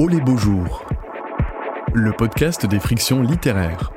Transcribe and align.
Oh 0.00 0.06
les 0.06 0.20
beaux 0.20 0.36
jours, 0.36 0.84
le 1.92 2.12
podcast 2.12 2.64
des 2.66 2.78
frictions 2.78 3.20
littéraires. 3.20 3.90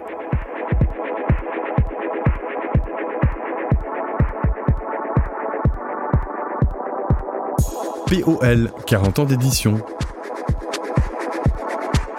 POL, 8.08 8.72
40 8.88 9.20
ans 9.20 9.26
d'édition. 9.26 9.78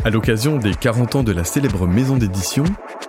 À 0.05 0.11
l'occasion 0.11 0.59
des 0.59 0.77
40 0.77 1.17
ans 1.17 1.25
de 1.25 1.33
la 1.33 1.43
célèbre 1.43 1.89
maison 1.89 2.17
d'édition, 2.17 2.63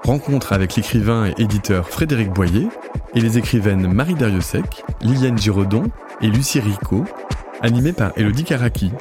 rencontre 0.03 0.53
avec 0.53 0.75
l'écrivain 0.75 1.27
et 1.27 1.39
éditeur 1.39 1.87
Frédéric 1.87 2.31
Boyer 2.31 2.67
et 3.13 3.21
les 3.21 3.37
écrivaines 3.37 3.93
Marie 3.93 4.15
Dariussec, 4.15 4.83
Liliane 5.01 5.37
Giraudon 5.37 5.83
et 6.21 6.27
Lucie 6.29 6.59
Rico, 6.59 7.05
animée 7.61 7.93
par 7.93 8.11
Elodie 8.17 8.43
Karaki. 8.43 8.91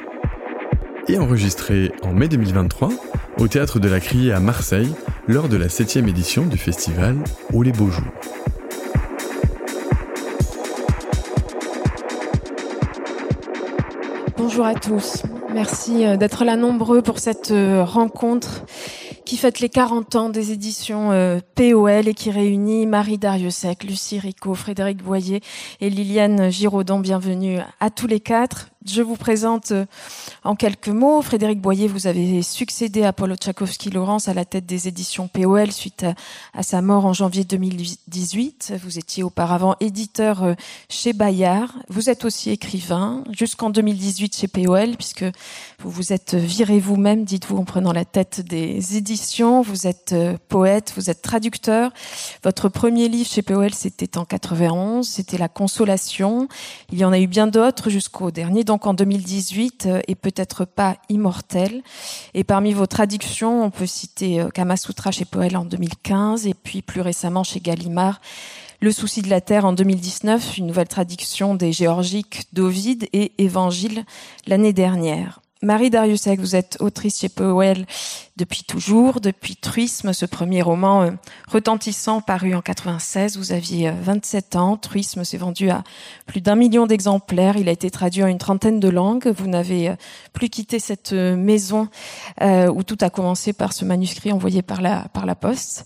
Et 1.09 1.19
enregistré 1.19 1.91
en 2.01 2.13
mai 2.13 2.29
2023 2.29 2.89
au 3.37 3.47
Théâtre 3.49 3.79
de 3.79 3.89
la 3.89 3.99
Criée 3.99 4.31
à 4.31 4.39
Marseille 4.39 4.93
lors 5.27 5.49
de 5.49 5.57
la 5.57 5.67
7 5.67 5.97
édition 5.97 6.45
du 6.45 6.57
festival 6.57 7.17
Au 7.53 7.61
les 7.61 7.73
Beaux 7.73 7.89
Jours. 7.89 8.05
Bonjour 14.37 14.65
à 14.65 14.75
tous. 14.75 15.23
Merci 15.53 16.05
euh, 16.05 16.15
d'être 16.15 16.45
là 16.45 16.55
nombreux 16.55 17.01
pour 17.01 17.19
cette 17.19 17.51
euh, 17.51 17.83
rencontre 17.83 18.63
qui 19.25 19.37
fête 19.37 19.59
les 19.59 19.69
40 19.69 20.15
ans 20.15 20.29
des 20.29 20.51
éditions 20.51 21.11
euh, 21.11 21.39
POL 21.55 22.07
et 22.07 22.13
qui 22.13 22.31
réunit 22.31 22.85
Marie 22.85 23.17
Dariussec, 23.17 23.83
Lucie 23.83 24.19
Rico, 24.19 24.53
Frédéric 24.53 25.03
Boyer 25.03 25.41
et 25.81 25.89
Liliane 25.89 26.49
Giraudon. 26.49 26.99
Bienvenue 26.99 27.59
à 27.79 27.89
tous 27.89 28.07
les 28.07 28.19
quatre. 28.19 28.72
Je 28.85 29.01
vous 29.01 29.15
présente 29.15 29.71
euh, 29.71 29.85
en 30.43 30.55
quelques 30.55 30.89
mots. 30.89 31.21
Frédéric 31.21 31.61
Boyer, 31.61 31.87
vous 31.87 32.07
avez 32.07 32.41
succédé 32.41 33.03
à 33.03 33.13
Paulo 33.13 33.35
Tchaikovsky-Laurence 33.35 34.27
à 34.27 34.33
la 34.33 34.43
tête 34.43 34.65
des 34.65 34.89
éditions 34.89 35.29
POL 35.29 35.71
suite 35.71 36.05
à, 36.53 36.63
sa 36.63 36.81
mort 36.81 37.05
en 37.05 37.13
janvier 37.13 37.45
2018. 37.45 38.73
Vous 38.83 38.99
étiez 38.99 39.23
auparavant 39.23 39.75
éditeur 39.79 40.43
euh, 40.43 40.53
chez 40.89 41.13
Bayard. 41.13 41.73
Vous 41.87 42.09
êtes 42.09 42.25
aussi 42.25 42.49
écrivain 42.49 43.23
jusqu'en 43.31 43.69
2018 43.69 44.35
chez 44.35 44.47
POL 44.47 44.97
puisque 44.97 45.25
vous 45.79 45.89
vous 45.89 46.11
êtes 46.11 46.35
viré 46.35 46.79
vous-même, 46.79 47.23
dites-vous, 47.23 47.57
en 47.57 47.65
prenant 47.65 47.93
la 47.93 48.05
tête 48.05 48.41
des 48.41 48.97
éditions. 48.97 49.61
Vous 49.61 49.87
êtes 49.87 50.11
euh, 50.11 50.37
poète, 50.49 50.91
vous 50.97 51.09
êtes 51.09 51.21
traducteur. 51.21 51.91
Votre 52.43 52.67
premier 52.67 53.07
livre 53.07 53.29
chez 53.29 53.43
POL, 53.43 53.73
c'était 53.73 54.17
en 54.17 54.25
91. 54.25 55.07
C'était 55.07 55.37
La 55.37 55.47
Consolation. 55.47 56.49
Il 56.91 56.97
y 56.97 57.05
en 57.05 57.13
a 57.13 57.19
eu 57.19 57.27
bien 57.27 57.47
d'autres 57.47 57.89
jusqu'au 57.89 58.29
dernier 58.31 58.65
donc 58.73 58.87
en 58.87 58.95
2018 58.95 59.85
euh, 59.85 60.01
et 60.07 60.15
peut-être 60.15 60.65
pas 60.65 60.97
immortel. 61.07 61.83
Et 62.33 62.43
parmi 62.43 62.73
vos 62.73 62.87
traductions, 62.87 63.63
on 63.63 63.69
peut 63.69 63.85
citer 63.85 64.41
euh, 64.41 64.49
Kamasutra 64.49 65.11
chez 65.11 65.25
Poel 65.25 65.55
en 65.55 65.63
2015 65.63 66.47
et 66.47 66.55
puis 66.55 66.81
plus 66.81 67.01
récemment 67.01 67.43
chez 67.43 67.59
Gallimard 67.59 68.19
le 68.81 68.91
souci 68.91 69.21
de 69.21 69.29
la 69.29 69.41
terre 69.41 69.63
en 69.63 69.73
2019, 69.73 70.57
une 70.57 70.67
nouvelle 70.67 70.89
traduction 70.89 71.55
des 71.55 71.71
géorgiques 71.71 72.47
d'Ovide 72.51 73.07
et 73.13 73.31
Évangile 73.37 74.03
l'année 74.45 74.73
dernière. 74.73 75.39
Marie 75.61 75.89
Dariussec, 75.89 76.39
vous 76.41 76.57
êtes 76.57 76.77
autrice 76.81 77.19
chez 77.19 77.29
Powell 77.29 77.85
depuis 78.35 78.63
toujours, 78.63 79.21
depuis 79.21 79.55
Truisme, 79.55 80.11
ce 80.11 80.25
premier 80.25 80.63
roman 80.63 81.03
euh, 81.03 81.11
retentissant 81.47 82.19
paru 82.19 82.55
en 82.55 82.61
96. 82.61 83.37
Vous 83.37 83.51
aviez 83.51 83.91
27 83.91 84.55
euh, 84.55 84.59
ans. 84.59 84.77
Truisme 84.77 85.23
s'est 85.23 85.37
vendu 85.37 85.69
à 85.69 85.83
plus 86.25 86.41
d'un 86.41 86.55
million 86.55 86.87
d'exemplaires. 86.87 87.57
Il 87.57 87.69
a 87.69 87.71
été 87.71 87.91
traduit 87.91 88.23
en 88.23 88.27
une 88.27 88.39
trentaine 88.39 88.79
de 88.79 88.89
langues. 88.89 89.27
Vous 89.27 89.47
n'avez 89.47 89.89
euh, 89.89 89.95
plus 90.33 90.49
quitté 90.49 90.79
cette 90.79 91.13
maison 91.13 91.87
où 92.41 92.83
tout 92.83 92.97
a 93.01 93.09
commencé 93.09 93.53
par 93.53 93.73
ce 93.73 93.85
manuscrit 93.85 94.31
envoyé 94.31 94.61
par 94.61 94.81
la, 94.81 95.07
par 95.13 95.25
la 95.25 95.35
poste. 95.35 95.85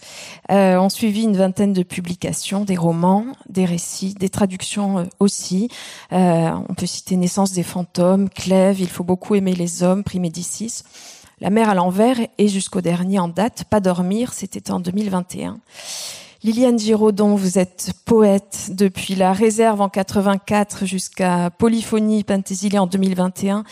Euh, 0.49 0.77
ont 0.77 0.89
suivi 0.89 1.23
une 1.23 1.35
vingtaine 1.35 1.73
de 1.73 1.83
publications, 1.83 2.63
des 2.63 2.77
romans, 2.77 3.25
des 3.49 3.65
récits, 3.65 4.13
des 4.13 4.29
traductions 4.29 5.07
aussi. 5.19 5.69
on 6.11 6.73
peut 6.75 6.85
citer 6.85 7.17
Naissance 7.17 7.51
des 7.51 7.63
fantômes, 7.63 8.29
Clèves, 8.29 8.79
Il 8.79 8.89
faut 8.89 9.03
beaucoup 9.03 9.35
aimer 9.35 9.53
les 9.53 9.83
hommes, 9.83 10.03
Primédicis. 10.03 10.83
La 11.39 11.51
mer 11.51 11.69
à 11.69 11.75
l'envers 11.75 12.17
et 12.39 12.47
jusqu'au 12.47 12.81
dernier 12.81 13.19
en 13.19 13.27
date, 13.27 13.65
Pas 13.69 13.79
dormir, 13.79 14.33
c'était 14.33 14.71
en 14.71 14.79
2021. 14.79 15.59
Liliane 16.43 16.79
Giraudon, 16.79 17.35
vous 17.35 17.59
êtes 17.59 17.93
poète 18.05 18.69
depuis 18.71 19.13
la 19.13 19.33
réserve 19.33 19.81
en 19.81 19.89
84 19.89 20.85
jusqu'à 20.85 21.49
Polyphonie 21.49 22.23
Pentésilée 22.23 22.79
en 22.79 22.87
2021. 22.87 23.63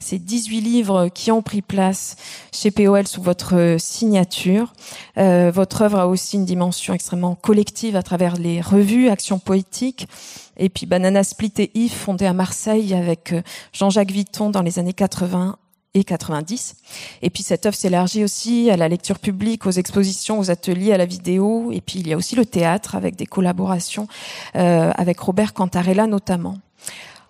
C'est 0.00 0.18
18 0.18 0.60
livres 0.60 1.08
qui 1.08 1.30
ont 1.30 1.42
pris 1.42 1.62
place 1.62 2.16
chez 2.52 2.70
POL 2.70 3.06
sous 3.06 3.22
votre 3.22 3.76
signature. 3.78 4.72
Euh, 5.16 5.50
votre 5.54 5.82
œuvre 5.82 6.00
a 6.00 6.08
aussi 6.08 6.36
une 6.36 6.44
dimension 6.44 6.92
extrêmement 6.92 7.34
collective 7.34 7.94
à 7.96 8.02
travers 8.02 8.36
les 8.36 8.60
revues, 8.60 9.08
Actions 9.08 9.38
poétiques, 9.38 10.08
et 10.56 10.68
puis 10.68 10.86
Banana 10.86 11.24
Split 11.24 11.52
et 11.58 11.70
Yves, 11.74 11.92
fondé 11.92 12.26
à 12.26 12.32
Marseille 12.32 12.94
avec 12.94 13.32
euh, 13.32 13.42
Jean-Jacques 13.72 14.12
Vitton 14.12 14.50
dans 14.50 14.62
les 14.62 14.78
années 14.78 14.92
80 14.92 15.56
et 15.94 16.04
90. 16.04 16.76
Et 17.22 17.30
puis 17.30 17.42
cette 17.42 17.66
œuvre 17.66 17.76
s'élargit 17.76 18.24
aussi 18.24 18.70
à 18.70 18.76
la 18.76 18.88
lecture 18.88 19.18
publique, 19.18 19.66
aux 19.66 19.70
expositions, 19.70 20.38
aux 20.38 20.50
ateliers, 20.50 20.92
à 20.92 20.98
la 20.98 21.06
vidéo. 21.06 21.70
Et 21.72 21.80
puis 21.80 22.00
il 22.00 22.08
y 22.08 22.12
a 22.12 22.16
aussi 22.16 22.36
le 22.36 22.44
théâtre 22.44 22.94
avec 22.94 23.16
des 23.16 23.26
collaborations 23.26 24.08
euh, 24.56 24.90
avec 24.96 25.20
Robert 25.20 25.54
Cantarella 25.54 26.06
notamment. 26.06 26.58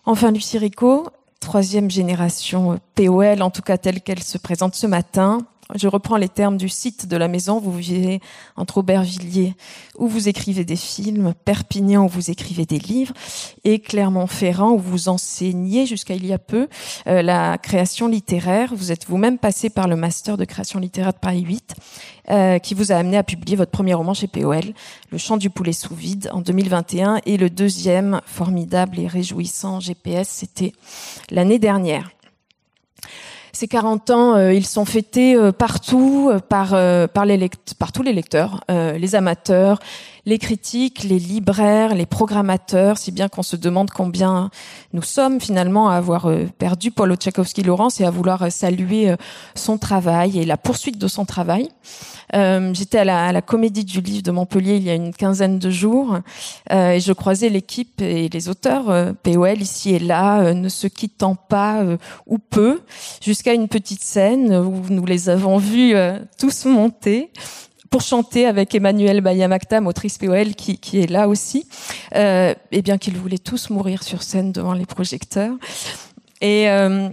Enfin, 0.07 0.33
Lucie 0.33 0.59
Rico, 0.59 1.07
troisième 1.41 1.91
génération 1.91 2.79
POL, 2.95 3.43
en 3.43 3.51
tout 3.51 3.63
cas 3.63 3.79
telle 3.79 4.01
qu'elle 4.01 4.23
se 4.23 4.39
présente 4.39 4.75
ce 4.75 4.87
matin, 4.87 5.39
je 5.75 5.89
reprends 5.89 6.17
les 6.17 6.29
termes 6.29 6.57
du 6.57 6.69
site 6.69 7.07
de 7.07 7.17
la 7.17 7.29
maison. 7.29 7.59
Vous 7.59 7.73
vivez 7.73 8.21
entre 8.57 8.79
Aubervilliers, 8.79 9.55
où 9.99 10.07
vous 10.07 10.29
écrivez 10.29 10.65
des 10.65 10.77
films, 10.77 11.35
Perpignan, 11.45 12.05
où 12.05 12.09
vous 12.09 12.31
écrivez 12.31 12.65
des 12.65 12.79
livres, 12.79 13.15
et 13.65 13.81
Clermont-Ferrand, 13.81 14.73
où 14.73 14.79
vous 14.79 15.09
enseignez 15.09 15.87
jusqu'à 15.87 16.15
il 16.15 16.27
y 16.27 16.33
a 16.33 16.39
peu 16.39 16.69
euh, 17.07 17.23
la 17.23 17.59
création 17.59 18.09
littéraire. 18.09 18.73
Vous 18.75 18.93
êtes 18.93 19.07
vous-même 19.07 19.39
passé 19.39 19.69
par 19.69 19.89
le 19.89 19.97
master 19.97 20.37
de 20.37 20.45
création 20.45 20.79
littéraire 20.79 21.13
de 21.13 21.19
Paris 21.19 21.43
8, 21.43 21.75
euh, 22.31 22.59
qui 22.59 22.75
vous 22.75 22.93
a 22.93 22.97
amené 22.97 23.17
à 23.17 23.23
publier 23.23 23.57
votre 23.57 23.73
premier 23.73 23.95
roman 23.95 24.15
chez 24.15 24.29
POL, 24.29 24.63
Le 25.11 25.19
chant 25.19 25.37
du 25.37 25.51
poulet 25.51 25.73
sous 25.73 25.95
vide, 25.95 26.31
en 26.33 26.41
2021, 26.41 27.21
et 27.27 27.37
le 27.37 27.51
deuxième, 27.51 28.21
formidable 28.27 28.99
et 29.01 29.07
réjouissant 29.07 29.81
GPS, 29.81 30.29
c'était 30.29 30.73
l'année 31.31 31.59
dernière. 31.59 32.14
Ces 33.55 33.69
40 33.69 34.11
ans, 34.11 34.35
euh, 34.35 34.53
ils 34.53 34.67
sont 34.67 34.85
fêtés 34.85 35.37
euh, 35.37 35.53
partout 35.53 36.29
euh, 36.29 36.41
par 37.07 37.93
tous 37.93 38.03
les 38.03 38.13
lecteurs, 38.13 38.65
les 38.69 39.15
amateurs, 39.15 39.79
les 40.27 40.39
critiques, 40.39 41.05
les 41.05 41.19
libraires, 41.19 41.95
les 41.95 42.07
programmateurs, 42.07 42.99
si 42.99 43.13
bien 43.13 43.29
qu'on 43.29 43.43
se 43.43 43.57
demande 43.57 43.91
combien 43.91 44.51
nous 44.93 45.03
sommes 45.03 45.41
finalement 45.41 45.89
à 45.89 45.97
avoir 45.97 46.31
perdu 46.59 46.91
Paulo 46.91 47.17
Tchaikovsky-Laurence 47.17 48.01
et 48.01 48.05
à 48.05 48.11
vouloir 48.11 48.51
saluer 48.51 49.15
son 49.55 49.79
travail 49.79 50.39
et 50.39 50.45
la 50.45 50.57
poursuite 50.57 50.99
de 50.99 51.09
son 51.09 51.25
travail. 51.25 51.69
Euh, 52.35 52.73
J'étais 52.75 52.99
à 52.99 53.33
la, 53.33 53.43
Comédie 53.43 53.85
du 53.85 54.01
Livre 54.01 54.23
de 54.23 54.31
Montpellier 54.31 54.77
il 54.77 54.83
y 54.83 54.91
a 54.91 54.95
une 54.95 55.13
quinzaine 55.13 55.59
de 55.59 55.71
jours 55.71 56.19
euh, 56.73 56.93
et 56.93 57.01
je 57.01 57.13
croisais 57.13 57.49
l'équipe 57.49 58.01
et 58.01 58.29
les 58.29 58.49
auteurs 58.49 58.91
euh, 58.91 59.13
POL 59.23 59.61
ici 59.61 59.95
et 59.95 59.99
là, 59.99 60.41
euh, 60.41 60.55
ne 60.55 60.69
se 60.69 60.87
quittant 60.87 61.35
pas 61.35 61.83
euh, 61.83 61.97
ou 62.27 62.39
peu, 62.39 62.81
jusqu'à 63.21 63.53
une 63.53 63.69
petite 63.69 64.03
scène 64.03 64.55
où 64.55 64.83
nous 64.89 65.05
les 65.05 65.29
avons 65.29 65.59
vus 65.59 65.95
tous 66.39 66.65
monter 66.65 67.31
pour 67.95 68.03
chanter 68.03 68.45
avec 68.45 68.75
Emmanuel 68.75 69.21
Bayamakta, 69.21 69.81
motrice 69.81 70.19
POL, 70.19 70.57
qui, 70.57 70.99
est 70.99 71.09
là 71.09 71.29
aussi, 71.29 71.65
euh, 72.17 72.53
et 72.73 72.83
bien 72.83 72.99
qu'ils 72.99 73.17
voulaient 73.17 73.39
tous 73.39 73.71
mourir 73.71 74.03
sur 74.03 74.25
scène 74.25 74.51
devant 74.51 74.73
les 74.73 74.85
projecteurs. 74.85 75.55
Et, 76.41 76.69
euh, 76.69 77.09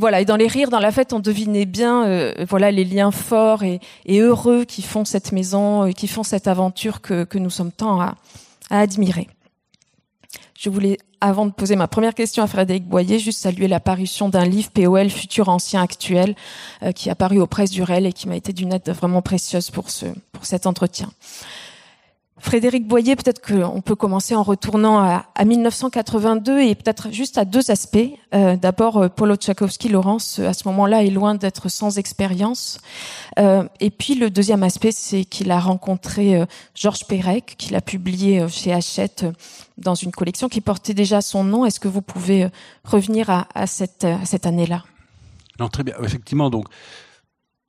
voilà, 0.00 0.22
et 0.22 0.24
dans 0.24 0.36
les 0.36 0.46
rires, 0.46 0.70
dans 0.70 0.78
la 0.78 0.90
fête, 0.90 1.12
on 1.12 1.18
devinait 1.18 1.66
bien, 1.66 2.06
euh, 2.06 2.32
voilà, 2.48 2.70
les 2.70 2.86
liens 2.86 3.10
forts 3.10 3.62
et, 3.62 3.80
heureux 4.08 4.64
qui 4.64 4.80
font 4.80 5.04
cette 5.04 5.32
maison, 5.32 5.84
et 5.84 5.92
qui 5.92 6.08
font 6.08 6.22
cette 6.22 6.48
aventure 6.48 7.02
que, 7.02 7.24
que 7.24 7.36
nous 7.36 7.50
sommes 7.50 7.70
tant 7.70 8.00
à, 8.00 8.14
à, 8.70 8.80
admirer. 8.80 9.28
Je 10.58 10.70
voulais, 10.70 10.96
avant 11.22 11.46
de 11.46 11.52
poser 11.52 11.76
ma 11.76 11.86
première 11.86 12.14
question 12.14 12.42
à 12.42 12.48
Frédéric 12.48 12.84
Boyer, 12.84 13.20
juste 13.20 13.38
saluer 13.38 13.68
l'apparition 13.68 14.28
d'un 14.28 14.44
livre 14.44 14.70
POL 14.70 15.08
Futur 15.08 15.48
Ancien 15.48 15.80
Actuel, 15.80 16.34
euh, 16.82 16.90
qui 16.90 17.10
a 17.10 17.14
paru 17.14 17.38
aux 17.38 17.46
presses 17.46 17.70
du 17.70 17.82
REL 17.82 18.06
et 18.06 18.12
qui 18.12 18.28
m'a 18.28 18.34
été 18.34 18.52
d'une 18.52 18.72
aide 18.72 18.90
vraiment 18.90 19.22
précieuse 19.22 19.70
pour 19.70 19.88
ce, 19.88 20.06
pour 20.32 20.44
cet 20.44 20.66
entretien. 20.66 21.08
Frédéric 22.42 22.88
Boyer, 22.88 23.14
peut-être 23.14 23.40
qu'on 23.40 23.80
peut 23.82 23.94
commencer 23.94 24.34
en 24.34 24.42
retournant 24.42 24.98
à, 24.98 25.44
1982 25.44 26.58
et 26.58 26.74
peut-être 26.74 27.12
juste 27.12 27.38
à 27.38 27.44
deux 27.44 27.70
aspects. 27.70 27.98
Euh, 28.34 28.56
d'abord, 28.56 28.96
euh, 28.96 29.08
Paulo 29.08 29.36
Tchaikovsky, 29.36 29.88
Laurence, 29.88 30.40
à 30.40 30.52
ce 30.52 30.66
moment-là, 30.66 31.04
est 31.04 31.10
loin 31.10 31.36
d'être 31.36 31.68
sans 31.68 31.98
expérience. 31.98 32.80
Euh, 33.38 33.62
et 33.78 33.90
puis 33.90 34.16
le 34.16 34.28
deuxième 34.28 34.64
aspect, 34.64 34.90
c'est 34.90 35.24
qu'il 35.24 35.52
a 35.52 35.60
rencontré 35.60 36.44
Georges 36.74 37.06
Perec, 37.06 37.54
qu'il 37.58 37.76
a 37.76 37.80
publié 37.80 38.48
chez 38.48 38.72
Hachette 38.72 39.24
dans 39.78 39.94
une 39.94 40.10
collection 40.10 40.48
qui 40.48 40.60
portait 40.60 40.94
déjà 40.94 41.20
son 41.20 41.44
nom. 41.44 41.64
Est-ce 41.64 41.78
que 41.78 41.88
vous 41.88 42.02
pouvez 42.02 42.48
revenir 42.82 43.30
à, 43.30 43.66
cette, 43.68 44.02
à 44.02 44.24
cette 44.24 44.46
année-là? 44.46 44.82
Non, 45.60 45.68
très 45.68 45.84
bien. 45.84 45.94
Effectivement, 46.02 46.50
donc 46.50 46.66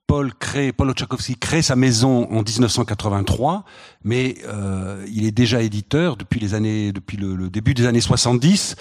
Paul 0.06 0.34
crée, 0.34 0.72
Paul 0.72 0.92
Tchaikovsky 0.92 1.36
crée 1.36 1.62
sa 1.62 1.76
maison 1.76 2.30
en 2.30 2.42
1983, 2.42 3.64
mais 4.04 4.36
euh, 4.46 5.04
il 5.10 5.24
est 5.24 5.32
déjà 5.32 5.62
éditeur 5.62 6.16
depuis 6.16 6.40
les 6.40 6.54
années, 6.54 6.92
depuis 6.92 7.16
le, 7.16 7.34
le 7.34 7.48
début 7.48 7.74
des 7.74 7.86
années 7.86 8.00
70 8.00 8.76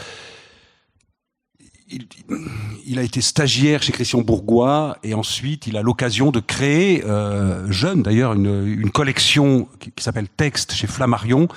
il, 2.86 3.00
a 3.00 3.04
été 3.04 3.22
stagiaire 3.22 3.81
chez 3.81 3.92
Christian 3.92 4.22
Bourgois 4.22 4.98
et 5.04 5.13
ensuite 5.13 5.68
il 5.68 5.78
a 5.78 5.81
l'occasion 5.81 6.31
de 6.31 6.40
créer, 6.40 7.04
euh, 7.06 7.72
jeune 7.72 8.04
d'ailleurs, 8.04 8.34
une, 8.34 8.90
collection 8.92 9.68
qui, 9.80 9.92
s'appelle 10.04 10.28
Texte 10.30 10.74
chez 10.74 10.88
Flammarion, 10.88 11.48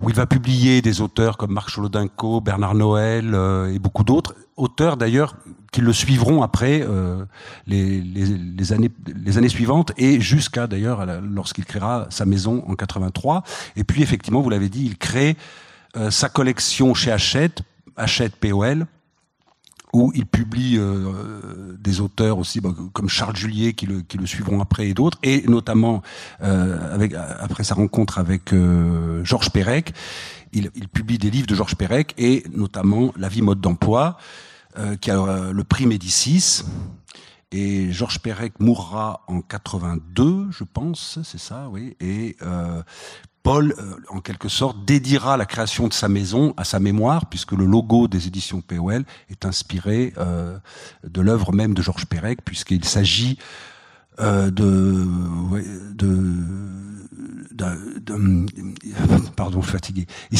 où 0.00 0.08
il 0.08 0.14
va 0.14 0.26
publier 0.26 0.80
des 0.82 1.00
auteurs 1.00 1.36
comme 1.36 1.52
Marc 1.52 1.74
Cholodinco, 1.74 2.40
Bernard 2.40 2.74
Noël 2.74 3.34
euh, 3.34 3.72
et 3.72 3.78
beaucoup 3.78 4.04
d'autres 4.04 4.34
auteurs 4.56 4.96
d'ailleurs 4.96 5.36
qui 5.70 5.80
le 5.80 5.92
suivront 5.92 6.42
après 6.42 6.82
euh, 6.82 7.24
les, 7.66 8.00
les, 8.00 8.72
années 8.72 8.90
les 9.14 9.36
années 9.36 9.50
suivantes 9.50 9.92
et 9.98 10.20
jusqu'à 10.20 10.66
d'ailleurs 10.66 11.04
lorsqu'il 11.22 11.66
créera 11.66 12.06
sa 12.10 12.24
maison 12.24 12.64
en 12.66 12.74
83. 12.74 13.42
Et 13.76 13.84
puis 13.84 14.02
effectivement, 14.02 14.40
vous 14.40 14.50
l'avez 14.50 14.68
dit, 14.68 14.84
il 14.84 14.96
crée 14.96 15.36
sa 16.10 16.28
collection 16.28 16.94
chez 16.94 17.10
Hachette, 17.10 17.62
Hachette 17.96 18.36
POL 18.36 18.86
où 19.92 20.12
il 20.14 20.26
publie 20.26 20.76
euh, 20.76 21.76
des 21.78 22.00
auteurs 22.00 22.38
aussi 22.38 22.60
bah, 22.60 22.74
comme 22.92 23.08
Charles 23.08 23.36
Julier 23.36 23.72
qui 23.72 23.86
le, 23.86 24.02
qui 24.02 24.18
le 24.18 24.26
suivront 24.26 24.60
après 24.60 24.88
et 24.88 24.94
d'autres, 24.94 25.18
et 25.22 25.42
notamment 25.48 26.02
euh, 26.42 26.94
avec 26.94 27.14
après 27.14 27.64
sa 27.64 27.74
rencontre 27.74 28.18
avec 28.18 28.52
euh, 28.52 29.24
Georges 29.24 29.50
Perec, 29.50 29.92
il, 30.52 30.70
il, 30.74 30.88
publie 30.88 31.18
des 31.18 31.30
livres 31.30 31.46
de 31.46 31.54
Georges 31.54 31.76
Perec 31.76 32.14
et 32.18 32.44
notamment 32.52 33.12
La 33.16 33.28
vie 33.28 33.42
mode 33.42 33.60
d'emploi, 33.60 34.16
euh, 34.78 34.96
qui 34.96 35.10
a 35.10 35.50
le 35.52 35.64
prix 35.64 35.86
Médicis. 35.86 36.64
Et 37.50 37.90
Georges 37.92 38.18
Perec 38.18 38.60
mourra 38.60 39.22
en 39.26 39.40
82, 39.40 40.48
je 40.50 40.64
pense, 40.64 41.18
c'est 41.24 41.40
ça, 41.40 41.68
oui. 41.70 41.96
Et 41.98 42.36
Paul, 43.48 43.74
euh, 43.78 43.94
en 44.10 44.20
quelque 44.20 44.50
sorte, 44.50 44.84
dédiera 44.84 45.38
la 45.38 45.46
création 45.46 45.88
de 45.88 45.94
sa 45.94 46.10
maison 46.10 46.52
à 46.58 46.64
sa 46.64 46.80
mémoire, 46.80 47.24
puisque 47.30 47.52
le 47.52 47.64
logo 47.64 48.06
des 48.06 48.26
éditions 48.26 48.60
POL 48.60 49.06
est 49.30 49.46
inspiré 49.46 50.12
euh, 50.18 50.58
de 51.02 51.22
l'œuvre 51.22 51.54
même 51.54 51.72
de 51.72 51.80
Georges 51.80 52.04
Perec, 52.04 52.44
puisqu'il 52.44 52.84
s'agit 52.84 53.38
euh, 54.20 54.50
de, 54.50 55.06
de 57.52 58.46
pardon, 59.36 59.60
je 59.60 59.66
suis 59.66 59.72
fatigué. 59.72 60.06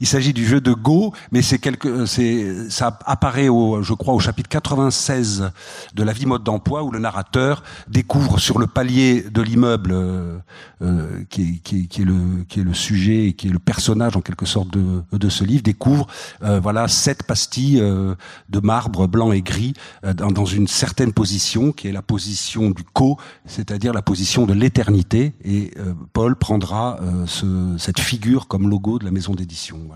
Il 0.00 0.06
s'agit 0.06 0.32
du 0.32 0.46
jeu 0.46 0.60
de 0.60 0.72
Go, 0.72 1.12
mais 1.32 1.42
c'est 1.42 1.58
quelque, 1.58 2.06
c'est, 2.06 2.68
ça 2.70 2.98
apparaît 3.06 3.48
au, 3.48 3.82
je 3.82 3.94
crois, 3.94 4.14
au 4.14 4.20
chapitre 4.20 4.48
96 4.48 5.50
de 5.94 6.02
La 6.02 6.12
vie 6.12 6.26
mode 6.26 6.44
d'emploi, 6.44 6.82
où 6.82 6.90
le 6.90 6.98
narrateur 6.98 7.62
découvre 7.88 8.38
sur 8.38 8.58
le 8.58 8.66
palier 8.66 9.22
de 9.22 9.42
l'immeuble 9.42 9.92
euh, 9.92 10.38
euh 10.82 11.24
qui, 11.30 11.60
qui, 11.60 11.88
qui, 11.88 12.02
est 12.02 12.04
le, 12.04 12.44
qui 12.48 12.60
est 12.60 12.64
le 12.64 12.74
sujet 12.74 13.28
et 13.28 13.32
qui 13.32 13.48
est 13.48 13.50
le 13.50 13.58
personnage 13.58 14.16
en 14.16 14.20
quelque 14.20 14.46
sorte 14.46 14.70
de, 14.70 15.02
de 15.12 15.28
ce 15.28 15.44
livre, 15.44 15.62
découvre, 15.62 16.06
euh, 16.42 16.60
voilà, 16.60 16.88
sept 16.88 17.22
pastilles 17.22 17.80
euh, 17.80 18.14
de 18.50 18.60
marbre 18.60 19.06
blanc 19.06 19.32
et 19.32 19.42
gris 19.42 19.72
dans, 20.02 20.30
dans 20.30 20.44
une 20.44 20.68
certaine 20.68 21.12
position, 21.12 21.72
qui 21.72 21.88
est 21.88 21.92
la 21.92 22.02
position 22.02 22.70
du 22.70 22.84
co, 22.84 23.18
c'est-à-dire 23.46 23.92
la 23.92 24.02
position 24.02 24.46
de 24.46 24.52
l'éternité. 24.52 25.32
Et 25.44 25.72
Paul 26.12 26.36
prendra 26.36 26.98
euh, 27.00 27.26
ce, 27.26 27.76
cette 27.78 28.00
figure 28.00 28.48
comme 28.48 28.68
logo 28.68 28.98
de 28.98 29.04
la 29.04 29.10
maison 29.10 29.34
d'édition. 29.34 29.88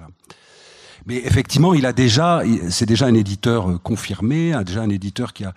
Mais 1.07 1.17
effectivement, 1.17 1.75
il 1.75 1.87
a 1.87 1.93
déjà, 1.93 2.43
c'est 2.69 2.87
déjà 2.87 3.07
un 3.07 3.15
éditeur 3.15 3.71
euh, 3.71 3.79
confirmé, 3.79 4.55
déjà 4.65 4.83
un 4.83 4.91
éditeur 4.91 5.33
qui 5.33 5.45
a 5.45 5.55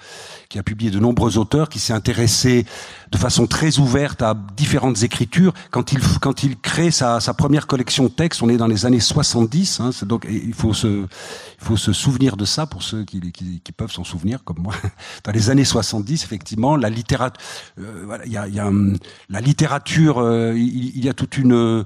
qui 0.49 0.59
a 0.59 0.63
publié 0.63 0.91
de 0.91 0.99
nombreux 0.99 1.37
auteurs, 1.37 1.67
qui 1.67 1.79
s'est 1.79 1.93
intéressé 1.93 2.65
de 3.11 3.17
façon 3.17 3.47
très 3.47 3.79
ouverte 3.79 4.21
à 4.21 4.35
différentes 4.55 5.01
écritures. 5.03 5.53
Quand 5.71 5.91
il 5.91 5.99
quand 6.21 6.43
il 6.43 6.59
crée 6.59 6.91
sa, 6.91 7.19
sa 7.19 7.33
première 7.33 7.65
collection 7.65 8.03
de 8.03 8.09
textes, 8.09 8.43
on 8.43 8.49
est 8.49 8.57
dans 8.57 8.67
les 8.67 8.85
années 8.85 8.99
70, 8.99 9.79
hein, 9.79 9.89
donc 10.03 10.27
il 10.29 10.53
faut 10.53 10.73
se 10.73 10.87
il 10.87 11.65
faut 11.65 11.77
se 11.77 11.93
souvenir 11.93 12.37
de 12.37 12.45
ça 12.45 12.65
pour 12.65 12.83
ceux 12.83 13.03
qui, 13.03 13.31
qui, 13.31 13.61
qui 13.61 13.71
peuvent 13.71 13.91
s'en 13.91 14.03
souvenir 14.03 14.43
comme 14.43 14.59
moi. 14.59 14.73
Dans 15.23 15.31
les 15.31 15.49
années 15.49 15.65
70, 15.65 16.23
effectivement, 16.23 16.75
la 16.75 16.89
littérature, 16.89 17.41
euh, 17.79 18.03
voilà, 18.05 18.25
il 18.25 18.31
y 18.31 18.37
a, 18.37 18.47
y 18.47 18.59
a 18.59 18.67
hum, 18.67 18.97
la 19.29 19.41
littérature, 19.41 20.19
euh, 20.19 20.53
il, 20.55 20.95
il 20.95 21.05
y 21.05 21.09
a 21.09 21.13
toute 21.13 21.37
une 21.37 21.85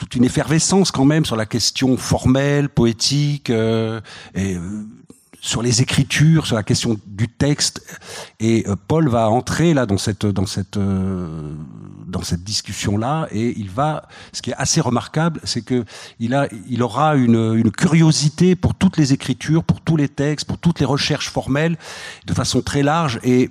toute 0.00 0.14
une 0.14 0.24
effervescence 0.24 0.90
quand 0.90 1.04
même 1.04 1.26
sur 1.26 1.36
la 1.36 1.44
question 1.44 1.98
formelle, 1.98 2.70
poétique, 2.70 3.50
euh, 3.50 4.00
et 4.34 4.54
euh, 4.54 4.60
sur 5.42 5.60
les 5.60 5.82
écritures, 5.82 6.46
sur 6.46 6.56
la 6.56 6.62
question 6.62 6.98
du 7.06 7.28
texte. 7.28 7.82
Et 8.40 8.64
euh, 8.66 8.76
Paul 8.88 9.10
va 9.10 9.28
entrer 9.28 9.74
là 9.74 9.84
dans 9.84 9.98
cette 9.98 10.24
dans 10.24 10.46
cette 10.46 10.78
dans 10.78 12.22
cette 12.22 12.42
discussion 12.42 12.96
là, 12.96 13.28
et 13.30 13.52
il 13.58 13.68
va. 13.68 14.08
Ce 14.32 14.40
qui 14.40 14.50
est 14.50 14.56
assez 14.56 14.80
remarquable, 14.80 15.38
c'est 15.44 15.62
que 15.62 15.84
il 16.18 16.34
a 16.34 16.48
il 16.66 16.82
aura 16.82 17.14
une, 17.16 17.54
une 17.54 17.70
curiosité 17.70 18.56
pour 18.56 18.74
toutes 18.74 18.96
les 18.96 19.12
écritures, 19.12 19.64
pour 19.64 19.82
tous 19.82 19.98
les 19.98 20.08
textes, 20.08 20.46
pour 20.46 20.56
toutes 20.56 20.80
les 20.80 20.86
recherches 20.86 21.28
formelles, 21.28 21.76
de 22.24 22.32
façon 22.32 22.62
très 22.62 22.82
large 22.82 23.20
et 23.22 23.50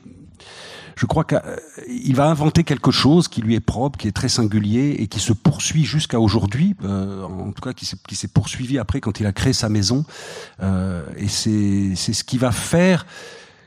je 0.99 1.05
crois 1.05 1.23
qu'il 1.23 2.13
va 2.13 2.25
inventer 2.25 2.65
quelque 2.65 2.91
chose 2.91 3.29
qui 3.29 3.41
lui 3.41 3.55
est 3.55 3.61
propre, 3.61 3.97
qui 3.97 4.09
est 4.09 4.11
très 4.11 4.27
singulier 4.27 4.97
et 4.99 5.07
qui 5.07 5.21
se 5.21 5.31
poursuit 5.31 5.85
jusqu'à 5.85 6.19
aujourd'hui, 6.19 6.75
euh, 6.83 7.23
en 7.23 7.53
tout 7.53 7.61
cas 7.61 7.71
qui 7.71 7.85
s'est 7.85 8.27
poursuivi 8.27 8.77
après 8.77 8.99
quand 8.99 9.21
il 9.21 9.25
a 9.25 9.31
créé 9.31 9.53
sa 9.53 9.69
maison. 9.69 10.03
Euh, 10.61 11.05
et 11.15 11.29
c'est 11.29 11.95
ce 11.95 12.23
qui 12.25 12.37
va 12.37 12.51
faire 12.51 13.05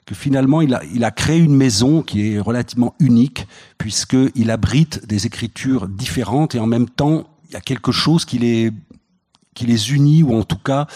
que 0.04 0.14
finalement 0.14 0.60
il 0.60 0.74
a, 0.74 0.82
il 0.92 1.04
a 1.04 1.10
créé 1.10 1.38
une 1.38 1.56
maison 1.56 2.02
qui 2.02 2.34
est 2.34 2.38
relativement 2.38 2.94
unique 3.00 3.46
puisqu'il 3.78 4.50
abrite 4.50 5.06
des 5.06 5.24
écritures 5.24 5.88
différentes 5.88 6.54
et 6.54 6.58
en 6.58 6.66
même 6.66 6.90
temps 6.90 7.30
il 7.48 7.54
y 7.54 7.56
a 7.56 7.62
quelque 7.62 7.92
chose 7.92 8.26
qui 8.26 8.40
les 8.40 8.72
qui 9.54 9.64
les 9.64 9.94
unit 9.94 10.22
ou 10.22 10.36
en 10.36 10.44
tout 10.44 10.58
cas 10.58 10.86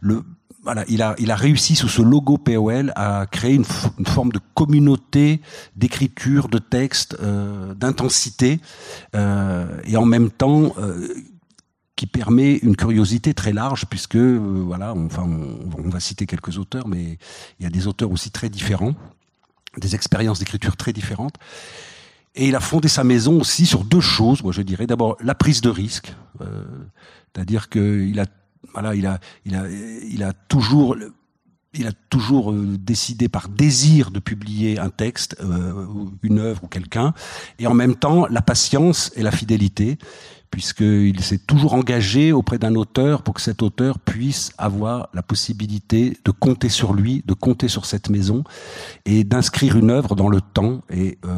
le 0.00 0.24
voilà, 0.66 0.84
il 0.88 1.00
a, 1.00 1.36
réussi 1.36 1.76
sous 1.76 1.86
ce 1.86 2.02
logo 2.02 2.38
POL 2.38 2.92
à 2.96 3.26
créer 3.30 3.54
une, 3.54 3.64
forme 3.64 4.32
de 4.32 4.40
communauté 4.54 5.40
d'écriture, 5.76 6.48
de 6.48 6.58
texte, 6.58 7.16
euh, 7.22 7.72
d'intensité, 7.74 8.58
euh, 9.14 9.80
et 9.84 9.96
en 9.96 10.04
même 10.04 10.28
temps 10.28 10.74
euh, 10.78 11.06
qui 11.94 12.08
permet 12.08 12.56
une 12.56 12.74
curiosité 12.74 13.32
très 13.32 13.52
large, 13.52 13.86
puisque 13.88 14.16
voilà, 14.16 14.92
enfin, 14.92 15.22
on, 15.22 15.88
va 15.88 16.00
citer 16.00 16.26
quelques 16.26 16.58
auteurs, 16.58 16.88
mais 16.88 17.16
il 17.60 17.62
y 17.62 17.66
a 17.66 17.70
des 17.70 17.86
auteurs 17.86 18.10
aussi 18.10 18.32
très 18.32 18.48
différents, 18.48 18.96
des 19.78 19.94
expériences 19.94 20.40
d'écriture 20.40 20.76
très 20.76 20.92
différentes. 20.92 21.36
Et 22.34 22.48
il 22.48 22.56
a 22.56 22.60
fondé 22.60 22.88
sa 22.88 23.04
maison 23.04 23.40
aussi 23.40 23.66
sur 23.66 23.84
deux 23.84 24.00
choses, 24.00 24.42
moi 24.42 24.50
je 24.50 24.62
dirais. 24.62 24.88
D'abord 24.88 25.16
la 25.22 25.36
prise 25.36 25.60
de 25.60 25.70
risque, 25.70 26.12
c'est-à-dire 27.32 27.68
qu'il 27.68 28.18
a 28.18 28.26
il 31.78 31.86
a 31.86 31.92
toujours 32.08 32.52
euh, 32.52 32.76
décidé 32.78 33.28
par 33.28 33.48
désir 33.48 34.10
de 34.10 34.18
publier 34.18 34.78
un 34.78 34.90
texte, 34.90 35.36
euh, 35.40 35.86
une 36.22 36.38
œuvre 36.38 36.64
ou 36.64 36.68
quelqu'un, 36.68 37.12
et 37.58 37.66
en 37.66 37.74
même 37.74 37.96
temps 37.96 38.26
la 38.26 38.42
patience 38.42 39.12
et 39.16 39.22
la 39.22 39.30
fidélité, 39.30 39.98
puisqu'il 40.50 41.20
s'est 41.20 41.38
toujours 41.38 41.74
engagé 41.74 42.32
auprès 42.32 42.58
d'un 42.58 42.74
auteur 42.76 43.22
pour 43.22 43.34
que 43.34 43.40
cet 43.40 43.62
auteur 43.62 43.98
puisse 43.98 44.52
avoir 44.58 45.08
la 45.12 45.22
possibilité 45.22 46.16
de 46.24 46.30
compter 46.30 46.68
sur 46.68 46.94
lui, 46.94 47.22
de 47.26 47.34
compter 47.34 47.68
sur 47.68 47.84
cette 47.84 48.10
maison, 48.10 48.44
et 49.04 49.24
d'inscrire 49.24 49.76
une 49.76 49.90
œuvre 49.90 50.14
dans 50.14 50.28
le 50.28 50.40
temps. 50.40 50.80
Et 50.90 51.18
euh, 51.24 51.30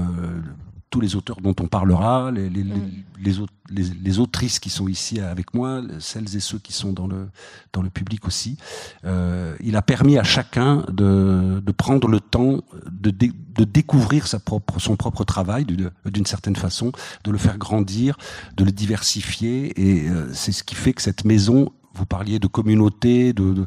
tous 0.90 1.00
les 1.00 1.16
auteurs 1.16 1.40
dont 1.40 1.54
on 1.60 1.66
parlera, 1.66 2.30
les, 2.30 2.48
les, 2.48 2.64
mm. 2.64 2.90
les, 3.20 3.82
les, 4.02 4.18
autrices 4.18 4.58
qui 4.58 4.70
sont 4.70 4.88
ici 4.88 5.20
avec 5.20 5.54
moi, 5.54 5.82
celles 5.98 6.34
et 6.36 6.40
ceux 6.40 6.58
qui 6.58 6.72
sont 6.72 6.92
dans 6.92 7.06
le, 7.06 7.28
dans 7.72 7.82
le 7.82 7.90
public 7.90 8.26
aussi. 8.26 8.56
Euh, 9.04 9.54
il 9.60 9.76
a 9.76 9.82
permis 9.82 10.18
à 10.18 10.24
chacun 10.24 10.84
de, 10.90 11.60
de 11.64 11.72
prendre 11.72 12.08
le 12.08 12.20
temps 12.20 12.62
de, 12.90 13.10
de 13.10 13.64
découvrir 13.64 14.26
sa 14.26 14.38
propre, 14.38 14.78
son 14.78 14.96
propre 14.96 15.24
travail 15.24 15.66
d'une 15.66 16.26
certaine 16.26 16.56
façon, 16.56 16.92
de 17.24 17.30
le 17.30 17.38
faire 17.38 17.58
grandir, 17.58 18.16
de 18.56 18.64
le 18.64 18.72
diversifier. 18.72 19.72
Et 19.80 20.08
euh, 20.08 20.32
c'est 20.32 20.52
ce 20.52 20.62
qui 20.64 20.74
fait 20.74 20.92
que 20.92 21.02
cette 21.02 21.24
maison 21.24 21.70
vous 21.98 22.06
parliez 22.06 22.38
de 22.38 22.46
communauté, 22.46 23.32
de, 23.32 23.66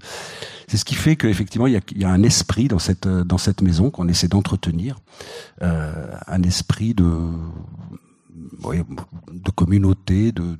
c'est 0.68 0.78
ce 0.78 0.86
qui 0.86 0.96
fait 0.96 1.16
qu'effectivement 1.16 1.68
il 1.68 1.80
y 1.96 2.06
a, 2.06 2.10
un 2.10 2.24
esprit 2.24 2.68
dans 2.68 2.80
cette 2.80 3.08
dans 3.08 3.38
cette 3.38 3.62
maison 3.62 3.90
qu'on 3.90 4.08
essaie 4.08 4.28
d'entretenir, 4.28 5.00
euh, 5.62 6.08
un 6.28 6.44
esprit 6.44 6.94
de 6.94 7.30
de 8.64 9.52
communauté, 9.52 10.32
de 10.32 10.58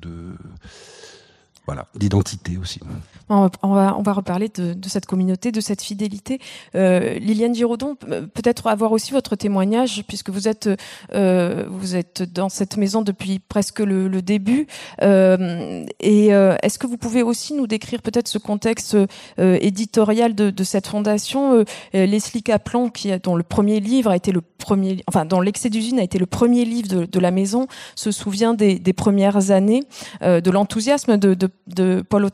voilà, 1.66 1.86
d'identité 1.94 2.56
aussi. 2.56 2.80
On 3.28 3.48
va, 3.62 3.96
on 3.96 4.02
va, 4.02 4.12
reparler 4.12 4.48
de, 4.48 4.88
cette 4.88 5.06
communauté, 5.06 5.52
de 5.52 5.60
cette 5.60 5.80
fidélité. 5.80 6.40
Euh, 6.74 7.14
Liliane 7.20 7.54
Giraudon, 7.54 7.94
peut-être 7.94 8.66
avoir 8.66 8.90
aussi 8.90 9.12
votre 9.12 9.36
témoignage, 9.36 10.02
puisque 10.08 10.30
vous 10.30 10.48
êtes, 10.48 10.68
euh, 11.14 11.64
vous 11.70 11.94
êtes 11.94 12.24
dans 12.24 12.48
cette 12.48 12.76
maison 12.76 13.02
depuis 13.02 13.38
presque 13.38 13.78
le, 13.78 14.22
début. 14.22 14.66
Euh, 15.02 15.84
et 16.00 16.28
est-ce 16.28 16.78
que 16.78 16.86
vous 16.86 16.96
pouvez 16.96 17.22
aussi 17.22 17.54
nous 17.54 17.68
décrire 17.68 18.02
peut-être 18.02 18.28
ce 18.28 18.38
contexte 18.38 18.96
éditorial 19.38 20.34
de, 20.34 20.64
cette 20.64 20.88
fondation? 20.88 21.64
Leslie 21.92 22.42
Kaplan, 22.42 22.88
qui 22.88 23.12
dont 23.20 23.36
le 23.36 23.42
premier 23.44 23.78
livre 23.78 24.10
a 24.10 24.16
été 24.16 24.32
le 24.32 24.40
premier, 24.40 25.02
enfin, 25.08 25.24
dont 25.24 25.40
l'excès 25.40 25.70
d'usine 25.70 25.98
a 25.98 26.02
été 26.02 26.18
le 26.18 26.26
premier 26.26 26.64
livre 26.64 27.06
de, 27.06 27.20
la 27.20 27.30
maison, 27.30 27.66
se 27.94 28.10
souvient 28.10 28.54
des, 28.54 28.92
premières 28.92 29.50
années, 29.50 29.84
de 30.20 30.50
l'enthousiasme 30.50 31.16
de, 31.16 31.34
de, 31.34 31.48
de 31.66 32.04
Paul 32.08 32.28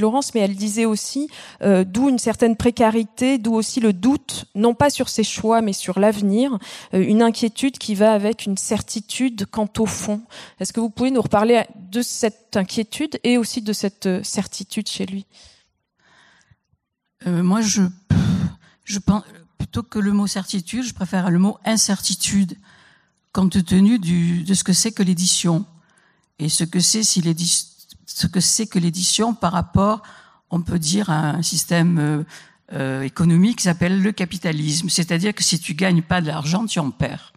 Laurence, 0.00 0.34
mais 0.34 0.40
elle 0.40 0.54
disait 0.54 0.84
aussi 0.84 1.28
euh, 1.62 1.84
d'où 1.84 2.08
une 2.08 2.18
certaine 2.18 2.56
précarité, 2.56 3.38
d'où 3.38 3.54
aussi 3.54 3.80
le 3.80 3.92
doute, 3.92 4.46
non 4.54 4.74
pas 4.74 4.90
sur 4.90 5.08
ses 5.08 5.24
choix, 5.24 5.60
mais 5.60 5.72
sur 5.72 5.98
l'avenir, 5.98 6.58
euh, 6.94 7.04
une 7.06 7.22
inquiétude 7.22 7.78
qui 7.78 7.94
va 7.94 8.12
avec 8.12 8.46
une 8.46 8.56
certitude 8.56 9.46
quant 9.46 9.68
au 9.78 9.86
fond. 9.86 10.22
Est-ce 10.60 10.72
que 10.72 10.80
vous 10.80 10.90
pouvez 10.90 11.10
nous 11.10 11.22
reparler 11.22 11.64
de 11.76 12.02
cette 12.02 12.56
inquiétude 12.56 13.18
et 13.24 13.38
aussi 13.38 13.62
de 13.62 13.72
cette 13.72 14.06
euh, 14.06 14.22
certitude 14.22 14.88
chez 14.88 15.06
lui? 15.06 15.26
Moi, 17.26 17.60
je, 17.62 17.82
je 18.84 19.00
pense 19.00 19.24
plutôt 19.58 19.82
que 19.82 19.98
le 19.98 20.12
mot 20.12 20.28
certitude, 20.28 20.84
je 20.84 20.94
préfère 20.94 21.30
le 21.30 21.40
mot 21.40 21.58
incertitude, 21.64 22.56
compte 23.32 23.64
tenu 23.64 23.98
de 23.98 24.54
ce 24.54 24.62
que 24.64 24.72
c'est 24.72 24.92
que 24.92 25.02
l'édition 25.02 25.66
et 26.38 26.48
ce 26.48 26.62
que 26.64 26.80
c'est 26.80 27.02
si 27.02 27.20
ce 28.18 28.26
que 28.26 28.40
c'est 28.40 28.66
que 28.66 28.78
l'édition 28.78 29.34
par 29.34 29.52
rapport 29.52 30.02
on 30.50 30.60
peut 30.60 30.78
dire, 30.78 31.10
un 31.10 31.42
système 31.42 31.98
euh, 31.98 32.24
euh, 32.72 33.02
économique 33.02 33.58
qui 33.58 33.64
s'appelle 33.64 34.02
le 34.02 34.12
capitalisme. 34.12 34.88
C'est-à-dire 34.88 35.34
que 35.34 35.42
si 35.42 35.58
tu 35.58 35.74
gagnes 35.74 36.02
pas 36.02 36.20
de 36.20 36.28
l'argent, 36.28 36.66
tu 36.66 36.78
en 36.78 36.90
perds. 36.90 37.32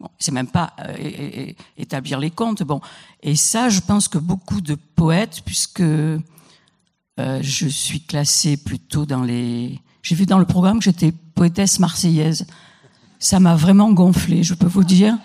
Bon, 0.00 0.08
c'est 0.18 0.32
même 0.32 0.48
pas 0.48 0.74
euh, 0.80 1.52
établir 1.76 2.18
les 2.18 2.30
comptes. 2.30 2.62
Bon, 2.62 2.80
et 3.22 3.36
ça, 3.36 3.68
je 3.68 3.80
pense 3.80 4.08
que 4.08 4.18
beaucoup 4.18 4.60
de 4.60 4.74
poètes, 4.74 5.42
puisque 5.44 5.82
je 7.40 7.66
suis 7.66 8.00
classée 8.02 8.56
plutôt 8.56 9.04
dans 9.04 9.24
les, 9.24 9.80
j'ai 10.02 10.14
vu 10.14 10.24
dans 10.24 10.38
le 10.38 10.44
programme 10.44 10.78
que 10.78 10.84
j'étais 10.84 11.10
poétesse 11.10 11.80
marseillaise. 11.80 12.46
Ça 13.18 13.40
m'a 13.40 13.56
vraiment 13.56 13.90
gonflé, 13.90 14.44
je 14.44 14.54
peux 14.54 14.68
vous 14.68 14.84
dire, 14.84 15.18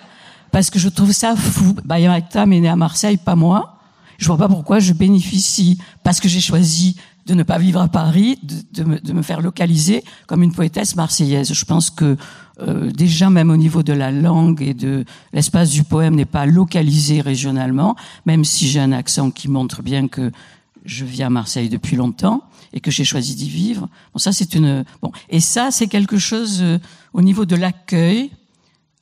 parce 0.52 0.72
que 0.72 0.80
je 0.80 0.90
trouve 0.90 1.12
ça 1.12 1.36
fou. 1.36 1.76
Bayamatam 1.86 2.52
est 2.52 2.62
né 2.62 2.68
à 2.68 2.76
Marseille, 2.76 3.18
pas 3.18 3.36
moi. 3.36 3.73
Je 4.18 4.28
vois 4.28 4.38
pas 4.38 4.48
pourquoi 4.48 4.80
je 4.80 4.94
bénéficie, 4.94 5.78
parce 6.04 6.20
que 6.20 6.28
j'ai 6.28 6.42
choisi 6.42 6.96
de 7.26 7.34
ne 7.34 7.44
pas 7.44 7.58
vivre 7.58 7.80
à 7.80 7.88
Paris, 7.88 8.38
de, 8.44 8.84
me, 8.84 9.00
de, 9.00 9.14
me, 9.14 9.22
faire 9.22 9.42
localiser 9.42 10.04
comme 10.28 10.44
une 10.44 10.52
poétesse 10.52 10.96
marseillaise. 10.96 11.54
Je 11.54 11.66
pense 11.66 11.90
que 11.90 12.18
euh, 12.62 12.92
déjà 12.92 13.30
même 13.30 13.50
au 13.50 13.58
niveau 13.58 13.82
de 13.82 13.94
la 13.94 14.12
langue 14.12 14.62
et 14.62 14.74
de 14.74 15.06
l'espace 15.32 15.70
du 15.70 15.84
poème 15.84 16.16
n'est 16.16 16.26
pas 16.26 16.46
localisé 16.46 17.22
régionalement, 17.22 17.96
même 18.26 18.44
si 18.44 18.68
j'ai 18.68 18.80
un 18.80 18.92
accent 18.92 19.32
qui 19.32 19.48
montre 19.48 19.82
bien 19.82 20.08
que 20.08 20.32
je 20.86 21.06
vis 21.06 21.24
à 21.24 21.30
Marseille 21.30 21.70
depuis 21.70 21.96
longtemps 21.96 22.44
et 22.74 22.80
que 22.80 22.92
j'ai 22.92 23.06
choisi 23.06 23.36
d'y 23.36 23.50
vivre. 23.50 23.88
Bon, 24.14 24.20
ça 24.20 24.32
c'est 24.32 24.54
une 24.54 24.84
bon 25.02 25.12
et 25.30 25.40
ça 25.40 25.72
c'est 25.72 25.88
quelque 25.88 26.18
chose 26.18 26.60
euh, 26.62 26.78
au 27.14 27.22
niveau 27.22 27.46
de 27.46 27.56
l'accueil 27.56 28.32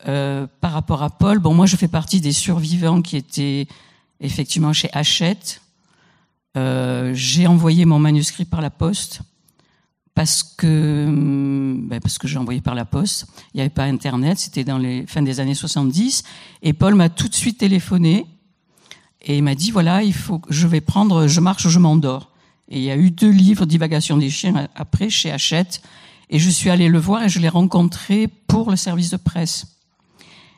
euh, 0.08 0.48
par 0.62 0.72
rapport 0.72 1.04
à 1.04 1.10
Paul. 1.10 1.40
Bon, 1.40 1.54
moi 1.54 1.66
je 1.66 1.76
fais 1.76 1.88
partie 1.88 2.22
des 2.22 2.32
survivants 2.32 3.02
qui 3.02 3.18
étaient 3.18 3.68
effectivement 4.22 4.72
chez 4.72 4.90
Hachette. 4.94 5.62
Euh, 6.58 7.12
j'ai 7.14 7.48
envoyé 7.48 7.86
mon 7.86 8.00
manuscrit 8.00 8.46
par 8.46 8.62
la 8.62 8.70
poste 8.70 9.22
parce 10.14 10.44
que 10.44 11.06
hum, 11.08 11.88
ben 11.88 12.00
parce 12.00 12.18
que 12.18 12.28
j'ai 12.28 12.38
envoyé 12.38 12.62
par 12.62 12.76
la 12.76 12.86
poste. 12.86 13.26
Il 13.54 13.58
n'y 13.58 13.62
avait 13.62 13.70
pas 13.70 13.84
Internet, 13.84 14.38
c'était 14.38 14.64
dans 14.64 14.78
les 14.78 15.06
fins 15.08 15.22
des 15.22 15.40
années 15.40 15.56
70. 15.56 16.24
Et 16.62 16.74
Paul 16.74 16.96
m'a 16.96 17.10
tout 17.10 17.28
de 17.28 17.36
suite 17.36 17.58
téléphoné 17.58 18.26
et 19.22 19.38
il 19.38 19.44
m'a 19.44 19.56
dit 19.56 19.72
voilà, 19.72 20.04
il 20.04 20.14
faut, 20.14 20.42
je 20.50 20.68
vais 20.68 20.82
prendre, 20.82 21.28
je 21.28 21.40
marche 21.40 21.68
je 21.68 21.80
m'endors. 21.80 22.30
Et 22.70 22.78
il 22.78 22.84
y 22.84 22.92
a 22.92 22.98
eu 22.98 23.12
deux 23.12 23.30
livres, 23.30 23.66
Divagation 23.66 24.18
des 24.18 24.30
chiens, 24.30 24.70
après 24.76 25.10
chez 25.10 25.32
Hachette. 25.32 25.82
Et 26.30 26.40
je 26.40 26.50
suis 26.50 26.70
allé 26.70 26.88
le 26.88 26.98
voir 26.98 27.24
et 27.24 27.30
je 27.30 27.40
l'ai 27.40 27.50
rencontré 27.50 28.30
pour 28.48 28.72
le 28.72 28.78
service 28.78 29.10
de 29.10 29.18
presse. 29.18 29.81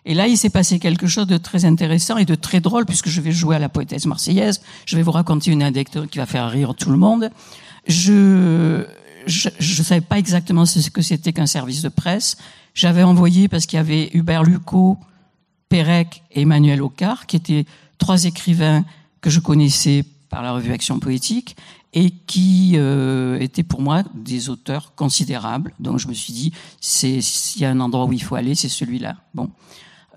Et 0.05 0.13
là, 0.13 0.27
il 0.27 0.38
s'est 0.38 0.50
passé 0.50 0.79
quelque 0.79 1.07
chose 1.07 1.27
de 1.27 1.38
très 1.38 1.65
intéressant 1.65 2.17
et 2.17 2.25
de 2.25 2.36
très 2.36 2.60
drôle, 2.60 2.86
puisque 2.86 3.07
je 3.07 3.22
vais 3.22 3.31
jouer 3.31 3.55
à 3.55 3.60
la 3.60 3.69
poétesse 3.69 4.05
marseillaise. 4.05 4.62
Je 4.86 4.98
vais 4.98 5.01
vous 5.01 5.12
raconter 5.12 5.51
une 5.51 5.63
anecdote 5.63 6.10
qui 6.10 6.17
va 6.17 6.25
faire 6.25 6.50
rire 6.50 6.75
tout 6.75 6.89
le 6.89 6.98
monde. 6.98 7.29
Je 7.88 8.86
je 9.25 9.50
ne 9.50 9.83
savais 9.86 10.01
pas 10.01 10.19
exactement 10.19 10.65
ce 10.65 10.89
que 10.89 11.01
c'était 11.01 11.33
qu'un 11.33 11.45
service 11.45 11.81
de 11.81 11.89
presse. 11.89 12.38
J'avais 12.74 13.03
envoyé 13.03 13.48
parce 13.48 13.65
qu'il 13.65 13.77
y 13.77 13.79
avait 13.79 14.10
Hubert 14.13 14.43
Lucot, 14.43 14.98
Pérec 15.69 16.24
et 16.31 16.41
Emmanuel 16.41 16.81
Ocard, 16.81 17.25
qui 17.25 17.36
étaient 17.36 17.65
trois 17.98 18.25
écrivains 18.25 18.83
que 19.22 19.29
je 19.29 19.39
connaissais 19.39 20.03
par 20.29 20.41
la 20.41 20.53
revue 20.53 20.72
Action 20.72 21.00
Poétique 21.00 21.55
et 21.93 22.10
qui 22.10 22.74
euh, 22.75 23.39
étaient 23.39 23.63
pour 23.63 23.81
moi 23.81 24.03
des 24.15 24.50
auteurs 24.50 24.93
considérables. 24.95 25.74
Donc 25.79 26.00
je 26.00 26.07
me 26.07 26.13
suis 26.13 26.33
dit, 26.33 26.51
s'il 26.81 27.62
y 27.62 27.65
a 27.65 27.69
un 27.69 27.79
endroit 27.79 28.05
où 28.05 28.13
il 28.13 28.24
faut 28.24 28.36
aller, 28.36 28.55
c'est 28.55 28.69
celui-là. 28.69 29.15
Bon, 29.36 29.50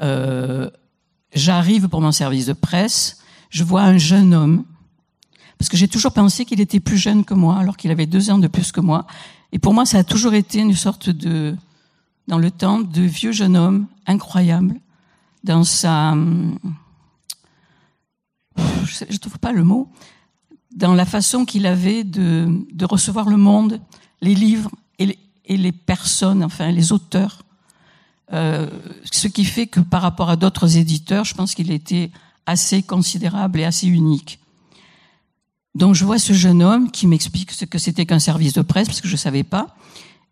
euh, 0.02 0.70
j'arrive 1.32 1.88
pour 1.88 2.00
mon 2.00 2.12
service 2.12 2.46
de 2.46 2.52
presse, 2.52 3.18
je 3.50 3.64
vois 3.64 3.82
un 3.82 3.98
jeune 3.98 4.34
homme, 4.34 4.64
parce 5.58 5.68
que 5.68 5.76
j'ai 5.76 5.88
toujours 5.88 6.12
pensé 6.12 6.44
qu'il 6.44 6.60
était 6.60 6.80
plus 6.80 6.98
jeune 6.98 7.24
que 7.24 7.34
moi, 7.34 7.58
alors 7.58 7.76
qu'il 7.76 7.90
avait 7.90 8.06
deux 8.06 8.30
ans 8.30 8.38
de 8.38 8.48
plus 8.48 8.72
que 8.72 8.80
moi. 8.80 9.06
Et 9.52 9.58
pour 9.58 9.72
moi, 9.72 9.86
ça 9.86 9.98
a 9.98 10.04
toujours 10.04 10.34
été 10.34 10.58
une 10.58 10.74
sorte 10.74 11.08
de, 11.08 11.56
dans 12.28 12.38
le 12.38 12.50
temps, 12.50 12.80
de 12.80 13.02
vieux 13.02 13.32
jeune 13.32 13.56
homme 13.56 13.86
incroyable, 14.06 14.74
dans 15.44 15.64
sa, 15.64 16.14
je 18.56 19.04
ne 19.04 19.16
trouve 19.18 19.38
pas 19.38 19.52
le 19.52 19.64
mot, 19.64 19.88
dans 20.74 20.94
la 20.94 21.06
façon 21.06 21.44
qu'il 21.44 21.66
avait 21.66 22.04
de, 22.04 22.48
de, 22.72 22.84
recevoir 22.84 23.28
le 23.28 23.36
monde, 23.36 23.80
les 24.20 24.34
livres 24.34 24.70
et 24.98 25.18
et 25.46 25.56
les 25.56 25.72
personnes, 25.72 26.42
enfin 26.42 26.70
les 26.70 26.92
auteurs. 26.92 27.42
Euh, 28.32 28.68
ce 29.12 29.28
qui 29.28 29.44
fait 29.44 29.66
que 29.66 29.80
par 29.80 30.02
rapport 30.02 30.30
à 30.30 30.36
d'autres 30.36 30.76
éditeurs, 30.76 31.24
je 31.24 31.34
pense 31.34 31.54
qu'il 31.54 31.70
était 31.70 32.10
assez 32.44 32.82
considérable 32.82 33.60
et 33.60 33.64
assez 33.64 33.86
unique. 33.86 34.40
Donc 35.74 35.94
je 35.94 36.04
vois 36.04 36.18
ce 36.18 36.32
jeune 36.32 36.62
homme 36.62 36.90
qui 36.90 37.06
m'explique 37.06 37.52
ce 37.52 37.64
que 37.64 37.78
c'était 37.78 38.06
qu'un 38.06 38.18
service 38.18 38.54
de 38.54 38.62
presse, 38.62 38.88
parce 38.88 39.00
que 39.00 39.08
je 39.08 39.12
ne 39.12 39.18
savais 39.18 39.44
pas. 39.44 39.76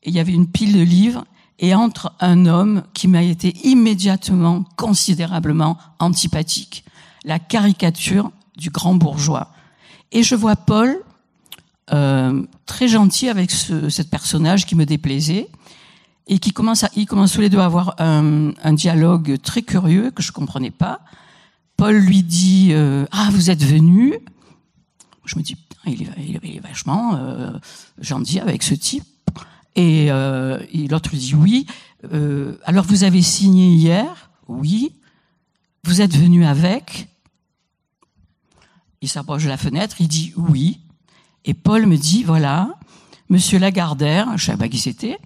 Et 0.02 0.08
il 0.08 0.14
y 0.14 0.20
avait 0.20 0.32
une 0.32 0.46
pile 0.46 0.72
de 0.72 0.82
livres, 0.82 1.24
et 1.58 1.74
entre 1.74 2.12
un 2.18 2.46
homme 2.46 2.82
qui 2.94 3.06
m'a 3.06 3.22
été 3.22 3.54
immédiatement, 3.64 4.64
considérablement 4.76 5.78
antipathique. 6.00 6.84
La 7.24 7.38
caricature 7.38 8.30
du 8.56 8.70
grand 8.70 8.94
bourgeois. 8.94 9.52
Et 10.12 10.22
je 10.22 10.34
vois 10.34 10.56
Paul, 10.56 11.00
euh, 11.92 12.42
très 12.66 12.88
gentil 12.88 13.28
avec 13.28 13.50
ce 13.50 14.02
personnage 14.02 14.66
qui 14.66 14.74
me 14.74 14.84
déplaisait, 14.84 15.48
et 16.26 16.38
qui 16.38 16.52
commence 16.52 16.84
à, 16.84 16.90
ils 16.96 17.06
commencent 17.06 17.32
tous 17.32 17.40
les 17.40 17.50
deux 17.50 17.58
à 17.58 17.66
avoir 17.66 17.94
un, 17.98 18.52
un 18.62 18.72
dialogue 18.72 19.38
très 19.42 19.62
curieux 19.62 20.10
que 20.10 20.22
je 20.22 20.32
comprenais 20.32 20.70
pas. 20.70 21.00
Paul 21.76 21.96
lui 21.96 22.22
dit 22.22 22.68
euh, 22.72 23.04
ah 23.10 23.28
vous 23.32 23.50
êtes 23.50 23.62
venu. 23.62 24.14
Je 25.24 25.36
me 25.36 25.42
dis 25.42 25.56
il 25.86 26.02
est, 26.02 26.08
il 26.44 26.56
est 26.56 26.60
vachement 26.60 27.16
euh, 27.16 27.50
gentil 28.00 28.40
avec 28.40 28.62
ce 28.62 28.74
type. 28.74 29.04
Et, 29.76 30.06
euh, 30.10 30.58
l'autre 30.88 31.10
lui 31.10 31.18
dit 31.18 31.34
oui. 31.34 31.66
Euh, 32.12 32.58
alors 32.64 32.84
vous 32.84 33.04
avez 33.04 33.22
signé 33.22 33.68
hier 33.74 34.30
Oui. 34.48 34.92
Vous 35.84 36.00
êtes 36.00 36.16
venu 36.16 36.44
avec 36.44 37.08
Il 39.00 39.08
s'approche 39.08 39.44
de 39.44 39.48
la 39.48 39.56
fenêtre. 39.56 39.96
Il 40.00 40.08
dit 40.08 40.32
oui. 40.36 40.80
Et 41.44 41.54
Paul 41.54 41.86
me 41.86 41.96
dit 41.96 42.22
voilà, 42.22 42.78
Monsieur 43.28 43.58
Lagardère, 43.58 44.38
je 44.38 44.46
savais 44.46 44.58
pas 44.58 44.68
qui 44.68 44.78
c'était 44.78 45.18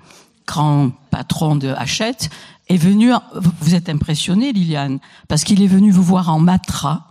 grand 0.49 0.91
patron 1.11 1.57
de 1.57 1.69
Hachette, 1.69 2.31
est 2.69 2.77
venu, 2.77 3.13
vous 3.61 3.75
êtes 3.75 3.89
impressionné 3.89 4.53
Liliane, 4.53 4.99
parce 5.29 5.45
qu'il 5.45 5.63
est 5.63 5.69
venu 5.69 5.91
vous 5.91 6.03
voir 6.03 6.31
en 6.31 6.39
matra. 6.39 7.05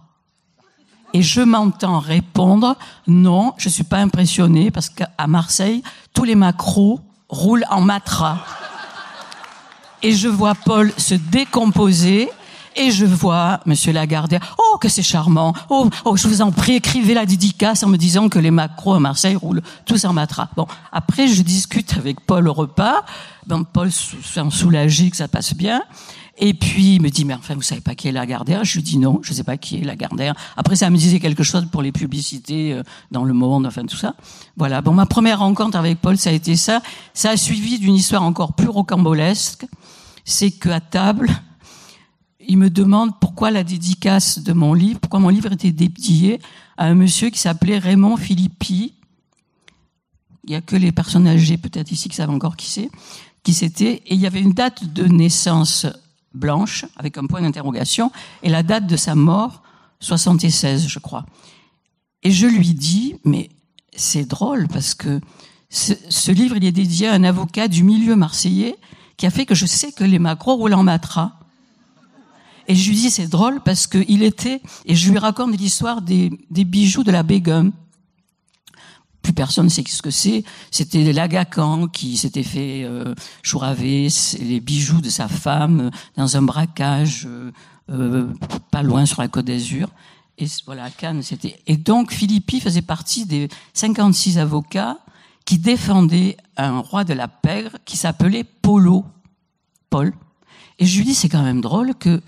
Et 1.13 1.21
je 1.21 1.41
m'entends 1.41 1.99
répondre, 1.99 2.75
non, 3.07 3.53
je 3.57 3.69
suis 3.69 3.83
pas 3.83 3.97
impressionné 3.99 4.71
parce 4.71 4.89
qu'à 4.89 5.27
Marseille, 5.27 5.81
tous 6.13 6.25
les 6.25 6.35
macros 6.35 6.99
roulent 7.29 7.65
en 7.69 7.81
matra. 7.81 8.39
Et 10.03 10.11
je 10.11 10.27
vois 10.27 10.53
Paul 10.53 10.91
se 10.97 11.15
décomposer 11.15 12.29
et 12.77 12.91
je 12.91 13.05
vois 13.05 13.59
Monsieur 13.65 13.91
Lagardère. 13.91 14.55
Oh, 14.57 14.77
que 14.77 14.89
c'est 14.89 15.03
charmant. 15.03 15.53
Oh, 15.69 15.89
oh, 16.05 16.15
je 16.15 16.27
vous 16.27 16.41
en 16.41 16.51
prie, 16.51 16.73
écrivez 16.73 17.13
la 17.13 17.25
dédicace 17.25 17.83
en 17.83 17.87
me 17.87 17.97
disant 17.97 18.29
que 18.29 18.39
les 18.39 18.51
macros 18.51 18.93
à 18.93 18.99
Marseille 18.99 19.35
roulent 19.35 19.61
tous 19.85 20.05
en 20.05 20.13
matra. 20.13 20.49
Bon, 20.55 20.67
après, 20.91 21.27
je 21.27 21.41
discute 21.41 21.97
avec 21.97 22.19
Paul 22.21 22.47
au 22.47 22.53
repas. 22.53 23.03
Ben, 23.47 23.63
Paul 23.63 23.91
s'en 23.91 24.49
soulagé 24.49 25.09
que 25.09 25.17
ça 25.17 25.27
passe 25.27 25.53
bien. 25.53 25.81
Et 26.39 26.53
puis 26.53 26.95
il 26.95 27.01
me 27.01 27.09
dit 27.09 27.25
mais 27.25 27.33
enfin 27.33 27.55
vous 27.55 27.63
savez 27.63 27.81
pas 27.81 27.95
qui 27.95 28.07
est 28.07 28.11
Lagardère 28.11 28.63
Je 28.63 28.75
lui 28.75 28.83
dis 28.83 28.99
non, 28.99 29.19
je 29.23 29.33
sais 29.33 29.43
pas 29.43 29.57
qui 29.57 29.77
est 29.77 29.83
Lagardère. 29.83 30.35
Après 30.55 30.75
ça 30.75 30.89
me 30.91 30.97
disait 30.97 31.19
quelque 31.19 31.41
chose 31.41 31.67
pour 31.71 31.81
les 31.81 31.91
publicités 31.91 32.73
euh, 32.73 32.83
dans 33.09 33.23
le 33.23 33.33
monde, 33.33 33.65
enfin 33.65 33.85
tout 33.85 33.97
ça. 33.97 34.13
Voilà. 34.55 34.81
Bon 34.81 34.93
ma 34.93 35.07
première 35.07 35.39
rencontre 35.39 35.77
avec 35.77 35.99
Paul 35.99 36.15
ça 36.15 36.29
a 36.29 36.33
été 36.33 36.55
ça. 36.55 36.81
Ça 37.15 37.31
a 37.31 37.37
suivi 37.37 37.79
d'une 37.79 37.95
histoire 37.95 38.21
encore 38.21 38.53
plus 38.53 38.69
rocambolesque. 38.69 39.65
C'est 40.25 40.51
qu'à 40.51 40.79
table 40.79 41.31
il 42.47 42.57
me 42.57 42.69
demande 42.69 43.19
pourquoi 43.19 43.51
la 43.51 43.63
dédicace 43.63 44.39
de 44.39 44.53
mon 44.53 44.73
livre, 44.73 44.99
pourquoi 44.99 45.19
mon 45.19 45.29
livre 45.29 45.51
était 45.51 45.71
dédié 45.71 46.39
à 46.77 46.85
un 46.85 46.95
monsieur 46.95 47.29
qui 47.29 47.39
s'appelait 47.39 47.77
Raymond 47.77 48.17
Philippi. 48.17 48.93
Il 50.45 50.51
y 50.51 50.55
a 50.55 50.61
que 50.61 50.77
les 50.77 50.93
personnes 50.93 51.27
âgées 51.27 51.57
peut-être 51.57 51.91
ici 51.91 52.07
qui 52.07 52.15
savent 52.15 52.29
encore 52.29 52.55
qui 52.55 52.69
c'est, 52.69 52.89
qui 53.43 53.53
c'était. 53.53 54.01
Et 54.05 54.15
il 54.15 54.19
y 54.19 54.25
avait 54.25 54.41
une 54.41 54.53
date 54.53 54.85
de 54.85 55.05
naissance 55.05 55.85
blanche 56.33 56.85
avec 56.95 57.17
un 57.17 57.25
point 57.25 57.41
d'interrogation 57.41 58.11
et 58.43 58.49
la 58.49 58.63
date 58.63 58.87
de 58.87 58.95
sa 58.95 59.13
mort 59.13 59.61
76, 59.99 60.87
je 60.87 60.99
crois. 60.99 61.25
Et 62.23 62.31
je 62.31 62.47
lui 62.47 62.73
dis, 62.73 63.15
mais 63.25 63.49
c'est 63.95 64.25
drôle 64.25 64.67
parce 64.69 64.95
que 64.95 65.19
ce, 65.69 65.93
ce, 66.09 66.31
livre, 66.31 66.55
il 66.55 66.63
est 66.63 66.71
dédié 66.71 67.07
à 67.07 67.13
un 67.13 67.23
avocat 67.25 67.67
du 67.67 67.83
milieu 67.83 68.15
marseillais 68.15 68.77
qui 69.17 69.25
a 69.25 69.31
fait 69.31 69.45
que 69.45 69.55
je 69.55 69.65
sais 69.65 69.91
que 69.91 70.05
les 70.05 70.19
macros 70.19 70.55
roulent 70.55 70.75
en 70.75 70.83
matra. 70.83 71.36
Et 72.67 72.75
je 72.75 72.89
lui 72.89 72.95
dis, 72.97 73.09
c'est 73.09 73.27
drôle 73.27 73.61
parce 73.61 73.87
qu'il 73.87 74.23
était, 74.23 74.61
et 74.85 74.95
je 74.95 75.09
lui 75.09 75.17
raconte 75.17 75.57
l'histoire 75.57 76.01
des, 76.01 76.29
bijoux 76.49 77.03
de 77.03 77.11
la 77.11 77.23
Begum. 77.23 77.71
Plus 79.21 79.33
personne 79.33 79.65
ne 79.65 79.69
sait 79.69 79.83
ce 79.87 80.01
que 80.01 80.11
c'est. 80.11 80.43
C'était 80.69 81.11
l'Agacan 81.13 81.87
qui 81.87 82.17
s'était 82.17 82.43
fait 82.43 82.83
euh, 82.83 83.15
chouraver 83.41 84.09
les 84.39 84.59
bijoux 84.59 85.01
de 85.01 85.09
sa 85.09 85.27
femme 85.27 85.91
dans 86.15 86.37
un 86.37 86.41
braquage 86.41 87.25
euh, 87.25 87.51
euh, 87.89 88.27
pas 88.69 88.83
loin 88.83 89.05
sur 89.05 89.21
la 89.21 89.29
Côte 89.29 89.45
d'Azur. 89.45 89.89
Et 90.37 90.45
voilà, 90.65 90.89
Cannes, 90.89 91.23
c'était. 91.23 91.59
Et 91.67 91.77
donc, 91.77 92.11
Philippi 92.11 92.59
faisait 92.59 92.81
partie 92.81 93.25
des 93.25 93.47
56 93.73 94.37
avocats 94.37 94.97
qui 95.45 95.57
défendaient 95.57 96.37
un 96.57 96.79
roi 96.79 97.05
de 97.05 97.13
la 97.13 97.27
pègre 97.27 97.77
qui 97.85 97.97
s'appelait 97.97 98.43
Polo, 98.43 99.05
Paul. 99.89 100.13
Et 100.79 100.85
je 100.85 100.97
lui 100.97 101.05
dis, 101.05 101.15
c'est 101.15 101.29
quand 101.29 101.43
même 101.43 101.61
drôle 101.61 101.95
que 101.95 102.21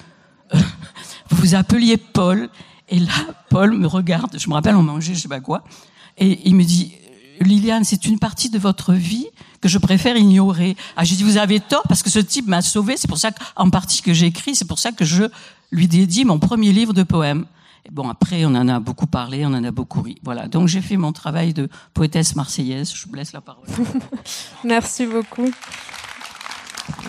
vous 0.54 1.38
vous 1.38 1.56
appeliez 1.56 1.98
Paul, 1.98 2.50
et 2.90 3.00
là, 3.00 3.14
Paul 3.50 3.78
me 3.78 3.88
regarde, 3.88 4.38
je 4.38 4.50
me 4.50 4.54
rappelle, 4.54 4.76
on 4.76 4.84
mangeait 4.84 5.14
je 5.14 5.22
sais 5.22 5.28
pas 5.28 5.40
quoi, 5.40 5.64
et 6.18 6.40
il 6.46 6.56
me 6.56 6.64
dit, 6.64 6.94
Liliane, 7.40 7.84
c'est 7.84 8.06
une 8.06 8.20
partie 8.20 8.50
de 8.50 8.60
votre 8.60 8.94
vie 8.94 9.28
que 9.62 9.70
je 9.70 9.78
préfère 9.78 10.16
ignorer. 10.18 10.76
Ah, 10.96 11.04
j'ai 11.04 11.16
dit, 11.16 11.24
vous 11.24 11.38
avez 11.38 11.60
tort, 11.60 11.84
parce 11.88 12.04
que 12.04 12.10
ce 12.10 12.20
type 12.20 12.48
m'a 12.48 12.62
sauvé, 12.62 12.98
c'est 12.98 13.08
pour 13.08 13.18
ça 13.18 13.32
qu'en 13.32 13.70
partie 13.70 14.02
que 14.02 14.14
j'écris, 14.14 14.56
c'est 14.56 14.68
pour 14.68 14.80
ça 14.80 14.92
que 14.92 15.06
je 15.06 15.26
lui 15.72 15.88
dédie 15.88 16.26
mon 16.26 16.40
premier 16.40 16.72
livre 16.72 16.94
de 16.94 17.04
poèmes. 17.04 17.46
Bon, 17.92 18.10
après, 18.10 18.46
on 18.46 18.56
en 18.56 18.68
a 18.68 18.80
beaucoup 18.80 19.08
parlé, 19.08 19.46
on 19.46 19.54
en 19.54 19.64
a 19.64 19.72
beaucoup 19.72 20.02
ri. 20.02 20.18
Voilà, 20.24 20.48
donc 20.48 20.68
j'ai 20.68 20.82
fait 20.82 20.98
mon 20.98 21.12
travail 21.12 21.54
de 21.54 21.70
poétesse 21.94 22.36
marseillaise. 22.36 22.94
Je 22.94 23.08
vous 23.08 23.16
laisse 23.16 23.34
la 23.34 23.42
parole. 23.42 23.66
Merci 24.64 25.06
beaucoup. 25.06 25.50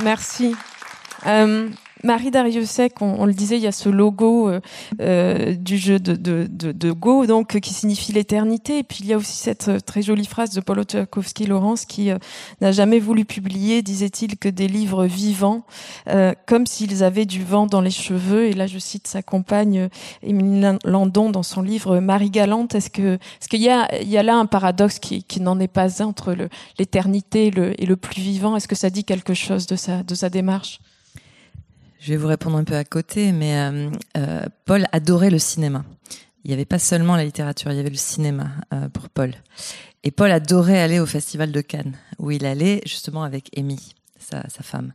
Merci. 0.03 0.55
Euh, 1.27 1.69
Marie 2.03 2.31
Dariussec, 2.31 3.01
on, 3.01 3.17
on, 3.19 3.27
le 3.27 3.33
disait, 3.33 3.57
il 3.57 3.63
y 3.63 3.67
a 3.67 3.73
ce 3.73 3.89
logo 3.89 4.49
euh, 4.49 4.61
euh, 5.01 5.55
du 5.55 5.77
jeu 5.77 5.99
de, 5.99 6.15
de, 6.17 6.93
Go, 6.93 7.27
donc 7.27 7.59
qui 7.61 7.73
signifie 7.73 8.13
l'éternité. 8.13 8.79
Et 8.79 8.83
puis 8.83 8.99
il 9.01 9.07
y 9.07 9.13
a 9.13 9.17
aussi 9.17 9.37
cette 9.37 9.69
euh, 9.69 9.81
très 9.81 10.03
jolie 10.03 10.27
phrase 10.27 10.51
de 10.51 10.61
Paul 10.61 10.83
Tchaikovsky-Laurence 10.83 11.85
qui 11.85 12.11
euh, 12.11 12.19
n'a 12.61 12.73
jamais 12.73 12.99
voulu 12.99 13.25
publier, 13.25 13.83
disait-il, 13.83 14.39
que 14.39 14.49
des 14.49 14.69
livres 14.69 15.07
vivants, 15.07 15.65
euh, 16.09 16.33
comme 16.47 16.67
s'ils 16.67 17.05
avaient 17.05 17.27
du 17.27 17.45
vent 17.45 17.67
dans 17.67 17.81
les 17.81 17.91
cheveux. 17.91 18.47
Et 18.47 18.53
là, 18.53 18.67
je 18.67 18.79
cite 18.79 19.07
sa 19.07 19.23
compagne 19.23 19.89
Émilie 20.23 20.79
Landon 20.85 21.31
dans 21.31 21.43
son 21.43 21.63
livre 21.63 22.01
Marie 22.01 22.31
Galante. 22.31 22.75
Est-ce 22.75 22.91
que, 22.91 23.15
est-ce 23.15 23.49
qu'il 23.49 23.63
y 23.63 23.69
a, 23.69 24.23
là 24.23 24.37
un 24.37 24.47
paradoxe 24.47 24.99
qui, 24.99 25.23
qui 25.23 25.41
n'en 25.41 25.59
est 25.61 25.69
pas 25.69 26.03
un 26.03 26.07
entre 26.07 26.37
l'éternité 26.79 27.47
et 27.47 27.87
le, 27.87 27.97
plus 27.97 28.21
vivant? 28.21 28.57
Est-ce 28.57 28.69
que 28.69 28.75
ça 28.75 28.91
dit 28.91 29.05
quelque 29.05 29.35
chose 29.35 29.67
de 29.67 29.77
sa 29.77 30.29
démarche? 30.31 30.81
Je 32.01 32.13
vais 32.13 32.17
vous 32.17 32.29
répondre 32.29 32.57
un 32.57 32.65
peu 32.65 32.77
à 32.77 32.85
côté, 32.85 33.31
mais 33.33 33.57
euh, 33.57 33.91
euh, 34.17 34.47
Paul 34.65 34.87
adorait 34.93 35.31
le 35.31 35.39
cinéma. 35.39 35.85
Il 36.45 36.49
n'y 36.49 36.55
avait 36.55 36.65
pas 36.65 36.79
seulement 36.79 37.15
la 37.15 37.25
littérature, 37.25 37.71
il 37.71 37.77
y 37.77 37.81
avait 37.81 37.91
le 37.91 37.97
cinéma 37.97 38.53
euh, 38.73 38.89
pour 38.89 39.11
Paul. 39.11 39.35
Et 40.03 40.11
Paul 40.11 40.31
adorait 40.31 40.81
aller 40.81 40.99
au 40.99 41.05
Festival 41.05 41.53
de 41.53 41.61
Cannes, 41.61 41.97
où 42.19 42.31
il 42.31 42.47
allait 42.47 42.81
justement 42.87 43.23
avec 43.23 43.51
Amy, 43.57 43.95
sa, 44.19 44.49
sa 44.49 44.63
femme. 44.63 44.95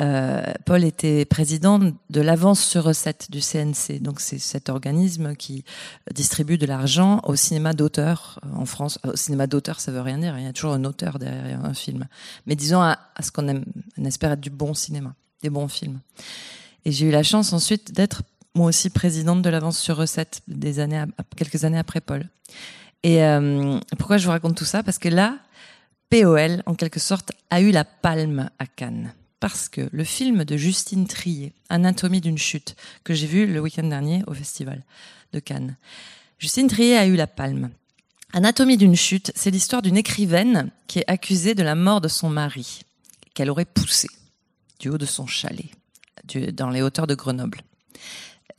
Euh, 0.00 0.42
Paul 0.66 0.82
était 0.82 1.24
président 1.24 1.78
de 1.78 2.20
l'avance 2.20 2.60
sur 2.60 2.82
recette 2.82 3.30
du 3.30 3.38
CNC. 3.40 4.00
Donc 4.00 4.18
c'est 4.18 4.38
cet 4.38 4.68
organisme 4.68 5.36
qui 5.36 5.64
distribue 6.12 6.58
de 6.58 6.66
l'argent 6.66 7.20
au 7.22 7.36
cinéma 7.36 7.74
d'auteur 7.74 8.40
en 8.56 8.66
France. 8.66 8.98
Au 9.04 9.14
cinéma 9.14 9.46
d'auteur, 9.46 9.78
ça 9.78 9.92
veut 9.92 10.00
rien 10.00 10.18
dire. 10.18 10.36
Il 10.36 10.44
y 10.44 10.48
a 10.48 10.52
toujours 10.52 10.72
un 10.72 10.84
auteur 10.84 11.20
derrière 11.20 11.64
un 11.64 11.74
film. 11.74 12.08
Mais 12.46 12.56
disons 12.56 12.80
à, 12.80 12.98
à 13.14 13.22
ce 13.22 13.30
qu'on 13.30 13.62
espère 14.04 14.32
être 14.32 14.40
du 14.40 14.50
bon 14.50 14.74
cinéma 14.74 15.14
des 15.44 15.50
bons 15.50 15.68
films. 15.68 16.00
Et 16.84 16.90
j'ai 16.90 17.06
eu 17.06 17.10
la 17.10 17.22
chance 17.22 17.52
ensuite 17.52 17.92
d'être 17.92 18.22
moi 18.54 18.66
aussi 18.68 18.90
présidente 18.90 19.42
de 19.42 19.50
l'avance 19.50 19.78
sur 19.78 19.96
recette 19.96 20.40
des 20.48 20.80
années, 20.80 21.04
quelques 21.36 21.64
années 21.64 21.78
après 21.78 22.00
Paul. 22.00 22.28
Et 23.02 23.22
euh, 23.22 23.78
pourquoi 23.98 24.16
je 24.16 24.24
vous 24.24 24.30
raconte 24.30 24.56
tout 24.56 24.64
ça? 24.64 24.82
Parce 24.82 24.98
que 24.98 25.08
là, 25.08 25.38
POL, 26.08 26.62
en 26.66 26.74
quelque 26.74 27.00
sorte, 27.00 27.32
a 27.50 27.60
eu 27.60 27.70
la 27.70 27.84
palme 27.84 28.48
à 28.58 28.66
Cannes. 28.66 29.12
Parce 29.40 29.68
que 29.68 29.88
le 29.92 30.04
film 30.04 30.44
de 30.44 30.56
Justine 30.56 31.06
Trier, 31.06 31.52
Anatomie 31.68 32.22
d'une 32.22 32.38
chute, 32.38 32.76
que 33.02 33.12
j'ai 33.12 33.26
vu 33.26 33.46
le 33.46 33.60
week-end 33.60 33.86
dernier 33.86 34.22
au 34.26 34.32
festival 34.32 34.82
de 35.32 35.40
Cannes, 35.40 35.76
Justine 36.38 36.68
Trier 36.68 36.96
a 36.96 37.06
eu 37.06 37.16
la 37.16 37.26
palme. 37.26 37.70
Anatomie 38.32 38.78
d'une 38.78 38.96
chute, 38.96 39.32
c'est 39.34 39.50
l'histoire 39.50 39.82
d'une 39.82 39.98
écrivaine 39.98 40.70
qui 40.86 41.00
est 41.00 41.10
accusée 41.10 41.54
de 41.54 41.62
la 41.62 41.74
mort 41.74 42.00
de 42.00 42.08
son 42.08 42.30
mari, 42.30 42.80
qu'elle 43.34 43.50
aurait 43.50 43.66
poussé 43.66 44.08
du 44.84 44.90
haut 44.90 44.98
de 44.98 45.06
son 45.06 45.26
chalet, 45.26 45.70
dans 46.52 46.68
les 46.68 46.82
hauteurs 46.82 47.06
de 47.06 47.14
Grenoble. 47.14 47.62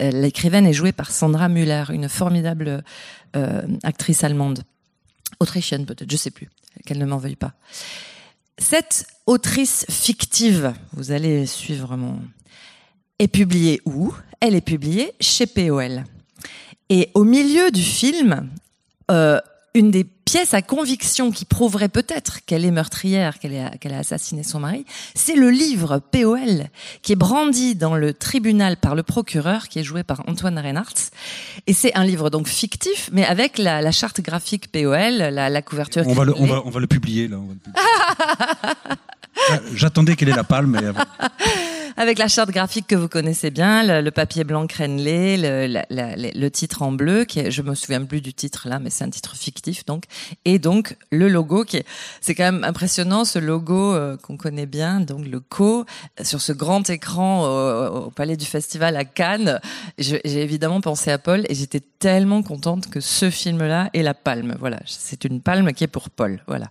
Euh, 0.02 0.10
l'écrivaine 0.10 0.66
est 0.66 0.74
jouée 0.74 0.92
par 0.92 1.12
Sandra 1.12 1.50
Müller, 1.50 1.84
une 1.90 2.10
formidable 2.10 2.84
euh, 3.36 3.62
actrice 3.84 4.24
allemande, 4.24 4.64
autrichienne 5.40 5.86
peut-être, 5.86 6.10
je 6.10 6.18
sais 6.18 6.32
plus, 6.32 6.50
qu'elle 6.84 6.98
ne 6.98 7.06
m'en 7.06 7.20
veuille 7.20 7.36
pas. 7.36 7.54
Cette 8.58 9.06
autrice 9.28 9.86
fictive, 9.88 10.74
vous 10.94 11.12
allez 11.12 11.46
suivre 11.46 11.96
mon, 11.96 12.20
est 13.20 13.28
publiée 13.28 13.80
où? 13.86 14.12
Elle 14.40 14.56
est 14.56 14.62
publiée 14.62 15.14
chez 15.20 15.46
POL. 15.46 16.06
Et 16.90 17.12
au 17.14 17.24
milieu 17.24 17.70
du 17.70 17.84
film, 17.84 18.50
euh, 19.12 19.40
une 19.76 19.92
des 19.92 20.06
pièces 20.06 20.54
à 20.54 20.62
conviction 20.62 21.32
qui 21.32 21.46
prouverait 21.46 21.90
peut-être 21.90 22.40
qu'elle 22.46 22.66
est 22.66 22.72
meurtrière, 22.72 23.38
qu'elle 23.38 23.56
a, 23.58 23.70
qu'elle 23.78 23.94
a 23.94 24.00
assassiné 24.00 24.42
son 24.42 24.60
mari, 24.60 24.86
c'est 25.14 25.36
le 25.36 25.52
livre 25.52 26.00
POL 26.00 26.70
qui 27.04 27.12
est 27.12 27.16
brandi 27.16 27.76
dans 27.76 27.96
le 27.96 28.14
tribunal 28.14 28.78
par 28.78 28.96
le 28.96 29.04
procureur, 29.04 29.68
qui 29.68 29.80
est 29.80 29.84
joué 29.84 30.04
par 30.04 30.24
Antoine 30.28 30.58
Reinhardt. 30.58 31.12
Et 31.68 31.74
c'est 31.74 31.94
un 31.96 32.06
livre 32.06 32.30
donc 32.30 32.48
fictif, 32.48 33.10
mais 33.12 33.26
avec 33.26 33.58
la, 33.58 33.82
la 33.82 33.92
charte 33.92 34.22
graphique 34.22 34.72
POL, 34.72 35.18
la, 35.18 35.50
la 35.50 35.62
couverture. 35.62 36.04
On 36.08 36.14
va, 36.14 36.24
le, 36.24 36.34
on, 36.36 36.46
va, 36.46 36.62
on 36.66 36.70
va 36.70 36.80
le 36.80 36.88
publier 36.88 37.28
là. 37.28 37.38
J'attendais 39.74 40.16
qu'elle 40.16 40.30
ait 40.30 40.36
la 40.36 40.46
palme. 40.46 40.72
Mais 40.72 40.80
avec 41.98 42.20
la 42.20 42.28
charte 42.28 42.52
graphique 42.52 42.88
que 42.88 42.96
vous 42.96 43.08
connaissez 43.08 43.52
bien, 43.52 44.02
le, 44.02 44.10
papier 44.12 44.44
blanc 44.44 44.68
crénelé, 44.68 45.38
le, 45.38 46.50
titre 46.50 46.82
en 46.82 46.92
bleu, 46.92 47.26
qui 47.26 47.40
est, 47.40 47.52
je 47.52 47.62
me 47.62 47.76
souviens 47.76 48.04
plus 48.04 48.22
du 48.22 48.34
titre 48.34 48.68
là, 48.68 48.80
mais 48.80 48.90
c'est 48.90 49.04
un 49.04 49.10
titre 49.10 49.36
fictif 49.36 49.86
donc, 49.86 50.06
et 50.46 50.60
donc 50.60 50.98
le 51.12 51.28
logo 51.28 51.64
qui 51.64 51.78
est, 51.78 51.86
c'est 52.22 52.36
quand 52.36 52.44
même 52.44 52.64
impressionnant 52.64 53.26
ce 53.26 53.40
logo 53.40 53.94
euh, 53.94 54.18
qu'on 54.18 54.38
connaît 54.38 54.66
bien, 54.66 55.00
donc 55.00 55.26
le 55.26 55.40
co 55.40 55.86
sur 56.22 56.42
ce 56.42 56.52
grand 56.52 56.90
écran 56.90 57.46
au, 57.46 58.08
au 58.08 58.12
Palais 58.12 58.38
du 58.38 58.46
Festival 58.46 58.96
à 58.98 59.06
Cannes. 59.06 59.60
J'ai 59.98 60.22
évidemment 60.26 60.82
pensé 60.82 61.12
à 61.12 61.18
Paul 61.18 61.46
et 61.50 61.56
j'étais 61.56 61.82
tellement 62.00 62.44
contente 62.44 62.90
que 62.90 63.00
ce 63.00 63.30
film-là 63.30 63.90
ait 63.94 64.04
la 64.04 64.14
palme. 64.14 64.56
Voilà, 64.60 64.80
c'est 64.86 65.26
une 65.26 65.42
palme 65.42 65.74
qui 65.74 65.84
est 65.84 65.88
pour 65.88 66.10
Paul. 66.10 66.42
Voilà. 66.48 66.70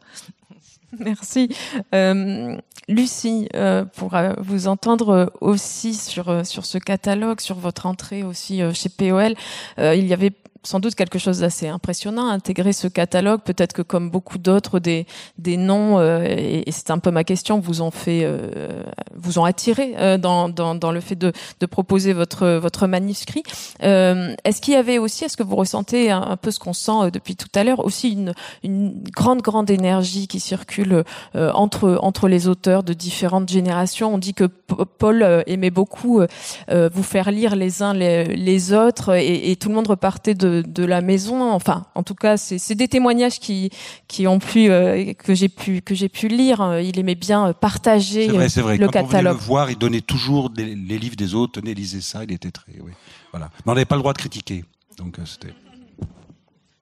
Merci. 0.99 1.49
Euh, 1.95 2.57
Lucie, 2.89 3.49
euh, 3.55 3.85
pour 3.85 4.15
euh, 4.15 4.33
vous 4.39 4.69
entendre 4.69 5.33
aussi 5.41 5.95
sur, 5.95 6.47
sur 6.47 6.67
ce 6.67 6.79
catalogue, 6.79 7.41
sur 7.41 7.57
votre 7.57 7.87
entrée 7.87 8.23
aussi 8.23 8.61
chez 8.75 8.89
POL, 8.89 9.35
il 9.79 10.07
y 10.07 10.13
avait 10.13 10.33
sans 10.65 10.81
doute 10.81 10.95
quelque 10.95 11.19
chose 11.19 11.41
d'assez 11.41 11.69
impressionnant, 11.69 12.29
intégrer 12.29 12.73
ce 12.73 12.89
catalogue. 12.89 13.43
Peut-être 13.43 13.73
que 13.73 13.83
comme 13.83 14.11
beaucoup 14.11 14.39
d'autres, 14.39 14.79
des, 14.79 15.07
des 15.39 15.57
noms, 15.57 15.99
euh, 15.99 16.25
et, 16.25 16.65
c'est 16.71 16.91
un 16.91 16.99
peu 16.99 17.11
ma 17.11 17.23
question, 17.23 17.61
vous 17.61 17.83
ont 17.83 17.91
fait, 17.91 18.23
euh, 18.25 18.83
vous 19.15 19.39
ont 19.39 19.45
attiré 19.45 19.95
euh, 19.99 20.19
dans, 20.19 20.49
dans, 20.49 20.75
dans, 20.75 20.91
le 20.91 21.01
fait 21.01 21.17
de, 21.17 21.33
de 21.61 21.67
proposer 21.67 22.13
votre, 22.13 22.47
votre 22.57 22.87
manuscrit. 22.87 23.43
est-ce 23.81 24.61
qu'il 24.61 24.75
y 24.75 24.77
avait 24.77 24.99
aussi, 24.99 25.25
est-ce 25.25 25.37
que 25.37 25.43
vous 25.43 25.57
ressentez 25.57 26.11
un, 26.11 26.37
peu 26.37 26.51
ce 26.51 26.59
qu'on 26.59 26.73
sent 26.73 27.11
depuis 27.13 27.37
tout 27.37 27.49
à 27.55 27.63
l'heure, 27.63 27.85
aussi 27.85 28.13
une, 28.13 28.33
une 28.63 29.03
grande, 29.13 29.43
grande 29.43 29.71
énergie 29.71 30.27
qui 30.27 30.41
circule 30.41 31.05
entre, 31.35 31.99
entre 32.01 32.29
les 32.29 32.49
auteurs 32.49 32.83
de 32.83 32.93
différentes 32.93 33.49
générations? 33.49 34.15
On 34.15 34.19
dit 34.19 34.35
que 34.35 34.45
Paul 34.45 35.45
aimait 35.47 35.71
beaucoup 35.71 36.23
vous 36.69 37.03
faire 37.03 37.31
lire 37.31 37.57
les 37.57 37.83
uns 37.83 37.93
les, 37.93 38.25
les 38.25 38.73
autres 38.73 39.15
et, 39.15 39.51
et 39.51 39.57
tout 39.57 39.69
le 39.69 39.75
monde 39.75 39.89
repartait 39.89 40.35
de, 40.35 40.54
de 40.63 40.85
la 40.85 41.01
maison. 41.01 41.53
Enfin, 41.53 41.87
en 41.95 42.03
tout 42.03 42.15
cas, 42.15 42.37
c'est 42.37 42.75
des 42.75 42.89
témoignages 42.89 43.41
qui 43.41 43.71
qui 44.09 44.27
ont 44.27 44.39
pu 44.39 44.71
euh, 44.71 45.13
que 45.15 45.35
j'ai 45.35 45.49
pu 45.49 45.83
que 45.83 45.95
j'ai 45.95 46.09
pu 46.09 46.29
lire. 46.29 46.79
Il 46.81 46.99
aimait 46.99 47.15
bien 47.15 47.53
partager 47.53 48.29
vrai, 48.29 48.49
vrai. 48.49 48.77
le 48.77 48.87
Quand 48.87 49.05
catalogue. 49.05 49.37
On 49.37 49.39
le 49.39 49.45
voir, 49.45 49.71
il 49.71 49.79
donnait 49.79 50.01
toujours 50.01 50.51
les 50.57 50.99
livres 50.99 51.17
des 51.17 51.35
autres. 51.35 51.61
Tenez, 51.61 51.75
lisez 51.75 52.01
ça. 52.01 52.25
Il 52.25 52.33
était 52.33 52.51
très, 52.51 52.73
oui, 52.81 52.93
voilà. 53.33 53.51
Mais 53.65 53.73
on 53.73 53.75
n'avait 53.75 53.85
pas 53.85 53.97
le 53.97 54.01
droit 54.01 54.13
de 54.13 54.19
critiquer. 54.19 54.65
Donc 54.99 55.19
euh, 55.19 55.23
c'était. 55.25 55.55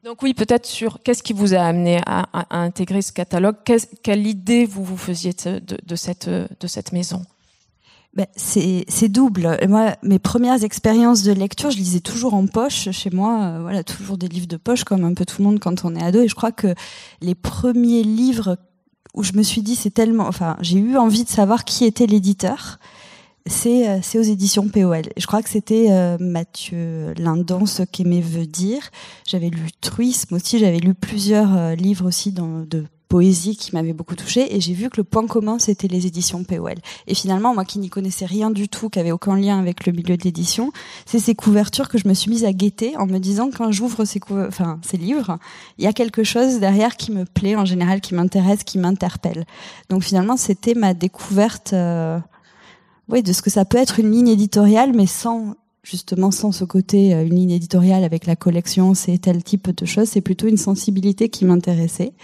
Donc 0.04 0.20
oui, 0.22 0.34
peut-être 0.34 0.66
sur 0.66 1.00
qu'est-ce 1.02 1.22
qui 1.22 1.32
vous 1.32 1.54
a 1.54 1.60
amené 1.60 2.00
à, 2.06 2.26
à, 2.32 2.58
intégrer 2.58 3.02
ce 3.02 3.12
catalogue? 3.12 3.56
Quelle 4.02 4.26
idée 4.26 4.66
vous 4.66 4.82
vous 4.82 4.96
faisiez 4.96 5.32
de, 5.32 5.60
de 5.60 5.96
cette 5.96 6.28
de 6.28 6.66
cette 6.66 6.92
maison? 6.92 7.24
Ben, 8.14 8.26
c'est 8.36 9.08
double. 9.08 9.58
moi, 9.68 9.96
mes 10.02 10.18
premières 10.18 10.62
expériences 10.64 11.22
de 11.22 11.32
lecture, 11.32 11.70
je 11.70 11.78
lisais 11.78 12.00
toujours 12.00 12.34
en 12.34 12.46
poche 12.46 12.90
chez 12.90 13.08
moi. 13.08 13.40
Euh, 13.42 13.58
voilà, 13.62 13.82
toujours 13.82 14.18
des 14.18 14.28
livres 14.28 14.46
de 14.46 14.58
poche, 14.58 14.84
comme 14.84 15.04
un 15.04 15.14
peu 15.14 15.24
tout 15.24 15.36
le 15.38 15.44
monde 15.48 15.60
quand 15.60 15.86
on 15.86 15.94
est 15.96 16.02
ado. 16.02 16.20
Et 16.20 16.28
je 16.28 16.34
crois 16.34 16.52
que 16.52 16.74
les 17.22 17.34
premiers 17.34 18.02
livres 18.02 18.58
où 19.14 19.22
je 19.22 19.32
me 19.32 19.42
suis 19.42 19.62
dit, 19.62 19.76
c'est 19.76 19.90
tellement, 19.90 20.26
enfin, 20.26 20.56
j'ai 20.60 20.78
eu 20.78 20.98
envie 20.98 21.24
de 21.24 21.28
savoir 21.30 21.64
qui 21.64 21.86
était 21.86 22.06
l'éditeur. 22.06 22.78
C'est 23.46 23.88
euh, 23.88 24.20
aux 24.20 24.22
éditions 24.22 24.68
POL. 24.68 25.04
Je 25.16 25.26
crois 25.26 25.42
que 25.42 25.48
c'était 25.48 25.88
euh, 25.90 26.18
Mathieu 26.20 27.14
Lindon, 27.16 27.64
ce 27.64 27.82
qu'aimait 27.82 28.20
veut 28.20 28.46
dire. 28.46 28.90
J'avais 29.26 29.48
lu 29.48 29.70
Truisme 29.80 30.34
aussi. 30.34 30.58
J'avais 30.58 30.80
lu 30.80 30.92
plusieurs 30.92 31.74
livres 31.76 32.06
aussi 32.06 32.30
de 32.30 32.84
poésie 33.12 33.56
qui 33.58 33.74
m'avait 33.74 33.92
beaucoup 33.92 34.16
touchée 34.16 34.56
et 34.56 34.60
j'ai 34.62 34.72
vu 34.72 34.88
que 34.88 34.96
le 34.96 35.04
point 35.04 35.26
commun 35.26 35.58
c'était 35.58 35.86
les 35.86 36.06
éditions 36.06 36.44
POL. 36.44 36.76
Et 37.06 37.14
finalement, 37.14 37.52
moi 37.52 37.66
qui 37.66 37.78
n'y 37.78 37.90
connaissais 37.90 38.24
rien 38.24 38.50
du 38.50 38.70
tout, 38.70 38.88
qui 38.88 38.98
avait 38.98 39.12
aucun 39.12 39.36
lien 39.36 39.58
avec 39.58 39.84
le 39.84 39.92
milieu 39.92 40.16
de 40.16 40.22
l'édition, 40.22 40.72
c'est 41.04 41.18
ces 41.18 41.34
couvertures 41.34 41.90
que 41.90 41.98
je 41.98 42.08
me 42.08 42.14
suis 42.14 42.30
mise 42.30 42.46
à 42.46 42.54
guetter 42.54 42.96
en 42.96 43.04
me 43.04 43.18
disant 43.18 43.50
quand 43.54 43.70
j'ouvre 43.70 44.06
ces, 44.06 44.18
enfin, 44.30 44.80
ces 44.80 44.96
livres, 44.96 45.38
il 45.76 45.84
y 45.84 45.86
a 45.86 45.92
quelque 45.92 46.24
chose 46.24 46.58
derrière 46.58 46.96
qui 46.96 47.12
me 47.12 47.26
plaît 47.26 47.54
en 47.54 47.66
général, 47.66 48.00
qui 48.00 48.14
m'intéresse, 48.14 48.64
qui 48.64 48.78
m'interpelle. 48.78 49.44
Donc 49.90 50.04
finalement, 50.04 50.38
c'était 50.38 50.72
ma 50.72 50.94
découverte 50.94 51.74
euh, 51.74 52.18
oui, 53.10 53.22
de 53.22 53.34
ce 53.34 53.42
que 53.42 53.50
ça 53.50 53.66
peut 53.66 53.76
être 53.76 54.00
une 54.00 54.10
ligne 54.10 54.28
éditoriale, 54.28 54.92
mais 54.94 55.06
sans 55.06 55.54
justement 55.82 56.30
sans 56.30 56.50
ce 56.50 56.64
côté 56.64 57.12
euh, 57.12 57.26
une 57.26 57.34
ligne 57.34 57.50
éditoriale 57.50 58.04
avec 58.04 58.24
la 58.24 58.36
collection, 58.36 58.94
c'est 58.94 59.18
tel 59.18 59.44
type 59.44 59.68
de 59.76 59.84
choses, 59.84 60.08
c'est 60.08 60.22
plutôt 60.22 60.46
une 60.46 60.56
sensibilité 60.56 61.28
qui 61.28 61.44
m'intéressait. 61.44 62.14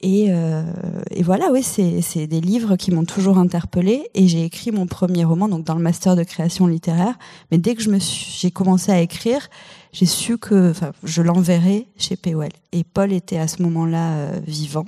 Et, 0.00 0.26
euh, 0.28 0.62
et, 1.10 1.24
voilà, 1.24 1.50
oui, 1.50 1.62
c'est 1.62 2.26
des 2.26 2.40
livres 2.40 2.76
qui 2.76 2.92
m'ont 2.92 3.04
toujours 3.04 3.38
interpellée. 3.38 4.08
Et 4.14 4.28
j'ai 4.28 4.44
écrit 4.44 4.70
mon 4.70 4.86
premier 4.86 5.24
roman, 5.24 5.48
donc 5.48 5.64
dans 5.64 5.74
le 5.74 5.82
master 5.82 6.14
de 6.14 6.22
création 6.22 6.66
littéraire. 6.66 7.18
Mais 7.50 7.58
dès 7.58 7.74
que 7.74 7.82
je 7.82 7.90
me 7.90 7.98
j'ai 7.98 8.50
commencé 8.50 8.92
à 8.92 9.00
écrire, 9.00 9.48
j'ai 9.92 10.06
su 10.06 10.38
que, 10.38 10.70
enfin, 10.70 10.92
je 11.02 11.22
l'enverrais 11.22 11.86
chez 11.96 12.16
POL. 12.16 12.48
Et 12.72 12.84
Paul 12.84 13.12
était 13.12 13.38
à 13.38 13.48
ce 13.48 13.62
moment-là 13.62 14.16
euh, 14.16 14.40
vivant, 14.46 14.86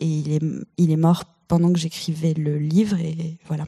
et 0.00 0.06
il 0.06 0.32
est, 0.32 0.42
il 0.78 0.90
est 0.90 0.96
mort 0.96 1.24
pendant 1.46 1.72
que 1.72 1.78
j'écrivais 1.78 2.34
le 2.34 2.58
livre. 2.58 2.98
Et 2.98 3.36
voilà. 3.46 3.66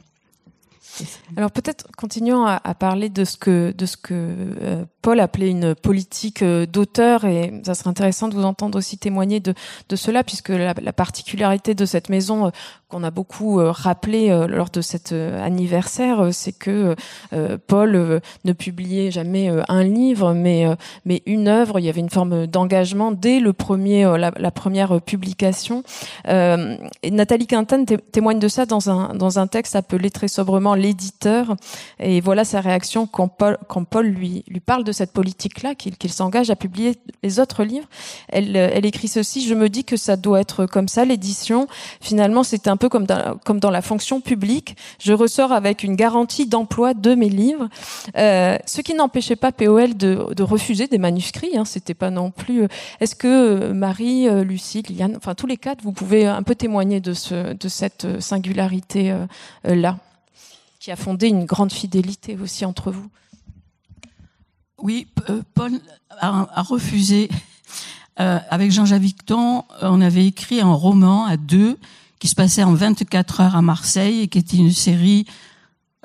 Alors 1.37 1.51
peut-être 1.51 1.87
continuons 1.97 2.45
à, 2.45 2.59
à, 2.63 2.75
parler 2.75 3.09
de 3.09 3.25
ce 3.25 3.37
que 3.37 3.73
de 3.75 3.85
ce 3.85 3.97
que 3.97 4.13
euh, 4.13 4.85
Paul 5.03 5.19
appelait 5.19 5.49
une 5.49 5.75
politique 5.75 6.41
euh, 6.41 6.65
d'auteur 6.65 7.25
et 7.25 7.61
ça 7.65 7.75
serait 7.75 7.89
intéressant 7.89 8.29
de 8.29 8.35
vous 8.35 8.45
entendre 8.45 8.77
aussi 8.77 8.97
témoigner 8.97 9.41
de 9.41 9.53
de 9.89 9.95
cela 9.97 10.23
puisque 10.23 10.49
la, 10.49 10.73
la 10.81 10.93
particularité 10.93 11.75
de 11.75 11.85
cette 11.85 12.07
maison 12.07 12.47
euh, 12.47 12.49
qu'on 12.87 13.03
a 13.03 13.11
beaucoup 13.11 13.55
rappelé 13.57 14.29
lors 14.47 14.69
de 14.69 14.81
cet 14.81 15.13
anniversaire, 15.13 16.29
c'est 16.31 16.51
que 16.51 16.95
Paul 17.65 18.21
ne 18.45 18.53
publiait 18.53 19.09
jamais 19.09 19.49
un 19.67 19.83
livre 19.83 20.33
mais 20.33 20.67
mais 21.03 21.23
une 21.25 21.47
œuvre. 21.47 21.79
Il 21.79 21.85
y 21.85 21.89
avait 21.89 22.01
une 22.01 22.11
forme 22.11 22.45
d'engagement 22.45 23.11
dès 23.11 23.39
le 23.39 23.51
premier 23.51 24.03
la, 24.19 24.51
première 24.51 25.01
publication. 25.01 25.81
Nathalie 26.27 27.47
Quintan 27.47 27.85
témoigne 28.11 28.37
de 28.37 28.47
ça 28.47 28.67
dans 28.67 28.91
un 28.91 29.15
dans 29.15 29.39
un 29.39 29.47
texte 29.47 29.75
appelé 29.75 30.11
très 30.11 30.27
sobrement 30.27 30.75
l'éditeur. 30.75 31.55
Et 31.99 32.21
voilà 32.21 32.45
sa 32.45 32.61
réaction 32.61 33.07
quand 33.07 33.27
Paul, 33.27 33.57
quand 33.67 33.85
Paul 33.85 34.05
lui, 34.05 34.43
lui 34.47 34.59
parle 34.59 34.83
de 34.83 34.92
cette 34.93 35.11
politique-là, 35.11 35.75
qu'il 35.75 36.11
s'engage 36.11 36.49
à 36.49 36.55
publier 36.55 36.95
les 37.23 37.39
autres 37.39 37.63
livres. 37.63 37.87
Elle, 38.29 38.55
elle 38.55 38.85
écrit 38.85 39.07
ceci, 39.07 39.45
je 39.45 39.53
me 39.53 39.69
dis 39.69 39.83
que 39.83 39.97
ça 39.97 40.15
doit 40.15 40.41
être 40.41 40.65
comme 40.65 40.87
ça, 40.87 41.05
l'édition. 41.05 41.67
Finalement, 42.01 42.43
c'est 42.43 42.67
un 42.67 42.77
peu 42.77 42.89
comme 42.89 43.05
dans, 43.05 43.71
la 43.71 43.81
fonction 43.81 44.21
publique. 44.21 44.75
Je 44.99 45.13
ressors 45.13 45.51
avec 45.51 45.83
une 45.83 45.95
garantie 45.95 46.45
d'emploi 46.45 46.93
de 46.93 47.15
mes 47.15 47.29
livres. 47.29 47.69
Euh, 48.17 48.57
ce 48.65 48.81
qui 48.81 48.93
n'empêchait 48.93 49.35
pas 49.35 49.51
POL 49.51 49.95
de, 49.95 50.33
de, 50.33 50.43
refuser 50.43 50.87
des 50.87 50.97
manuscrits. 50.97 51.57
Hein, 51.57 51.65
C'était 51.65 51.93
pas 51.93 52.09
non 52.09 52.31
plus. 52.31 52.63
Euh, 52.63 52.67
est-ce 52.99 53.15
que 53.15 53.27
euh, 53.27 53.73
Marie, 53.73 54.27
euh, 54.27 54.43
Lucie, 54.43 54.81
Liliane, 54.81 55.15
enfin 55.17 55.35
tous 55.35 55.47
les 55.47 55.57
quatre, 55.57 55.81
vous 55.83 55.91
pouvez 55.91 56.25
un 56.25 56.43
peu 56.43 56.55
témoigner 56.55 56.99
de 56.99 57.13
cette 57.13 58.21
singularité 58.21 59.15
là 59.63 59.97
qui 60.79 60.91
a 60.91 60.95
fondé 60.95 61.27
une 61.27 61.45
grande 61.45 61.71
fidélité 61.71 62.37
aussi 62.41 62.65
entre 62.65 62.91
vous? 62.91 63.07
Oui, 64.83 65.07
euh, 65.29 65.41
Paul 65.53 65.79
a, 66.19 66.61
refusé. 66.61 67.29
Euh, 68.19 68.37
avec 68.49 68.69
Jean-Jacques 68.69 69.01
Victon, 69.01 69.63
on 69.81 70.01
avait 70.01 70.27
écrit 70.27 70.59
un 70.59 70.73
roman 70.73 71.25
à 71.25 71.37
deux 71.37 71.79
qui 72.19 72.27
se 72.27 72.35
passait 72.35 72.63
en 72.63 72.73
24 72.73 73.39
heures 73.39 73.55
à 73.55 73.61
Marseille 73.61 74.19
et 74.19 74.27
qui 74.27 74.39
était 74.39 74.57
une 74.57 74.73
série, 74.73 75.25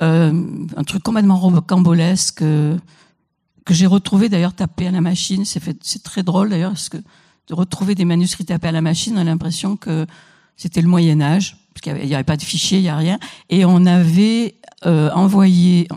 euh, 0.01 0.33
un 0.77 0.85
truc 0.85 1.03
complètement 1.03 1.37
rocambolesque 1.37 2.39
que 2.39 2.79
j'ai 3.75 3.87
retrouvé 3.87 4.29
d'ailleurs 4.29 4.55
tapé 4.55 4.87
à 4.87 4.93
la 4.93 5.01
machine. 5.01 5.45
C'est 5.45 6.03
très 6.05 6.23
drôle 6.23 6.51
d'ailleurs 6.51 6.71
parce 6.71 6.89
que 6.89 6.99
de 6.99 7.55
retrouver 7.55 7.97
des 7.97 8.05
manuscrits 8.05 8.45
tapés 8.45 8.69
à 8.69 8.73
la 8.73 8.81
machine, 8.81 9.15
on 9.17 9.21
a 9.21 9.25
l'impression 9.25 9.77
que 9.77 10.07
c'était 10.57 10.83
le 10.83 10.89
Moyen 10.89 11.21
Âge 11.21 11.57
parce 11.75 11.83
qu'il 11.83 12.07
n'y 12.07 12.15
avait, 12.15 12.25
pas 12.25 12.37
de 12.37 12.43
fichier, 12.45 12.79
il 12.79 12.83
n'y 12.83 12.89
a 12.89 12.97
rien, 12.97 13.19
et 13.51 13.65
on 13.65 13.87
avait 13.87 14.55
envoyé, 14.85 15.89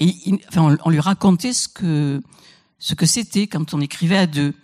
et 0.00 0.14
enfin, 0.48 0.76
on, 0.84 0.90
lui 0.90 1.00
racontait 1.00 1.52
ce 1.52 1.68
que 1.68 2.22
ce 2.78 2.94
que 2.94 3.06
c'était 3.06 3.46
quand 3.46 3.72
on 3.72 3.80
écrivait 3.80 4.18
à 4.18 4.26
deux. 4.26 4.54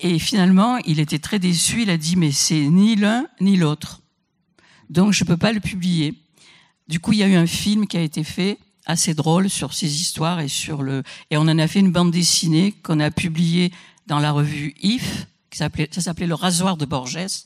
Et 0.00 0.18
finalement, 0.18 0.78
il 0.78 0.98
était 0.98 1.20
très 1.20 1.38
déçu. 1.38 1.82
Il 1.82 1.90
a 1.90 1.96
dit 1.96 2.16
mais 2.16 2.32
c'est 2.32 2.68
ni 2.68 2.96
l'un 2.96 3.26
ni 3.40 3.56
l'autre, 3.56 4.00
donc 4.90 5.12
je 5.12 5.24
peux 5.24 5.36
pas 5.36 5.52
le 5.52 5.60
publier. 5.60 6.14
Du 6.88 6.98
coup, 6.98 7.12
il 7.12 7.20
y 7.20 7.22
a 7.22 7.28
eu 7.28 7.36
un 7.36 7.46
film 7.46 7.86
qui 7.86 7.96
a 7.96 8.02
été 8.02 8.24
fait 8.24 8.58
assez 8.84 9.14
drôle 9.14 9.48
sur 9.48 9.72
ces 9.72 10.00
histoires 10.00 10.40
et 10.40 10.48
sur 10.48 10.82
le 10.82 11.04
et 11.30 11.36
on 11.36 11.42
en 11.42 11.58
a 11.58 11.68
fait 11.68 11.78
une 11.78 11.92
bande 11.92 12.10
dessinée 12.10 12.72
qu'on 12.82 12.98
a 12.98 13.12
publiée 13.12 13.72
dans 14.08 14.18
la 14.18 14.32
revue 14.32 14.74
If 14.82 15.26
qui 15.50 15.58
s'appelait 15.58 15.88
ça 15.92 16.00
s'appelait 16.00 16.26
le 16.26 16.34
rasoir 16.34 16.76
de 16.76 16.84
Borges 16.84 17.44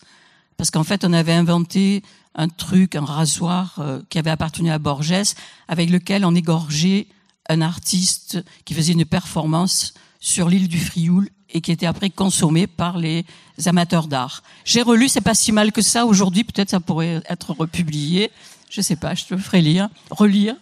parce 0.56 0.70
qu'en 0.70 0.84
fait 0.84 1.04
on 1.04 1.12
avait 1.12 1.34
inventé 1.34 2.02
un 2.36 2.48
truc, 2.48 2.94
un 2.94 3.04
rasoir 3.04 3.76
euh, 3.78 4.00
qui 4.08 4.18
avait 4.18 4.30
appartenu 4.30 4.70
à 4.70 4.78
Borges, 4.78 5.34
avec 5.68 5.90
lequel 5.90 6.24
on 6.24 6.34
égorgeait 6.34 7.06
un 7.48 7.60
artiste 7.60 8.42
qui 8.64 8.74
faisait 8.74 8.92
une 8.92 9.04
performance 9.04 9.94
sur 10.20 10.48
l'île 10.48 10.68
du 10.68 10.78
Frioul 10.78 11.28
et 11.50 11.60
qui 11.60 11.72
était 11.72 11.86
après 11.86 12.10
consommé 12.10 12.66
par 12.66 12.98
les 12.98 13.24
amateurs 13.66 14.08
d'art. 14.08 14.42
J'ai 14.64 14.82
relu, 14.82 15.08
c'est 15.08 15.20
pas 15.20 15.34
si 15.34 15.52
mal 15.52 15.72
que 15.72 15.82
ça. 15.82 16.06
Aujourd'hui, 16.06 16.44
peut-être 16.44 16.70
ça 16.70 16.80
pourrait 16.80 17.22
être 17.28 17.52
republié. 17.52 18.30
Je 18.68 18.80
sais 18.80 18.96
pas, 18.96 19.14
je 19.14 19.24
te 19.24 19.36
ferai 19.36 19.62
lire, 19.62 19.88
relire. 20.10 20.56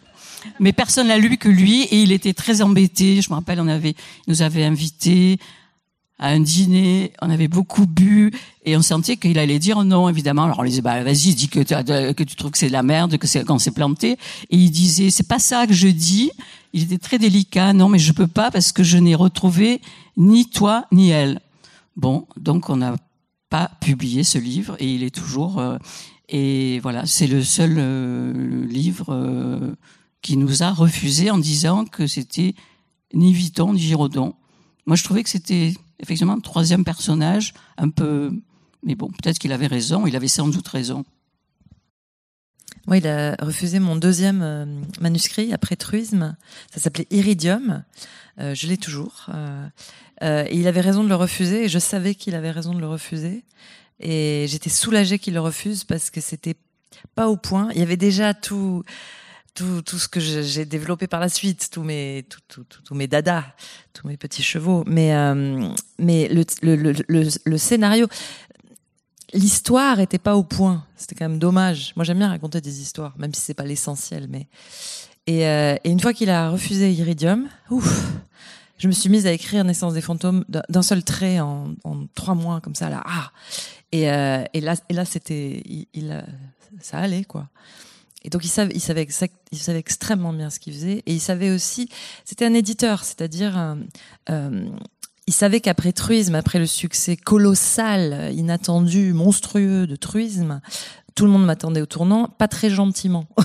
Mais 0.60 0.72
personne 0.72 1.08
l'a 1.08 1.18
lu 1.18 1.38
que 1.38 1.48
lui 1.48 1.82
et 1.84 2.02
il 2.02 2.12
était 2.12 2.34
très 2.34 2.60
embêté. 2.60 3.22
Je 3.22 3.30
me 3.30 3.34
rappelle, 3.34 3.60
on 3.60 3.68
avait, 3.68 3.96
il 4.26 4.30
nous 4.30 4.42
avait 4.42 4.64
invités 4.64 5.38
à 6.18 6.28
un 6.28 6.40
dîner, 6.40 7.12
on 7.20 7.30
avait 7.30 7.48
beaucoup 7.48 7.86
bu 7.86 8.30
et 8.64 8.76
on 8.76 8.82
sentait 8.82 9.16
qu'il 9.16 9.38
allait 9.38 9.58
dire 9.58 9.82
non, 9.84 10.08
évidemment. 10.08 10.44
Alors 10.44 10.60
on 10.60 10.62
lui 10.62 10.70
disait 10.70 10.82
bah 10.82 11.02
vas-y, 11.02 11.34
dis 11.34 11.48
que 11.48 11.60
tu, 11.60 11.74
que 12.14 12.22
tu 12.22 12.36
trouves 12.36 12.52
que 12.52 12.58
c'est 12.58 12.68
de 12.68 12.72
la 12.72 12.82
merde, 12.82 13.18
que 13.18 13.26
c'est 13.26 13.44
qu'on 13.44 13.58
s'est 13.58 13.72
planté. 13.72 14.12
Et 14.50 14.56
il 14.56 14.70
disait 14.70 15.10
c'est 15.10 15.28
pas 15.28 15.38
ça 15.38 15.66
que 15.66 15.72
je 15.72 15.88
dis. 15.88 16.30
Il 16.72 16.82
était 16.82 16.98
très 16.98 17.18
délicat. 17.18 17.72
Non, 17.72 17.88
mais 17.88 17.98
je 17.98 18.12
peux 18.12 18.26
pas 18.26 18.50
parce 18.50 18.72
que 18.72 18.82
je 18.82 18.98
n'ai 18.98 19.14
retrouvé 19.14 19.80
ni 20.16 20.48
toi 20.48 20.86
ni 20.92 21.10
elle. 21.10 21.40
Bon, 21.96 22.26
donc 22.36 22.70
on 22.70 22.76
n'a 22.76 22.96
pas 23.50 23.70
publié 23.80 24.24
ce 24.24 24.38
livre 24.38 24.76
et 24.80 24.92
il 24.92 25.02
est 25.02 25.14
toujours 25.14 25.58
euh, 25.58 25.78
et 26.28 26.80
voilà, 26.80 27.06
c'est 27.06 27.26
le 27.26 27.42
seul 27.42 27.76
euh, 27.78 28.66
livre 28.66 29.12
euh, 29.12 29.74
qui 30.22 30.36
nous 30.36 30.62
a 30.62 30.70
refusé 30.70 31.30
en 31.30 31.38
disant 31.38 31.84
que 31.84 32.06
c'était 32.06 32.54
ni 33.12 33.32
Vuitton 33.32 33.74
ni 33.74 33.80
Giraudon. 33.80 34.34
Moi, 34.86 34.96
je 34.96 35.04
trouvais 35.04 35.22
que 35.22 35.28
c'était 35.28 35.74
effectivement, 35.98 36.38
troisième 36.40 36.84
personnage, 36.84 37.54
un 37.76 37.88
peu. 37.88 38.32
Mais 38.82 38.94
bon, 38.94 39.08
peut-être 39.08 39.38
qu'il 39.38 39.52
avait 39.52 39.66
raison, 39.66 40.06
il 40.06 40.16
avait 40.16 40.28
sans 40.28 40.48
doute 40.48 40.68
raison. 40.68 41.04
Moi, 42.86 42.98
il 42.98 43.06
a 43.06 43.34
refusé 43.40 43.78
mon 43.78 43.96
deuxième 43.96 44.42
euh, 44.42 44.66
manuscrit 45.00 45.54
après 45.54 45.76
Truisme. 45.76 46.36
Ça 46.72 46.80
s'appelait 46.80 47.06
Iridium. 47.10 47.82
Euh, 48.38 48.54
je 48.54 48.66
l'ai 48.66 48.76
toujours. 48.76 49.26
Euh, 49.32 49.68
et 50.20 50.56
il 50.56 50.68
avait 50.68 50.82
raison 50.82 51.02
de 51.02 51.08
le 51.08 51.14
refuser. 51.14 51.64
Et 51.64 51.68
je 51.68 51.78
savais 51.78 52.14
qu'il 52.14 52.34
avait 52.34 52.50
raison 52.50 52.74
de 52.74 52.80
le 52.80 52.86
refuser. 52.86 53.42
Et 54.00 54.44
j'étais 54.48 54.70
soulagée 54.70 55.18
qu'il 55.18 55.34
le 55.34 55.40
refuse 55.40 55.84
parce 55.84 56.10
que 56.10 56.20
c'était 56.20 56.56
pas 57.14 57.28
au 57.28 57.36
point. 57.36 57.68
Il 57.72 57.78
y 57.78 57.82
avait 57.82 57.96
déjà 57.96 58.34
tout, 58.34 58.82
tout, 59.54 59.82
tout 59.82 59.98
ce 59.98 60.08
que 60.08 60.20
j'ai 60.20 60.64
développé 60.64 61.06
par 61.06 61.20
la 61.20 61.28
suite, 61.28 61.68
tous 61.70 61.82
mes, 61.82 62.26
tous 62.28 62.64
tout, 62.64 62.94
mes 62.94 63.06
dadas, 63.06 63.44
tous 63.92 64.06
mes 64.06 64.16
petits 64.16 64.42
chevaux. 64.42 64.84
Mais, 64.86 65.14
euh, 65.14 65.68
mais 65.98 66.28
le, 66.28 66.44
le, 66.62 66.92
le, 67.08 67.28
le, 67.44 67.58
scénario, 67.58 68.08
l'histoire 69.32 70.00
était 70.00 70.18
pas 70.18 70.36
au 70.36 70.42
point. 70.42 70.84
C'était 70.96 71.14
quand 71.14 71.28
même 71.28 71.38
dommage. 71.38 71.92
Moi, 71.94 72.04
j'aime 72.04 72.18
bien 72.18 72.28
raconter 72.28 72.60
des 72.60 72.80
histoires, 72.80 73.14
même 73.16 73.32
si 73.32 73.40
c'est 73.40 73.54
pas 73.54 73.64
l'essentiel. 73.64 74.26
Mais 74.28 74.48
et, 75.26 75.46
euh, 75.46 75.76
et, 75.84 75.90
une 75.90 76.00
fois 76.00 76.12
qu'il 76.12 76.30
a 76.30 76.50
refusé 76.50 76.92
Iridium, 76.92 77.48
ouf, 77.70 78.02
je 78.78 78.88
me 78.88 78.92
suis 78.92 79.08
mise 79.08 79.26
à 79.26 79.32
écrire 79.32 79.64
Naissance 79.64 79.94
des 79.94 80.02
fantômes 80.02 80.44
d'un 80.48 80.82
seul 80.82 81.04
trait 81.04 81.38
en, 81.38 81.74
en, 81.84 82.06
trois 82.14 82.34
mois 82.34 82.60
comme 82.60 82.74
ça 82.74 82.90
là. 82.90 83.02
Ah 83.06 83.30
et, 83.92 84.10
euh, 84.10 84.42
et 84.52 84.60
là, 84.60 84.74
et 84.88 84.92
là 84.92 85.04
c'était, 85.04 85.62
il, 85.94 86.24
ça 86.80 86.98
allait 86.98 87.24
quoi. 87.24 87.48
Et 88.24 88.30
donc 88.30 88.44
il 88.44 88.48
savait, 88.48 88.72
il 88.74 88.80
savait, 88.80 89.06
il 89.52 89.58
savait 89.58 89.78
extrêmement 89.78 90.32
bien 90.32 90.50
ce 90.50 90.58
qu'il 90.58 90.72
faisait, 90.72 91.02
et 91.06 91.12
il 91.12 91.20
savait 91.20 91.50
aussi, 91.50 91.88
c'était 92.24 92.46
un 92.46 92.54
éditeur, 92.54 93.04
c'est-à-dire 93.04 93.58
euh, 93.58 93.74
euh 94.30 94.66
il 95.26 95.32
savait 95.32 95.60
qu'après 95.60 95.92
Truisme, 95.92 96.34
après 96.34 96.58
le 96.58 96.66
succès 96.66 97.16
colossal, 97.16 98.30
inattendu, 98.34 99.14
monstrueux 99.14 99.86
de 99.86 99.96
Truisme, 99.96 100.60
tout 101.14 101.24
le 101.24 101.30
monde 101.30 101.46
m'attendait 101.46 101.80
au 101.80 101.86
tournant, 101.86 102.28
pas 102.28 102.46
très 102.46 102.68
gentiment. 102.68 103.26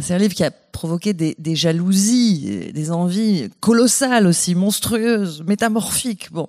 C'est 0.00 0.14
un 0.14 0.18
livre 0.18 0.34
qui 0.34 0.44
a 0.44 0.50
provoqué 0.50 1.12
des, 1.12 1.34
des, 1.38 1.56
jalousies, 1.56 2.70
des 2.72 2.90
envies 2.90 3.48
colossales 3.60 4.26
aussi, 4.26 4.54
monstrueuses, 4.54 5.42
métamorphiques. 5.46 6.32
Bon, 6.32 6.48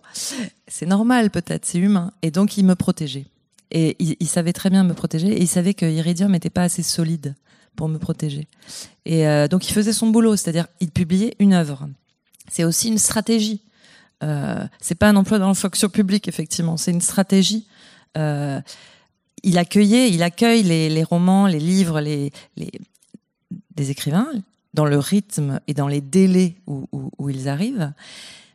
c'est 0.68 0.86
normal 0.86 1.30
peut-être, 1.30 1.66
c'est 1.66 1.78
humain. 1.78 2.12
Et 2.22 2.32
donc 2.32 2.58
il 2.58 2.66
me 2.66 2.76
protégeait. 2.76 3.26
Et 3.72 3.96
il, 4.00 4.28
savait 4.28 4.54
très 4.54 4.70
bien 4.70 4.84
me 4.84 4.94
protéger. 4.94 5.28
Et 5.28 5.42
il 5.42 5.48
savait 5.48 5.74
que 5.74 5.86
Iridium 5.86 6.32
n'était 6.32 6.50
pas 6.50 6.64
assez 6.64 6.84
solide 6.84 7.36
pour 7.76 7.90
me 7.90 7.98
protéger. 7.98 8.48
Et 9.06 9.28
euh, 9.28 9.48
donc 9.48 9.68
il 9.68 9.74
faisait 9.74 9.94
son 9.94 10.08
boulot, 10.08 10.36
c'est-à-dire 10.36 10.68
il 10.80 10.92
publiait 10.92 11.36
une 11.40 11.54
œuvre. 11.54 11.90
C'est 12.50 12.64
aussi 12.64 12.88
une 12.88 12.98
stratégie. 12.98 13.62
Euh, 14.24 14.66
c'est 14.80 14.96
pas 14.96 15.10
un 15.10 15.16
emploi 15.16 15.40
dans 15.40 15.50
la 15.50 15.54
fonction 15.54 15.90
publique, 15.90 16.28
effectivement. 16.28 16.78
C'est 16.78 16.92
une 16.92 17.02
stratégie. 17.02 17.68
Euh, 18.18 18.62
il 19.44 19.58
accueillait, 19.58 20.10
il 20.10 20.24
accueille 20.24 20.64
les, 20.64 21.04
romans, 21.04 21.48
les 21.48 21.60
livres, 21.60 22.00
les, 22.00 22.32
des 23.76 23.92
écrivains 23.92 24.28
dans 24.74 24.86
le 24.86 24.98
rythme 24.98 25.60
et 25.68 25.74
dans 25.74 25.88
les 25.88 26.02
délais 26.02 26.56
où, 26.68 27.30
ils 27.30 27.48
arrivent, 27.48 27.94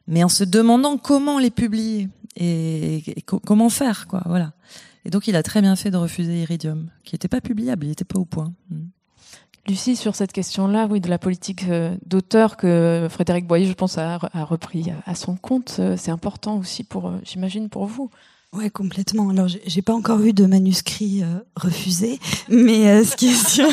mais 0.06 0.24
en 0.24 0.28
se 0.28 0.44
demandant 0.44 0.98
comment 0.98 1.38
les 1.38 1.50
publier 1.50 2.08
et 2.36 3.02
comment 3.24 3.70
faire, 3.70 4.06
quoi. 4.06 4.22
Voilà. 4.26 4.52
Et 5.04 5.10
donc, 5.10 5.28
il 5.28 5.36
a 5.36 5.42
très 5.42 5.60
bien 5.60 5.76
fait 5.76 5.90
de 5.90 5.96
refuser 5.96 6.42
Iridium, 6.42 6.90
qui 7.04 7.14
n'était 7.14 7.28
pas 7.28 7.40
publiable, 7.40 7.86
il 7.86 7.88
n'était 7.90 8.04
pas 8.04 8.18
au 8.18 8.24
point. 8.24 8.52
Mm. 8.70 8.80
Lucie, 9.68 9.94
sur 9.94 10.14
cette 10.14 10.32
question-là, 10.32 10.86
oui, 10.90 11.00
de 11.00 11.08
la 11.08 11.18
politique 11.18 11.68
euh, 11.68 11.94
d'auteur 12.06 12.56
que 12.56 13.06
Frédéric 13.10 13.46
Boyer, 13.46 13.66
je 13.66 13.74
pense, 13.74 13.98
a, 13.98 14.18
a 14.32 14.44
repris 14.44 14.90
à 15.06 15.14
son 15.14 15.36
compte, 15.36 15.76
euh, 15.78 15.96
c'est 15.98 16.10
important 16.10 16.58
aussi 16.58 16.82
pour, 16.82 17.08
euh, 17.08 17.18
j'imagine, 17.24 17.68
pour 17.68 17.86
vous. 17.86 18.10
Ouais, 18.52 18.68
complètement. 18.68 19.30
Alors, 19.30 19.46
j'ai 19.46 19.82
pas 19.82 19.94
encore 19.94 20.20
eu 20.22 20.32
de 20.32 20.44
manuscrit 20.44 21.22
euh, 21.22 21.38
refusé, 21.54 22.18
mais 22.48 22.88
euh, 22.88 23.04
ce 23.04 23.14
qui 23.14 23.28
est 23.28 23.48
sûr, 23.48 23.68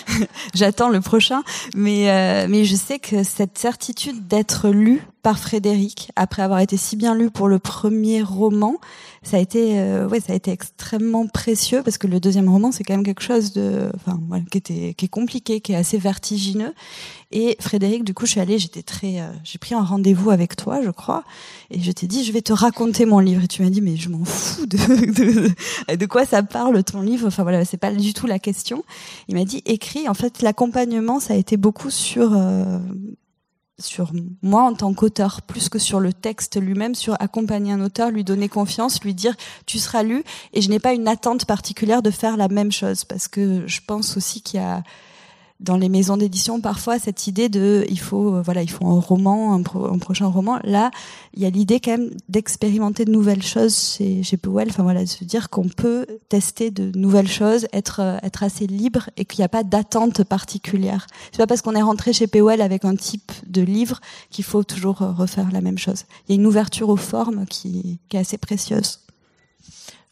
j'attends 0.54 0.90
le 0.90 1.00
prochain. 1.00 1.42
Mais 1.74 2.08
euh, 2.08 2.46
mais 2.48 2.64
je 2.64 2.76
sais 2.76 3.00
que 3.00 3.24
cette 3.24 3.58
certitude 3.58 4.28
d'être 4.28 4.68
lu 4.68 5.02
par 5.22 5.38
Frédéric 5.38 6.10
après 6.16 6.42
avoir 6.42 6.60
été 6.60 6.76
si 6.76 6.96
bien 6.96 7.14
lu 7.14 7.30
pour 7.30 7.48
le 7.48 7.58
premier 7.58 8.22
roman, 8.22 8.76
ça 9.22 9.36
a 9.36 9.40
été 9.40 9.78
euh, 9.78 10.08
ouais 10.08 10.20
ça 10.20 10.32
a 10.32 10.36
été 10.36 10.50
extrêmement 10.50 11.26
précieux 11.26 11.82
parce 11.82 11.98
que 11.98 12.06
le 12.06 12.18
deuxième 12.18 12.48
roman 12.48 12.72
c'est 12.72 12.82
quand 12.82 12.94
même 12.94 13.04
quelque 13.04 13.22
chose 13.22 13.52
de 13.52 13.90
enfin 13.94 14.18
qui 14.50 14.58
était 14.58 14.94
qui 14.94 15.04
est 15.04 15.08
compliqué, 15.08 15.60
qui 15.60 15.72
est 15.72 15.76
assez 15.76 15.98
vertigineux. 15.98 16.74
Et 17.32 17.56
Frédéric, 17.60 18.04
du 18.04 18.12
coup, 18.12 18.26
je 18.26 18.32
suis 18.32 18.40
allée, 18.40 18.58
j'étais 18.58 18.82
très, 18.82 19.20
euh, 19.20 19.32
j'ai 19.42 19.58
pris 19.58 19.74
un 19.74 19.82
rendez-vous 19.82 20.30
avec 20.30 20.54
toi, 20.54 20.82
je 20.82 20.90
crois, 20.90 21.24
et 21.70 21.80
je 21.80 21.90
t'ai 21.90 22.06
dit, 22.06 22.24
je 22.24 22.32
vais 22.32 22.42
te 22.42 22.52
raconter 22.52 23.06
mon 23.06 23.20
livre. 23.20 23.42
Et 23.42 23.48
tu 23.48 23.62
m'as 23.62 23.70
dit, 23.70 23.80
mais 23.80 23.96
je 23.96 24.10
m'en 24.10 24.24
fous 24.24 24.66
de, 24.66 24.76
de, 24.76 25.96
de 25.96 26.06
quoi 26.06 26.26
ça 26.26 26.42
parle 26.42 26.84
ton 26.84 27.00
livre. 27.00 27.26
Enfin 27.26 27.42
voilà, 27.42 27.64
c'est 27.64 27.78
pas 27.78 27.90
du 27.90 28.12
tout 28.12 28.26
la 28.26 28.38
question. 28.38 28.84
Il 29.28 29.34
m'a 29.34 29.44
dit, 29.44 29.62
écris. 29.64 30.08
En 30.08 30.14
fait, 30.14 30.42
l'accompagnement, 30.42 31.20
ça 31.20 31.32
a 31.32 31.36
été 31.36 31.56
beaucoup 31.56 31.90
sur 31.90 32.34
euh, 32.34 32.78
sur 33.82 34.12
moi 34.42 34.62
en 34.62 34.74
tant 34.74 34.94
qu'auteur, 34.94 35.42
plus 35.42 35.68
que 35.68 35.78
sur 35.78 36.00
le 36.00 36.12
texte 36.12 36.60
lui-même, 36.60 36.94
sur 36.94 37.16
accompagner 37.20 37.72
un 37.72 37.80
auteur, 37.80 38.10
lui 38.10 38.24
donner 38.24 38.48
confiance, 38.48 39.02
lui 39.02 39.14
dire 39.14 39.34
tu 39.66 39.78
seras 39.78 40.02
lu. 40.02 40.24
Et 40.52 40.62
je 40.62 40.70
n'ai 40.70 40.78
pas 40.78 40.92
une 40.92 41.08
attente 41.08 41.44
particulière 41.44 42.02
de 42.02 42.10
faire 42.10 42.36
la 42.36 42.48
même 42.48 42.72
chose 42.72 43.04
parce 43.04 43.28
que 43.28 43.66
je 43.66 43.80
pense 43.86 44.16
aussi 44.16 44.42
qu'il 44.42 44.60
y 44.60 44.62
a 44.62 44.82
dans 45.62 45.76
les 45.76 45.88
maisons 45.88 46.16
d'édition 46.16 46.60
parfois 46.60 46.98
cette 46.98 47.26
idée 47.26 47.48
de 47.48 47.84
il 47.88 47.98
faut 47.98 48.34
euh, 48.34 48.42
voilà 48.42 48.62
il 48.62 48.70
faut 48.70 48.86
un 48.86 49.00
roman 49.00 49.54
un, 49.54 49.62
prochain 49.98 50.26
roman. 50.26 50.58
Là 50.64 50.90
il 51.34 51.42
y 51.42 51.46
a 51.46 51.50
l'idée 51.50 51.80
quand 51.80 51.92
même 51.92 52.10
d'expérimenter 52.28 53.04
de 53.04 53.10
nouvelles 53.10 53.42
choses 53.42 53.96
chez, 53.96 54.22
chez 54.22 54.36
Powell. 54.36 54.68
Enfin 54.68 54.82
voilà 54.82 55.02
de 55.02 55.08
se 55.08 55.24
dire 55.24 55.50
qu'on 55.50 55.68
peut 55.68 56.06
tester 56.28 56.70
de 56.70 56.96
nouvelles 56.98 57.28
choses 57.28 57.66
être 57.72 58.00
euh, 58.00 58.18
être 58.22 58.42
assez 58.42 58.66
libre 58.66 59.08
et 59.16 59.24
qu'il 59.24 59.40
n'y 59.40 59.44
a 59.44 59.48
pas 59.48 59.62
d'attente 59.62 60.24
particulière. 60.24 61.06
C'est 61.30 61.38
pas 61.38 61.46
parce 61.46 61.62
qu'on 61.62 61.74
est 61.74 61.82
rentré 61.82 62.12
chez 62.12 62.26
Powell 62.26 62.60
avec 62.60 62.84
un 62.84 62.96
type 62.96 63.32
de 63.46 63.62
livre 63.62 64.00
qu'il 64.30 64.44
faut 64.44 64.64
toujours 64.64 65.02
euh, 65.02 65.12
refaire 65.12 65.50
la 65.52 65.60
même 65.60 65.78
chose. 65.78 66.04
Il 66.28 66.34
y 66.34 66.38
a 66.38 66.40
une 66.40 66.46
ouverture 66.46 66.88
aux 66.88 66.96
formes 66.96 67.46
qui, 67.46 67.98
qui 68.08 68.16
est 68.16 68.20
assez 68.20 68.38
précieuse 68.38 68.98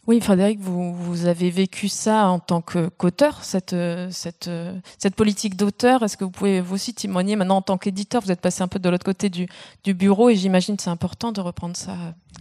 oui, 0.06 0.20
Frédéric, 0.20 0.58
vous, 0.60 1.26
avez 1.26 1.50
vécu 1.50 1.88
ça 1.88 2.28
en 2.28 2.38
tant 2.38 2.62
qu'auteur, 2.62 3.44
cette, 3.44 3.76
cette, 4.10 4.50
cette 4.98 5.14
politique 5.14 5.56
d'auteur. 5.56 6.02
Est-ce 6.02 6.16
que 6.16 6.24
vous 6.24 6.30
pouvez 6.30 6.60
vous 6.60 6.74
aussi 6.74 6.94
témoigner 6.94 7.36
maintenant 7.36 7.58
en 7.58 7.62
tant 7.62 7.78
qu'éditeur? 7.78 8.22
Vous 8.22 8.32
êtes 8.32 8.40
passé 8.40 8.62
un 8.62 8.68
peu 8.68 8.78
de 8.78 8.88
l'autre 8.88 9.04
côté 9.04 9.28
du, 9.28 9.46
du 9.84 9.94
bureau 9.94 10.30
et 10.30 10.36
j'imagine 10.36 10.76
que 10.76 10.82
c'est 10.82 10.90
important 10.90 11.32
de 11.32 11.40
reprendre 11.40 11.76
ça 11.76 11.92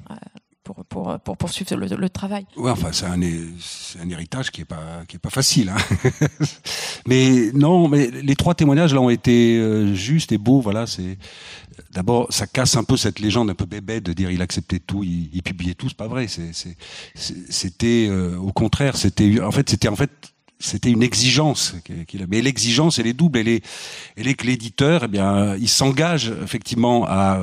euh, 0.09 0.15
pour, 0.73 0.85
pour, 0.85 1.19
pour 1.19 1.37
poursuivre 1.37 1.75
le, 1.75 1.87
le 1.95 2.09
travail. 2.09 2.45
Oui, 2.55 2.69
enfin, 2.69 2.89
c'est 2.91 3.05
un, 3.05 3.21
un, 3.21 4.09
héritage 4.09 4.51
qui 4.51 4.61
est 4.61 4.65
pas, 4.65 5.03
qui 5.07 5.15
est 5.15 5.19
pas 5.19 5.29
facile. 5.29 5.69
Hein. 5.69 6.07
mais 7.07 7.51
non, 7.53 7.87
mais 7.87 8.09
les 8.11 8.35
trois 8.35 8.53
témoignages 8.55 8.93
là 8.93 9.01
ont 9.01 9.09
été 9.09 9.57
euh, 9.57 9.93
justes 9.93 10.31
et 10.31 10.37
beaux. 10.37 10.61
Voilà, 10.61 10.85
c'est 10.87 11.17
d'abord 11.91 12.27
ça 12.31 12.45
casse 12.45 12.75
un 12.75 12.83
peu 12.83 12.97
cette 12.97 13.19
légende 13.19 13.49
un 13.49 13.55
peu 13.55 13.65
bébête 13.65 14.03
de 14.03 14.13
dire 14.13 14.29
il 14.31 14.41
acceptait 14.41 14.79
tout, 14.79 15.03
il, 15.03 15.29
il 15.33 15.41
publiait 15.41 15.73
tout. 15.73 15.89
C'est 15.89 15.97
pas 15.97 16.07
vrai. 16.07 16.27
C'était 17.15 18.07
euh, 18.09 18.37
au 18.37 18.51
contraire, 18.51 18.95
c'était 18.95 19.41
en 19.41 19.51
fait, 19.51 19.69
c'était 19.69 19.87
en 19.87 19.95
fait 19.95 20.11
c'était 20.59 20.91
une 20.91 21.03
exigence 21.03 21.75
qu'il 22.07 22.21
a. 22.21 22.25
Mais 22.27 22.41
l'exigence, 22.41 22.99
elle 22.99 23.07
est 23.07 23.13
double. 23.13 23.39
Elle 23.39 23.47
est, 23.47 23.65
elle 24.17 24.27
est 24.27 24.33
que 24.33 24.45
l'éditeur, 24.45 25.05
eh 25.05 25.07
bien, 25.07 25.55
il 25.55 25.69
s'engage 25.69 26.33
effectivement 26.43 27.05
à, 27.07 27.39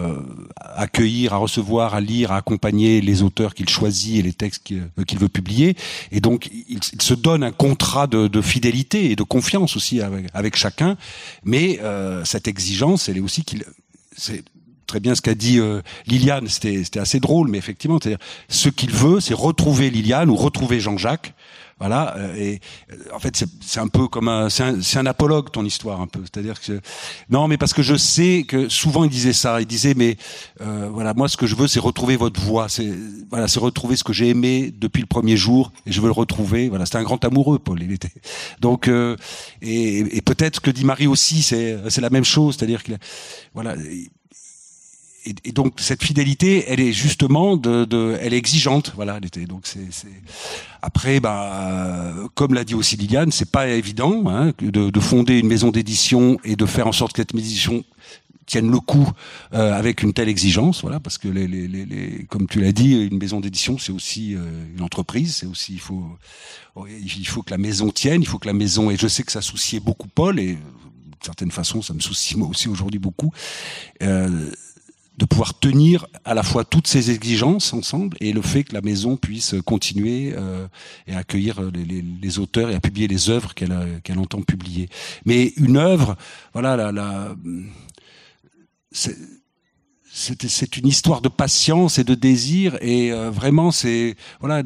accueillir, 0.56 1.32
à 1.32 1.38
recevoir, 1.38 1.94
à 1.94 2.02
lire, 2.02 2.30
à 2.30 2.36
accompagner 2.36 3.00
les 3.00 3.22
auteurs 3.22 3.54
qu'il 3.54 3.70
choisit 3.70 4.18
et 4.18 4.22
les 4.22 4.34
textes 4.34 4.64
qu'il 4.64 4.82
euh, 4.98 5.18
veut 5.18 5.28
publier. 5.30 5.76
Et 6.12 6.20
donc, 6.20 6.50
il, 6.68 6.80
se 6.82 7.14
donne 7.14 7.42
un 7.42 7.52
contrat 7.52 8.06
de, 8.06 8.40
fidélité 8.42 9.10
et 9.10 9.16
de 9.16 9.22
confiance 9.22 9.76
aussi 9.76 10.02
avec, 10.02 10.56
chacun. 10.56 10.96
Mais 11.42 11.78
euh, 11.82 12.22
cette 12.24 12.48
exigence, 12.48 13.08
elle 13.08 13.16
est 13.16 13.20
aussi 13.20 13.44
qu'il, 13.44 13.64
très 14.86 15.00
bien 15.00 15.14
ce 15.14 15.22
qu'a 15.22 15.34
dit 15.34 15.58
euh, 15.58 15.82
Liliane. 16.06 16.48
C'était 16.48 16.98
assez 16.98 17.20
drôle, 17.20 17.48
mais 17.48 17.58
effectivement, 17.58 17.98
c'est 18.02 18.16
ce 18.48 18.68
qu'il 18.68 18.90
veut, 18.90 19.20
c'est 19.20 19.34
retrouver 19.34 19.90
Liliane 19.90 20.30
ou 20.30 20.36
retrouver 20.36 20.80
Jean-Jacques 20.80 21.34
voilà. 21.78 22.16
Euh, 22.16 22.34
et 22.36 22.60
euh, 22.90 22.96
en 23.14 23.18
fait, 23.18 23.44
c'est 23.60 23.80
un 23.80 23.88
peu 23.88 24.08
comme 24.08 24.28
un, 24.28 24.48
c'est 24.48 24.62
un, 24.62 24.80
un, 25.00 25.06
apologue 25.06 25.50
ton 25.50 25.64
histoire 25.64 26.00
un 26.00 26.06
peu. 26.06 26.20
C'est-à-dire 26.22 26.60
que 26.60 26.80
non, 27.28 27.48
mais 27.48 27.58
parce 27.58 27.74
que 27.74 27.82
je 27.82 27.96
sais 27.96 28.44
que 28.48 28.68
souvent 28.68 29.04
il 29.04 29.10
disait 29.10 29.34
ça. 29.34 29.60
Il 29.60 29.66
disait 29.66 29.94
mais 29.94 30.16
euh, 30.62 30.88
voilà, 30.90 31.12
moi 31.12 31.28
ce 31.28 31.36
que 31.36 31.46
je 31.46 31.54
veux, 31.54 31.68
c'est 31.68 31.80
retrouver 31.80 32.16
votre 32.16 32.40
voix. 32.40 32.68
C'est 32.68 32.90
voilà, 33.28 33.46
c'est 33.46 33.60
retrouver 33.60 33.96
ce 33.96 34.04
que 34.04 34.14
j'ai 34.14 34.28
aimé 34.28 34.72
depuis 34.74 35.02
le 35.02 35.06
premier 35.06 35.36
jour 35.36 35.70
et 35.84 35.92
je 35.92 36.00
veux 36.00 36.06
le 36.06 36.12
retrouver. 36.12 36.70
Voilà, 36.70 36.86
c'était 36.86 36.98
un 36.98 37.02
grand 37.02 37.22
amoureux, 37.24 37.58
Paul. 37.58 37.82
Il 37.82 37.92
était 37.92 38.12
donc 38.60 38.88
euh, 38.88 39.16
et, 39.60 39.98
et 40.16 40.22
peut-être 40.22 40.60
que 40.60 40.70
dit 40.70 40.84
Marie 40.84 41.06
aussi, 41.06 41.42
c'est 41.42 41.76
c'est 41.90 42.00
la 42.00 42.10
même 42.10 42.24
chose. 42.24 42.56
C'est-à-dire 42.56 42.82
qu'il 42.82 42.96
voilà 43.52 43.74
et, 45.44 45.52
donc 45.52 45.74
cette 45.78 46.02
fidélité, 46.02 46.64
elle 46.68 46.80
est 46.80 46.92
justement 46.92 47.56
de, 47.56 47.84
de 47.84 48.16
elle 48.20 48.34
est 48.34 48.38
exigeante, 48.38 48.92
voilà. 48.94 49.18
Donc 49.20 49.66
c'est, 49.66 49.80
après, 50.82 51.20
bah, 51.20 52.14
comme 52.34 52.54
l'a 52.54 52.64
dit 52.64 52.74
aussi 52.74 52.96
Liliane, 52.96 53.32
c'est 53.32 53.50
pas 53.50 53.68
évident 53.68 54.24
hein, 54.28 54.52
de, 54.58 54.90
de, 54.90 55.00
fonder 55.00 55.38
une 55.38 55.48
maison 55.48 55.70
d'édition 55.70 56.38
et 56.44 56.56
de 56.56 56.66
faire 56.66 56.86
en 56.86 56.92
sorte 56.92 57.12
que 57.12 57.22
cette 57.22 57.34
maison 57.34 57.46
d'édition 57.46 57.84
tiennent 58.46 58.70
le 58.70 58.80
coup 58.80 59.10
euh, 59.52 59.72
avec 59.72 60.02
une 60.02 60.12
telle 60.12 60.28
exigence, 60.28 60.82
voilà, 60.82 61.00
parce 61.00 61.18
que 61.18 61.28
les, 61.28 61.46
les, 61.48 61.66
les, 61.66 62.26
comme 62.28 62.46
tu 62.46 62.60
l'as 62.60 62.72
dit, 62.72 62.92
une 62.92 63.18
maison 63.18 63.40
d'édition 63.40 63.76
c'est 63.78 63.92
aussi 63.92 64.34
euh, 64.34 64.38
une 64.76 64.82
entreprise, 64.82 65.36
c'est 65.36 65.46
aussi 65.46 65.74
il 65.74 65.80
faut 65.80 66.04
il 66.88 67.26
faut 67.26 67.42
que 67.42 67.50
la 67.50 67.58
maison 67.58 67.90
tienne, 67.90 68.22
il 68.22 68.28
faut 68.28 68.38
que 68.38 68.46
la 68.46 68.52
maison 68.52 68.90
et 68.90 68.96
je 68.96 69.08
sais 69.08 69.22
que 69.24 69.32
ça 69.32 69.40
souciait 69.40 69.80
beaucoup 69.80 70.08
Paul 70.08 70.38
et 70.38 70.52
d'une 70.54 71.22
certaine 71.22 71.50
façon 71.50 71.82
ça 71.82 71.92
me 71.94 72.00
soucie 72.00 72.36
moi 72.36 72.48
aussi 72.48 72.68
aujourd'hui 72.68 73.00
beaucoup. 73.00 73.32
Euh, 74.02 74.50
de 75.16 75.24
pouvoir 75.24 75.58
tenir 75.58 76.06
à 76.24 76.34
la 76.34 76.42
fois 76.42 76.64
toutes 76.64 76.86
ces 76.86 77.10
exigences 77.10 77.72
ensemble 77.72 78.16
et 78.20 78.32
le 78.32 78.42
fait 78.42 78.64
que 78.64 78.74
la 78.74 78.82
maison 78.82 79.16
puisse 79.16 79.54
continuer 79.64 80.34
euh, 80.36 80.66
et 81.06 81.14
accueillir 81.14 81.60
les, 81.72 82.38
auteurs 82.38 82.70
et 82.70 82.74
à 82.74 82.80
publier 82.80 83.08
les 83.08 83.30
œuvres 83.30 83.54
qu'elle 83.54 84.00
qu'elle 84.04 84.18
entend 84.18 84.42
publier. 84.42 84.88
Mais 85.24 85.52
une 85.56 85.76
œuvre, 85.76 86.16
voilà, 86.52 86.76
la, 86.76 86.92
la 86.92 87.34
c'est 90.16 90.76
une 90.78 90.86
histoire 90.86 91.20
de 91.20 91.28
patience 91.28 91.98
et 91.98 92.04
de 92.04 92.14
désir 92.14 92.76
et 92.80 93.12
euh, 93.12 93.30
vraiment 93.30 93.70
c'est 93.70 94.16
voilà 94.40 94.62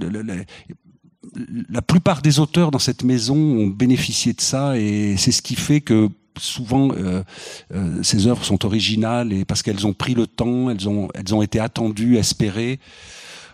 la 1.69 1.83
plupart 1.83 2.23
des 2.23 2.39
auteurs 2.39 2.71
dans 2.71 2.79
cette 2.79 3.05
maison 3.05 3.37
ont 3.37 3.67
bénéficié 3.67 4.33
de 4.33 4.41
ça 4.41 4.79
et 4.79 5.17
c'est 5.17 5.33
ce 5.33 5.43
qui 5.43 5.57
fait 5.57 5.81
que 5.81 6.09
souvent 6.41 6.91
euh, 6.93 7.23
euh, 7.75 8.03
ces 8.03 8.27
œuvres 8.27 8.45
sont 8.45 8.65
originales 8.65 9.33
et 9.33 9.45
parce 9.45 9.63
qu'elles 9.63 9.87
ont 9.87 9.93
pris 9.93 10.15
le 10.15 10.27
temps, 10.27 10.71
elles 10.71 10.89
ont 11.35 11.43
été 11.43 11.61
attendues, 11.61 12.17
espérées. 12.17 12.81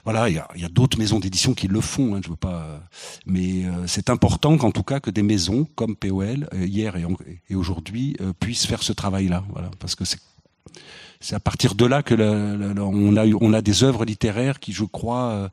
Voilà, 0.04 0.28
il 0.28 0.36
y 0.36 0.64
a, 0.64 0.68
d'autres 0.68 0.98
maisons 0.98 1.18
d'édition 1.18 1.52
qui 1.52 1.66
le 1.66 1.80
font. 1.80 2.14
Hein, 2.14 2.20
veux 2.28 2.36
pas, 2.36 2.80
mais 3.26 3.64
euh, 3.64 3.86
c'est 3.88 4.08
important 4.08 4.56
qu'en 4.56 4.70
tout 4.70 4.84
cas 4.84 5.00
que 5.00 5.10
des 5.10 5.24
maisons 5.24 5.66
comme 5.74 5.96
POL 5.96 6.48
hier 6.54 6.94
et, 6.96 7.54
aujourd'hui 7.54 8.16
puissent 8.38 8.66
faire 8.66 8.84
ce 8.84 8.92
travail-là. 8.92 9.42
Parce 9.80 9.96
que 9.96 10.04
c'est 10.04 11.34
à 11.34 11.40
partir 11.40 11.74
de 11.74 11.86
là 11.86 12.04
que 12.04 12.14
on 12.78 13.52
a 13.52 13.62
des 13.62 13.82
œuvres 13.82 14.04
littéraires 14.04 14.60
qui, 14.60 14.72
je 14.72 14.84
crois, 14.84 15.50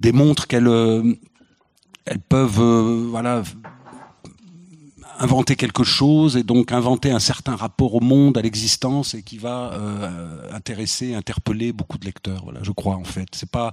démontrent 0.00 0.46
qu'elles 0.46 1.16
elles 2.04 2.20
peuvent 2.20 2.60
voilà 3.10 3.42
inventer 5.20 5.54
quelque 5.54 5.84
chose 5.84 6.36
et 6.36 6.42
donc 6.42 6.72
inventer 6.72 7.10
un 7.10 7.20
certain 7.20 7.54
rapport 7.54 7.94
au 7.94 8.00
monde, 8.00 8.36
à 8.36 8.42
l'existence 8.42 9.14
et 9.14 9.22
qui 9.22 9.38
va 9.38 9.72
euh, 9.72 10.50
intéresser, 10.52 11.14
interpeller 11.14 11.72
beaucoup 11.72 11.98
de 11.98 12.04
lecteurs. 12.04 12.42
Voilà, 12.44 12.60
je 12.62 12.72
crois 12.72 12.96
en 12.96 13.04
fait. 13.04 13.28
C'est 13.32 13.50
pas, 13.50 13.72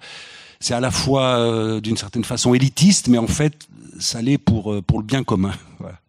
c'est 0.60 0.74
à 0.74 0.80
la 0.80 0.92
fois 0.92 1.38
euh, 1.38 1.82
d'une 1.82 1.98
certaine 1.98 2.24
façon 2.24 2.54
élitiste, 2.54 3.08
mais 3.08 3.18
en 3.18 3.28
fait, 3.28 3.68
ça 4.00 4.22
l'est 4.22 4.38
pour 4.38 4.84
pour 4.84 5.00
le 5.00 5.06
bien 5.06 5.24
commun. 5.24 5.54
Voilà. 5.80 6.00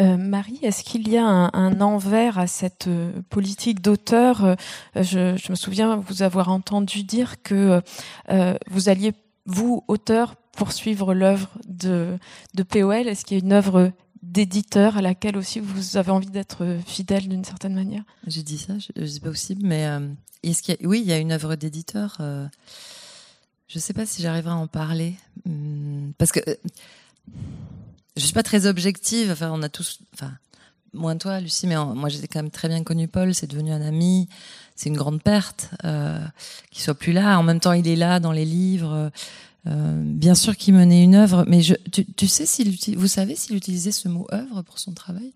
Euh, 0.00 0.16
Marie, 0.16 0.58
est-ce 0.62 0.84
qu'il 0.84 1.08
y 1.08 1.18
a 1.18 1.24
un, 1.24 1.50
un, 1.52 1.80
envers 1.80 2.38
à 2.38 2.46
cette 2.46 2.86
euh, 2.86 3.12
politique 3.28 3.82
d'auteur? 3.82 4.44
Euh, 4.44 4.54
je, 4.96 5.36
je, 5.36 5.50
me 5.50 5.54
souviens 5.54 5.96
vous 5.96 6.22
avoir 6.22 6.48
entendu 6.48 7.02
dire 7.02 7.42
que 7.42 7.82
euh, 8.30 8.54
vous 8.70 8.88
alliez, 8.88 9.12
vous, 9.44 9.84
auteur, 9.88 10.34
poursuivre 10.56 11.14
l'œuvre 11.14 11.50
de, 11.68 12.18
de 12.54 12.62
POL. 12.62 13.06
Est-ce 13.06 13.24
qu'il 13.24 13.38
y 13.38 13.40
a 13.40 13.44
une 13.44 13.52
œuvre 13.52 13.92
d'éditeur 14.22 14.96
à 14.96 15.02
laquelle 15.02 15.36
aussi 15.36 15.60
vous 15.60 15.96
avez 15.96 16.10
envie 16.10 16.30
d'être 16.30 16.78
fidèle 16.86 17.28
d'une 17.28 17.44
certaine 17.44 17.74
manière? 17.74 18.04
J'ai 18.26 18.42
dit 18.42 18.58
ça, 18.58 18.74
je, 18.78 19.04
sais 19.06 19.20
pas 19.20 19.30
possible, 19.30 19.62
mais 19.64 19.88
est-ce 20.42 20.70
y 20.70 20.74
a, 20.74 20.76
oui, 20.86 21.00
il 21.00 21.08
y 21.08 21.12
a 21.12 21.18
une 21.18 21.32
œuvre 21.32 21.56
d'éditeur. 21.56 22.16
je 22.18 22.48
ne 23.74 23.80
sais 23.80 23.92
pas 23.92 24.06
si 24.06 24.22
j'arriverai 24.22 24.52
à 24.52 24.56
en 24.56 24.66
parler 24.68 25.14
hum, 25.46 26.12
parce 26.18 26.32
que 26.32 26.40
je 28.16 28.24
suis 28.24 28.34
pas 28.34 28.42
très 28.42 28.66
objective. 28.66 29.30
Enfin, 29.30 29.50
on 29.52 29.62
a 29.62 29.68
tous, 29.68 30.00
enfin, 30.14 30.32
moins 30.92 31.16
toi, 31.16 31.40
Lucie, 31.40 31.66
mais 31.66 31.76
moi 31.76 32.08
j'étais 32.08 32.28
quand 32.28 32.42
même 32.42 32.50
très 32.50 32.68
bien 32.68 32.82
connu 32.84 33.08
Paul. 33.08 33.34
C'est 33.34 33.46
devenu 33.46 33.72
un 33.72 33.80
ami. 33.80 34.28
C'est 34.76 34.88
une 34.88 34.96
grande 34.96 35.22
perte 35.22 35.70
euh, 35.84 36.18
qu'il 36.70 36.82
soit 36.82 36.94
plus 36.94 37.12
là. 37.12 37.38
En 37.38 37.42
même 37.42 37.60
temps, 37.60 37.72
il 37.72 37.88
est 37.88 37.96
là 37.96 38.20
dans 38.20 38.32
les 38.32 38.44
livres. 38.44 39.10
Euh, 39.66 40.02
bien 40.04 40.34
sûr 40.34 40.56
qu'il 40.56 40.74
menait 40.74 41.04
une 41.04 41.14
œuvre, 41.14 41.44
mais 41.46 41.60
tu, 42.16 42.26
sais 42.26 42.46
s'il 42.46 42.76
vous 42.96 43.06
savez 43.06 43.36
s'il 43.36 43.56
utilisait 43.56 43.92
ce 43.92 44.08
mot 44.08 44.26
œuvre 44.32 44.62
pour 44.62 44.78
son 44.78 44.92
travail? 44.92 45.32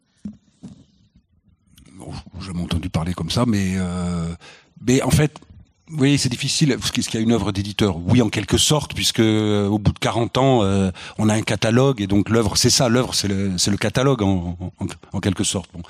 Bon, 1.92 2.12
j'ai 2.40 2.46
jamais 2.46 2.62
entendu 2.62 2.90
parler 2.90 3.14
comme 3.14 3.30
ça, 3.30 3.46
mais 3.46 3.74
euh, 3.76 4.34
mais 4.84 5.00
en 5.02 5.10
fait, 5.10 5.38
oui, 5.92 6.18
c'est 6.18 6.28
difficile. 6.28 6.72
Est-ce 6.72 6.90
qu'il 6.90 7.14
y 7.14 7.16
a 7.18 7.20
une 7.20 7.30
œuvre 7.30 7.52
d'éditeur 7.52 7.96
Oui, 7.96 8.20
en 8.20 8.28
quelque 8.28 8.58
sorte, 8.58 8.92
puisque 8.92 9.20
euh, 9.20 9.68
au 9.68 9.78
bout 9.78 9.92
de 9.92 9.98
40 10.00 10.36
ans, 10.36 10.64
euh, 10.64 10.90
on 11.16 11.28
a 11.28 11.34
un 11.34 11.42
catalogue 11.42 12.00
et 12.00 12.08
donc 12.08 12.28
l'œuvre, 12.28 12.56
c'est 12.56 12.70
ça. 12.70 12.88
L'œuvre, 12.88 13.14
c'est 13.14 13.28
le, 13.28 13.52
le 13.54 13.76
catalogue 13.76 14.22
en, 14.22 14.58
en, 14.80 14.86
en, 15.12 15.20
quelque 15.20 15.44
sorte. 15.44 15.70
Bon. 15.72 15.82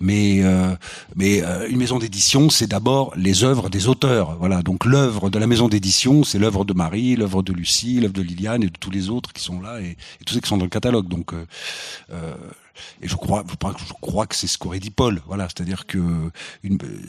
Mais 0.00 0.42
euh, 0.42 0.76
mais 1.16 1.42
euh, 1.42 1.66
une 1.70 1.78
maison 1.78 1.98
d'édition, 1.98 2.50
c'est 2.50 2.66
d'abord 2.66 3.14
les 3.16 3.42
œuvres 3.42 3.70
des 3.70 3.88
auteurs. 3.88 4.36
Voilà. 4.38 4.60
Donc 4.60 4.84
l'œuvre 4.84 5.30
de 5.30 5.38
la 5.38 5.46
maison 5.46 5.68
d'édition, 5.68 6.24
c'est 6.24 6.38
l'œuvre 6.38 6.66
de 6.66 6.74
Marie, 6.74 7.16
l'œuvre 7.16 7.42
de 7.42 7.54
Lucie, 7.54 8.00
l'œuvre 8.00 8.12
de 8.12 8.22
Liliane 8.22 8.62
et 8.62 8.66
de 8.66 8.78
tous 8.78 8.90
les 8.90 9.08
autres 9.08 9.32
qui 9.32 9.42
sont 9.42 9.62
là 9.62 9.80
et, 9.80 9.96
et 10.20 10.24
tous 10.26 10.34
ceux 10.34 10.40
qui 10.40 10.48
sont 10.48 10.58
dans 10.58 10.66
le 10.66 10.70
catalogue. 10.70 11.08
Donc 11.08 11.32
euh, 11.32 12.34
et 13.00 13.08
je 13.08 13.16
crois, 13.16 13.44
je 13.48 13.92
crois 14.02 14.26
que 14.26 14.36
c'est 14.36 14.46
ce 14.46 14.58
qu'aurait 14.58 14.78
dit 14.78 14.90
Paul. 14.90 15.22
Voilà, 15.26 15.44
c'est-à-dire 15.44 15.86
que 15.86 15.98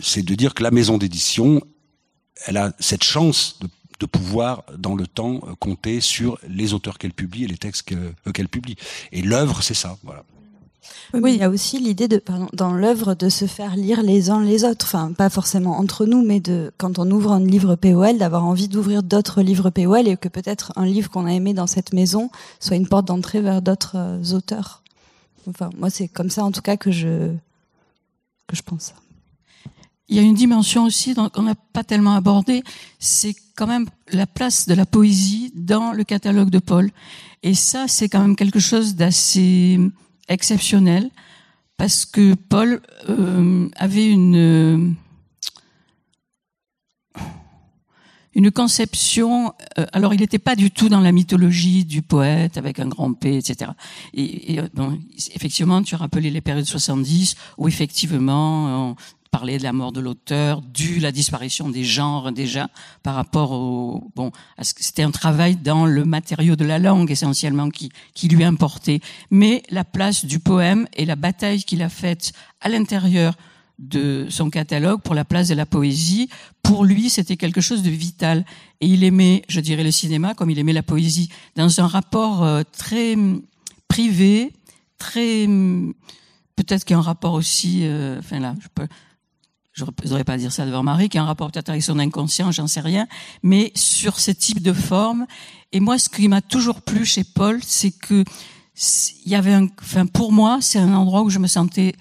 c'est 0.01 0.23
de 0.23 0.35
dire 0.35 0.53
que 0.53 0.63
la 0.63 0.71
maison 0.71 0.97
d'édition 0.97 1.61
elle 2.45 2.57
a 2.57 2.71
cette 2.79 3.03
chance 3.03 3.59
de, 3.99 4.05
pouvoir, 4.05 4.63
dans 4.77 4.95
le 4.95 5.07
temps, 5.07 5.39
compter 5.59 5.99
sur 5.99 6.39
les 6.47 6.73
auteurs 6.73 6.97
qu'elle 6.97 7.13
publie 7.13 7.43
et 7.43 7.47
les 7.47 7.57
textes 7.57 7.93
qu'elle 8.33 8.49
publie. 8.49 8.77
Et 9.11 9.21
l'œuvre, 9.21 9.61
c'est 9.61 9.73
ça. 9.73 9.97
Oui, 11.13 11.33
il 11.33 11.39
y 11.39 11.43
a 11.43 11.49
aussi 11.49 11.79
l'idée 11.79 12.07
dans 12.53 12.73
l'œuvre 12.73 13.15
de 13.15 13.29
se 13.29 13.45
faire 13.45 13.75
lire 13.75 14.03
les 14.03 14.29
uns 14.29 14.43
les 14.43 14.63
autres. 14.63 14.85
Enfin, 14.85 15.11
pas 15.11 15.29
forcément 15.29 15.77
entre 15.77 16.05
nous, 16.05 16.23
mais 16.23 16.39
de, 16.39 16.71
quand 16.77 16.99
on 16.99 17.09
ouvre 17.09 17.31
un 17.31 17.39
livre 17.39 17.75
POL, 17.75 18.17
d'avoir 18.17 18.45
envie 18.45 18.67
d'ouvrir 18.67 19.03
d'autres 19.03 19.41
livres 19.41 19.69
POL 19.69 20.07
et 20.07 20.17
que 20.17 20.29
peut-être 20.29 20.71
un 20.75 20.85
livre 20.85 21.09
qu'on 21.09 21.25
a 21.25 21.33
aimé 21.33 21.53
dans 21.53 21.67
cette 21.67 21.93
maison 21.93 22.29
soit 22.59 22.77
une 22.77 22.87
porte 22.87 23.05
d'entrée 23.05 23.41
vers 23.41 23.61
d'autres 23.61 23.95
euh, 23.95 24.35
auteurs. 24.35 24.83
Enfin, 25.47 25.69
moi, 25.77 25.89
c'est 25.89 26.07
comme 26.07 26.29
ça, 26.29 26.43
en 26.43 26.51
tout 26.51 26.61
cas, 26.61 26.77
que 26.77 26.91
je, 26.91 27.33
que 28.47 28.55
je 28.55 28.61
pense. 28.61 28.93
Il 30.09 30.17
y 30.17 30.19
a 30.19 30.23
une 30.23 30.33
dimension 30.33 30.85
aussi 30.85 31.13
qu'on 31.13 31.43
n'a 31.43 31.55
pas 31.55 31.83
tellement 31.83 32.15
abordée, 32.15 32.63
c'est 32.97 33.35
quand 33.55 33.67
même 33.67 33.87
la 34.11 34.25
place 34.25 34.67
de 34.67 34.73
la 34.73 34.87
poésie 34.87 35.51
dans 35.55 35.91
le 35.91 36.03
catalogue 36.03 36.49
de 36.49 36.57
Paul. 36.57 36.89
Et 37.43 37.53
ça, 37.53 37.87
c'est 37.87 38.09
quand 38.09 38.19
même 38.19 38.35
quelque 38.35 38.59
chose 38.59 38.95
d'assez 38.95 39.79
exceptionnel, 40.27 41.11
parce 41.77 42.05
que 42.05 42.33
Paul 42.33 42.81
euh, 43.07 43.69
avait 43.77 44.09
une 44.09 44.95
une 48.35 48.51
conception. 48.51 49.53
Euh, 49.77 49.85
alors, 49.91 50.13
il 50.13 50.21
n'était 50.21 50.39
pas 50.39 50.55
du 50.55 50.71
tout 50.71 50.87
dans 50.87 51.01
la 51.01 51.11
mythologie 51.11 51.83
du 51.83 52.01
poète 52.01 52.57
avec 52.57 52.79
un 52.79 52.87
grand 52.87 53.13
P, 53.13 53.37
etc. 53.37 53.71
Et, 54.13 54.59
bon, 54.73 54.99
effectivement, 55.35 55.81
tu 55.81 55.95
as 55.95 55.97
rappelé 55.97 56.29
les 56.29 56.41
périodes 56.41 56.65
70 56.65 57.35
où 57.57 57.67
effectivement 57.67 58.95
parler 59.31 59.57
de 59.57 59.63
la 59.63 59.73
mort 59.73 59.91
de 59.91 59.99
l'auteur, 59.99 60.61
du 60.61 60.99
la 60.99 61.11
disparition 61.11 61.69
des 61.69 61.83
genres 61.83 62.31
déjà 62.31 62.69
par 63.03 63.15
rapport 63.15 63.51
au 63.51 64.11
bon, 64.15 64.31
c'était 64.61 65.03
un 65.03 65.11
travail 65.11 65.55
dans 65.55 65.85
le 65.85 66.05
matériau 66.05 66.55
de 66.55 66.65
la 66.65 66.79
langue 66.79 67.11
essentiellement 67.11 67.69
qui 67.69 67.91
qui 68.13 68.27
lui 68.27 68.43
importait, 68.43 69.01
mais 69.29 69.63
la 69.69 69.83
place 69.83 70.25
du 70.25 70.39
poème 70.39 70.87
et 70.95 71.05
la 71.05 71.15
bataille 71.15 71.63
qu'il 71.63 71.81
a 71.81 71.89
faite 71.89 72.31
à 72.61 72.69
l'intérieur 72.69 73.35
de 73.79 74.27
son 74.29 74.49
catalogue 74.49 75.01
pour 75.01 75.15
la 75.15 75.23
place 75.23 75.47
de 75.47 75.55
la 75.55 75.65
poésie, 75.65 76.29
pour 76.61 76.83
lui, 76.83 77.09
c'était 77.09 77.37
quelque 77.37 77.61
chose 77.61 77.81
de 77.81 77.89
vital. 77.89 78.45
Et 78.81 78.87
il 78.87 79.05
aimait, 79.05 79.43
je 79.47 79.61
dirais, 79.61 79.83
le 79.83 79.91
cinéma 79.91 80.33
comme 80.33 80.49
il 80.49 80.59
aimait 80.59 80.73
la 80.73 80.83
poésie, 80.83 81.29
dans 81.55 81.79
un 81.79 81.87
rapport 81.87 82.43
euh, 82.43 82.63
très 82.77 83.15
privé, 83.87 84.51
très 84.97 85.47
peut-être 86.55 86.83
qu'il 86.83 86.93
y 86.93 86.97
a 86.97 86.99
un 86.99 87.03
rapport 87.03 87.33
aussi, 87.33 87.79
euh, 87.83 88.19
enfin 88.19 88.39
là, 88.39 88.53
je 88.59 88.67
peux, 88.75 88.87
je 89.79 89.85
ne 89.85 89.91
devrais 90.03 90.23
pas 90.23 90.37
dire 90.37 90.51
ça 90.51 90.65
devant 90.65 90.83
Marie, 90.83 91.09
qui 91.09 91.17
a 91.17 91.23
un 91.23 91.25
rapport 91.25 91.51
peut-être 91.51 91.69
avec 91.69 91.83
son 91.83 91.99
inconscient, 91.99 92.51
j'en 92.51 92.67
sais 92.67 92.81
rien, 92.81 93.07
mais 93.43 93.71
sur 93.75 94.19
ce 94.19 94.31
type 94.31 94.61
de 94.61 94.73
forme. 94.73 95.25
Et 95.71 95.79
moi, 95.79 95.97
ce 95.97 96.09
qui 96.09 96.27
m'a 96.27 96.41
toujours 96.41 96.81
plu 96.81 97.05
chez 97.05 97.23
Paul, 97.23 97.61
c'est 97.63 97.91
que 97.91 98.23
il 99.25 99.31
y 99.31 99.35
avait 99.35 99.53
un, 99.53 99.67
enfin 99.81 100.05
pour 100.05 100.31
moi, 100.31 100.59
c'est 100.61 100.79
un 100.79 100.93
endroit 100.93 101.21
où 101.21 101.29
je 101.29 101.39
me 101.39 101.47
sentais 101.47 101.95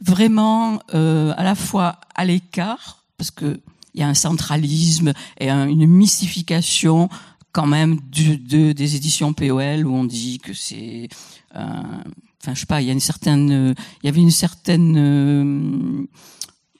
vraiment 0.00 0.78
euh, 0.94 1.32
à 1.36 1.42
la 1.42 1.54
fois 1.54 2.00
à 2.14 2.24
l'écart, 2.24 3.04
parce 3.16 3.30
que 3.30 3.60
il 3.94 4.00
y 4.00 4.04
a 4.04 4.08
un 4.08 4.14
centralisme 4.14 5.12
et 5.40 5.50
un, 5.50 5.66
une 5.66 5.86
mystification 5.86 7.08
quand 7.52 7.66
même 7.66 7.98
des 8.10 8.96
éditions 8.96 9.32
POL 9.32 9.86
où 9.86 9.94
on 9.94 10.04
dit 10.04 10.38
que 10.38 10.52
c'est, 10.52 11.08
euh, 11.56 11.82
enfin 12.40 12.54
je 12.54 12.60
sais 12.60 12.66
pas, 12.66 12.80
il 12.82 12.86
y 12.86 12.90
a 12.90 12.92
une 12.92 13.00
certaine, 13.00 13.74
il 14.02 14.06
y 14.06 14.08
avait 14.08 14.20
une 14.20 14.30
certaine 14.30 14.94
euh, 14.96 16.06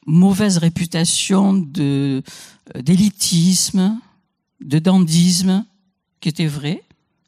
mauvaise 0.09 0.59
réputation 0.59 1.53
de 1.53 2.23
euh, 2.75 2.83
d'élitisme, 2.83 3.99
de 4.61 4.79
dandisme, 4.79 5.65
qui 6.21 6.29
était 6.29 6.47
vrai. 6.47 6.83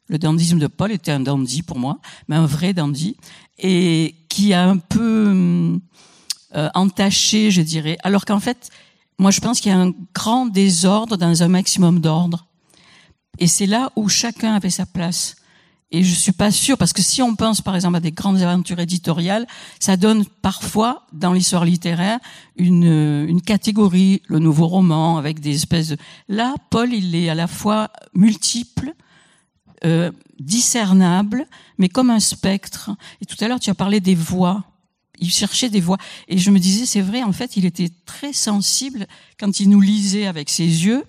Le 0.07 0.17
dandisme 0.17 0.59
de 0.59 0.67
Paul 0.67 0.91
était 0.91 1.11
un 1.11 1.21
dandy 1.21 1.61
pour 1.61 1.79
moi, 1.79 1.99
mais 2.27 2.35
un 2.35 2.45
vrai 2.45 2.73
dandy, 2.73 3.15
et 3.57 4.15
qui 4.27 4.53
a 4.53 4.67
un 4.67 4.77
peu 4.77 5.79
euh, 6.55 6.69
entaché, 6.73 7.51
je 7.51 7.61
dirais. 7.61 7.97
Alors 8.03 8.25
qu'en 8.25 8.41
fait, 8.41 8.69
moi, 9.17 9.31
je 9.31 9.39
pense 9.39 9.61
qu'il 9.61 9.71
y 9.71 9.75
a 9.75 9.79
un 9.79 9.93
grand 10.13 10.47
désordre 10.47 11.15
dans 11.15 11.43
un 11.43 11.47
maximum 11.47 11.99
d'ordre. 11.99 12.47
Et 13.39 13.47
c'est 13.47 13.67
là 13.67 13.91
où 13.95 14.09
chacun 14.09 14.53
avait 14.55 14.69
sa 14.69 14.85
place. 14.85 15.35
Et 15.93 16.03
je 16.03 16.15
suis 16.15 16.31
pas 16.31 16.51
sûre, 16.51 16.77
parce 16.77 16.93
que 16.93 17.01
si 17.01 17.21
on 17.21 17.35
pense 17.35 17.61
par 17.61 17.75
exemple 17.75 17.97
à 17.97 17.99
des 17.99 18.13
grandes 18.13 18.41
aventures 18.41 18.79
éditoriales, 18.79 19.45
ça 19.79 19.97
donne 19.97 20.25
parfois 20.25 21.05
dans 21.11 21.33
l'histoire 21.33 21.65
littéraire 21.65 22.19
une, 22.55 23.25
une 23.27 23.41
catégorie, 23.41 24.21
le 24.27 24.39
nouveau 24.39 24.67
roman, 24.67 25.17
avec 25.17 25.41
des 25.41 25.55
espèces 25.55 25.89
de... 25.89 25.97
Là, 26.29 26.55
Paul, 26.69 26.93
il 26.93 27.13
est 27.13 27.29
à 27.29 27.35
la 27.35 27.47
fois 27.47 27.89
multiple, 28.13 28.93
euh, 29.83 30.11
discernable, 30.39 31.45
mais 31.77 31.89
comme 31.89 32.09
un 32.09 32.21
spectre. 32.21 32.91
Et 33.19 33.25
tout 33.25 33.35
à 33.43 33.49
l'heure, 33.49 33.59
tu 33.59 33.69
as 33.69 33.75
parlé 33.75 33.99
des 33.99 34.15
voix. 34.15 34.63
Il 35.19 35.29
cherchait 35.29 35.69
des 35.69 35.81
voix. 35.81 35.97
Et 36.29 36.37
je 36.37 36.51
me 36.51 36.59
disais, 36.59 36.85
c'est 36.85 37.01
vrai, 37.01 37.21
en 37.21 37.33
fait, 37.33 37.57
il 37.57 37.65
était 37.65 37.89
très 38.05 38.31
sensible 38.31 39.07
quand 39.37 39.59
il 39.59 39.69
nous 39.69 39.81
lisait 39.81 40.25
avec 40.25 40.49
ses 40.49 40.63
yeux 40.63 41.03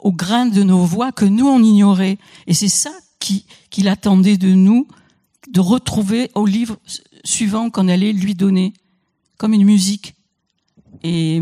au 0.00 0.10
grain 0.10 0.46
de 0.46 0.64
nos 0.64 0.84
voix 0.84 1.12
que 1.12 1.24
nous, 1.24 1.46
on 1.46 1.62
ignorait. 1.62 2.18
Et 2.48 2.54
c'est 2.54 2.68
ça 2.68 2.90
qu'il 3.70 3.88
attendait 3.88 4.36
de 4.36 4.48
nous 4.48 4.86
de 5.50 5.60
retrouver 5.60 6.30
au 6.34 6.46
livre 6.46 6.76
suivant 7.24 7.70
qu'on 7.70 7.88
allait 7.88 8.12
lui 8.12 8.34
donner, 8.34 8.72
comme 9.36 9.52
une 9.52 9.64
musique. 9.64 10.14
Et 11.02 11.40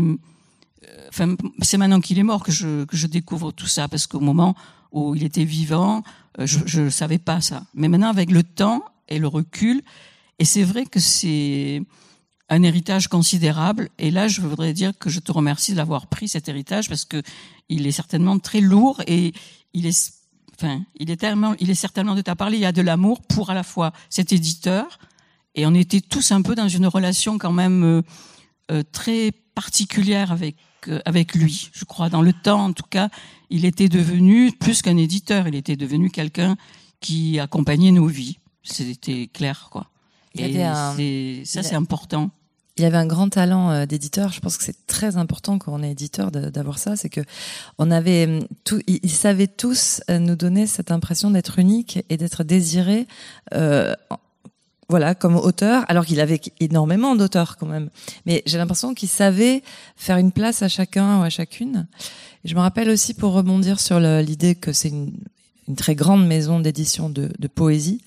euh, 1.19 1.35
c'est 1.61 1.77
maintenant 1.77 2.01
qu'il 2.01 2.19
est 2.19 2.23
mort 2.23 2.43
que 2.43 2.51
je, 2.51 2.85
que 2.85 2.97
je 2.97 3.07
découvre 3.07 3.51
tout 3.51 3.67
ça, 3.67 3.87
parce 3.87 4.07
qu'au 4.07 4.19
moment 4.19 4.55
où 4.91 5.15
il 5.15 5.23
était 5.23 5.45
vivant, 5.45 6.03
euh, 6.39 6.45
je 6.45 6.81
ne 6.81 6.89
savais 6.89 7.17
pas 7.17 7.41
ça. 7.41 7.63
Mais 7.73 7.87
maintenant, 7.87 8.09
avec 8.09 8.31
le 8.31 8.43
temps 8.43 8.83
et 9.07 9.19
le 9.19 9.27
recul, 9.27 9.81
et 10.39 10.45
c'est 10.45 10.63
vrai 10.63 10.85
que 10.85 10.99
c'est 10.99 11.81
un 12.49 12.63
héritage 12.63 13.07
considérable. 13.07 13.89
Et 13.97 14.11
là, 14.11 14.27
je 14.27 14.41
voudrais 14.41 14.73
dire 14.73 14.97
que 14.97 15.09
je 15.09 15.19
te 15.19 15.31
remercie 15.31 15.73
d'avoir 15.73 16.07
pris 16.07 16.27
cet 16.27 16.49
héritage 16.49 16.89
parce 16.89 17.05
que 17.05 17.21
il 17.69 17.87
est 17.87 17.91
certainement 17.91 18.37
très 18.39 18.59
lourd 18.59 19.01
et 19.07 19.33
il 19.73 19.85
est 19.85 20.13
Enfin, 20.57 20.83
il 20.95 21.09
est 21.11 21.17
tellement, 21.17 21.55
il 21.59 21.69
est 21.69 21.75
certainement 21.75 22.15
de 22.15 22.21
ta 22.21 22.35
parler. 22.35 22.57
Il 22.57 22.61
y 22.61 22.65
a 22.65 22.71
de 22.71 22.81
l'amour 22.81 23.21
pour 23.21 23.49
à 23.49 23.53
la 23.53 23.63
fois 23.63 23.91
cet 24.09 24.31
éditeur 24.31 24.99
et 25.55 25.65
on 25.65 25.73
était 25.73 26.01
tous 26.01 26.31
un 26.31 26.41
peu 26.41 26.55
dans 26.55 26.67
une 26.67 26.87
relation 26.87 27.37
quand 27.37 27.51
même 27.51 27.83
euh, 27.83 28.01
euh, 28.71 28.83
très 28.91 29.31
particulière 29.55 30.31
avec 30.31 30.55
euh, 30.87 30.99
avec 31.05 31.33
lui. 31.33 31.69
Je 31.73 31.85
crois 31.85 32.09
dans 32.09 32.21
le 32.21 32.33
temps, 32.33 32.65
en 32.65 32.73
tout 32.73 32.85
cas, 32.89 33.09
il 33.49 33.65
était 33.65 33.89
devenu 33.89 34.51
plus 34.51 34.81
qu'un 34.81 34.97
éditeur. 34.97 35.47
Il 35.47 35.55
était 35.55 35.75
devenu 35.75 36.09
quelqu'un 36.09 36.57
qui 36.99 37.39
accompagnait 37.39 37.91
nos 37.91 38.07
vies. 38.07 38.37
C'était 38.63 39.27
clair, 39.27 39.69
quoi. 39.71 39.89
et 40.35 41.43
ça, 41.45 41.63
c'est 41.63 41.75
important 41.75 42.31
il 42.77 42.83
y 42.83 42.85
avait 42.85 42.97
un 42.97 43.05
grand 43.05 43.29
talent 43.29 43.69
euh, 43.69 43.85
d'éditeur. 43.85 44.31
Je 44.31 44.39
pense 44.39 44.57
que 44.57 44.63
c'est 44.63 44.87
très 44.87 45.17
important 45.17 45.59
quand 45.59 45.73
on 45.73 45.83
est 45.83 45.91
éditeur 45.91 46.31
d'avoir 46.31 46.79
ça. 46.79 46.95
C'est 46.95 47.09
que 47.09 47.21
on 47.77 47.91
avait 47.91 48.25
hum, 48.25 48.47
tout, 48.63 48.81
ils 48.87 49.11
savaient 49.11 49.47
tous 49.47 50.01
euh, 50.09 50.19
nous 50.19 50.35
donner 50.35 50.65
cette 50.65 50.91
impression 50.91 51.29
d'être 51.31 51.59
unique 51.59 52.03
et 52.09 52.17
d'être 52.17 52.43
désiré. 52.43 53.07
Euh, 53.53 53.93
voilà, 54.89 55.15
comme 55.15 55.37
auteur, 55.37 55.85
alors 55.87 56.05
qu'il 56.05 56.19
avait 56.19 56.41
énormément 56.59 57.15
d'auteurs 57.15 57.57
quand 57.57 57.65
même. 57.65 57.89
Mais 58.25 58.43
j'ai 58.45 58.57
l'impression 58.57 58.93
qu'il 58.93 59.09
savait 59.09 59.63
faire 59.95 60.17
une 60.17 60.31
place 60.31 60.61
à 60.61 60.67
chacun 60.67 61.19
ou 61.19 61.23
à 61.23 61.29
chacune. 61.29 61.87
Et 62.43 62.49
je 62.49 62.55
me 62.55 62.59
rappelle 62.59 62.89
aussi 62.89 63.13
pour 63.13 63.33
rebondir 63.33 63.79
sur 63.79 63.99
l'idée 63.99 64.55
que 64.55 64.73
c'est 64.73 64.89
une, 64.89 65.13
très 65.77 65.95
grande 65.95 66.27
maison 66.27 66.59
d'édition 66.59 67.09
de 67.09 67.47
poésie 67.47 68.01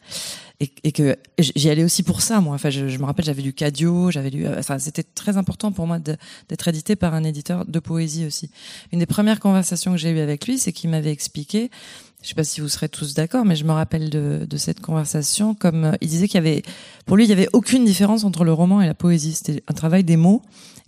et, 0.61 0.93
que 0.93 1.17
j'y 1.39 1.69
allais 1.69 1.85
aussi 1.85 2.03
pour 2.03 2.23
ça 2.23 2.41
moi 2.41 2.55
enfin 2.55 2.71
je, 2.71 2.89
je 2.89 2.99
me 2.99 3.05
rappelle 3.05 3.25
j'avais 3.27 3.43
lu 3.43 3.53
Cadio 3.53 4.11
j'avais 4.11 4.31
lu 4.31 4.47
euh, 4.47 4.59
enfin 4.59 4.79
c'était 4.79 5.03
très 5.03 5.37
important 5.37 5.71
pour 5.71 5.87
moi 5.87 5.99
d'être 5.99 6.69
édité 6.69 6.97
par 6.97 7.13
un 7.13 7.25
éditeur 7.25 7.67
de 7.67 7.79
poésie 7.79 8.25
aussi 8.25 8.51
une 8.93 9.01
des 9.01 9.07
premières 9.07 9.39
conversations 9.39 9.93
que 9.93 9.99
j'ai 9.99 10.11
eues 10.11 10.21
avec 10.21 10.47
lui 10.47 10.57
c'est 10.59 10.73
qu'il 10.73 10.89
m'avait 10.89 11.13
expliqué 11.13 11.71
je 12.23 12.31
sais 12.31 12.35
pas 12.35 12.43
si 12.43 12.61
vous 12.61 12.69
serez 12.69 12.89
tous 12.89 13.15
d'accord, 13.15 13.45
mais 13.45 13.55
je 13.55 13.65
me 13.65 13.71
rappelle 13.71 14.11
de, 14.11 14.49
de 14.51 14.57
cette 14.57 14.81
conversation 14.81 15.55
comme 15.55 15.85
euh, 15.85 15.93
il 16.01 16.09
disait 16.09 16.27
qu'il 16.27 16.37
y 16.37 16.39
avait, 16.39 16.63
pour 17.05 17.17
lui, 17.17 17.25
il 17.25 17.31
y 17.31 17.33
avait 17.33 17.49
aucune 17.53 17.85
différence 17.85 18.25
entre 18.25 18.43
le 18.43 18.53
roman 18.53 18.81
et 18.81 18.87
la 18.87 18.95
poésie. 18.95 19.35
C'était 19.35 19.63
un 19.69 19.75
travail 19.75 20.03
des 20.03 20.17
mots 20.17 20.43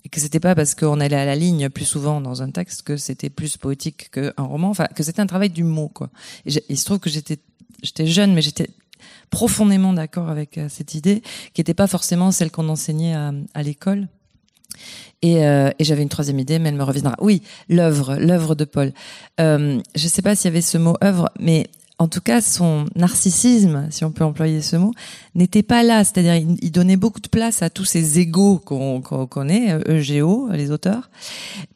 et 0.04 0.08
que 0.08 0.18
c'était 0.18 0.40
pas 0.40 0.56
parce 0.56 0.74
qu'on 0.74 0.98
allait 0.98 1.14
à 1.14 1.24
la 1.24 1.36
ligne 1.36 1.68
plus 1.68 1.84
souvent 1.84 2.20
dans 2.20 2.42
un 2.42 2.50
texte 2.50 2.82
que 2.82 2.96
c'était 2.96 3.30
plus 3.30 3.56
poétique 3.56 4.10
qu'un 4.10 4.32
roman. 4.42 4.70
Enfin, 4.70 4.86
que 4.86 5.04
c'était 5.04 5.20
un 5.20 5.26
travail 5.26 5.50
du 5.50 5.62
mot, 5.62 5.88
quoi. 5.88 6.10
Et 6.44 6.52
il 6.68 6.76
se 6.76 6.84
trouve 6.84 6.98
que 6.98 7.08
j'étais, 7.08 7.38
j'étais 7.84 8.06
jeune, 8.06 8.34
mais 8.34 8.42
j'étais 8.42 8.70
profondément 9.30 9.92
d'accord 9.92 10.28
avec 10.28 10.58
euh, 10.58 10.68
cette 10.68 10.94
idée, 10.94 11.22
qui 11.54 11.60
n'était 11.60 11.74
pas 11.74 11.86
forcément 11.86 12.30
celle 12.30 12.50
qu'on 12.50 12.68
enseignait 12.68 13.14
à, 13.14 13.62
l'école. 13.62 14.08
Et, 15.22 15.44
euh, 15.44 15.70
et 15.78 15.84
j'avais 15.84 16.02
une 16.02 16.08
troisième 16.08 16.38
idée, 16.38 16.58
mais 16.58 16.68
elle 16.68 16.76
me 16.76 16.84
reviendra. 16.84 17.16
Oui, 17.20 17.42
l'œuvre, 17.68 18.16
l'œuvre 18.16 18.54
de 18.54 18.64
Paul. 18.64 18.92
Euh, 19.40 19.80
je 19.94 20.04
ne 20.04 20.08
sais 20.08 20.22
pas 20.22 20.36
s'il 20.36 20.46
y 20.46 20.52
avait 20.52 20.60
ce 20.60 20.78
mot 20.78 20.96
œuvre, 21.02 21.30
mais 21.40 21.68
en 21.98 22.06
tout 22.06 22.20
cas, 22.20 22.40
son 22.40 22.86
narcissisme, 22.94 23.88
si 23.90 24.04
on 24.04 24.12
peut 24.12 24.24
employer 24.24 24.62
ce 24.62 24.76
mot, 24.76 24.92
n'était 25.38 25.62
pas 25.62 25.82
là. 25.82 26.04
C'est-à-dire, 26.04 26.34
il, 26.34 26.70
donnait 26.70 26.96
beaucoup 26.96 27.20
de 27.20 27.28
place 27.28 27.62
à 27.62 27.70
tous 27.70 27.84
ces 27.84 28.18
égaux 28.18 28.58
qu'on 28.58 29.00
connaît, 29.00 29.78
EGO, 29.86 30.48
les 30.52 30.70
auteurs. 30.70 31.10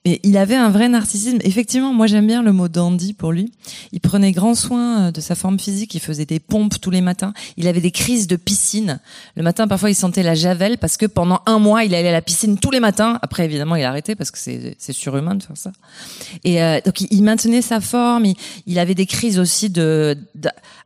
Mais 0.05 0.19
il 0.25 0.37
avait 0.37 0.57
un 0.57 0.69
vrai 0.71 0.89
narcissisme. 0.89 1.39
Effectivement, 1.45 1.93
moi 1.93 2.09
j'aime 2.09 2.27
bien 2.27 2.43
le 2.43 2.53
mot 2.53 2.67
dandy 2.67 3.13
pour 3.13 3.31
lui. 3.31 3.53
Il 3.93 4.01
prenait 4.01 4.33
grand 4.33 4.57
soin 4.57 5.01
euh, 5.01 5.11
de 5.13 5.21
sa 5.21 5.37
forme 5.37 5.61
physique. 5.61 5.95
Il 5.95 6.01
faisait 6.01 6.27
des 6.27 6.41
pompes 6.41 6.81
tous 6.81 6.91
les 6.91 7.01
matins. 7.01 7.33
Il 7.57 7.69
avait 7.69 7.81
des 7.81 7.93
crises 7.93 8.27
de 8.27 8.35
piscine. 8.35 8.99
Le 9.37 9.45
matin, 9.45 9.69
parfois, 9.69 9.91
il 9.91 9.95
sentait 9.95 10.25
la 10.25 10.35
javel 10.35 10.79
parce 10.79 10.97
que 10.97 11.07
pendant 11.07 11.41
un 11.47 11.61
mois, 11.61 11.85
il 11.85 11.95
allait 11.95 12.09
à 12.09 12.13
la 12.13 12.23
piscine 12.23 12.59
tous 12.59 12.73
les 12.73 12.81
matins. 12.81 13.19
Après, 13.23 13.45
évidemment, 13.45 13.77
il 13.77 13.85
a 13.85 13.89
arrêté 13.89 14.17
parce 14.17 14.33
que 14.33 14.39
c'est 14.39 14.93
surhumain 14.93 15.37
de 15.37 15.43
faire 15.43 15.57
ça. 15.57 15.73
Et 16.43 16.61
euh, 16.63 16.81
donc, 16.85 17.01
il, 17.01 17.23
maintenait 17.23 17.63
sa 17.63 17.81
forme. 17.81 18.25
Il, 18.25 18.35
il 18.67 18.81
avait 18.81 18.97
des 18.97 19.07
crises 19.07 19.39
aussi 19.39 19.71
de 19.71 20.17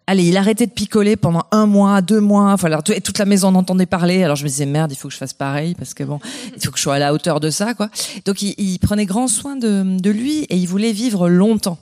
allez, 0.06 0.24
il 0.24 0.36
arrêtait 0.36 0.66
de 0.66 0.72
picoler 0.72 1.16
pendant 1.16 1.46
un 1.50 1.66
mois, 1.66 2.00
deux 2.02 2.20
mois. 2.20 2.52
Enfin, 2.52 2.66
alors, 2.66 2.82
toute 2.82 3.18
la 3.18 3.24
maison 3.24 3.48
en 3.48 3.54
entendait 3.56 3.86
parler. 3.86 4.22
Alors 4.22 4.36
je 4.36 4.44
me 4.44 4.48
disais 4.48 4.66
merde, 4.66 4.92
il 4.92 4.96
faut 4.96 5.08
que 5.08 5.14
je 5.14 5.18
fasse 5.18 5.34
pareil 5.34 5.74
parce 5.74 5.94
que 5.94 6.04
bon, 6.04 6.20
il 6.54 6.62
faut 6.62 6.70
que 6.70 6.78
je 6.78 6.82
sois 6.82 6.94
à 6.94 6.98
la 6.98 7.12
hauteur 7.12 7.40
de 7.40 7.50
ça, 7.50 7.74
quoi. 7.74 7.90
Donc 8.24 8.42
il, 8.42 8.78
prenait 8.78 9.06
grand 9.06 9.28
soin 9.28 9.56
de, 9.56 9.98
de, 9.98 10.10
lui 10.10 10.44
et 10.44 10.56
il 10.56 10.66
voulait 10.66 10.92
vivre 10.92 11.28
longtemps 11.28 11.78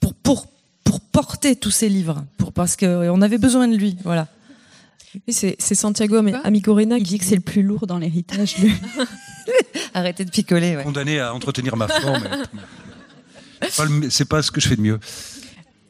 pour 0.00 0.14
pour 0.14 0.46
pour 0.82 1.00
porter 1.00 1.56
tous 1.56 1.70
ses 1.70 1.88
livres, 1.88 2.24
pour 2.36 2.52
parce 2.52 2.76
que 2.76 3.08
on 3.08 3.22
avait 3.22 3.38
besoin 3.38 3.66
de 3.68 3.76
lui, 3.76 3.96
voilà. 4.04 4.28
c'est 5.28 5.56
Santiago 5.60 6.20
Amigorena 6.44 6.98
qui 6.98 7.04
dit 7.04 7.18
que 7.18 7.24
c'est 7.24 7.36
le 7.36 7.40
plus 7.40 7.62
lourd 7.62 7.86
dans 7.86 7.98
l'héritage. 7.98 8.56
Arrêtez 9.94 10.24
de 10.24 10.30
picoler. 10.30 10.76
Ouais. 10.76 10.82
Condamné 10.82 11.20
à 11.20 11.34
entretenir 11.34 11.76
ma 11.76 11.88
forme. 11.88 12.28
c'est 14.10 14.24
pas 14.24 14.42
ce 14.42 14.50
que 14.50 14.60
je 14.60 14.68
fais 14.68 14.76
de 14.76 14.80
mieux. 14.80 15.00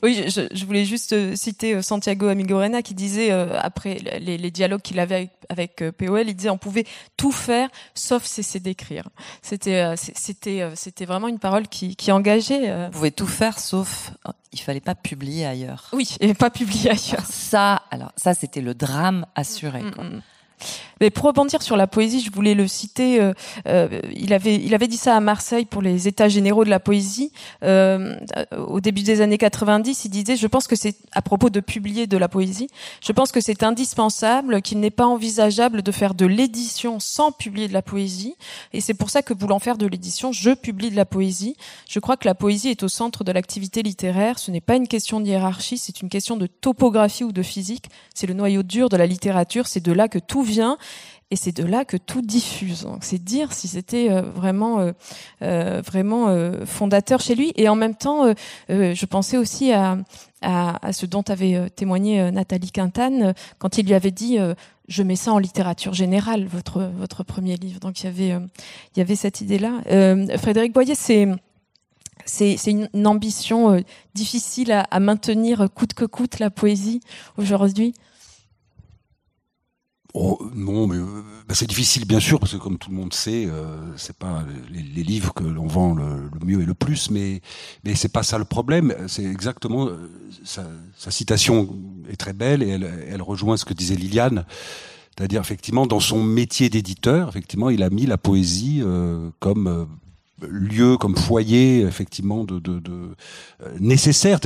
Oui, 0.04 0.22
je, 0.28 0.64
voulais 0.66 0.84
juste 0.84 1.14
euh, 1.14 1.34
citer 1.34 1.74
euh, 1.74 1.80
Santiago 1.80 2.28
Amigorena 2.28 2.82
qui 2.82 2.92
disait, 2.92 3.32
euh, 3.32 3.58
après 3.58 3.94
les, 4.20 4.50
dialogues 4.50 4.82
qu'il 4.82 5.00
avait 5.00 5.30
avec, 5.48 5.82
POL, 5.96 6.28
il 6.28 6.36
disait 6.36 6.50
on 6.50 6.58
pouvait 6.58 6.84
tout 7.16 7.32
faire 7.32 7.70
sauf 7.94 8.24
cesser 8.24 8.60
d'écrire. 8.60 9.08
C'était 9.40 9.94
c'était 9.96 10.68
c'était 10.74 11.06
vraiment 11.06 11.28
une 11.28 11.38
parole 11.38 11.68
qui, 11.68 11.96
qui 11.96 12.12
engageait. 12.12 12.70
On 12.70 12.90
pouvait 12.90 13.10
tout 13.10 13.26
faire 13.26 13.58
sauf 13.58 14.12
il 14.52 14.60
fallait 14.60 14.80
pas 14.80 14.94
publier 14.94 15.46
ailleurs. 15.46 15.88
Oui, 15.92 16.16
et 16.20 16.34
pas 16.34 16.50
publier 16.50 16.90
ailleurs. 16.90 17.26
Ça, 17.26 17.82
alors 17.90 18.12
ça 18.16 18.34
c'était 18.34 18.60
le 18.60 18.74
drame 18.74 19.26
assuré. 19.34 19.82
Mm, 19.82 19.90
quoi. 19.90 20.04
Mm, 20.04 20.16
mm. 20.16 20.22
Mais 21.00 21.10
pour 21.10 21.26
rebondir 21.26 21.62
sur 21.62 21.76
la 21.76 21.86
poésie, 21.86 22.20
je 22.20 22.30
voulais 22.30 22.54
le 22.54 22.66
citer. 22.68 23.20
Euh, 23.20 23.32
euh, 23.66 24.00
il 24.14 24.32
avait, 24.32 24.56
il 24.56 24.74
avait 24.74 24.86
dit 24.86 24.96
ça 24.96 25.16
à 25.16 25.20
Marseille 25.20 25.64
pour 25.64 25.82
les 25.82 26.08
États 26.08 26.28
généraux 26.28 26.64
de 26.64 26.70
la 26.70 26.80
poésie 26.80 27.32
euh, 27.62 28.16
au 28.56 28.80
début 28.80 29.02
des 29.02 29.20
années 29.20 29.38
90. 29.38 30.04
Il 30.04 30.08
disait, 30.10 30.36
je 30.36 30.46
pense 30.46 30.66
que 30.66 30.76
c'est 30.76 30.96
à 31.12 31.22
propos 31.22 31.50
de 31.50 31.60
publier 31.60 32.06
de 32.06 32.16
la 32.16 32.28
poésie. 32.28 32.68
Je 33.02 33.12
pense 33.12 33.32
que 33.32 33.40
c'est 33.40 33.62
indispensable, 33.62 34.62
qu'il 34.62 34.80
n'est 34.80 34.90
pas 34.90 35.06
envisageable 35.06 35.82
de 35.82 35.92
faire 35.92 36.14
de 36.14 36.26
l'édition 36.26 37.00
sans 37.00 37.32
publier 37.32 37.68
de 37.68 37.72
la 37.72 37.82
poésie. 37.82 38.36
Et 38.72 38.80
c'est 38.80 38.94
pour 38.94 39.10
ça 39.10 39.22
que 39.22 39.34
voulant 39.34 39.58
faire 39.58 39.78
de 39.78 39.86
l'édition, 39.86 40.32
je 40.32 40.50
publie 40.50 40.90
de 40.90 40.96
la 40.96 41.04
poésie. 41.04 41.56
Je 41.88 41.98
crois 41.98 42.16
que 42.16 42.26
la 42.26 42.34
poésie 42.34 42.68
est 42.68 42.82
au 42.82 42.88
centre 42.88 43.24
de 43.24 43.32
l'activité 43.32 43.82
littéraire. 43.82 44.38
Ce 44.38 44.50
n'est 44.50 44.60
pas 44.60 44.76
une 44.76 44.88
question 44.88 45.20
de 45.20 45.26
hiérarchie, 45.26 45.78
c'est 45.78 46.00
une 46.02 46.08
question 46.08 46.36
de 46.36 46.46
topographie 46.46 47.24
ou 47.24 47.32
de 47.32 47.42
physique. 47.42 47.86
C'est 48.14 48.26
le 48.26 48.34
noyau 48.34 48.62
dur 48.62 48.88
de 48.88 48.96
la 48.96 49.06
littérature. 49.06 49.66
C'est 49.66 49.84
de 49.84 49.92
là 49.92 50.08
que 50.08 50.18
tout 50.18 50.42
vient 50.42 50.78
et 51.30 51.36
c'est 51.36 51.52
de 51.52 51.64
là 51.64 51.84
que 51.84 51.96
tout 51.96 52.22
diffuse. 52.22 52.86
C'est 53.00 53.22
dire 53.22 53.52
si 53.52 53.66
c'était 53.66 54.10
euh, 54.10 54.22
vraiment 54.22 54.78
euh, 54.78 54.92
euh, 55.42 55.82
vraiment 55.84 56.28
fondateur 56.64 57.20
chez 57.20 57.34
lui. 57.34 57.52
Et 57.56 57.68
en 57.68 57.74
même 57.74 57.94
temps, 57.96 58.32
je 58.68 59.06
pensais 59.06 59.36
aussi 59.36 59.72
à, 59.72 59.98
ce 60.92 61.06
dont 61.06 61.22
avait 61.22 61.70
témoigné 61.70 62.30
Nathalie 62.30 62.70
Quintane 62.70 63.34
quand 63.58 63.78
il 63.78 63.86
lui 63.86 63.94
avait 63.94 64.10
dit 64.10 64.38
je 64.86 65.02
mets 65.02 65.16
ça 65.16 65.32
en 65.32 65.38
littérature 65.38 65.94
générale, 65.94 66.46
votre 66.46 66.90
votre 66.96 67.24
premier 67.24 67.56
livre. 67.56 67.80
Donc 67.80 68.00
il 68.00 68.04
y 68.04 68.08
avait 68.08 68.40
il 68.94 68.98
y 68.98 69.00
avait 69.00 69.16
cette 69.16 69.40
idée-là. 69.40 69.80
Frédéric 70.38 70.72
Boyer, 70.72 70.94
c'est 70.94 71.28
c'est 72.26 72.56
une, 72.66 73.06
ambition 73.06 73.82
difficile 74.14 74.84
à 74.88 75.00
maintenir 75.00 75.68
coûte 75.74 75.94
que 75.94 76.04
coûte 76.04 76.38
la 76.38 76.50
poésie 76.50 77.00
aujourd'hui. 77.38 77.94
Oh, 80.16 80.38
non, 80.54 80.86
mais 80.86 80.96
euh, 80.96 81.22
bah, 81.48 81.56
c'est 81.56 81.66
difficile 81.66 82.04
bien 82.06 82.20
sûr 82.20 82.38
parce 82.38 82.52
que 82.52 82.56
comme 82.58 82.78
tout 82.78 82.88
le 82.90 82.96
monde 82.96 83.12
sait, 83.12 83.46
euh, 83.46 83.76
c'est 83.96 84.16
pas 84.16 84.44
les, 84.70 85.02
livres 85.02 85.34
que 85.34 85.42
l'on 85.42 85.66
vend 85.66 85.92
le, 85.92 86.30
mieux 86.44 86.62
et 86.62 86.64
le 86.64 86.74
plus, 86.74 87.10
mais 87.10 87.40
mais 87.84 87.96
c'est 87.96 88.12
pas 88.12 88.22
ça 88.22 88.38
le 88.38 88.44
problème. 88.44 88.94
C'est 89.08 89.24
exactement 89.24 89.88
euh, 89.88 90.08
sa, 90.44 90.68
sa, 90.96 91.10
citation 91.10 91.76
est 92.08 92.16
très 92.16 92.32
belle 92.32 92.62
et 92.62 92.68
elle, 92.68 92.88
elle 93.10 93.22
rejoint 93.22 93.56
ce 93.56 93.64
que 93.64 93.74
disait 93.74 93.96
Liliane. 93.96 94.44
C'est-à-dire 95.16 95.40
effectivement 95.40 95.86
dans 95.86 96.00
son 96.00 96.22
métier 96.22 96.68
d'éditeur, 96.68 97.28
effectivement, 97.28 97.70
il 97.70 97.82
a 97.82 97.90
mis 97.90 98.06
la 98.06 98.18
poésie 98.18 98.80
euh, 98.82 99.30
comme 99.38 99.88
lieu, 100.50 100.96
comme 100.96 101.16
foyer, 101.16 101.80
effectivement, 101.82 102.44
de, 102.44 102.58
de, 102.58 102.80
de 102.80 103.14
nécessaire. 103.80 104.38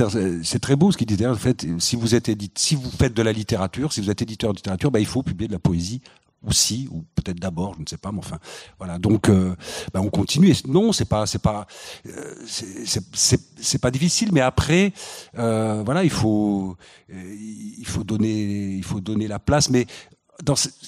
C'est 0.43 0.59
très 0.59 0.75
beau 0.75 0.91
ce 0.91 0.97
qu'il 0.97 1.07
dit. 1.07 1.25
En 1.25 1.35
fait, 1.35 1.65
si 1.79 1.95
vous 1.95 2.15
êtes 2.15 2.29
édite, 2.29 2.57
si 2.57 2.75
vous 2.75 2.89
faites 2.91 3.13
de 3.13 3.21
la 3.21 3.31
littérature, 3.31 3.93
si 3.93 4.01
vous 4.01 4.09
êtes 4.09 4.21
éditeur 4.21 4.51
de 4.51 4.57
littérature, 4.57 4.91
bah, 4.91 4.99
il 4.99 5.05
faut 5.05 5.23
publier 5.23 5.47
de 5.47 5.53
la 5.53 5.59
poésie 5.59 6.01
aussi 6.45 6.87
ou 6.91 7.03
peut-être 7.15 7.39
d'abord 7.39 7.73
je 7.75 7.81
ne 7.81 7.85
sais 7.85 7.97
pas 7.97 8.11
mais 8.11 8.19
enfin 8.19 8.39
voilà 8.77 8.97
donc 8.97 9.29
euh, 9.29 9.55
bah, 9.93 9.99
on 10.01 10.09
continue 10.09 10.53
non 10.67 10.93
c'est 10.93 11.05
pas 11.05 11.25
c'est 11.25 11.41
pas 11.41 11.67
euh, 12.07 12.35
c'est 12.45 13.81
pas 13.81 13.91
difficile 13.91 14.29
mais 14.31 14.39
après 14.41 14.93
euh, 15.37 15.83
voilà 15.83 16.03
il 16.03 16.09
faut 16.09 16.77
il 17.09 17.85
faut 17.85 18.03
donner 18.03 18.75
il 18.75 18.83
faut 18.83 19.01
donner 19.01 19.27
la 19.27 19.39
place 19.39 19.69
mais 19.69 19.85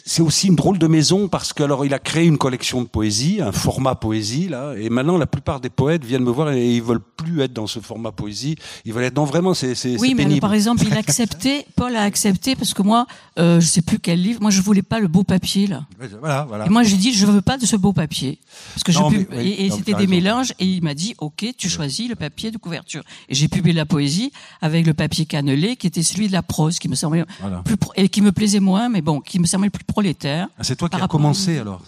c'est 0.05 0.21
aussi 0.21 0.47
une 0.47 0.55
drôle 0.55 0.77
de 0.77 0.87
maison 0.87 1.27
parce 1.27 1.53
que 1.53 1.63
alors 1.63 1.85
il 1.85 1.93
a 1.93 1.99
créé 1.99 2.25
une 2.25 2.37
collection 2.37 2.81
de 2.81 2.87
poésie, 2.87 3.41
un 3.41 3.51
format 3.51 3.95
poésie 3.95 4.47
là, 4.47 4.73
et 4.77 4.89
maintenant 4.89 5.17
la 5.17 5.25
plupart 5.25 5.59
des 5.59 5.69
poètes 5.69 6.05
viennent 6.05 6.23
me 6.23 6.31
voir 6.31 6.51
et 6.51 6.75
ils 6.75 6.81
veulent 6.81 7.01
plus 7.01 7.41
être 7.41 7.53
dans 7.53 7.67
ce 7.67 7.79
format 7.79 8.11
poésie, 8.11 8.55
ils 8.85 8.93
veulent 8.93 9.03
être 9.03 9.15
non 9.15 9.25
vraiment 9.25 9.53
c'est 9.53 9.75
c'est 9.75 9.99
oui 9.99 10.15
mais 10.15 10.39
par 10.39 10.53
exemple 10.53 10.83
il 10.85 10.93
a 10.93 10.97
accepté, 10.97 11.65
Paul 11.75 11.95
a 11.95 12.03
accepté 12.03 12.55
parce 12.55 12.73
que 12.73 12.81
moi 12.81 13.07
euh, 13.39 13.59
je 13.59 13.65
sais 13.65 13.81
plus 13.81 13.99
quel 13.99 14.21
livre, 14.21 14.41
moi 14.41 14.51
je 14.51 14.61
voulais 14.61 14.81
pas 14.81 14.99
le 14.99 15.07
beau 15.07 15.23
papier 15.23 15.67
là. 15.67 15.85
Voilà, 16.19 16.45
voilà. 16.47 16.65
Et 16.65 16.69
moi 16.69 16.83
j'ai 16.83 16.97
dit 16.97 17.13
je 17.13 17.25
veux 17.25 17.41
pas 17.41 17.57
de 17.57 17.65
ce 17.65 17.75
beau 17.75 17.93
papier. 17.93 18.39
Parce 18.73 18.83
que 18.83 18.91
je 18.91 18.99
et, 19.37 19.69
c'était 19.69 19.93
des 19.93 20.07
mélanges 20.07 20.53
et 20.59 20.65
il 20.65 20.83
m'a 20.83 20.93
dit 20.93 21.13
ok 21.19 21.45
tu 21.57 21.69
choisis 21.69 22.07
le 22.07 22.15
papier 22.15 22.51
de 22.51 22.57
couverture. 22.57 23.03
Et 23.27 23.35
j'ai 23.35 23.47
publié 23.47 23.75
la 23.75 23.85
poésie 23.85 24.31
avec 24.61 24.85
le 24.85 24.93
papier 24.93 25.25
cannelé 25.25 25.75
qui 25.75 25.87
était 25.87 26.03
celui 26.03 26.27
de 26.27 26.33
la 26.33 26.41
prose 26.41 26.79
qui 26.79 26.87
me 26.87 26.95
semblait 26.95 27.25
plus 27.65 27.75
et 27.95 28.07
qui 28.07 28.21
me 28.21 28.31
plaisait 28.31 28.59
moins 28.59 28.87
mais 28.89 29.01
bon 29.01 29.19
qui 29.19 29.40
me 29.41 29.47
semblait 29.47 29.69
plus 29.69 29.83
prolétaire. 29.83 30.47
Ah, 30.57 30.63
c'est 30.63 30.75
toi 30.75 30.89
qui 30.89 31.01
as 31.01 31.07
commencé 31.07 31.57
alors 31.57 31.81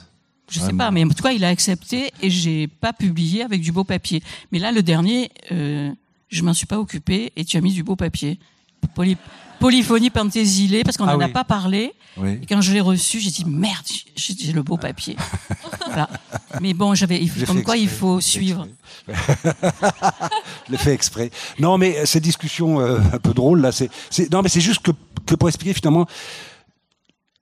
je 0.52 0.60
sais 0.60 0.74
pas, 0.74 0.92
mais 0.92 1.04
en 1.04 1.10
tout 1.10 1.24
cas, 1.24 1.32
il 1.32 1.44
a 1.44 1.48
accepté 1.48 2.12
et 2.22 2.30
j'ai 2.30 2.68
pas 2.68 2.94
publié 2.94 3.44
avec 3.44 3.62
du 3.62 3.72
beau 3.72 3.84
papier. 3.84 4.22
Mais 4.52 4.60
là, 4.60 4.72
le 4.72 4.84
dernier, 4.84 5.32
euh, 5.52 5.92
je 6.30 6.44
m'en 6.44 6.54
suis 6.54 6.68
pas 6.68 6.78
occupé 6.78 7.32
et 7.36 7.44
tu 7.44 7.58
as 7.58 7.62
mis 7.62 7.74
du 7.74 7.82
beau 7.82 7.96
papier. 7.96 8.38
Poly 8.94 9.18
polyphonie 9.60 10.10
penthésilée, 10.10 10.84
parce 10.84 10.98
qu'on 10.98 11.06
n'en 11.06 11.20
a 11.22 11.30
pas 11.30 11.46
parlé. 11.46 11.94
Et 12.22 12.46
quand 12.46 12.60
je 12.60 12.74
l'ai 12.74 12.82
reçu, 12.82 13.22
j'ai 13.22 13.32
dit 13.32 13.46
merde, 13.46 13.86
j'ai 14.16 14.52
le 14.52 14.62
beau 14.62 14.76
papier. 14.76 15.16
voilà. 15.86 16.10
Mais 16.60 16.74
bon, 16.74 16.94
j'avais, 16.94 17.26
comme 17.48 17.64
quoi 17.64 17.78
il 17.78 17.88
faut 17.88 18.20
suivre. 18.20 18.68
je 19.08 20.72
l'ai 20.72 20.78
fait 20.78 20.94
exprès. 20.94 21.32
Non, 21.60 21.78
mais 21.78 22.06
ces 22.06 22.20
discussions 22.20 22.82
euh, 22.82 23.00
un 23.14 23.20
peu 23.20 23.34
drôles 23.34 23.62
là, 23.62 23.72
c'est, 23.72 23.90
non, 24.32 24.42
mais 24.42 24.50
c'est 24.50 24.62
juste 24.62 24.82
que, 24.82 24.92
que 25.26 25.36
pour 25.36 25.48
expliquer 25.48 25.74
finalement 25.74 26.06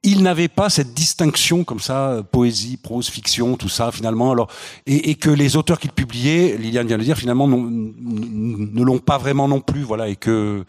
il 0.03 0.23
n'avait 0.23 0.47
pas 0.47 0.69
cette 0.69 0.93
distinction 0.93 1.63
comme 1.63 1.79
ça, 1.79 2.23
poésie, 2.31 2.77
prose, 2.77 3.07
fiction, 3.09 3.55
tout 3.55 3.69
ça 3.69 3.91
finalement. 3.91 4.31
Alors 4.31 4.49
et, 4.87 5.15
que 5.15 5.29
les 5.29 5.55
auteurs 5.57 5.79
qu'il 5.79 5.91
publiait, 5.91 6.57
Liliane 6.57 6.87
vient 6.87 6.97
de 6.97 7.01
le 7.01 7.05
dire, 7.05 7.17
finalement 7.17 7.47
ne 7.47 8.83
l'ont 8.83 8.99
pas 8.99 9.17
vraiment 9.17 9.47
non 9.47 9.61
plus, 9.61 9.83
voilà, 9.83 10.09
et 10.09 10.15
que 10.15 10.65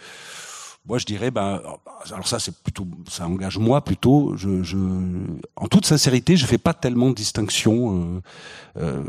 moi 0.86 0.98
je 0.98 1.06
dirais, 1.06 1.30
ben 1.30 1.62
alors 2.12 2.26
ça 2.26 2.38
c'est 2.38 2.54
plutôt, 2.62 2.86
ça 3.08 3.26
engage 3.26 3.56
moi 3.56 3.82
plutôt. 3.82 4.34
Je, 4.36 4.62
je, 4.62 4.76
en 5.56 5.68
toute 5.68 5.86
sincérité, 5.86 6.36
je 6.36 6.44
fais 6.44 6.58
pas 6.58 6.74
tellement 6.74 7.10
de 7.10 7.14
distinction. 7.14 8.20
Euh, 8.76 8.82
euh, 8.82 9.02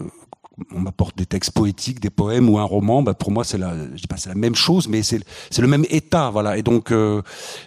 on 0.73 0.79
m'apporte 0.79 1.17
des 1.17 1.25
textes 1.25 1.51
poétiques, 1.51 1.99
des 1.99 2.09
poèmes 2.09 2.49
ou 2.49 2.59
un 2.59 2.63
roman, 2.63 3.01
bah 3.01 3.13
pour 3.13 3.31
moi 3.31 3.43
c'est 3.43 3.57
la, 3.57 3.73
je 3.95 4.01
dis 4.01 4.07
pas 4.07 4.17
c'est 4.17 4.29
la 4.29 4.35
même 4.35 4.55
chose, 4.55 4.87
mais 4.87 5.01
c'est 5.03 5.19
c'est 5.49 5.61
le 5.61 5.67
même 5.67 5.85
état, 5.89 6.29
voilà. 6.29 6.57
Et 6.57 6.63
donc 6.63 6.91
euh, 6.91 7.21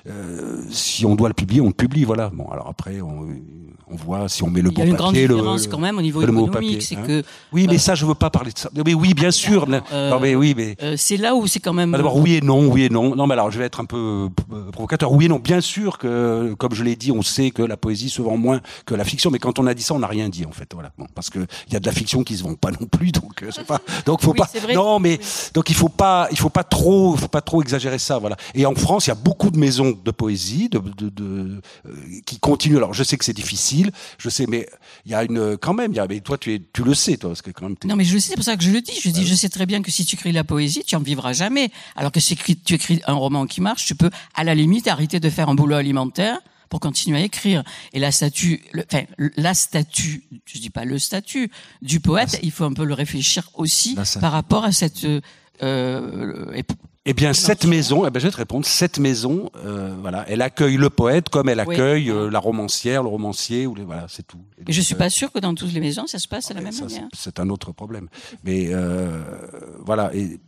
euh, 0.07 0.62
si 0.70 1.05
on 1.05 1.16
doit 1.16 1.28
le 1.28 1.34
publier, 1.34 1.61
on 1.61 1.68
le 1.68 1.72
publie, 1.72 2.05
voilà. 2.05 2.30
Bon, 2.30 2.47
alors 2.49 2.68
après 2.68 3.01
on, 3.01 3.26
on 3.89 3.97
voit 3.97 4.28
si 4.28 4.43
on 4.43 4.51
met 4.51 4.62
le 4.62 4.70
bon 4.70 4.80
papier. 4.80 4.84
Il 4.84 4.87
y 4.87 4.91
a 4.91 4.91
une 4.91 4.97
grande 4.97 5.14
différence 5.14 5.66
quand 5.68 5.78
même 5.78 5.99
au 5.99 6.03
niveau 6.03 6.20
économique, 6.20 6.82
c'est 6.82 6.97
hein. 6.97 7.03
que. 7.07 7.22
Oui, 7.53 7.66
mais 7.68 7.76
euh, 7.76 7.78
ça, 7.78 7.95
je 7.95 8.05
veux 8.05 8.14
pas 8.14 8.30
parler 8.30 8.53
de 8.53 8.59
ça. 8.59 8.68
Mais 8.84 8.95
oui, 8.95 9.14
bien 9.14 9.30
sûr. 9.30 9.66
Euh, 9.93 10.11
non, 10.11 10.18
mais 10.20 10.34
oui, 10.34 10.55
mais. 10.57 10.76
Euh, 10.82 10.95
c'est 10.97 11.16
là 11.16 11.34
où 11.34 11.47
c'est 11.47 11.61
quand 11.61 11.72
même. 11.72 11.93
D'abord, 11.93 12.16
oui 12.16 12.34
et 12.34 12.41
non, 12.41 12.66
oui 12.66 12.84
et 12.84 12.89
non. 12.89 13.14
Non, 13.14 13.26
mais 13.26 13.34
alors, 13.34 13.51
je 13.51 13.59
vais 13.59 13.64
être 13.64 13.80
un 13.80 13.84
peu 13.84 14.28
provocateur. 14.72 15.12
Oui 15.12 15.26
et 15.26 15.28
non. 15.28 15.39
Bien 15.39 15.61
sûr 15.61 15.99
que, 15.99 16.55
comme 16.59 16.74
je 16.74 16.82
l'ai 16.82 16.97
dit, 16.97 17.12
on 17.12 17.22
sait 17.22 17.51
que 17.51 17.62
la 17.62 17.76
poésie 17.76 18.11
se 18.11 18.22
vend 18.22 18.37
moins 18.37 18.61
que 18.87 18.95
la 18.95 19.05
fiction, 19.05 19.30
mais 19.30 19.39
quand 19.39 19.59
on 19.59 19.66
a 19.66 19.74
dit 19.74 19.82
ça, 19.82 19.95
on 19.95 20.01
n'a 20.01 20.07
rien 20.09 20.28
dit 20.28 20.47
en 20.47 20.53
fait. 20.53 20.68
Voilà, 20.74 20.91
bon, 20.99 21.07
parce 21.14 21.30
que 21.30 21.39
il 21.68 21.72
y 21.72 21.76
a 21.76 21.80
de 21.80 21.87
la 21.87 21.93
fiction 21.93 22.24
qui 22.24 22.37
se 22.37 22.43
vend 22.43 22.55
pas 22.55 22.70
non 22.81 22.87
plus, 22.87 23.12
donc 23.12 23.45
pas. 23.66 23.81
Donc 24.05 24.22
faut 24.22 24.35
pas. 24.35 24.49
Vrai. 24.62 24.74
Non, 24.74 24.99
mais 24.99 25.18
donc 25.55 25.70
il 25.70 25.77
faut 25.77 25.89
pas, 25.89 26.29
il 26.31 26.39
faut 26.39 26.51
pas 26.51 26.64
trop, 26.64 27.16
faut 27.16 27.29
pas 27.29 27.41
trop 27.41 27.62
exagérer 27.62 27.99
ça, 27.99 28.18
voilà. 28.18 28.37
Et 28.55 28.66
en 28.66 28.74
France, 28.74 29.07
il 29.07 29.11
y 29.11 29.12
a 29.12 29.16
beaucoup 29.16 29.51
de 29.51 29.59
maisons 29.59 29.99
de 30.03 30.11
poésie, 30.11 30.68
de, 30.68 30.79
de, 30.79 31.09
de 31.09 31.61
qui 32.24 32.39
continuent. 32.39 32.77
Alors, 32.77 32.95
je 32.95 33.03
sais 33.03 33.16
que 33.16 33.24
c'est 33.24 33.33
difficile, 33.33 33.91
je 34.18 34.29
sais, 34.29 34.47
mais 34.47 34.68
il 35.05 35.12
y 35.12 35.14
a 35.14 35.24
une 35.24 35.57
quand 35.57 35.74
même. 35.74 35.93
Y 35.93 36.01
a, 36.01 36.07
mais 36.07 36.20
toi, 36.20 36.39
tu, 36.39 36.55
es, 36.55 36.62
tu 36.72 36.85
le 36.85 36.95
sais, 36.95 37.16
toi, 37.16 37.31
parce 37.31 37.43
que 37.43 37.51
quand 37.51 37.68
même. 37.68 37.77
Non, 37.85 37.97
mais 37.97 38.05
je 38.05 38.14
le 38.14 38.20
sais, 38.20 38.31
c'est 38.31 38.37
pour 38.37 38.45
ça 38.45 38.57
que 38.57 38.62
je 38.62 38.70
le 38.70 38.81
dis. 38.81 38.99
Je 39.01 39.11
dis, 39.11 39.27
je 39.27 39.35
sais 39.35 39.49
très 39.49 39.66
bien 39.66 39.83
que 39.83 39.91
si 39.91 40.05
tu 40.05 40.16
écris 40.16 40.33
la 40.33 40.45
poésie, 40.45 40.83
tu 40.87 40.97
en 40.97 41.01
vivras 41.01 41.33
jamais. 41.33 41.70
Alors 41.95 42.12
que 42.12 42.20
si 42.20 42.37
tu 42.37 42.74
écris 42.74 43.01
un 43.07 43.14
roman 43.14 43.47
qui 43.47 43.61
marche, 43.61 43.87
tu 43.87 43.95
peux, 43.95 44.11
à 44.35 44.45
la 44.45 44.55
limite, 44.55 44.89
arrêter 44.89 45.20
de 45.20 45.31
faire 45.31 45.49
un 45.49 45.55
boulot 45.55 45.77
alimentaire 45.77 46.41
pour 46.69 46.81
continuer 46.81 47.19
à 47.19 47.23
écrire. 47.23 47.62
Et 47.93 47.99
la 47.99 48.12
statue, 48.12 48.62
enfin, 48.75 49.05
la 49.37 49.55
statue, 49.55 50.25
je 50.45 50.59
dis 50.59 50.71
pas 50.71 50.85
le 50.85 50.99
statut 50.99 51.51
du 51.83 52.01
poète, 52.01 52.39
il 52.43 52.51
faut 52.51 52.64
un 52.64 52.73
peu 52.73 52.85
le 52.85 52.95
réfléchir 52.95 53.51
aussi 53.55 53.97
par 54.21 54.33
rapport 54.33 54.64
à 54.64 54.73
cette 54.73 55.05
euh, 55.05 55.21
euh 55.62 56.62
eh 57.09 57.14
bien, 57.14 57.33
cette 57.33 57.64
maison, 57.67 58.05
eh 58.05 58.11
ben, 58.11 58.19
je 58.19 58.27
vais 58.27 58.33
te 58.33 58.37
répondre. 58.37 58.67
Cette 58.67 58.99
maison, 58.99 59.49
euh, 59.64 59.95
voilà, 60.01 60.25
elle 60.29 60.43
accueille 60.43 60.77
le 60.77 60.91
poète 60.91 61.29
comme 61.29 61.49
elle 61.49 61.61
accueille 61.61 62.11
euh, 62.11 62.29
la 62.29 62.41
romancière, 62.41 63.05
le 63.05 63.09
romancier, 63.09 63.64
ou 63.69 63.77
les, 63.77 63.85
voilà, 63.85 64.07
c'est 64.09 64.27
tout. 64.27 64.41
Et, 64.67 64.73
je 64.73 64.81
suis 64.81 64.97
pas 64.97 65.09
sûr 65.09 65.31
que 65.31 65.39
dans 65.39 65.55
toutes 65.55 65.73
les 65.73 65.79
maisons 65.79 66.09
ça 66.09 66.19
se 66.19 66.27
passe 66.27 66.49
de 66.49 66.55
la 66.55 66.62
même 66.62 66.77
manière. 66.77 67.07
C'est 67.14 67.39
un 67.39 67.49
autre 67.49 67.71
problème. 67.71 68.09
Mais 68.43 68.71
euh, 68.71 69.23
voilà, 69.85 70.11
et, 70.17 70.41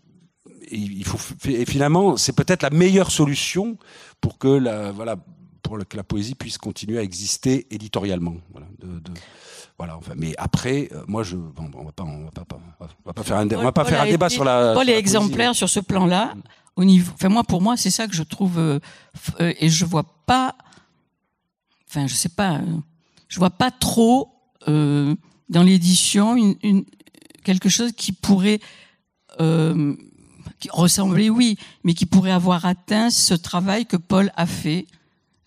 il 0.72 1.04
faut 1.04 1.18
et 1.48 1.64
finalement, 1.64 2.16
c'est 2.16 2.34
peut-être 2.34 2.64
la 2.64 2.70
meilleure 2.70 3.12
solution 3.12 3.78
pour 4.20 4.36
que 4.36 4.48
la 4.48 4.90
voilà 4.90 5.16
pour 5.62 5.78
que 5.88 5.96
la 5.96 6.04
poésie 6.04 6.34
puisse 6.34 6.58
continuer 6.58 6.98
à 6.98 7.02
exister 7.02 7.66
éditorialement. 7.70 8.36
Voilà, 8.52 8.66
de, 8.78 9.00
de 9.00 9.12
voilà, 9.78 9.96
enfin, 9.96 10.14
mais 10.16 10.34
après, 10.38 10.88
euh, 10.92 11.04
moi, 11.06 11.22
je, 11.22 11.36
bon, 11.36 11.70
on 11.74 11.84
va 11.84 11.92
pas, 11.92 12.04
on 12.04 12.24
va 12.24 12.30
pas, 12.30 12.58
on 12.80 12.84
va 13.06 13.12
pas 13.12 13.22
faire 13.22 13.36
un, 13.36 13.48
on 13.50 13.62
va 13.62 13.72
pas 13.72 13.84
faire 13.84 14.02
un 14.02 14.06
débat 14.06 14.28
sur 14.28 14.44
la. 14.44 14.74
Paul 14.74 14.88
est 14.90 14.98
exemplaire 14.98 15.54
sur 15.54 15.68
ce 15.68 15.80
plan-là. 15.80 16.34
Au 16.74 16.84
niveau, 16.84 17.12
enfin 17.14 17.28
moi, 17.28 17.44
pour 17.44 17.60
moi, 17.60 17.76
c'est 17.76 17.90
ça 17.90 18.06
que 18.06 18.14
je 18.14 18.22
trouve, 18.22 18.58
euh, 18.58 18.78
euh, 19.40 19.52
et 19.58 19.68
je 19.68 19.84
vois 19.84 20.04
pas, 20.26 20.56
enfin, 21.88 22.06
je 22.06 22.14
sais 22.14 22.28
pas, 22.28 22.60
je 23.28 23.38
vois 23.38 23.50
pas 23.50 23.70
trop 23.70 24.30
euh, 24.68 25.14
dans 25.48 25.62
l'édition 25.62 26.36
une, 26.36 26.56
une, 26.62 26.84
quelque 27.44 27.68
chose 27.68 27.92
qui 27.92 28.12
pourrait 28.12 28.60
euh, 29.40 29.94
qui 30.60 30.68
ressembler, 30.70 31.30
oui, 31.30 31.56
mais 31.84 31.94
qui 31.94 32.06
pourrait 32.06 32.32
avoir 32.32 32.64
atteint 32.66 33.10
ce 33.10 33.34
travail 33.34 33.86
que 33.86 33.96
Paul 33.96 34.32
a 34.36 34.46
fait 34.46 34.86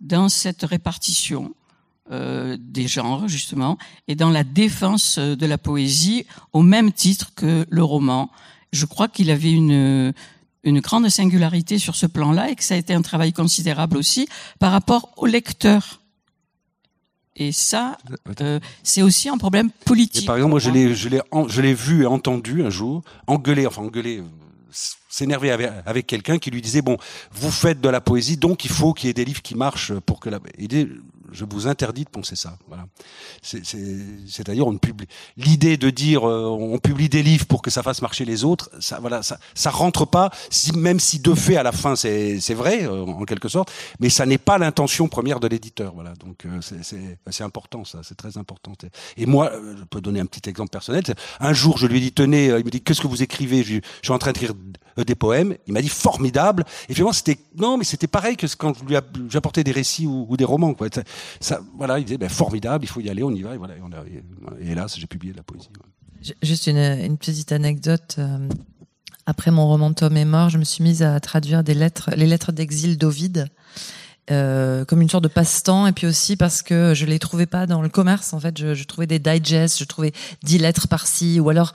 dans 0.02 0.28
cette 0.28 0.64
répartition 0.64 1.54
euh, 2.12 2.58
des 2.60 2.88
genres, 2.88 3.28
justement, 3.30 3.78
et 4.08 4.16
dans 4.16 4.32
la 4.32 4.44
défense 4.44 5.18
euh, 5.18 5.36
de 5.36 5.46
la 5.46 5.58
poésie 5.58 6.26
au 6.52 6.62
même 6.62 6.92
titre 6.92 7.32
que 7.36 7.66
le 7.70 7.84
roman. 7.84 8.30
Je 8.74 8.86
crois 8.86 9.08
qu'il 9.08 9.30
avait 9.30 9.52
une, 9.52 10.14
une 10.64 10.80
grande 10.82 11.08
singularité 11.10 11.78
sur 11.80 11.96
ce 11.96 12.06
plan-là 12.08 12.50
et 12.50 12.56
que 12.56 12.64
ça 12.64 12.74
a 12.74 12.78
été 12.78 12.94
un 12.94 13.02
travail 13.02 13.34
considérable 13.34 13.98
aussi 13.98 14.28
par 14.60 14.72
rapport 14.72 15.12
au 15.18 15.26
lecteur. 15.26 16.02
Et 17.36 17.52
ça, 17.52 17.98
euh, 18.42 18.60
c'est 18.84 19.02
aussi 19.02 19.30
un 19.30 19.38
problème 19.38 19.70
politique. 19.86 20.26
par 20.26 20.36
exemple, 20.36 20.52
moi, 20.52 20.60
je 20.60 20.70
l'ai, 20.70 20.94
je 20.94 21.08
l'ai, 21.08 21.22
je 21.48 21.62
l'ai 21.62 21.74
vu 21.74 22.04
et 22.04 22.06
entendu 22.06 22.64
un 22.64 22.70
jour 22.70 23.04
engueuler, 23.26 23.66
enfin 23.66 23.84
engueuler, 23.84 24.22
s'énerver 25.12 25.52
avec, 25.86 26.08
quelqu'un 26.08 26.40
qui 26.40 26.50
lui 26.50 26.62
disait 26.62 26.82
bon, 26.82 26.98
vous 27.32 27.52
faites 27.52 27.82
de 27.82 27.90
la 27.90 28.02
poésie, 28.02 28.38
donc 28.38 28.66
il 28.66 28.72
faut 28.72 28.94
qu'il 28.94 29.08
y 29.08 29.10
ait 29.12 29.14
des 29.14 29.26
livres 29.26 29.42
qui 29.42 29.56
marchent 29.56 29.94
pour 30.00 30.20
que 30.20 30.30
la. 30.30 30.40
Idée, 30.58 30.88
je 31.32 31.46
vous 31.46 31.68
interdis 31.68 32.04
de 32.04 32.10
penser 32.10 32.36
ça. 32.36 32.58
Voilà. 32.68 32.86
C'est-à-dire, 33.42 34.68
on 34.68 34.78
publie. 34.78 35.08
L'idée 35.38 35.78
de 35.78 35.90
dire, 35.90 36.28
euh, 36.28 36.46
on 36.46 36.78
publie 36.78 37.10
des 37.10 37.24
livres 37.24 37.46
pour 37.46 37.62
que 37.62 37.70
ça 37.70 37.84
fasse 37.84 38.02
marcher 38.02 38.26
les 38.26 38.44
autres, 38.44 38.70
ça, 38.80 39.00
voilà, 39.00 39.24
ça, 39.24 39.40
ça 39.56 39.70
rentre 39.70 40.06
pas. 40.06 40.32
Si, 40.50 40.76
même 40.78 41.00
si 41.00 41.20
de 41.20 41.34
fait, 41.34 41.56
à 41.56 41.64
la 41.64 41.72
fin, 41.72 41.96
c'est 41.96 42.54
vrai 42.54 42.84
euh, 42.84 43.06
en 43.06 43.24
quelque 43.24 43.50
sorte, 43.50 43.72
mais 44.00 44.10
ça 44.10 44.26
n'est 44.26 44.38
pas 44.38 44.58
l'intention 44.58 45.08
première 45.08 45.40
de 45.40 45.48
l'éditeur. 45.48 45.94
Voilà. 45.96 46.14
Donc, 46.14 46.46
euh, 46.46 46.60
c'est 46.62 47.44
important, 47.44 47.86
ça, 47.86 48.00
c'est 48.04 48.16
très 48.16 48.38
important. 48.38 48.74
Et 49.18 49.26
moi, 49.26 49.52
je 49.78 49.84
peux 49.86 50.02
donner 50.02 50.20
un 50.20 50.26
petit 50.26 50.50
exemple 50.50 50.70
personnel. 50.70 51.04
Un 51.40 51.54
jour, 51.54 51.78
je 51.78 51.88
lui 51.88 51.98
ai 51.98 52.02
dit, 52.02 52.12
tenez, 52.12 52.48
il 52.48 52.66
me 52.66 52.70
dit, 52.70 52.82
qu'est-ce 52.82 53.02
que 53.02 53.08
vous 53.08 53.24
écrivez? 53.24 53.64
Je, 53.64 53.76
je, 53.76 53.82
suis 54.04 54.14
en 54.14 54.20
train 54.20 54.32
d'écrire 54.32 54.54
des 54.98 55.16
poèmes. 55.16 55.56
Il 55.68 55.74
m'a 55.74 55.82
dit 55.82 55.90
formidable. 55.90 56.66
Et 56.90 56.94
finalement, 56.94 57.14
c'était 57.14 57.38
non, 57.56 57.78
mais 57.78 57.84
c'était 57.84 58.08
pareil 58.08 58.36
que 58.38 58.48
quand 58.58 58.74
je 58.78 58.86
lui 58.86 58.96
apportais 59.38 59.64
des 59.64 59.72
récits 59.72 60.06
ou, 60.06 60.26
ou 60.30 60.38
des 60.38 60.46
romans. 60.46 60.74
Quoi 60.74 60.90
voilà, 61.78 62.00
il 62.00 62.06
disait 62.06 62.18
ben, 62.18 62.30
formidable, 62.30 62.86
il 62.86 62.88
faut 62.88 63.02
y 63.02 63.10
aller, 63.10 63.24
on 63.24 63.32
y 63.32 63.42
va. 63.42 63.54
Et 63.54 63.58
voilà, 63.58 63.76
et, 64.08 64.72
hélas, 64.72 64.98
j'ai 64.98 65.08
publié 65.08 65.34
de 65.34 65.38
la 65.38 65.44
poésie. 65.44 65.70
Juste 66.42 66.68
une, 66.68 67.18
petite 67.18 67.52
anecdote. 67.52 68.16
Euh, 68.20 68.48
après 69.26 69.52
mon 69.52 69.68
roman 69.68 69.94
Tom 69.94 70.18
est 70.18 70.26
mort, 70.26 70.50
je 70.50 70.58
me 70.58 70.64
suis 70.64 70.84
mise 70.84 71.04
à 71.04 71.20
traduire 71.20 71.64
des 71.64 71.74
lettres, 71.74 72.12
les 72.16 72.26
lettres 72.28 72.52
d'exil 72.52 72.98
d'Ovide. 72.98 73.48
Euh, 74.30 74.86
comme 74.86 75.02
une 75.02 75.10
sorte 75.10 75.24
de 75.24 75.28
passe-temps 75.28 75.88
et 75.88 75.94
puis 75.94 76.06
aussi 76.06 76.38
parce 76.38 76.62
que 76.62 76.94
je 76.94 77.08
les 77.08 77.18
trouvais 77.18 77.48
pas 77.48 77.66
dans 77.66 77.82
le 77.82 77.90
commerce 77.90 78.34
en 78.34 78.40
fait 78.40 78.56
je, 78.56 78.84
trouvais 78.84 79.08
des 79.08 79.18
digests 79.18 79.80
je 79.80 79.84
trouvais 79.84 80.14
dix 80.44 80.60
lettres 80.60 80.88
par-ci 80.88 81.40
ou 81.40 81.50
alors 81.50 81.74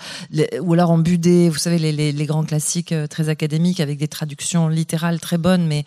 ou 0.60 0.72
alors 0.72 0.90
en 0.90 0.98
budé 0.98 1.50
vous 1.50 1.58
savez 1.58 1.78
les, 1.78 1.90
les, 1.90 2.12
les, 2.12 2.26
grands 2.26 2.44
classiques 2.44 2.92
euh, 2.92 3.08
très 3.08 3.28
académiques 3.28 3.80
avec 3.80 3.98
des 3.98 4.06
traductions 4.06 4.68
littérales 4.68 5.18
très 5.18 5.38
bonnes 5.38 5.66
mais 5.66 5.84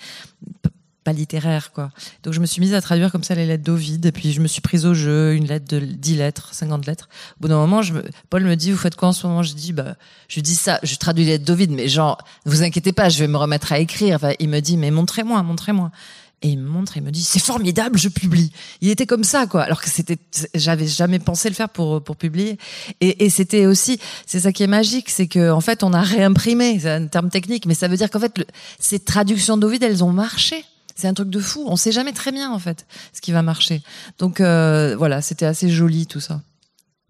pas 1.10 1.14
littéraires 1.14 1.72
quoi 1.72 1.90
donc 2.24 2.34
je 2.34 2.40
me 2.40 2.46
suis 2.46 2.62
mise 2.62 2.74
à 2.74 2.82
traduire 2.82 3.12
comme 3.12 3.24
ça 3.24 3.36
les 3.36 3.46
lettres 3.46 3.64
d'Ovide 3.64 4.06
et 4.06 4.12
puis 4.12 4.32
je 4.32 4.42
me 4.42 4.48
suis 4.48 4.62
prise 4.62 4.86
au 4.86 4.94
jeu 4.94 5.34
une 5.34 5.48
lettre 5.48 5.66
de 5.68 5.80
10 5.80 6.16
lettres 6.18 6.50
50 6.54 6.86
lettres 6.86 7.10
au 7.38 7.42
bout 7.42 7.48
d'un 7.48 7.58
moment 7.58 7.82
je 7.82 7.94
me, 7.94 8.04
Paul 8.30 8.44
me 8.44 8.56
dit 8.56 8.72
vous 8.72 8.78
faites 8.78 8.96
quoi 8.96 9.10
en 9.10 9.14
ce 9.14 9.26
moment? 9.26 9.44
Je 9.44 9.54
dis 9.54 9.74
bah 9.74 9.96
je 10.28 10.40
dis 10.40 10.56
ça 10.56 10.80
je 10.84 10.96
traduis 10.96 11.26
les 11.26 11.32
lettres 11.32 11.46
d'Ovide 11.46 11.72
mais 11.72 11.88
genre 11.88 12.20
vous 12.46 12.64
inquiétez 12.64 12.94
pas 12.94 13.10
je 13.10 13.20
vais 13.20 13.28
me 13.28 13.38
remettre 13.38 13.74
à 13.74 13.80
écrire 13.80 14.16
enfin, 14.16 14.34
il 14.40 14.50
me 14.50 14.60
dit 14.60 14.78
mais 14.78 14.92
montrez-moi 14.92 15.42
montrez-moi 15.42 15.92
et 16.42 16.50
il 16.50 16.60
me 16.60 16.70
montre, 16.70 16.96
il 16.96 17.04
me 17.04 17.12
dit 17.12 17.24
c'est 17.24 17.42
formidable, 17.42 18.00
je 18.00 18.08
publie. 18.08 18.52
Il 18.80 18.90
était 18.90 19.06
comme 19.06 19.26
ça 19.26 19.46
quoi, 19.46 19.64
alors 19.64 19.82
que 19.82 19.90
c'était, 19.90 20.18
j'avais 20.56 20.88
jamais 20.88 21.20
pensé 21.20 21.50
le 21.50 21.56
faire 21.56 21.68
pour 21.70 22.02
pour 22.02 22.16
publier. 22.16 22.58
Et, 23.02 23.26
et 23.26 23.30
c'était 23.30 23.66
aussi, 23.66 24.00
c'est 24.26 24.40
ça 24.40 24.54
qui 24.54 24.64
est 24.64 24.68
magique, 24.68 25.10
c'est 25.10 25.28
que 25.28 25.52
en 25.52 25.60
fait 25.60 25.84
on 25.84 25.92
a 25.92 26.02
réimprimé, 26.02 26.80
c'est 26.80 26.92
un 26.92 27.08
terme 27.08 27.30
technique, 27.30 27.66
mais 27.66 27.74
ça 27.74 27.90
veut 27.90 27.98
dire 27.98 28.10
qu'en 28.10 28.20
fait 28.20 28.34
ces 28.80 29.00
traductions 29.00 29.58
d'Ovid 29.58 29.84
elles 29.84 30.04
ont 30.04 30.14
marché. 30.14 30.64
C'est 31.00 31.08
un 31.08 31.14
truc 31.14 31.30
de 31.30 31.40
fou. 31.40 31.64
On 31.68 31.78
sait 31.78 31.94
jamais 31.94 32.12
très 32.12 32.34
bien 32.34 32.52
en 32.52 32.60
fait 32.60 32.86
ce 33.14 33.22
qui 33.22 33.32
va 33.32 33.42
marcher. 33.42 33.82
Donc 34.18 34.42
euh, 34.42 34.98
voilà, 34.98 35.22
c'était 35.22 35.46
assez 35.46 35.70
joli 35.70 36.08
tout 36.08 36.20
ça. 36.20 36.42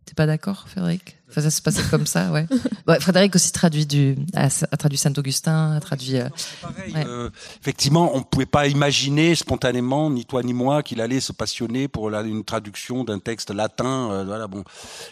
T'es 0.06 0.14
pas 0.14 0.28
d'accord, 0.28 0.66
Frédéric? 0.68 1.18
Enfin, 1.30 1.42
ça 1.42 1.52
se 1.52 1.62
passait 1.62 1.84
comme 1.92 2.08
ça, 2.08 2.32
ouais. 2.32 2.48
ouais. 2.88 3.00
Frédéric 3.00 3.36
aussi 3.36 3.52
traduit 3.52 3.86
du, 3.86 4.16
a, 4.34 4.50
traduit 4.50 4.98
Saint-Augustin, 4.98 5.74
a 5.74 5.80
traduit. 5.80 6.18
Euh, 6.18 6.30
pareil. 6.62 6.94
Ouais. 6.94 7.06
Euh, 7.06 7.30
effectivement, 7.62 8.16
on 8.16 8.24
pouvait 8.24 8.48
pas 8.48 8.68
imaginer 8.68 9.36
spontanément, 9.36 10.10
ni 10.10 10.26
toi 10.26 10.42
ni 10.42 10.54
moi, 10.54 10.82
qu'il 10.82 11.02
allait 11.02 11.20
se 11.20 11.32
passionner 11.32 11.88
pour 11.88 12.10
la, 12.10 12.22
une 12.22 12.44
traduction 12.44 13.04
d'un 13.04 13.20
texte 13.20 13.52
latin. 13.52 14.10
Euh, 14.12 14.24
voilà, 14.26 14.48
bon, 14.48 14.64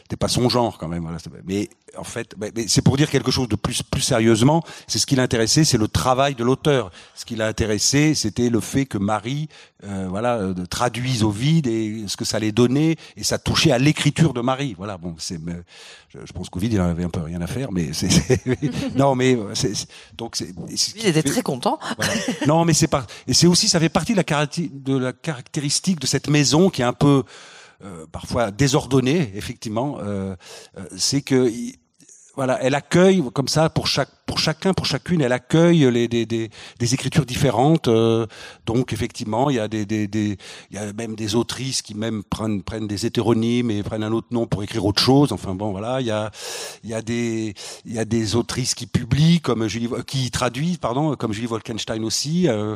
c'était 0.01 0.17
pas 0.17 0.27
son 0.27 0.49
genre 0.49 0.79
quand 0.79 0.87
même. 0.87 1.03
Voilà. 1.03 1.19
Mais 1.45 1.69
en 1.97 2.03
fait, 2.03 2.35
c'est 2.67 2.81
pour 2.81 2.97
dire 2.97 3.09
quelque 3.09 3.31
chose 3.31 3.47
de 3.47 3.55
plus 3.55 3.83
plus 3.83 4.01
sérieusement. 4.01 4.63
C'est 4.87 4.99
ce 4.99 5.05
qui 5.05 5.15
l'intéressait, 5.15 5.63
c'est 5.63 5.77
le 5.77 5.87
travail 5.87 6.35
de 6.35 6.43
l'auteur. 6.43 6.91
Ce 7.15 7.25
qui 7.25 7.35
l'a 7.35 7.47
intéressé, 7.47 8.13
c'était 8.15 8.49
le 8.49 8.59
fait 8.59 8.85
que 8.85 8.97
Marie, 8.97 9.49
euh, 9.83 10.07
voilà, 10.09 10.37
euh, 10.37 10.53
traduise 10.69 11.23
au 11.23 11.31
vide 11.31 11.67
et 11.67 12.05
ce 12.07 12.17
que 12.17 12.25
ça 12.25 12.37
allait 12.37 12.51
donner, 12.51 12.97
et 13.15 13.23
ça 13.23 13.37
touchait 13.37 13.71
à 13.71 13.77
l'écriture 13.77 14.33
de 14.33 14.41
Marie. 14.41 14.75
Voilà, 14.77 14.97
bon, 14.97 15.15
c'est 15.17 15.39
je, 16.09 16.19
je 16.25 16.33
pense 16.33 16.49
qu'au 16.49 16.59
vide, 16.59 16.73
il 16.73 16.81
en 16.81 16.89
avait 16.89 17.03
un 17.03 17.09
peu 17.09 17.21
rien 17.21 17.41
à 17.41 17.47
faire, 17.47 17.71
mais 17.71 17.93
c'est 17.93 18.09
non, 18.95 19.15
mais 19.15 19.35
euh, 19.35 19.53
c'est 19.53 19.73
donc 20.17 20.35
c'est. 20.35 20.53
Il 20.95 21.07
était 21.07 21.23
très 21.23 21.41
content. 21.41 21.79
Voilà. 21.97 22.13
non, 22.47 22.65
mais 22.65 22.73
c'est 22.73 22.87
pas 22.87 23.05
et 23.27 23.33
c'est 23.33 23.47
aussi 23.47 23.67
ça 23.67 23.79
fait 23.79 23.89
partie 23.89 24.13
de 24.13 24.23
la, 24.27 24.45
de 24.71 24.97
la 24.97 25.13
caractéristique 25.13 25.99
de 25.99 26.07
cette 26.07 26.29
maison 26.29 26.69
qui 26.69 26.81
est 26.81 26.85
un 26.85 26.93
peu 26.93 27.23
euh, 27.83 28.07
parfois 28.11 28.49
désordonnée, 28.49 29.31
effectivement. 29.35 29.99
Euh, 30.01 30.35
euh 30.77 30.85
c'est 30.97 31.21
que 31.21 31.51
voilà, 32.37 32.59
elle 32.61 32.75
accueille 32.75 33.23
comme 33.33 33.47
ça 33.47 33.67
pour 33.69 33.87
chaque 33.87 34.11
pour 34.27 34.37
chacun, 34.37 34.73
pour 34.73 34.85
chacune, 34.85 35.21
elle 35.21 35.31
accueille 35.31 35.89
les, 35.91 36.07
des, 36.07 36.27
des, 36.27 36.51
des 36.77 36.93
écritures 36.93 37.25
différentes. 37.25 37.87
Euh, 37.87 38.27
donc 38.67 38.93
effectivement, 38.93 39.49
il 39.49 39.55
y 39.55 39.59
a 39.59 39.67
des, 39.67 39.85
des, 39.85 40.05
des, 40.07 40.37
il 40.69 40.75
y 40.75 40.79
a 40.79 40.93
même 40.93 41.15
des 41.15 41.33
autrices 41.33 41.81
qui 41.81 41.95
même 41.95 42.23
prennent 42.23 42.61
prennent 42.61 42.87
des 42.87 43.05
hétéronymes 43.05 43.71
et 43.71 43.81
prennent 43.81 44.03
un 44.03 44.11
autre 44.11 44.27
nom 44.31 44.45
pour 44.45 44.61
écrire 44.63 44.85
autre 44.85 45.01
chose. 45.01 45.31
Enfin 45.31 45.55
bon, 45.55 45.71
voilà, 45.71 46.01
il 46.01 46.07
y 46.07 46.11
a 46.11 46.29
il 46.83 46.89
y 46.89 46.93
a 46.93 47.01
des 47.01 47.55
il 47.85 47.93
y 47.93 47.99
a 47.99 48.05
des 48.05 48.35
autrices 48.35 48.75
qui 48.75 48.85
publient 48.85 49.39
comme 49.39 49.67
Julie 49.67 49.89
qui 50.05 50.29
traduisent 50.29 50.77
pardon 50.77 51.15
comme 51.15 51.33
Julie 51.33 51.47
Wolkenstein 51.47 52.03
aussi. 52.03 52.47
Euh, 52.47 52.75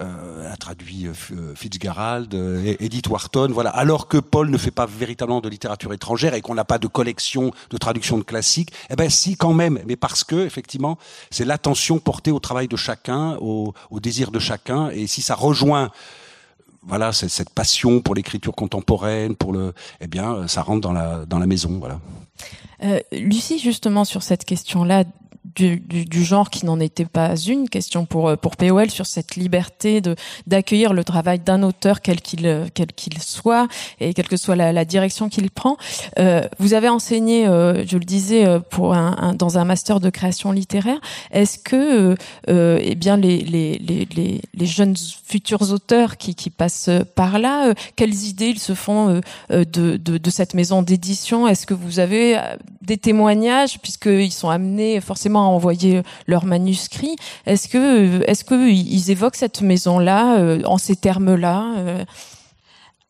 euh, 0.00 0.44
elle 0.44 0.52
a 0.52 0.56
traduit 0.56 1.06
euh, 1.06 1.54
Fitzgerald, 1.54 2.34
euh, 2.34 2.74
Edith 2.80 3.08
Wharton, 3.08 3.50
voilà. 3.52 3.70
Alors 3.70 4.08
que 4.08 4.16
Paul 4.16 4.48
ne 4.50 4.58
fait 4.58 4.70
pas 4.70 4.86
véritablement 4.86 5.42
de 5.42 5.50
littérature 5.50 5.92
étrangère 5.92 6.32
et 6.32 6.40
qu'on 6.40 6.54
n'a 6.54 6.64
pas 6.64 6.78
de 6.78 6.86
collection 6.86 7.50
de 7.70 7.76
traduction 7.76 8.16
de 8.16 8.22
classiques, 8.22 8.72
eh 8.88 8.96
ben 8.96 9.10
si 9.10 9.36
quand 9.36 9.52
même, 9.52 9.78
mais 9.86 9.96
parce 9.96 10.24
que 10.24 10.46
effectivement 10.46 10.85
c'est 11.30 11.44
l'attention 11.44 11.98
portée 11.98 12.30
au 12.30 12.40
travail 12.40 12.68
de 12.68 12.76
chacun, 12.76 13.36
au, 13.40 13.74
désir 14.00 14.30
de 14.30 14.38
chacun, 14.38 14.90
et 14.90 15.06
si 15.06 15.22
ça 15.22 15.34
rejoint 15.34 15.90
voilà 16.88 17.12
cette 17.12 17.50
passion 17.50 18.00
pour 18.00 18.14
l'écriture 18.14 18.54
contemporaine, 18.54 19.34
pour 19.34 19.52
le, 19.52 19.74
eh 20.00 20.06
bien, 20.06 20.46
ça 20.46 20.62
rentre 20.62 20.82
dans 20.82 20.92
la 20.92 21.26
dans 21.26 21.40
la 21.40 21.46
maison, 21.46 21.78
voilà. 21.80 21.98
Euh, 22.84 23.00
Lucie, 23.10 23.58
justement 23.58 24.04
sur 24.04 24.22
cette 24.22 24.44
question-là 24.44 25.04
du, 25.54 25.78
du, 25.80 26.04
du, 26.04 26.24
genre 26.24 26.50
qui 26.50 26.66
n'en 26.66 26.80
était 26.80 27.04
pas 27.04 27.36
une 27.36 27.68
question 27.68 28.06
pour 28.06 28.28
euh, 28.28 28.36
pour 28.36 28.56
POL 28.56 28.90
sur 28.90 29.06
cette 29.06 29.36
liberté 29.36 30.00
de 30.00 30.16
d'accueillir 30.46 30.92
le 30.92 31.04
travail 31.04 31.38
d'un 31.38 31.62
auteur 31.62 32.00
quel 32.00 32.20
qu'il 32.20 32.46
euh, 32.46 32.66
quel 32.72 32.88
qu'il 32.88 33.20
soit 33.22 33.68
et 34.00 34.14
quelle 34.14 34.28
que 34.28 34.36
soit 34.36 34.56
la, 34.56 34.72
la 34.72 34.84
direction 34.84 35.28
qu'il 35.28 35.50
prend. 35.50 35.76
Euh, 36.18 36.46
vous 36.58 36.74
avez 36.74 36.88
enseigné, 36.88 37.46
euh, 37.46 37.84
je 37.86 37.96
le 37.98 38.04
disais, 38.04 38.46
euh, 38.46 38.58
pour 38.58 38.94
un, 38.94 39.16
un, 39.18 39.34
dans 39.34 39.58
un 39.58 39.64
master 39.64 40.00
de 40.00 40.10
création 40.10 40.52
littéraire. 40.52 40.98
Est-ce 41.30 41.58
que 41.58 42.16
euh, 42.48 42.78
eh 42.82 42.94
bien 42.94 43.16
les, 43.16 43.38
les, 43.38 43.78
les, 43.78 44.40
les, 44.54 44.66
jeunes 44.66 44.96
futurs 45.24 45.70
auteurs 45.72 46.16
qui, 46.16 46.34
qui 46.34 46.50
passent 46.50 46.90
par 47.14 47.38
là, 47.38 47.72
quelles 47.94 48.24
idées 48.24 48.48
ils 48.48 48.58
se 48.58 48.74
font 48.74 49.20
de, 49.50 49.64
de, 49.64 49.96
de 49.96 50.30
cette 50.30 50.54
maison 50.54 50.82
d'édition? 50.82 51.46
Est-ce 51.46 51.66
que 51.66 51.74
vous 51.74 51.98
avez 52.00 52.38
des 52.82 52.96
témoignages 52.96 53.78
puisqu'ils 53.80 54.32
sont 54.32 54.48
amenés 54.48 55.00
forcément 55.00 55.35
à 55.40 55.44
envoyer 55.44 56.02
leurs 56.26 56.44
manuscrits. 56.44 57.16
Est-ce 57.46 57.68
que, 57.68 58.22
est-ce 58.28 58.44
que 58.44 59.10
évoquent 59.10 59.36
cette 59.36 59.60
maison-là 59.60 60.38
euh, 60.38 60.62
en 60.64 60.78
ces 60.78 60.96
termes-là 60.96 61.74
euh? 61.78 62.04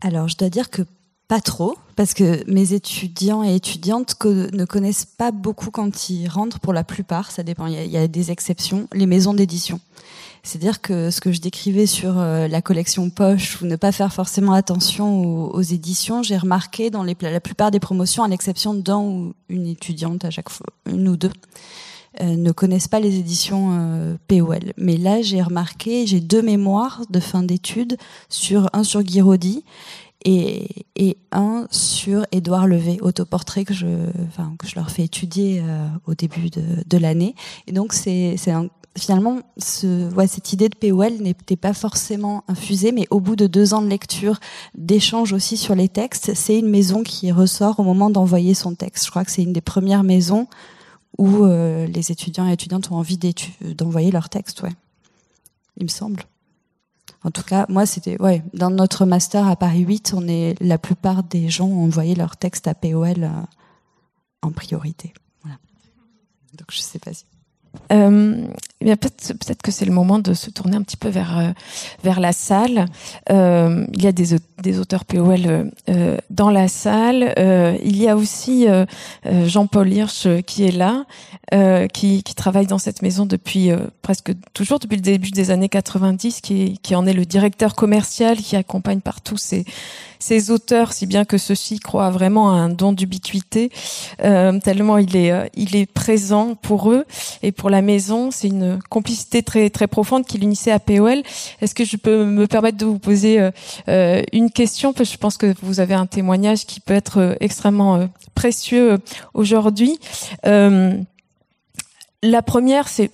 Alors, 0.03 0.29
je 0.29 0.37
dois 0.37 0.51
dire 0.51 0.70
que 0.70 0.83
pas 1.29 1.41
trop, 1.41 1.77
parce 1.97 2.14
que 2.14 2.49
mes 2.49 2.72
étudiants 2.72 3.43
et 3.43 3.55
étudiantes 3.57 4.14
ne 4.24 4.64
connaissent 4.64 5.07
pas 5.07 5.33
beaucoup 5.33 5.70
quand 5.70 6.09
ils 6.09 6.29
rentrent. 6.29 6.61
Pour 6.61 6.72
la 6.72 6.85
plupart, 6.85 7.31
ça 7.31 7.43
dépend. 7.43 7.66
Il 7.66 7.91
y 7.91 7.97
a, 7.97 8.07
des 8.07 8.31
exceptions. 8.31 8.87
Les 8.93 9.07
maisons 9.07 9.35
d'édition. 9.35 9.81
C'est-à-dire 10.45 10.81
que 10.81 11.11
ce 11.11 11.20
que 11.20 11.33
je 11.33 11.41
décrivais 11.41 11.87
sur 11.87 12.18
euh, 12.18 12.47
la 12.47 12.62
collection 12.62 13.11
poche 13.11 13.61
ou 13.61 13.66
ne 13.66 13.74
pas 13.74 13.91
faire 13.91 14.12
forcément 14.12 14.53
attention 14.53 15.51
aux, 15.53 15.62
éditions, 15.62 16.22
j'ai 16.22 16.37
remarqué 16.37 16.91
dans 16.91 17.03
la 17.03 17.41
plupart 17.41 17.72
des 17.72 17.81
promotions, 17.81 18.22
à 18.22 18.29
l'exception 18.29 18.72
d'un 18.72 18.99
ou 18.99 19.35
une 19.49 19.66
étudiante 19.66 20.24
à 20.24 20.31
chaque 20.31 20.51
fois, 20.51 20.66
une 20.89 21.09
ou 21.09 21.16
deux, 21.16 21.33
ne 22.24 22.52
connaissent 22.52 22.88
pas 22.88 23.00
les 23.00 23.16
éditions 23.16 23.70
euh, 23.72 24.16
POL. 24.28 24.72
Mais 24.76 24.96
là, 24.96 25.22
j'ai 25.22 25.42
remarqué, 25.42 26.06
j'ai 26.06 26.20
deux 26.20 26.42
mémoires 26.42 27.02
de 27.10 27.20
fin 27.20 27.42
d'études, 27.42 27.96
sur 28.28 28.68
un 28.72 28.82
sur 28.82 29.02
Guiraudy 29.02 29.64
et, 30.24 30.86
et 30.96 31.16
un 31.32 31.66
sur 31.70 32.24
Édouard 32.32 32.66
Levé, 32.66 32.98
autoportrait 33.00 33.64
que 33.64 33.74
je, 33.74 33.86
que 34.58 34.66
je 34.66 34.74
leur 34.76 34.90
fais 34.90 35.04
étudier 35.04 35.60
euh, 35.62 35.86
au 36.06 36.14
début 36.14 36.50
de, 36.50 36.62
de 36.86 36.98
l'année. 36.98 37.34
Et 37.66 37.72
donc, 37.72 37.92
c'est 37.92 38.36
finalement, 38.98 39.40
ce, 39.58 40.10
cette 40.26 40.52
idée 40.52 40.68
de 40.68 40.76
POL 40.76 41.18
n'était 41.20 41.56
pas 41.56 41.74
forcément 41.74 42.44
infusée, 42.48 42.92
mais 42.92 43.06
au 43.10 43.20
bout 43.20 43.36
de 43.36 43.46
deux 43.46 43.74
ans 43.74 43.82
de 43.82 43.88
lecture, 43.88 44.38
d'échange 44.74 45.32
aussi 45.32 45.56
sur 45.56 45.74
les 45.74 45.88
textes, 45.88 46.32
c'est 46.34 46.58
une 46.58 46.68
maison 46.68 47.02
qui 47.02 47.30
ressort 47.30 47.78
au 47.78 47.82
moment 47.82 48.10
d'envoyer 48.10 48.54
son 48.54 48.74
texte. 48.74 49.04
Je 49.04 49.10
crois 49.10 49.24
que 49.24 49.30
c'est 49.30 49.42
une 49.42 49.52
des 49.52 49.60
premières 49.60 50.02
maisons 50.02 50.48
où 51.18 51.44
euh, 51.44 51.86
les 51.86 52.12
étudiants 52.12 52.48
et 52.48 52.52
étudiantes 52.52 52.90
ont 52.90 52.96
envie 52.96 53.18
d'envoyer 53.60 54.10
leur 54.10 54.28
texte, 54.28 54.62
ouais. 54.62 54.72
Il 55.78 55.84
me 55.84 55.88
semble. 55.88 56.22
En 57.22 57.30
tout 57.30 57.42
cas, 57.42 57.66
moi, 57.68 57.86
c'était, 57.86 58.20
ouais, 58.20 58.42
dans 58.54 58.70
notre 58.70 59.04
master 59.04 59.46
à 59.46 59.56
Paris 59.56 59.80
8, 59.80 60.14
on 60.16 60.28
est, 60.28 60.54
la 60.60 60.78
plupart 60.78 61.22
des 61.22 61.48
gens 61.48 61.66
ont 61.66 61.84
envoyé 61.84 62.14
leur 62.14 62.36
texte 62.36 62.68
à 62.68 62.74
POL 62.74 63.24
euh, 63.24 63.28
en 64.42 64.52
priorité. 64.52 65.12
Donc, 66.56 66.68
je 66.70 66.80
sais 66.80 66.98
pas 66.98 67.12
si. 67.12 67.24
Euh, 67.92 68.46
eh 68.81 68.97
peut-être 68.97 69.35
peut 69.39 69.55
que 69.62 69.70
c'est 69.70 69.87
le 69.87 69.93
moment 69.93 70.18
de 70.18 70.35
se 70.35 70.51
tourner 70.51 70.77
un 70.77 70.83
petit 70.83 70.99
peu 70.99 71.09
vers 71.09 71.39
euh, 71.39 71.51
vers 72.05 72.20
la 72.20 72.33
salle. 72.33 72.87
Euh, 73.31 73.87
il 73.95 74.03
y 74.03 74.07
a 74.07 74.12
des, 74.12 74.35
des 74.62 74.79
auteurs 74.79 75.05
POL 75.05 75.70
euh, 75.89 76.16
dans 76.31 76.51
la 76.51 76.68
salle. 76.68 77.35
Euh, 77.39 77.77
il 77.85 77.97
y 77.97 78.09
a 78.09 78.16
aussi 78.16 78.68
euh, 78.68 78.87
Jean-Paul 79.24 79.93
Hirsch 79.93 80.27
qui 80.47 80.64
est 80.64 80.72
là, 80.72 81.05
qui, 81.93 82.24
qui 82.24 82.35
travaille 82.35 82.66
dans 82.66 82.79
cette 82.79 83.03
maison 83.03 83.24
depuis 83.24 83.70
presque 84.03 84.33
toujours 84.53 84.81
depuis 84.81 84.97
le 84.97 85.03
début 85.03 85.31
des 85.31 85.51
années 85.53 85.68
90, 85.68 86.41
qui, 86.41 86.79
qui 86.83 86.95
en 86.97 87.07
est 87.07 87.12
le 87.12 87.24
directeur 87.24 87.74
commercial, 87.74 88.37
qui 88.39 88.57
accompagne 88.57 89.01
partout 89.01 89.37
ces 89.37 89.64
ces 90.18 90.51
auteurs, 90.51 90.95
si 90.95 91.07
bien 91.07 91.27
que 91.27 91.37
ceux-ci 91.37 91.79
croient 91.79 92.11
vraiment 92.11 92.51
à 92.51 92.55
un 92.55 92.70
don 92.70 92.93
d'ubiquité, 92.93 93.70
tellement 94.18 94.99
il 94.99 95.14
est 95.14 95.51
il 95.55 95.77
est 95.77 95.87
présent 95.87 96.57
pour 96.57 96.91
eux 96.91 97.05
et 97.43 97.53
pour 97.53 97.70
la 97.70 97.83
maison. 97.83 98.31
C'est 98.33 98.49
une 98.49 98.65
complicité 98.88 99.42
très 99.42 99.70
très 99.70 99.86
profonde 99.86 100.26
qui 100.26 100.38
l'unissait 100.38 100.70
à 100.70 100.78
POL. 100.78 101.22
Est-ce 101.60 101.74
que 101.74 101.84
je 101.84 101.96
peux 101.96 102.24
me 102.24 102.46
permettre 102.46 102.78
de 102.78 102.84
vous 102.84 102.98
poser 102.98 103.50
une 103.86 104.50
question? 104.50 104.92
Parce 104.92 105.08
que 105.10 105.14
je 105.14 105.18
pense 105.18 105.36
que 105.36 105.54
vous 105.62 105.80
avez 105.80 105.94
un 105.94 106.06
témoignage 106.06 106.66
qui 106.66 106.80
peut 106.80 106.94
être 106.94 107.36
extrêmement 107.40 108.08
précieux 108.34 108.98
aujourd'hui. 109.34 109.98
la 110.44 112.42
première, 112.42 112.88
c'est 112.88 113.10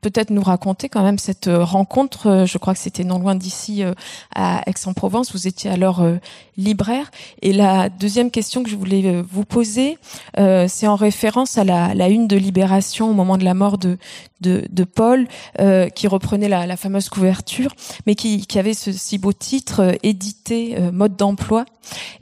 peut-être 0.00 0.30
nous 0.30 0.42
raconter 0.42 0.88
quand 0.88 1.02
même 1.02 1.18
cette 1.18 1.48
euh, 1.48 1.64
rencontre. 1.64 2.26
Euh, 2.26 2.46
je 2.46 2.58
crois 2.58 2.74
que 2.74 2.80
c'était 2.80 3.04
non 3.04 3.18
loin 3.18 3.34
d'ici 3.34 3.82
euh, 3.82 3.92
à 4.34 4.62
Aix-en-Provence. 4.66 5.32
Vous 5.32 5.46
étiez 5.48 5.70
alors 5.70 6.04
libraire. 6.56 7.10
Et 7.40 7.52
la 7.52 7.88
deuxième 7.88 8.30
question 8.30 8.62
que 8.62 8.68
je 8.68 8.76
voulais 8.76 9.22
vous 9.22 9.44
poser, 9.44 9.98
c'est 10.36 10.86
en 10.86 10.96
référence 10.96 11.58
à 11.58 11.64
la, 11.64 12.08
une 12.08 12.28
de 12.28 12.36
Libération 12.36 13.10
au 13.10 13.14
moment 13.14 13.38
de 13.38 13.44
la 13.44 13.54
mort 13.54 13.78
de, 13.78 13.98
de, 14.40 14.84
Paul, 14.84 15.26
qui 15.94 16.06
reprenait 16.06 16.48
la, 16.48 16.66
la, 16.66 16.76
fameuse 16.76 17.08
couverture, 17.08 17.74
mais 18.06 18.14
qui, 18.14 18.46
qui 18.46 18.58
avait 18.58 18.74
ce 18.74 18.92
si 18.92 19.18
beau 19.18 19.32
titre 19.32 19.96
édité 20.02 20.76
mode 20.92 21.16
d'emploi. 21.16 21.64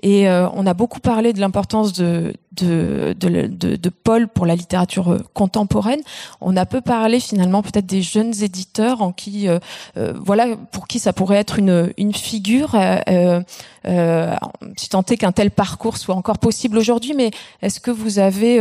Et 0.03 0.28
on 0.28 0.66
a 0.66 0.74
beaucoup 0.74 1.01
parlé 1.01 1.32
de 1.32 1.40
l'importance 1.40 1.92
de, 1.92 2.32
de, 2.53 3.88
Paul 4.05 4.28
pour 4.28 4.46
la 4.46 4.57
littérature 4.57 5.18
contemporaine. 5.34 6.01
On 6.40 6.57
a 6.57 6.66
peu 6.66 6.80
parlé 6.80 7.20
finalement 7.20 7.62
peut-être 7.62 7.86
des 7.86 8.03
jeunes 8.03 8.34
éditeurs 8.42 9.03
en 9.03 9.12
qui, 9.12 9.48
euh, 9.48 9.59
euh, 9.96 10.12
voilà, 10.24 10.57
pour 10.72 10.86
qui 10.86 10.98
ça 10.98 11.12
pourrait 11.12 11.36
être 11.36 11.59
une, 11.59 12.12
figure. 12.14 12.74
Euh, 12.74 13.40
euh, 13.86 14.34
si 14.76 14.88
tant 14.88 15.03
est 15.03 15.16
qu'un 15.16 15.32
tel 15.32 15.51
parcours 15.51 15.96
soit 15.96 16.14
encore 16.14 16.38
possible 16.38 16.78
aujourd'hui, 16.78 17.14
mais 17.14 17.30
est-ce 17.62 17.80
que 17.80 17.90
vous 17.90 18.18
avez 18.18 18.61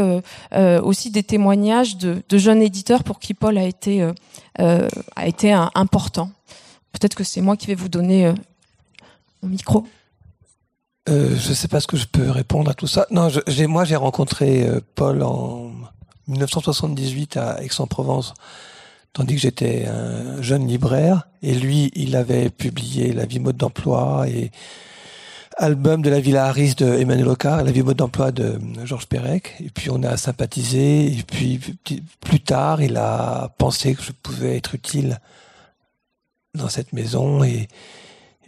aussi 0.81 1.11
des 1.11 1.23
témoignages 1.23 1.97
de, 1.97 2.21
jeunes 2.31 2.61
éditeurs 2.61 3.03
pour 3.03 3.19
qui 3.19 3.33
Paul 3.33 3.57
a 3.57 3.65
été 3.65 4.07
a 4.57 5.27
été 5.27 5.51
important? 5.75 6.31
Peut-être 6.91 7.15
que 7.15 7.23
c'est 7.23 7.41
moi 7.41 7.57
qui 7.57 7.67
vais 7.67 7.75
vous 7.75 7.89
donner 7.89 8.31
mon 9.41 9.49
micro. 9.49 9.85
Euh, 11.09 11.35
je 11.35 11.49
ne 11.49 11.53
sais 11.55 11.67
pas 11.67 11.79
ce 11.79 11.87
que 11.87 11.97
je 11.97 12.05
peux 12.05 12.29
répondre 12.29 12.69
à 12.69 12.73
tout 12.73 12.87
ça. 12.87 13.07
Non, 13.09 13.29
moi 13.67 13.83
j'ai 13.83 13.95
rencontré 13.95 14.67
euh, 14.67 14.79
Paul 14.93 15.23
en 15.23 15.71
1978 16.27 17.37
à 17.37 17.63
Aix-en-Provence, 17.63 18.35
tandis 19.13 19.35
que 19.35 19.41
j'étais 19.41 19.87
un 19.87 20.41
jeune 20.41 20.67
libraire. 20.67 21.27
Et 21.41 21.55
lui, 21.55 21.91
il 21.95 22.15
avait 22.15 22.49
publié 22.49 23.11
La 23.11 23.25
vie 23.25 23.39
mode 23.39 23.57
d'emploi 23.57 24.27
et 24.27 24.51
album 25.57 26.03
de 26.03 26.09
la 26.11 26.19
Villa 26.19 26.45
Harris 26.45 26.75
de 26.75 26.85
Emmanuel 26.85 27.29
Ocar, 27.29 27.63
La 27.63 27.71
vie 27.71 27.81
mode 27.81 27.97
d'emploi 27.97 28.31
de 28.31 28.59
Georges 28.85 29.07
Perec. 29.07 29.55
Et 29.61 29.69
puis 29.69 29.89
on 29.89 30.03
a 30.03 30.15
sympathisé. 30.15 31.07
Et 31.07 31.23
puis 31.23 31.59
plus 32.19 32.41
tard, 32.41 32.83
il 32.83 32.97
a 32.97 33.49
pensé 33.57 33.95
que 33.95 34.03
je 34.03 34.11
pouvais 34.11 34.57
être 34.57 34.75
utile 34.75 35.19
dans 36.53 36.69
cette 36.69 36.93
maison. 36.93 37.43
Et, 37.43 37.67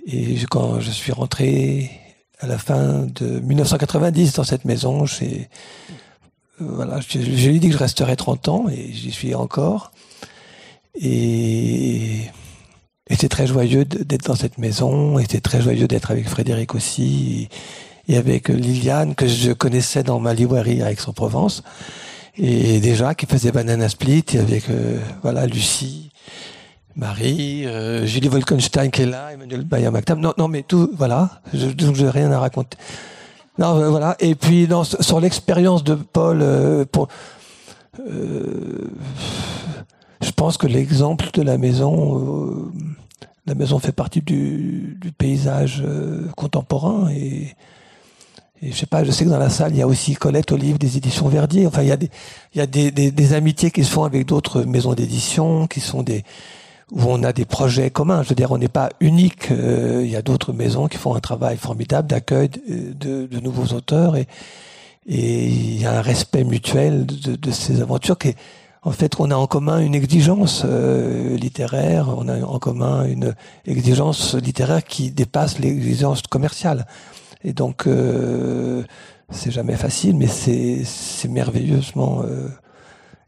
et 0.05 0.35
quand 0.47 0.79
je 0.79 0.91
suis 0.91 1.11
rentré 1.11 2.01
à 2.41 2.47
la 2.47 2.57
fin 2.57 3.07
de 3.15 3.39
1990 3.39 4.33
dans 4.33 4.43
cette 4.43 4.65
maison. 4.65 5.05
J'ai 5.05 5.49
voilà, 6.59 6.99
je, 7.07 7.17
lui 7.17 7.55
ai 7.55 7.59
dit 7.59 7.67
que 7.67 7.73
je 7.73 7.79
resterais 7.79 8.15
30 8.15 8.47
ans 8.49 8.65
et 8.69 8.91
j'y 8.91 9.11
suis 9.11 9.33
encore. 9.33 9.91
Et, 10.95 12.21
et 13.09 13.15
c'est 13.19 13.29
très 13.29 13.47
joyeux 13.47 13.85
d'être 13.85 14.25
dans 14.25 14.35
cette 14.35 14.57
maison 14.57 15.17
et 15.17 15.25
c'est 15.29 15.41
très 15.41 15.61
joyeux 15.61 15.87
d'être 15.87 16.11
avec 16.11 16.27
Frédéric 16.27 16.75
aussi 16.75 17.49
et, 18.07 18.17
avec 18.17 18.49
Liliane 18.49 19.15
que 19.15 19.27
je 19.27 19.51
connaissais 19.53 20.03
dans 20.03 20.19
ma 20.19 20.33
librairie 20.33 20.81
à 20.81 20.91
Aix-en-Provence 20.91 21.63
et 22.37 22.79
déjà 22.79 23.15
qui 23.15 23.25
faisait 23.25 23.51
Banana 23.51 23.87
Split 23.89 24.25
et 24.33 24.39
avec 24.39 24.69
euh, 24.69 24.99
voilà 25.21 25.45
Lucie 25.47 26.11
Marie, 26.95 27.65
euh, 27.65 28.05
Julie 28.05 28.27
Wolkenstein 28.27 28.91
qui 28.91 29.03
est 29.03 29.05
là, 29.05 29.31
Emmanuel 29.31 29.63
Bayer 29.63 29.89
Non, 30.17 30.33
non, 30.37 30.47
mais 30.47 30.63
tout, 30.63 30.91
voilà. 30.97 31.41
Je, 31.53 31.67
n'ai 31.67 32.09
rien 32.09 32.31
à 32.31 32.39
raconter. 32.39 32.77
Non, 33.57 33.77
euh, 33.77 33.89
voilà. 33.89 34.15
Et 34.19 34.35
puis, 34.35 34.67
sur 34.99 35.19
l'expérience 35.19 35.83
de 35.83 35.95
Paul, 35.95 36.39
euh, 36.41 36.85
pour, 36.85 37.07
je 37.97 38.87
pense 40.35 40.57
que 40.57 40.67
l'exemple 40.67 41.29
de 41.33 41.41
la 41.41 41.57
maison, 41.57 42.71
la 43.45 43.55
maison 43.55 43.79
fait 43.79 43.91
partie 43.91 44.21
du, 44.21 44.97
paysage 45.17 45.83
contemporain 46.35 47.09
et, 47.11 47.55
et 48.61 48.71
je 48.71 48.77
sais 48.77 48.85
pas, 48.85 49.03
je 49.03 49.11
sais 49.11 49.25
que 49.25 49.29
dans 49.29 49.37
la 49.37 49.49
salle, 49.49 49.71
il 49.73 49.77
y 49.77 49.81
a 49.81 49.87
aussi 49.87 50.15
Colette 50.15 50.51
Olive 50.51 50.77
des 50.77 50.97
éditions 50.97 51.27
Verdier. 51.27 51.67
Enfin, 51.67 51.81
il 51.83 51.89
y 51.89 51.91
a 51.91 51.97
il 52.01 52.57
y 52.57 52.61
a 52.61 52.65
des 52.65 53.33
amitiés 53.33 53.71
qui 53.71 53.83
se 53.83 53.91
font 53.91 54.03
avec 54.03 54.25
d'autres 54.25 54.63
maisons 54.63 54.93
d'édition, 54.93 55.67
qui 55.67 55.79
sont 55.79 56.01
des, 56.01 56.23
où 56.91 57.03
on 57.05 57.23
a 57.23 57.33
des 57.33 57.45
projets 57.45 57.89
communs. 57.89 58.21
Je 58.21 58.29
veux 58.29 58.35
dire, 58.35 58.51
on 58.51 58.57
n'est 58.57 58.67
pas 58.67 58.89
unique. 58.99 59.49
Euh, 59.51 60.01
il 60.03 60.11
y 60.11 60.15
a 60.15 60.21
d'autres 60.21 60.53
maisons 60.53 60.87
qui 60.87 60.97
font 60.97 61.15
un 61.15 61.19
travail 61.19 61.57
formidable 61.57 62.07
d'accueil 62.07 62.49
de, 62.49 63.39
nouveaux 63.39 63.73
auteurs 63.75 64.15
et, 64.15 64.27
il 65.07 65.81
y 65.81 65.85
a 65.87 65.97
un 65.97 66.01
respect 66.01 66.43
mutuel 66.43 67.07
de, 67.07 67.51
ces 67.51 67.81
aventures 67.81 68.19
qui 68.19 68.35
en 68.83 68.91
fait, 68.91 69.19
on 69.19 69.29
a 69.29 69.35
en 69.35 69.45
commun 69.45 69.79
une 69.79 69.93
exigence 69.93 70.63
euh, 70.65 71.37
littéraire, 71.37 72.15
on 72.17 72.27
a 72.27 72.43
en 72.43 72.57
commun 72.57 73.05
une 73.05 73.35
exigence 73.65 74.33
littéraire 74.35 74.83
qui 74.83 75.11
dépasse 75.11 75.59
l'exigence 75.59 76.23
commerciale. 76.23 76.87
Et 77.43 77.53
donc, 77.53 77.85
euh, 77.85 78.83
c'est 79.29 79.51
jamais 79.51 79.75
facile, 79.75 80.15
mais 80.17 80.27
c'est 80.27 81.27
merveilleusement 81.27 82.23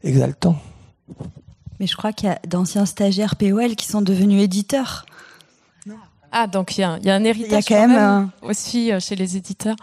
exaltant. 0.02 0.56
Mais 1.80 1.86
je 1.86 1.96
crois 1.96 2.12
qu'il 2.12 2.28
y 2.28 2.32
a 2.32 2.38
d'anciens 2.46 2.86
stagiaires 2.86 3.36
POL 3.36 3.76
qui 3.76 3.86
sont 3.86 4.02
devenus 4.02 4.42
éditeurs. 4.42 5.06
Ah, 6.36 6.48
donc 6.48 6.76
il 6.76 6.80
y 6.80 6.84
a, 6.84 6.98
y 7.00 7.10
a, 7.10 7.14
un 7.14 7.22
héritage 7.22 7.64
quand, 7.68 7.86
même, 7.86 8.28
aussi 8.42 8.90
euh, 8.90 8.98
chez 8.98 9.14
les 9.14 9.36
éditeurs. 9.36 9.76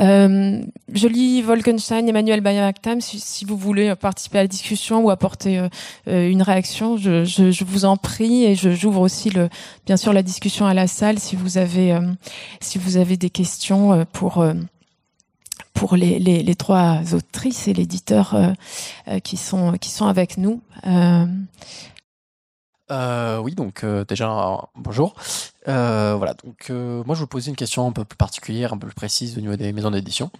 Euh, 0.00 0.60
je 0.92 1.06
lis 1.06 1.42
Wolkenstein, 1.42 2.08
Emmanuel 2.08 2.40
Bayaktam. 2.40 3.00
Si, 3.00 3.20
si, 3.20 3.44
vous 3.44 3.56
voulez 3.56 3.94
participer 3.94 4.38
à 4.38 4.42
la 4.42 4.48
discussion 4.48 5.04
ou 5.04 5.10
apporter 5.10 5.60
euh, 5.60 5.68
euh, 6.08 6.28
une 6.28 6.42
réaction, 6.42 6.96
je, 6.96 7.24
je, 7.24 7.52
je, 7.52 7.64
vous 7.64 7.84
en 7.84 7.96
prie. 7.96 8.46
Et 8.46 8.56
j'ouvre 8.56 9.00
aussi, 9.00 9.30
le, 9.30 9.48
bien 9.86 9.96
sûr, 9.96 10.12
la 10.12 10.24
discussion 10.24 10.66
à 10.66 10.74
la 10.74 10.88
salle 10.88 11.20
si 11.20 11.36
vous 11.36 11.56
avez, 11.56 11.96
si 12.60 12.78
vous 12.78 12.96
avez 12.96 13.16
des 13.16 13.30
questions 13.30 14.04
pour 14.12 14.44
pour 15.76 15.94
les, 15.94 16.18
les, 16.18 16.54
trois 16.56 17.02
autrices 17.14 17.68
et 17.68 17.74
l'éditeur 17.74 18.34
euh, 18.34 18.52
euh, 19.08 19.20
qui 19.20 19.36
sont 19.36 19.72
qui 19.72 19.90
sont 19.90 20.06
avec 20.06 20.38
nous. 20.38 20.60
Euh... 20.86 21.26
Oui, 23.38 23.54
donc 23.54 23.84
déjà 24.08 24.58
bonjour. 24.74 25.14
voilà, 25.66 26.34
donc 26.44 26.70
moi 26.70 27.14
je 27.14 27.20
vous 27.20 27.26
posais 27.26 27.50
une 27.50 27.56
question 27.56 27.86
un 27.86 27.92
peu 27.92 28.04
plus 28.04 28.16
particulière, 28.16 28.72
un 28.72 28.78
peu 28.78 28.86
plus 28.86 28.94
précise 28.94 29.36
au 29.36 29.40
niveau 29.40 29.56
des 29.56 29.72
maisons 29.72 29.90
d'édition. 29.90 30.30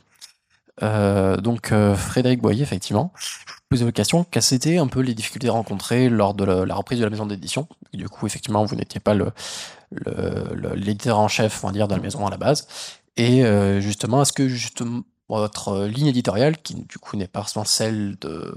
donc 0.80 1.72
Frédéric 1.97 2.41
Boyer, 2.41 2.62
effectivement, 2.62 3.12
je 3.16 3.53
vous 3.53 3.61
posais 3.68 3.84
une 3.84 3.93
question. 3.93 4.24
Quelles 4.30 4.55
étaient 4.55 4.78
un 4.78 4.87
peu 4.87 5.01
les 5.01 5.14
difficultés 5.14 5.49
rencontrées 5.49 6.09
lors 6.09 6.34
de 6.34 6.45
la, 6.45 6.74
reprise 6.74 7.01
de 7.01 7.05
la 7.05 7.11
maison 7.11 7.26
d'édition? 7.26 7.66
Du 7.93 8.09
coup, 8.09 8.26
effectivement, 8.26 8.64
vous 8.64 8.76
n'étiez 8.76 9.01
pas 9.01 9.14
l'éditeur 10.74 11.18
en 11.18 11.28
chef, 11.28 11.64
on 11.64 11.66
va 11.66 11.72
dire, 11.72 11.89
de 11.89 11.95
la 11.95 12.01
maison 12.01 12.26
à 12.26 12.30
la 12.30 12.37
base. 12.37 12.68
Et 13.16 13.43
justement, 13.80 14.22
est-ce 14.22 14.32
que 14.32 14.47
justement 14.47 15.03
votre 15.29 15.68
euh, 15.68 15.89
ligne 15.89 16.07
éditoriale, 16.07 16.57
qui 16.59 16.74
du 16.74 16.99
coup 16.99 17.16
n'est 17.16 17.29
pas 17.29 17.41
forcément 17.41 17.64
celle 17.64 18.16
de. 18.20 18.55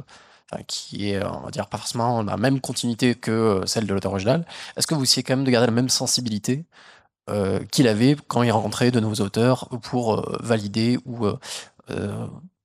Enfin, 0.51 0.63
qui 0.67 1.11
est, 1.11 1.23
on 1.23 1.41
va 1.41 1.51
dire, 1.51 1.67
pas 1.67 1.77
forcément 1.77 2.23
la 2.23 2.35
même 2.37 2.59
continuité 2.59 3.13
que 3.15 3.31
euh, 3.31 3.65
celle 3.67 3.85
de 3.85 3.93
l'auteur 3.93 4.11
original, 4.11 4.45
est-ce 4.75 4.87
que 4.87 4.95
vous 4.95 5.03
essayez 5.03 5.23
quand 5.23 5.35
même 5.35 5.45
de 5.45 5.51
garder 5.51 5.67
la 5.67 5.73
même 5.73 5.89
sensibilité 5.89 6.65
euh, 7.29 7.59
qu'il 7.71 7.87
avait 7.87 8.15
quand 8.27 8.41
il 8.43 8.51
rencontrait 8.51 8.91
de 8.91 8.99
nouveaux 8.99 9.23
auteurs 9.23 9.69
pour 9.83 10.25
valider 10.41 10.97
ou 11.05 11.27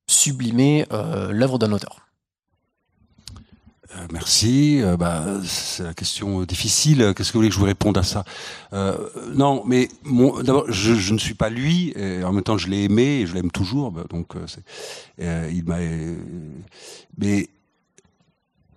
sublimer 0.06 0.86
l'œuvre 1.30 1.58
d'un 1.58 1.72
auteur? 1.72 2.03
Euh, 3.96 4.06
merci. 4.12 4.80
Euh, 4.82 4.96
bah, 4.96 5.24
c'est 5.44 5.84
la 5.84 5.94
question 5.94 6.42
difficile. 6.42 7.12
Qu'est-ce 7.16 7.28
que 7.28 7.34
vous 7.34 7.40
voulez 7.40 7.48
que 7.48 7.54
je 7.54 7.60
vous 7.60 7.66
réponde 7.66 7.96
à 7.98 8.02
ça 8.02 8.24
euh, 8.72 8.96
Non, 9.34 9.62
mais 9.66 9.88
d'abord, 10.42 10.64
je, 10.68 10.94
je, 10.94 11.12
ne 11.12 11.18
suis 11.18 11.34
pas 11.34 11.50
lui. 11.50 11.92
Et 11.96 12.24
en 12.24 12.32
même 12.32 12.42
temps, 12.42 12.58
je 12.58 12.68
l'ai 12.68 12.84
aimé 12.84 13.20
et 13.20 13.26
je 13.26 13.34
l'aime 13.34 13.50
toujours. 13.50 13.92
Bah, 13.92 14.04
donc, 14.10 14.34
il 15.18 15.64
m'a. 15.64 15.78
mais 17.18 17.48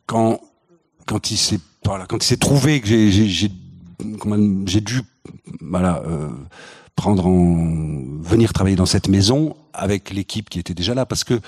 quand 0.05 0.39
quand 1.05 1.31
il 1.31 1.37
s'est 1.37 1.59
voilà, 1.85 2.05
quand 2.05 2.21
il 2.23 2.27
s'est 2.27 2.37
trouvé 2.37 2.81
que 2.81 2.87
j'ai 2.87 3.11
j'ai 3.11 3.51
j'ai 4.65 4.81
dû 4.81 5.01
voilà 5.61 6.03
prendre 6.95 7.27
en 7.27 8.19
venir 8.21 8.53
travailler 8.53 8.75
dans 8.75 8.85
cette 8.85 9.07
maison 9.07 9.55
avec 9.73 10.09
l'équipe 10.11 10.49
qui 10.49 10.59
était 10.59 10.73
déjà 10.73 10.93
là 10.93 11.05
parce 11.05 11.23
que 11.23 11.39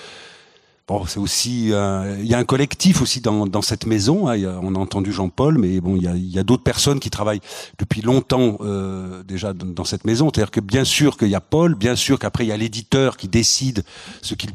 Bon, 0.89 1.05
c'est 1.05 1.19
aussi, 1.19 1.71
euh, 1.71 2.17
il 2.19 2.25
y 2.25 2.33
a 2.33 2.39
un 2.39 2.43
collectif 2.43 3.03
aussi 3.03 3.21
dans, 3.21 3.45
dans 3.45 3.61
cette 3.61 3.85
maison. 3.85 4.27
Hein, 4.27 4.59
on 4.63 4.73
a 4.73 4.79
entendu 4.79 5.11
Jean-Paul, 5.11 5.59
mais 5.59 5.79
bon, 5.81 5.95
il 5.95 6.31
y 6.31 6.37
a, 6.37 6.41
a 6.41 6.43
d'autres 6.43 6.63
personnes 6.63 6.99
qui 6.99 7.11
travaillent 7.11 7.41
depuis 7.77 8.01
longtemps 8.01 8.57
euh, 8.61 9.21
déjà 9.21 9.53
dans, 9.53 9.83
cette 9.83 10.03
maison. 10.03 10.31
C'est-à-dire 10.33 10.49
que 10.49 10.59
bien 10.59 10.83
sûr 10.83 11.15
qu'il 11.15 11.27
y 11.27 11.35
a 11.35 11.41
Paul, 11.41 11.75
bien 11.75 11.95
sûr 11.95 12.17
qu'après 12.17 12.43
il 12.43 12.47
y 12.47 12.51
a 12.51 12.57
l'éditeur 12.57 13.17
qui 13.17 13.27
décide 13.27 13.83
ce 14.23 14.33
qu'il 14.33 14.49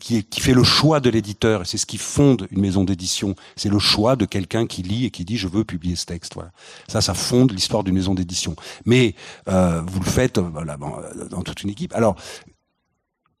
qui, 0.00 0.24
qui 0.24 0.40
fait 0.40 0.54
le 0.54 0.64
choix 0.64 1.00
de 1.00 1.10
l'éditeur. 1.10 1.60
Et 1.60 1.64
c'est 1.66 1.76
ce 1.76 1.84
qui 1.84 1.98
fonde 1.98 2.48
une 2.50 2.62
maison 2.62 2.84
d'édition. 2.84 3.34
C'est 3.54 3.68
le 3.68 3.78
choix 3.78 4.16
de 4.16 4.24
quelqu'un 4.24 4.66
qui 4.66 4.82
lit 4.82 5.04
et 5.04 5.10
qui 5.10 5.26
dit 5.26 5.36
je 5.36 5.48
veux 5.48 5.64
publier 5.64 5.96
ce 5.96 6.06
texte. 6.06 6.32
Voilà. 6.32 6.50
Ça, 6.88 7.02
ça 7.02 7.12
fonde 7.12 7.52
l'histoire 7.52 7.84
d'une 7.84 7.94
maison 7.94 8.14
d'édition. 8.14 8.56
Mais 8.86 9.14
euh, 9.48 9.82
vous 9.86 10.00
le 10.00 10.06
faites 10.06 10.38
voilà, 10.38 10.78
dans 10.78 11.42
toute 11.42 11.62
une 11.62 11.68
équipe. 11.68 11.92
Alors 11.94 12.16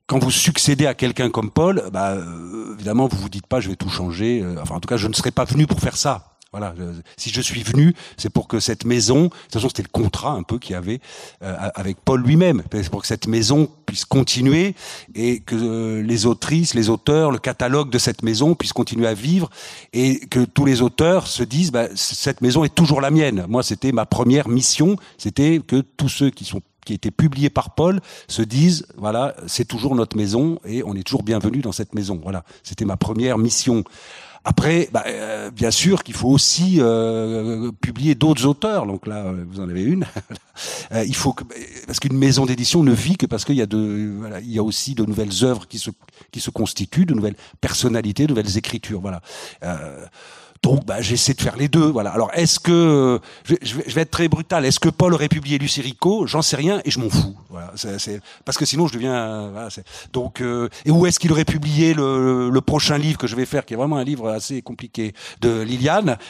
quand 0.08 0.18
vous 0.18 0.30
succédez 0.30 0.86
à 0.86 0.94
quelqu'un 0.94 1.28
comme 1.28 1.50
Paul, 1.50 1.84
bah, 1.92 2.12
euh, 2.12 2.74
évidemment, 2.74 3.06
vous 3.06 3.18
vous 3.18 3.28
dites 3.28 3.46
pas, 3.46 3.60
je 3.60 3.68
vais 3.68 3.76
tout 3.76 3.90
changer. 3.90 4.40
Euh, 4.42 4.56
enfin, 4.60 4.74
en 4.76 4.80
tout 4.80 4.88
cas, 4.88 4.96
je 4.96 5.06
ne 5.06 5.12
serais 5.12 5.30
pas 5.30 5.44
venu 5.44 5.66
pour 5.66 5.80
faire 5.80 5.96
ça. 5.96 6.34
Voilà. 6.50 6.74
si 7.18 7.28
je 7.28 7.42
suis 7.42 7.62
venu, 7.62 7.94
c'est 8.16 8.30
pour 8.30 8.48
que 8.48 8.58
cette 8.58 8.86
maison, 8.86 9.24
de 9.24 9.28
toute 9.28 9.52
façon, 9.52 9.68
c'était 9.68 9.82
le 9.82 9.90
contrat 9.92 10.30
un 10.30 10.42
peu 10.42 10.58
qu'il 10.58 10.72
y 10.72 10.76
avait 10.76 10.98
euh, 11.42 11.54
avec 11.74 11.98
Paul 12.02 12.22
lui-même, 12.22 12.62
c'est 12.72 12.88
pour 12.88 13.02
que 13.02 13.06
cette 13.06 13.28
maison 13.28 13.68
puisse 13.84 14.06
continuer 14.06 14.74
et 15.14 15.40
que 15.40 16.00
les 16.00 16.24
autrices, 16.24 16.72
les 16.72 16.88
auteurs, 16.88 17.32
le 17.32 17.38
catalogue 17.38 17.90
de 17.90 17.98
cette 17.98 18.22
maison 18.22 18.54
puisse 18.54 18.72
continuer 18.72 19.06
à 19.06 19.12
vivre 19.12 19.50
et 19.92 20.20
que 20.20 20.42
tous 20.46 20.64
les 20.64 20.80
auteurs 20.80 21.26
se 21.26 21.42
disent, 21.42 21.70
bah, 21.70 21.88
cette 21.94 22.40
maison 22.40 22.64
est 22.64 22.74
toujours 22.74 23.02
la 23.02 23.10
mienne. 23.10 23.44
Moi, 23.46 23.62
c'était 23.62 23.92
ma 23.92 24.06
première 24.06 24.48
mission, 24.48 24.96
c'était 25.18 25.60
que 25.64 25.82
tous 25.82 26.08
ceux 26.08 26.30
qui 26.30 26.46
sont 26.46 26.62
qui 26.88 26.94
était 26.94 27.10
publié 27.10 27.50
par 27.50 27.74
Paul 27.74 28.00
se 28.28 28.40
disent 28.40 28.86
voilà 28.96 29.36
c'est 29.46 29.66
toujours 29.66 29.94
notre 29.94 30.16
maison 30.16 30.58
et 30.64 30.82
on 30.82 30.94
est 30.94 31.02
toujours 31.02 31.22
bienvenu 31.22 31.58
dans 31.60 31.72
cette 31.72 31.94
maison 31.94 32.18
voilà 32.22 32.44
c'était 32.62 32.86
ma 32.86 32.96
première 32.96 33.36
mission 33.36 33.84
après, 34.44 34.88
bah, 34.92 35.04
euh, 35.06 35.50
bien 35.50 35.70
sûr 35.70 36.02
qu'il 36.02 36.14
faut 36.14 36.28
aussi 36.28 36.76
euh, 36.78 37.70
publier 37.82 38.14
d'autres 38.14 38.46
auteurs. 38.46 38.86
Donc 38.86 39.06
là, 39.06 39.26
euh, 39.26 39.44
vous 39.46 39.60
en 39.60 39.68
avez 39.68 39.82
une. 39.82 40.06
il 41.06 41.14
faut 41.14 41.34
que, 41.34 41.44
parce 41.86 42.00
qu'une 42.00 42.16
maison 42.16 42.46
d'édition 42.46 42.82
ne 42.82 42.92
vit 42.92 43.18
que 43.18 43.26
parce 43.26 43.44
qu'il 43.44 43.56
y 43.56 43.62
a 43.62 43.66
de, 43.66 44.40
il 44.40 44.50
y 44.50 44.58
a 44.58 44.62
aussi 44.62 44.94
de 44.94 45.04
nouvelles 45.04 45.44
œuvres 45.44 45.66
qui 45.66 45.78
se 45.78 45.90
qui 46.30 46.40
se 46.40 46.48
constituent, 46.48 47.04
de 47.04 47.12
nouvelles 47.12 47.36
personnalités, 47.60 48.22
de 48.22 48.28
nouvelles 48.30 48.56
écritures. 48.56 49.02
Voilà. 49.02 49.20
Donc, 50.62 50.84
bah, 50.84 51.00
j'essaie 51.00 51.34
de 51.34 51.40
faire 51.40 51.56
les 51.56 51.68
deux. 51.68 51.86
Voilà. 51.90 52.10
Alors, 52.10 52.30
est-ce 52.34 52.60
que 52.60 53.20
je, 53.44 53.54
je, 53.62 53.94
vais, 53.94 54.02
être 54.02 54.10
très 54.10 54.28
brutal 54.28 54.64
Est-ce 54.64 54.80
que 54.80 54.88
Paul 54.88 55.14
aurait 55.14 55.28
publié 55.28 55.58
Lucie 55.58 55.80
Rico 55.80 56.26
J'en 56.26 56.42
sais 56.42 56.56
rien 56.56 56.80
et 56.84 56.90
je 56.90 56.98
m'en 56.98 57.08
fous. 57.08 57.36
Voilà. 57.50 57.72
C'est, 57.76 58.20
parce 58.44 58.58
que 58.58 58.64
sinon, 58.64 58.86
je 58.86 58.94
deviens. 58.94 59.50
Voilà, 59.50 59.68
donc, 60.12 60.40
euh, 60.40 60.68
et 60.84 60.90
où 60.90 61.06
est-ce 61.06 61.18
qu'il 61.18 61.32
aurait 61.32 61.44
publié 61.44 61.94
le, 61.94 62.50
le, 62.50 62.60
prochain 62.60 62.98
livre 62.98 63.18
que 63.18 63.26
je 63.26 63.36
vais 63.36 63.46
faire, 63.46 63.64
qui 63.64 63.74
est 63.74 63.76
vraiment 63.76 63.96
un 63.96 64.04
livre 64.04 64.28
assez 64.28 64.62
compliqué 64.62 65.14
de 65.40 65.62
Liliane? 65.62 66.16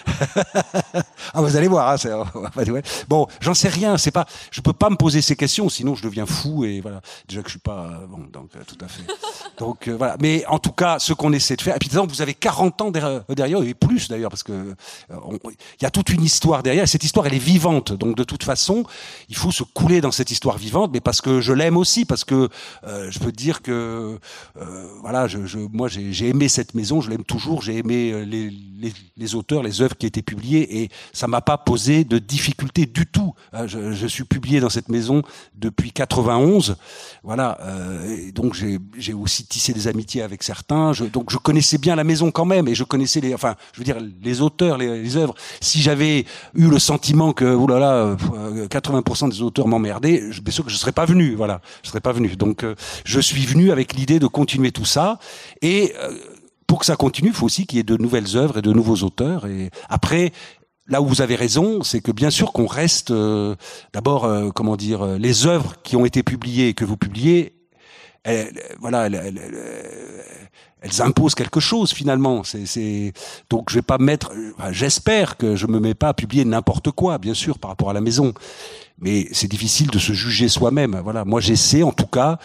Ah, 1.35 1.43
vous 1.43 1.57
allez 1.57 1.69
voir. 1.69 1.91
Hein, 1.91 2.25
bon, 3.09 3.27
j'en 3.41 3.55
sais 3.55 3.69
rien. 3.69 3.99
C'est 3.99 4.11
pas. 4.11 4.27
Je 4.51 4.61
peux 4.61 4.73
pas 4.73 4.89
me 4.89 4.97
poser 4.97 5.21
ces 5.21 5.37
questions, 5.37 5.69
sinon 5.69 5.95
je 5.95 6.03
deviens 6.03 6.27
fou 6.27 6.65
et 6.65 6.81
voilà. 6.81 7.01
Déjà 7.29 7.43
que 7.43 7.49
je 7.49 7.53
suis 7.53 7.61
pas 7.61 8.03
bon, 8.09 8.25
donc 8.33 8.51
euh, 8.57 8.61
tout 8.67 8.83
à 8.85 8.89
fait. 8.89 9.03
Donc 9.59 9.89
euh, 9.89 9.97
voilà. 9.97 10.17
Mais 10.21 10.45
en 10.47 10.59
tout 10.59 10.73
cas, 10.73 10.99
ce 10.99 11.13
qu'on 11.13 11.33
essaie 11.33 11.57
de 11.57 11.63
faire. 11.63 11.75
Et 11.75 11.79
puis, 11.79 11.89
exemple, 11.89 12.13
vous 12.13 12.23
avez 12.23 12.35
40 12.35 12.83
ans 12.83 12.91
derrière, 12.91 13.25
derrière 13.29 13.63
et 13.63 13.75
plus 13.75 14.09
d'ailleurs, 14.09 14.18
parce 14.29 14.43
que 14.43 14.53
euh, 14.53 15.39
il 15.45 15.83
y 15.83 15.87
a 15.87 15.91
toute 15.91 16.11
une 16.11 16.23
histoire 16.23 16.63
derrière. 16.63 16.85
Et 16.85 16.87
cette 16.87 17.05
histoire, 17.05 17.27
elle 17.27 17.35
est 17.35 17.39
vivante. 17.39 17.93
Donc 17.93 18.17
de 18.17 18.25
toute 18.25 18.43
façon, 18.43 18.85
il 19.29 19.37
faut 19.37 19.51
se 19.51 19.63
couler 19.63 20.01
dans 20.01 20.11
cette 20.11 20.31
histoire 20.31 20.59
vivante, 20.59 20.91
mais 20.93 21.01
parce 21.01 21.21
que 21.21 21.41
je 21.41 21.53
l'aime 21.53 21.77
aussi, 21.77 22.05
parce 22.05 22.25
que 22.25 22.49
euh, 22.85 23.11
je 23.11 23.19
peux 23.19 23.33
dire 23.33 23.63
que 23.63 24.19
euh, 24.61 24.89
voilà, 25.01 25.27
je, 25.29 25.47
je 25.47 25.59
moi 25.59 25.89
j'ai 25.89 26.29
aimé 26.29 26.49
cette 26.49 26.75
maison, 26.75 27.01
je 27.01 27.11
l'aime 27.11 27.25
toujours. 27.25 27.63
J'ai 27.63 27.77
aimé 27.77 28.25
les, 28.27 28.51
les, 28.51 28.93
les, 29.17 29.35
auteurs, 29.35 29.63
les 29.63 29.83
œuvres 29.83 29.97
qui 29.97 30.07
étaient 30.07 30.23
publiées, 30.23 30.83
et 30.83 30.91
ça 31.13 31.29
m'a 31.29 31.41
pas 31.41 31.59
posé 31.59 32.05
de 32.05 32.19
difficulté 32.19 32.87
du 32.87 33.07
tout. 33.07 33.35
Je, 33.67 33.93
je, 33.93 34.07
suis 34.07 34.25
publié 34.25 34.61
dans 34.61 34.71
cette 34.71 34.89
maison 34.89 35.23
depuis 35.55 35.93
91, 35.93 36.77
voilà. 37.23 37.59
et 38.09 38.33
donc 38.33 38.55
j'ai 38.55 39.13
aussi 39.13 39.45
tissé 39.45 39.73
des 39.73 39.89
amitiés 39.89 40.23
avec 40.23 40.43
certains. 40.43 40.93
Je, 40.93 41.05
donc 41.05 41.31
je 41.31 41.39
connaissais 41.39 41.79
bien 41.79 41.97
la 41.97 42.05
maison 42.05 42.31
quand 42.31 42.45
même, 42.45 42.69
et 42.69 42.75
je 42.75 42.85
connaissais 42.85 43.21
les, 43.21 43.35
enfin, 43.35 43.57
je 43.73 43.79
veux 43.79 43.85
dire 43.85 43.99
les 44.23 44.41
auteurs, 44.41 44.79
les, 44.79 45.03
les 45.03 45.17
œuvres. 45.17 45.35
Si 45.61 45.81
j'avais 45.81 46.25
eu 46.55 46.69
le 46.69 46.79
sentiment 46.79 47.33
que, 47.33 47.45
oulala, 47.45 48.17
80% 48.17 49.27
euh, 49.27 49.29
des 49.31 49.43
auteurs 49.43 49.69
m'emmerdaient, 49.69 50.23
bien 50.43 50.53
sûr 50.53 50.65
que 50.65 50.71
je 50.71 50.77
serais 50.77 50.93
pas 50.93 51.05
venu. 51.05 51.35
Voilà, 51.35 51.61
je 51.83 51.89
serais 51.89 52.01
pas 52.01 52.13
venu. 52.13 52.37
Donc, 52.37 52.65
euh, 52.65 52.75
je 53.05 53.21
suis 53.21 53.45
venu 53.47 53.71
avec 53.71 53.95
l'idée 53.95 54.19
de 54.19 54.27
continuer 54.27 54.73
tout 54.73 54.85
ça. 54.85 55.19
Et 55.63 55.95
euh, 55.99 56.13
pour 56.67 56.81
que 56.81 56.87
ça 56.87 56.97
continue, 56.97 57.29
il 57.29 57.35
faut 57.35 57.47
aussi 57.47 57.67
qu'il 57.67 57.79
y 57.79 57.81
ait 57.81 57.85
de 57.85 57.97
nouvelles 57.97 58.37
œuvres 58.37 58.59
et 58.59 58.63
de 58.63 58.73
nouveaux 58.73 59.03
auteurs. 59.05 59.47
Et 59.47 59.71
après, 59.89 60.33
là 60.87 61.01
où 61.01 61.07
vous 61.07 61.23
avez 61.23 61.35
raison, 61.35 61.83
c'est 61.83 62.01
que 62.01 62.13
bien 62.13 62.31
sûr 62.31 62.53
qu'on 62.53 62.67
reste 62.67 63.13
d'abord, 63.93 64.53
comment 64.55 64.77
dire, 64.77 65.05
les 65.19 65.47
œuvres 65.47 65.75
qui 65.83 65.97
ont 65.97 66.05
été 66.05 66.23
publiées 66.23 66.69
et 66.69 66.75
que 66.75 66.85
vous 66.85 66.99
publiez, 66.99 67.58
voilà, 68.81 69.09
elles 70.81 71.03
imposent 71.03 71.35
quelque 71.35 71.61
chose 71.61 71.93
finalement. 71.93 72.43
C'est, 72.45 73.13
donc 73.51 73.71
je 73.71 73.77
vais 73.77 73.83
pas 73.83 73.99
mettre. 73.99 74.33
J'espère 74.71 75.37
que 75.37 75.57
je 75.57 75.67
me 75.67 75.81
mets 75.81 75.95
pas 75.95 76.09
à 76.09 76.15
publier 76.15 76.45
n'importe 76.45 76.91
quoi, 76.91 77.19
bien 77.19 77.35
sûr, 77.35 77.59
par 77.59 77.71
rapport 77.71 77.91
à 77.91 77.93
la 77.93 78.01
maison. 78.01 78.33
Mais 79.01 79.29
c'est 79.33 79.49
difficile 79.49 79.89
de 79.89 79.99
se 79.99 80.13
juger 80.13 80.49
soi-même. 80.49 81.01
Voilà, 81.05 81.25
moi 81.25 81.41
j'essaie 81.41 81.83
en 81.83 81.93
tout 81.93 82.07
cas 82.07 82.39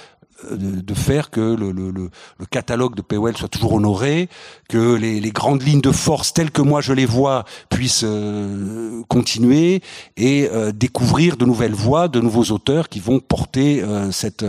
de, 0.52 0.94
faire 0.94 1.30
que 1.30 1.40
le, 1.40 1.72
le, 1.72 1.92
le, 1.92 2.10
catalogue 2.50 2.96
de 2.96 3.02
POL 3.02 3.36
soit 3.36 3.48
toujours 3.48 3.74
honoré, 3.74 4.30
que 4.70 4.96
les, 4.96 5.20
les, 5.20 5.32
grandes 5.32 5.64
lignes 5.64 5.82
de 5.82 5.92
force 5.92 6.34
telles 6.34 6.52
que 6.52 6.62
moi 6.62 6.82
je 6.82 6.94
les 6.94 7.06
vois 7.06 7.46
puissent 7.70 8.04
euh, 8.06 9.02
continuer 9.08 9.82
et 10.18 10.50
euh, 10.52 10.72
découvrir 10.72 11.38
de 11.38 11.46
nouvelles 11.46 11.74
voix, 11.74 12.08
de 12.08 12.20
nouveaux 12.20 12.52
auteurs 12.52 12.90
qui 12.90 13.00
vont 13.00 13.20
porter 13.20 13.82
euh, 13.82 14.12
cette 14.12 14.46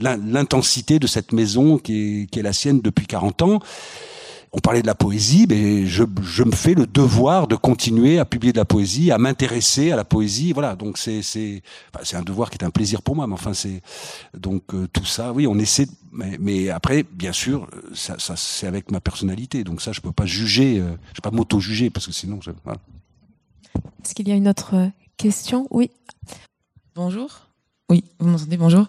l'intensité 0.00 0.98
de 0.98 1.06
cette 1.06 1.32
maison 1.32 1.78
qui 1.78 2.22
est, 2.22 2.26
qui 2.26 2.38
est 2.38 2.42
la 2.42 2.52
sienne 2.52 2.80
depuis 2.80 3.06
40 3.06 3.42
ans 3.42 3.60
on 4.56 4.60
parlait 4.60 4.80
de 4.80 4.86
la 4.86 4.94
poésie, 4.94 5.46
mais 5.46 5.84
je, 5.84 6.02
je, 6.22 6.42
me 6.42 6.52
fais 6.52 6.72
le 6.72 6.86
devoir 6.86 7.46
de 7.46 7.56
continuer 7.56 8.18
à 8.18 8.24
publier 8.24 8.54
de 8.54 8.58
la 8.58 8.64
poésie, 8.64 9.10
à 9.10 9.18
m'intéresser 9.18 9.92
à 9.92 9.96
la 9.96 10.04
poésie. 10.04 10.54
Voilà, 10.54 10.76
donc 10.76 10.96
c'est 10.96 11.20
c'est 11.20 11.62
c'est 12.02 12.16
un 12.16 12.22
devoir 12.22 12.48
qui 12.48 12.56
est 12.56 12.64
un 12.64 12.70
plaisir 12.70 13.02
pour 13.02 13.16
moi. 13.16 13.26
Mais 13.26 13.34
enfin 13.34 13.52
c'est 13.52 13.82
donc 14.34 14.62
euh, 14.72 14.88
tout 14.90 15.04
ça, 15.04 15.32
oui, 15.34 15.46
on 15.46 15.58
essaie. 15.58 15.86
Mais, 16.10 16.38
mais 16.40 16.70
après, 16.70 17.02
bien 17.02 17.32
sûr, 17.32 17.68
ça, 17.92 18.18
ça 18.18 18.34
c'est 18.36 18.66
avec 18.66 18.90
ma 18.90 19.00
personnalité. 19.00 19.62
Donc 19.62 19.82
ça, 19.82 19.92
je 19.92 20.00
peux 20.00 20.12
pas 20.12 20.24
juger, 20.24 20.80
euh, 20.80 20.96
je 21.08 21.20
peux 21.20 21.30
pas 21.30 21.36
m'auto-juger 21.36 21.90
parce 21.90 22.06
que 22.06 22.12
sinon, 22.12 22.40
je, 22.40 22.50
voilà. 22.64 22.80
Est-ce 24.02 24.14
qu'il 24.14 24.26
y 24.26 24.32
a 24.32 24.36
une 24.36 24.48
autre 24.48 24.74
euh, 24.74 24.88
question? 25.18 25.66
Oui. 25.70 25.90
Bonjour. 26.94 27.46
Oui, 27.90 28.04
vous 28.18 28.28
m'entendez? 28.28 28.56
Bonjour. 28.56 28.88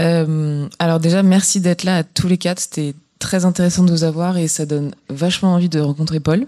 Euh, 0.00 0.68
alors 0.78 1.00
déjà, 1.00 1.22
merci 1.22 1.60
d'être 1.60 1.84
là 1.84 1.98
à 1.98 2.02
tous 2.02 2.28
les 2.28 2.38
quatre. 2.38 2.60
C'était 2.60 2.94
très 3.22 3.44
intéressant 3.44 3.84
de 3.84 3.92
vous 3.92 4.02
avoir 4.04 4.36
et 4.36 4.48
ça 4.48 4.66
donne 4.66 4.94
vachement 5.08 5.54
envie 5.54 5.68
de 5.68 5.80
rencontrer 5.80 6.18
Paul. 6.18 6.46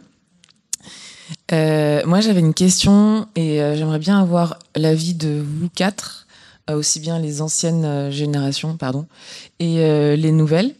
Euh, 1.53 2.03
moi, 2.05 2.21
j'avais 2.21 2.41
une 2.41 2.53
question 2.53 3.29
et 3.37 3.63
euh, 3.63 3.77
j'aimerais 3.77 4.01
bien 4.01 4.21
avoir 4.21 4.59
l'avis 4.75 5.15
de 5.15 5.41
vous 5.41 5.69
quatre, 5.69 6.27
euh, 6.69 6.77
aussi 6.77 6.99
bien 6.99 7.21
les 7.21 7.41
anciennes 7.41 8.11
générations, 8.11 8.77
pardon, 8.77 9.07
et 9.61 9.77
les 10.17 10.33
nouvelles. 10.33 10.75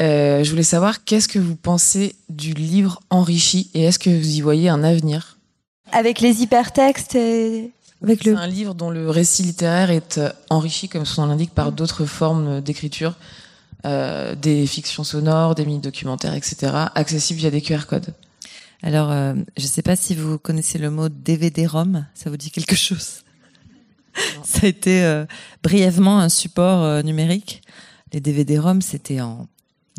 je 0.00 0.48
voulais 0.48 0.62
savoir 0.62 1.04
qu'est-ce 1.04 1.28
que 1.28 1.40
vous 1.40 1.56
pensez 1.56 2.14
du 2.28 2.54
livre 2.54 3.00
enrichi 3.10 3.68
et 3.74 3.82
est-ce 3.82 3.98
que 3.98 4.10
vous 4.10 4.36
y 4.36 4.40
voyez 4.40 4.68
un 4.68 4.84
avenir? 4.84 5.38
Avec 5.90 6.20
les 6.20 6.42
hypertextes 6.42 7.16
et 7.16 7.72
avec 8.02 8.24
le. 8.24 8.34
C'est 8.34 8.40
un 8.40 8.46
livre 8.46 8.74
dont 8.74 8.90
le 8.90 9.10
récit 9.10 9.42
littéraire 9.42 9.90
est 9.90 10.20
enrichi, 10.50 10.88
comme 10.88 11.04
son 11.04 11.22
nom 11.22 11.28
l'indique, 11.28 11.52
par 11.52 11.72
d'autres 11.72 12.04
formes 12.04 12.60
d'écriture 12.60 13.14
euh, 13.86 14.34
des 14.34 14.66
fictions 14.66 15.04
sonores, 15.04 15.54
des 15.54 15.64
mini-documentaires, 15.64 16.34
etc., 16.34 16.72
accessibles 16.94 17.40
via 17.40 17.50
des 17.50 17.62
QR 17.62 17.86
codes. 17.88 18.14
Alors, 18.82 19.10
euh, 19.10 19.34
je 19.56 19.62
ne 19.62 19.68
sais 19.68 19.82
pas 19.82 19.96
si 19.96 20.14
vous 20.14 20.38
connaissez 20.38 20.78
le 20.78 20.90
mot 20.90 21.08
DVD-ROM, 21.08 22.04
ça 22.14 22.28
vous 22.30 22.36
dit 22.36 22.50
quelque 22.50 22.74
chose? 22.74 23.22
Ça 24.42 24.60
a 24.62 24.66
été 24.66 25.04
euh, 25.04 25.24
brièvement 25.62 26.18
un 26.18 26.28
support 26.28 27.04
numérique. 27.04 27.62
Les 28.12 28.20
DVD-ROM, 28.20 28.82
c'était 28.82 29.20
en 29.20 29.46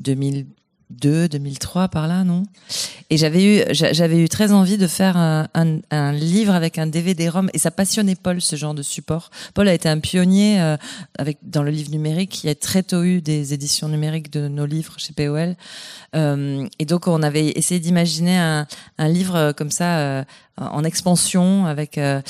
2000, 0.02 0.48
2002, 0.90 1.28
2003 1.30 1.88
par 1.90 2.08
là, 2.08 2.24
non? 2.24 2.44
Et 3.10 3.18
j'avais 3.18 3.44
eu, 3.44 3.64
j'avais 3.72 4.20
eu 4.20 4.30
très 4.30 4.52
envie 4.52 4.78
de 4.78 4.88
faire 4.88 5.18
un, 5.18 5.48
un, 5.54 5.80
un 5.92 6.12
livre 6.12 6.54
avec 6.54 6.78
un 6.78 6.88
DVD-ROM 6.88 7.50
et 7.54 7.58
ça 7.58 7.72
passionnait 7.72 8.16
Paul 8.16 8.42
ce 8.42 8.56
genre 8.56 8.74
de 8.74 8.82
support. 8.82 9.30
Paul 9.54 9.68
a 9.68 9.74
été 9.74 9.90
un 9.90 10.00
pionnier 10.00 10.62
euh, 10.62 10.78
avec 11.18 11.38
dans 11.44 11.64
le 11.64 11.72
livre 11.72 11.92
numérique. 11.92 12.44
Il 12.44 12.48
y 12.48 12.50
a 12.50 12.56
très 12.56 12.84
tôt 12.84 13.04
eu 13.04 13.22
des 13.22 13.54
éditions 13.54 13.90
numériques 13.90 14.32
de 14.32 14.48
nos 14.48 14.66
livres 14.66 14.96
chez 14.98 15.14
POL 15.14 15.56
euh, 16.16 16.68
et 16.80 16.86
donc 16.86 17.08
on 17.08 17.22
avait 17.22 17.48
essayé 17.50 17.80
d'imaginer 17.80 18.38
un, 18.38 18.68
un, 18.98 19.08
livre 19.08 19.52
comme 19.54 19.72
ça 19.72 20.00
euh, 20.00 20.24
en 20.58 20.84
expansion 20.84 21.66
avec 21.66 21.98
euh, 21.98 22.22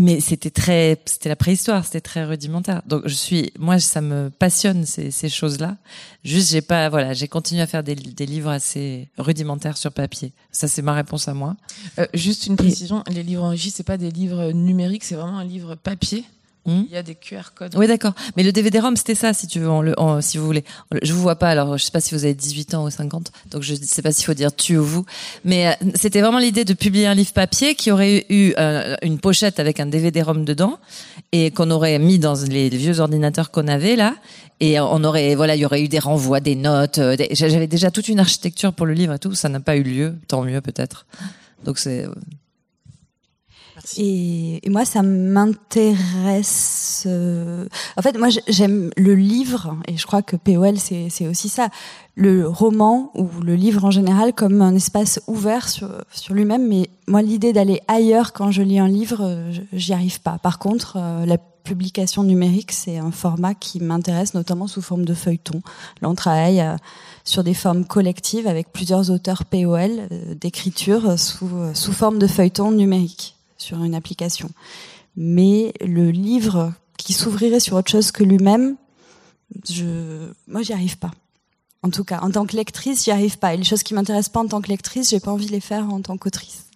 mais 0.00 0.20
c'était 0.20 0.48
très, 0.48 0.98
c'était 1.04 1.28
la 1.28 1.36
préhistoire, 1.36 1.84
c'était 1.84 2.00
très 2.00 2.24
rudimentaire. 2.24 2.80
Donc 2.86 3.02
je 3.04 3.12
suis, 3.12 3.52
moi 3.58 3.78
ça 3.78 4.00
me 4.00 4.30
passionne 4.30 4.86
ces, 4.86 5.10
ces 5.10 5.28
choses-là. 5.28 5.76
Juste 6.24 6.52
j'ai 6.52 6.62
pas, 6.62 6.88
voilà, 6.88 7.12
j'ai 7.12 7.28
continué 7.28 7.60
à 7.60 7.66
faire 7.66 7.82
des, 7.82 7.94
des, 7.94 8.24
livres 8.24 8.48
assez 8.48 9.10
rudimentaires 9.18 9.76
sur 9.76 9.92
papier. 9.92 10.32
Ça 10.52 10.68
c'est 10.68 10.80
ma 10.80 10.94
réponse 10.94 11.28
à 11.28 11.34
moi. 11.34 11.54
Euh, 11.98 12.06
juste 12.14 12.46
une 12.46 12.56
précision, 12.56 13.04
les 13.08 13.22
livres 13.22 13.44
enrichis 13.44 13.72
c'est 13.72 13.82
pas 13.82 13.98
des 13.98 14.10
livres 14.10 14.52
numériques, 14.52 15.04
c'est 15.04 15.16
vraiment 15.16 15.36
un 15.36 15.44
livre 15.44 15.74
papier. 15.74 16.24
Il 16.66 16.86
y 16.90 16.96
a 16.96 17.02
des 17.02 17.14
QR 17.14 17.52
codes. 17.54 17.74
Oui, 17.76 17.86
d'accord. 17.86 18.12
Mais 18.36 18.42
le 18.42 18.52
DVD-ROM, 18.52 18.94
c'était 18.96 19.14
ça, 19.14 19.32
si 19.32 19.46
tu 19.46 19.58
veux, 19.60 19.68
le, 19.82 19.94
si 20.20 20.38
vous 20.38 20.44
voulez. 20.44 20.62
Je 21.02 21.12
vous 21.12 21.20
vois 21.22 21.36
pas, 21.36 21.48
alors 21.48 21.76
je 21.78 21.84
sais 21.84 21.90
pas 21.90 22.00
si 22.00 22.14
vous 22.14 22.24
avez 22.24 22.34
18 22.34 22.74
ans 22.74 22.84
ou 22.84 22.90
50, 22.90 23.32
donc 23.50 23.62
je 23.62 23.74
sais 23.74 24.02
pas 24.02 24.12
s'il 24.12 24.24
faut 24.26 24.34
dire 24.34 24.54
tu 24.54 24.76
ou 24.76 24.84
vous. 24.84 25.04
Mais 25.44 25.68
euh, 25.68 25.72
c'était 25.94 26.20
vraiment 26.20 26.38
l'idée 26.38 26.64
de 26.64 26.74
publier 26.74 27.06
un 27.06 27.14
livre 27.14 27.32
papier 27.32 27.74
qui 27.74 27.90
aurait 27.90 28.26
eu 28.28 28.52
euh, 28.58 28.94
une 29.02 29.18
pochette 29.18 29.58
avec 29.58 29.80
un 29.80 29.86
DVD-ROM 29.86 30.44
dedans 30.44 30.78
et 31.32 31.50
qu'on 31.50 31.70
aurait 31.70 31.98
mis 31.98 32.18
dans 32.18 32.34
les 32.48 32.68
vieux 32.68 33.00
ordinateurs 33.00 33.50
qu'on 33.50 33.66
avait 33.66 33.96
là. 33.96 34.14
Et 34.60 34.78
on 34.78 35.02
aurait, 35.04 35.34
voilà, 35.34 35.56
il 35.56 35.60
y 35.60 35.64
aurait 35.64 35.82
eu 35.82 35.88
des 35.88 35.98
renvois, 35.98 36.40
des 36.40 36.54
notes. 36.56 36.98
euh, 36.98 37.16
des- 37.16 37.28
J'avais 37.32 37.66
déjà 37.66 37.90
toute 37.90 38.08
une 38.08 38.20
architecture 38.20 38.74
pour 38.74 38.84
le 38.84 38.92
livre 38.92 39.14
et 39.14 39.18
tout. 39.18 39.34
Ça 39.34 39.48
n'a 39.48 39.60
pas 39.60 39.76
eu 39.76 39.82
lieu, 39.82 40.14
tant 40.28 40.42
mieux 40.42 40.60
peut-être. 40.60 41.06
Donc 41.64 41.78
c'est 41.78 42.06
Et, 43.96 44.66
et 44.66 44.70
moi, 44.70 44.84
ça 44.84 45.02
m'intéresse. 45.02 47.04
euh, 47.06 47.66
En 47.96 48.02
fait, 48.02 48.16
moi, 48.18 48.28
j'ai- 48.28 48.42
j'aime 48.48 48.90
le 48.96 49.14
livre, 49.14 49.76
et 49.88 49.96
je 49.96 50.06
crois 50.06 50.22
que 50.22 50.36
POL, 50.36 50.76
c'est 50.78 51.26
aussi 51.28 51.48
ça. 51.48 51.68
Le 52.16 52.46
roman 52.46 53.10
ou 53.14 53.28
le 53.42 53.54
livre 53.54 53.84
en 53.84 53.90
général 53.90 54.34
comme 54.34 54.60
un 54.60 54.74
espace 54.74 55.20
ouvert 55.26 55.68
sur, 55.68 55.88
sur 56.12 56.34
lui-même. 56.34 56.66
Mais 56.68 56.90
moi, 57.06 57.22
l'idée 57.22 57.52
d'aller 57.52 57.80
ailleurs 57.88 58.32
quand 58.32 58.50
je 58.50 58.62
lis 58.62 58.78
un 58.78 58.88
livre, 58.88 59.50
j'y 59.72 59.92
arrive 59.92 60.20
pas. 60.20 60.38
Par 60.38 60.58
contre, 60.58 60.96
euh, 60.98 61.24
la 61.24 61.38
publication 61.38 62.22
numérique, 62.22 62.72
c'est 62.72 62.98
un 62.98 63.10
format 63.12 63.54
qui 63.54 63.80
m'intéresse, 63.80 64.34
notamment 64.34 64.66
sous 64.66 64.82
forme 64.82 65.04
de 65.04 65.14
feuilleton. 65.14 65.62
Là, 66.02 66.10
on 66.10 66.14
travaille 66.14 66.60
euh, 66.60 66.76
sur 67.24 67.44
des 67.44 67.54
formes 67.54 67.84
collectives 67.84 68.46
avec 68.46 68.72
plusieurs 68.72 69.10
auteurs 69.10 69.44
POL 69.44 69.90
euh, 70.10 70.34
d'écriture 70.34 71.18
sous, 71.18 71.48
sous 71.74 71.92
forme 71.92 72.18
de 72.18 72.26
feuilleton 72.26 72.72
numérique 72.72 73.36
sur 73.60 73.82
une 73.84 73.94
application. 73.94 74.50
Mais 75.16 75.72
le 75.80 76.10
livre 76.10 76.72
qui 76.96 77.12
s'ouvrirait 77.12 77.60
sur 77.60 77.76
autre 77.76 77.90
chose 77.90 78.10
que 78.12 78.24
lui-même, 78.24 78.76
je, 79.68 80.32
moi, 80.46 80.62
j'y 80.62 80.72
arrive 80.72 80.98
pas. 80.98 81.10
En 81.82 81.90
tout 81.90 82.04
cas, 82.04 82.20
en 82.20 82.30
tant 82.30 82.46
que 82.46 82.56
lectrice, 82.56 83.04
j'y 83.04 83.10
arrive 83.10 83.38
pas. 83.38 83.54
Et 83.54 83.56
les 83.56 83.64
choses 83.64 83.82
qui 83.82 83.94
m'intéressent 83.94 84.32
pas 84.32 84.40
en 84.40 84.48
tant 84.48 84.60
que 84.60 84.68
lectrice, 84.68 85.10
j'ai 85.10 85.20
pas 85.20 85.32
envie 85.32 85.46
de 85.46 85.52
les 85.52 85.60
faire 85.60 85.92
en 85.92 86.00
tant 86.00 86.16
qu'autrice. 86.16 86.66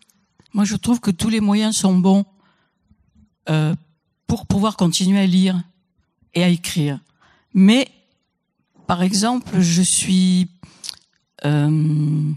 Moi, 0.53 0.65
je 0.65 0.77
trouve 0.77 1.01
que 1.01 1.11
tous 1.11 1.29
les 1.29 1.41
moyens 1.41 1.77
sont 1.77 1.97
bons 1.97 2.25
euh, 3.49 3.75
pour 4.27 4.47
pouvoir 4.47 4.77
continuer 4.77 5.21
à 5.21 5.27
lire 5.27 5.63
et 6.35 6.43
à 6.43 6.49
écrire. 6.49 7.01
Mais, 7.53 7.89
par 8.87 9.03
exemple, 9.03 9.61
je 9.61 9.83
suis... 9.83 10.49
euh, 11.45 12.33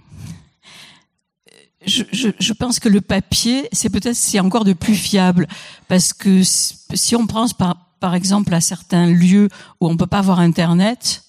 je, 1.88 2.04
je, 2.38 2.54
pense 2.54 2.80
que 2.80 2.90
le 2.90 3.02
papier, 3.02 3.70
c'est 3.72 3.90
peut-être 3.90 4.16
c'est 4.16 4.40
encore 4.40 4.66
de 4.66 4.74
plus 4.74 4.96
fiable 4.96 5.48
parce 5.88 6.14
que 6.14 6.42
si 6.44 7.16
on 7.16 7.26
pense 7.26 7.54
par, 7.54 7.88
par 8.00 8.14
exemple 8.14 8.54
à 8.54 8.62
certains 8.62 9.08
lieux 9.08 9.50
où 9.80 9.88
on 9.88 9.98
peut 9.98 10.08
pas 10.08 10.20
avoir 10.20 10.40
internet, 10.40 11.24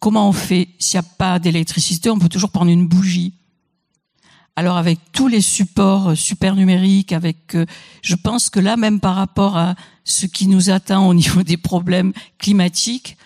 comment 0.00 0.28
on 0.28 0.32
fait 0.32 0.68
S'il 0.78 1.00
n'y 1.00 1.06
a 1.06 1.08
pas 1.16 1.38
d'électricité, 1.38 2.10
on 2.10 2.18
peut 2.18 2.28
toujours 2.28 2.50
prendre 2.50 2.70
une 2.70 2.86
bougie. 2.86 3.34
Alors 4.58 4.78
avec 4.78 4.98
tous 5.12 5.28
les 5.28 5.42
supports 5.42 6.10
euh, 6.10 6.14
super 6.14 6.56
numériques, 6.56 7.12
avec, 7.12 7.54
euh, 7.54 7.66
je 8.02 8.14
pense 8.14 8.48
que 8.48 8.58
là 8.58 8.76
même 8.76 9.00
par 9.00 9.14
rapport 9.14 9.56
à 9.56 9.74
ce 10.04 10.24
qui 10.26 10.46
nous 10.46 10.70
atteint 10.70 11.00
au 11.00 11.12
niveau 11.22 11.42
des 11.42 11.58
problèmes 11.58 12.12
climatiques, 12.38 13.16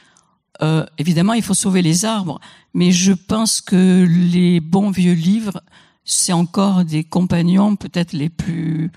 euh, 0.62 0.85
évidemment 0.99 1.33
il 1.33 1.43
faut 1.43 1.55
sauver 1.55 1.83
les 1.83 2.05
arbres, 2.05 2.41
mais 2.74 2.91
je 2.91 3.12
pense 3.12 3.61
que 3.61 4.05
les 4.09 4.61
bons 4.61 4.91
vieux 4.91 5.12
livres, 5.12 5.62
c'est 6.05 6.32
encore 6.32 6.84
des 6.84 7.05
compagnons 7.05 7.76
peut-être 7.76 8.12
les 8.12 8.28
plus 8.28 8.90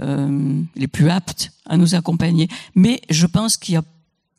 euh, 0.00 0.62
les 0.74 0.88
plus 0.88 1.08
aptes 1.08 1.52
à 1.64 1.76
nous 1.76 1.94
accompagner. 1.94 2.48
Mais 2.74 3.00
je 3.08 3.26
pense 3.26 3.56
qu'il 3.56 3.74
y 3.74 3.78
a 3.78 3.82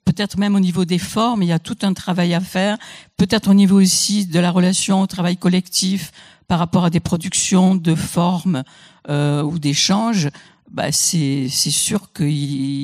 peut-être 0.05 0.37
même 0.37 0.55
au 0.55 0.59
niveau 0.59 0.85
des 0.85 0.99
formes, 0.99 1.41
il 1.41 1.49
y 1.49 1.53
a 1.53 1.59
tout 1.59 1.77
un 1.81 1.93
travail 1.93 2.33
à 2.33 2.39
faire, 2.39 2.77
peut-être 3.17 3.49
au 3.49 3.53
niveau 3.53 3.81
aussi 3.81 4.25
de 4.25 4.39
la 4.39 4.51
relation 4.51 5.01
au 5.01 5.07
travail 5.07 5.35
collectif 5.35 6.11
par 6.47 6.59
rapport 6.59 6.85
à 6.85 6.89
des 6.89 6.99
productions 6.99 7.75
de 7.75 7.95
formes 7.95 8.63
euh, 9.09 9.41
ou 9.41 9.57
d'échanges. 9.57 10.29
Bah, 10.69 10.91
c'est 10.91 11.47
sûr 11.47 12.11
que 12.11 12.29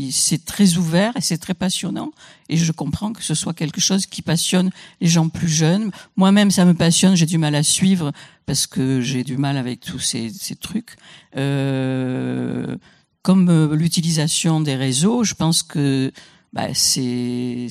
c'est 0.10 0.46
très 0.46 0.78
ouvert 0.78 1.16
et 1.18 1.22
c'est 1.22 1.38
très 1.38 1.54
passionnant 1.54 2.12
et 2.48 2.56
je 2.56 2.72
comprends 2.72 3.12
que 3.12 3.22
ce 3.22 3.36
soit 3.36 3.54
quelque 3.54 3.82
chose 3.82 4.06
qui 4.06 4.22
passionne 4.22 4.72
les 5.02 5.08
gens 5.08 5.28
plus 5.28 5.50
jeunes. 5.50 5.92
Moi-même, 6.16 6.50
ça 6.50 6.64
me 6.64 6.74
passionne, 6.74 7.16
j'ai 7.16 7.26
du 7.26 7.38
mal 7.38 7.56
à 7.56 7.64
suivre 7.64 8.14
parce 8.46 8.68
que 8.68 9.02
j'ai 9.02 9.24
du 9.24 9.38
mal 9.38 9.58
avec 9.58 9.82
tous 9.82 10.00
ces, 10.00 10.30
ces 10.30 10.56
trucs. 10.56 10.96
Euh, 11.36 12.78
comme 13.22 13.50
euh, 13.50 13.76
l'utilisation 13.76 14.62
des 14.62 14.76
réseaux, 14.76 15.24
je 15.24 15.34
pense 15.34 15.62
que 15.62 16.12
bah, 16.54 16.74
c'est 16.74 17.68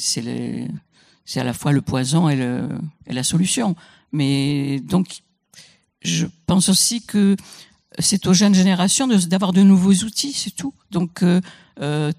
à 1.36 1.44
la 1.44 1.54
fois 1.54 1.72
le 1.72 1.80
poison 1.80 2.28
et, 2.28 2.36
le, 2.36 2.68
et 3.06 3.14
la 3.14 3.22
solution. 3.22 3.76
Mais 4.12 4.80
donc, 4.80 5.22
je 6.02 6.26
pense 6.46 6.68
aussi 6.68 7.02
que 7.02 7.36
c'est 7.98 8.26
aux 8.26 8.34
jeunes 8.34 8.54
générations 8.54 9.06
d'avoir 9.06 9.52
de, 9.52 9.62
nouveaux 9.62 9.92
outils, 9.92 10.32
c'est 10.32 10.50
tout. 10.54 10.74
Donc, 10.90 11.22
euh, 11.22 11.40
euh, 11.80 12.12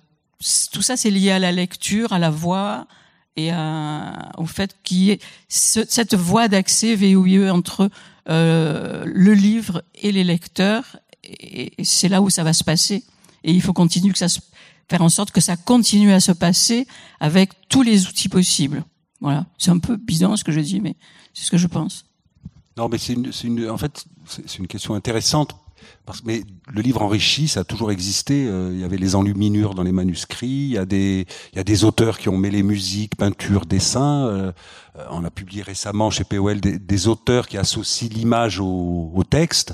tout 0.71 0.81
ça, 0.81 0.97
c'est 0.97 1.09
lié 1.09 1.31
à 1.31 1.39
la 1.39 1.51
lecture, 1.51 2.13
à 2.13 2.19
la 2.19 2.29
voix 2.29 2.87
et 3.35 3.51
à- 3.51 4.31
au 4.37 4.45
fait 4.45 4.75
qu'il 4.83 4.97
y 4.97 5.11
ait 5.11 5.19
ce- 5.49 5.85
cette 5.87 6.15
voie 6.15 6.47
d'accès 6.47 6.95
VOIE 6.95 7.49
entre 7.49 7.89
euh, 8.29 9.03
le 9.05 9.33
livre 9.33 9.83
et 9.95 10.11
les 10.11 10.23
lecteurs. 10.23 10.97
Et, 11.23 11.71
c'est 11.83 12.09
là 12.09 12.21
où 12.21 12.29
ça 12.29 12.43
va 12.43 12.53
se 12.53 12.63
passer. 12.63 13.03
Et 13.43 13.51
il 13.51 13.61
faut 13.61 13.73
continuer 13.73 14.11
que 14.11 14.17
ça 14.19 14.29
se, 14.29 14.39
faire 14.89 15.01
en 15.01 15.09
sorte 15.09 15.31
que 15.31 15.41
ça 15.41 15.55
continue 15.57 16.11
à 16.13 16.19
se 16.19 16.31
passer 16.31 16.87
avec 17.19 17.49
tous 17.69 17.81
les 17.81 18.07
outils 18.07 18.29
possibles. 18.29 18.83
Voilà. 19.21 19.45
C'est 19.57 19.71
un 19.71 19.79
peu 19.79 19.95
bidon 19.97 20.35
ce 20.35 20.43
que 20.43 20.51
je 20.51 20.59
dis, 20.59 20.79
mais 20.79 20.95
c'est 21.33 21.45
ce 21.45 21.51
que 21.51 21.57
je 21.57 21.67
pense. 21.67 22.05
Non, 22.77 22.89
mais 22.89 22.97
c'est 22.97 23.13
une, 23.13 23.31
une, 23.43 23.69
en 23.69 23.77
fait, 23.77 24.05
c'est 24.27 24.57
une 24.57 24.67
question 24.67 24.95
intéressante. 24.95 25.55
Parce, 26.05 26.23
mais 26.23 26.43
le 26.71 26.81
livre 26.81 27.01
enrichi, 27.01 27.47
ça 27.47 27.61
a 27.61 27.63
toujours 27.63 27.91
existé. 27.91 28.45
Euh, 28.47 28.71
il 28.73 28.79
y 28.79 28.83
avait 28.83 28.97
les 28.97 29.15
enluminures 29.15 29.73
dans 29.73 29.83
les 29.83 29.91
manuscrits. 29.91 30.47
Il 30.47 30.71
y 30.71 30.77
a 30.77 30.85
des, 30.85 31.25
il 31.53 31.57
y 31.57 31.59
a 31.59 31.63
des 31.63 31.83
auteurs 31.83 32.17
qui 32.17 32.29
ont 32.29 32.37
mêlé 32.37 32.63
musique, 32.63 33.15
peinture, 33.15 33.65
dessin. 33.65 34.27
Euh, 34.27 34.51
on 35.09 35.23
a 35.23 35.31
publié 35.31 35.63
récemment 35.63 36.09
chez 36.09 36.23
POL 36.23 36.61
des, 36.61 36.77
des 36.77 37.07
auteurs 37.07 37.47
qui 37.47 37.57
associent 37.57 38.09
l'image 38.11 38.59
au, 38.59 39.11
au 39.13 39.23
texte. 39.23 39.73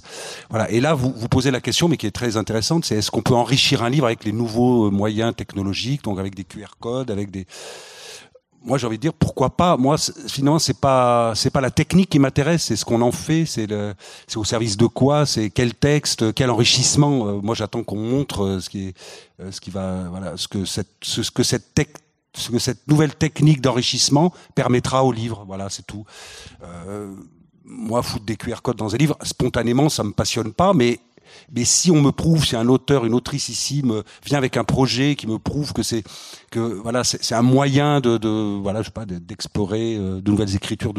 Voilà. 0.49 0.69
Et 0.71 0.79
là, 0.79 0.93
vous, 0.93 1.13
vous 1.15 1.27
posez 1.27 1.51
la 1.51 1.61
question, 1.61 1.87
mais 1.87 1.97
qui 1.97 2.07
est 2.07 2.11
très 2.11 2.37
intéressante, 2.37 2.85
c'est 2.85 2.95
est-ce 2.95 3.11
qu'on 3.11 3.21
peut 3.21 3.35
enrichir 3.35 3.83
un 3.83 3.89
livre 3.89 4.05
avec 4.05 4.23
les 4.23 4.31
nouveaux 4.31 4.87
euh, 4.87 4.91
moyens 4.91 5.35
technologiques, 5.35 6.03
donc 6.03 6.19
avec 6.19 6.35
des 6.35 6.43
QR 6.43 6.77
codes, 6.79 7.11
avec 7.11 7.31
des 7.31 7.47
moi 8.63 8.77
j'ai 8.77 8.87
envie 8.87 8.97
de 8.97 9.01
dire 9.01 9.13
pourquoi 9.13 9.49
pas? 9.49 9.77
Moi 9.77 9.95
finalement 10.27 10.59
c'est 10.59 10.79
pas 10.79 11.33
c'est 11.35 11.49
pas 11.49 11.61
la 11.61 11.71
technique 11.71 12.09
qui 12.09 12.19
m'intéresse 12.19 12.63
c'est 12.63 12.75
ce 12.75 12.85
qu'on 12.85 13.01
en 13.01 13.11
fait 13.11 13.45
c'est 13.45 13.67
le 13.67 13.93
c'est 14.27 14.37
au 14.37 14.43
service 14.43 14.77
de 14.77 14.85
quoi 14.85 15.25
c'est 15.25 15.49
quel 15.49 15.73
texte 15.73 16.33
quel 16.33 16.49
enrichissement? 16.49 17.27
Euh, 17.27 17.39
moi 17.41 17.55
j'attends 17.55 17.83
qu'on 17.83 17.97
montre 17.97 18.43
euh, 18.43 18.59
ce 18.59 18.69
qui 18.69 18.89
est 18.89 18.97
euh, 19.39 19.51
ce 19.51 19.61
qui 19.61 19.71
va 19.71 20.09
voilà 20.09 20.37
ce 20.37 20.47
que 20.47 20.65
cette 20.65 20.89
ce, 21.01 21.23
ce 21.23 21.31
que 21.31 21.43
cette 21.43 21.73
tech 21.73 21.87
ce 22.35 22.51
que 22.51 22.59
cette 22.59 22.87
nouvelle 22.87 23.15
technique 23.15 23.59
d'enrichissement 23.61 24.33
permettra 24.55 25.03
au 25.03 25.11
livre. 25.11 25.43
Voilà 25.47 25.69
c'est 25.69 25.85
tout. 25.85 26.05
Euh, 26.63 27.13
moi 27.65 28.01
foutre 28.01 28.25
des 28.25 28.35
QR 28.35 28.61
codes 28.63 28.77
dans 28.77 28.95
un 28.95 28.97
livre 28.97 29.15
spontanément 29.21 29.89
ça 29.89 30.03
me 30.03 30.11
passionne 30.11 30.53
pas 30.53 30.73
mais 30.73 30.99
mais 31.53 31.65
si 31.65 31.91
on 31.91 32.01
me 32.01 32.11
prouve, 32.11 32.45
si 32.45 32.55
un 32.55 32.67
auteur, 32.67 33.05
une 33.05 33.13
autrice 33.13 33.49
ici 33.49 33.81
me 33.83 34.03
vient 34.25 34.37
avec 34.37 34.57
un 34.57 34.63
projet 34.63 35.15
qui 35.15 35.27
me 35.27 35.39
prouve 35.39 35.73
que 35.73 35.83
c'est 35.83 36.03
que 36.51 36.59
voilà, 36.59 37.03
c'est 37.03 37.35
un 37.35 37.41
moyen 37.41 37.99
de, 38.01 38.17
de 38.17 38.59
voilà, 38.61 38.81
je 38.81 38.85
sais 38.87 38.91
pas, 38.91 39.05
de- 39.05 39.17
d'explorer 39.19 39.95
euh, 39.97 40.21
de 40.21 40.31
nouvelles 40.31 40.55
écritures, 40.55 40.93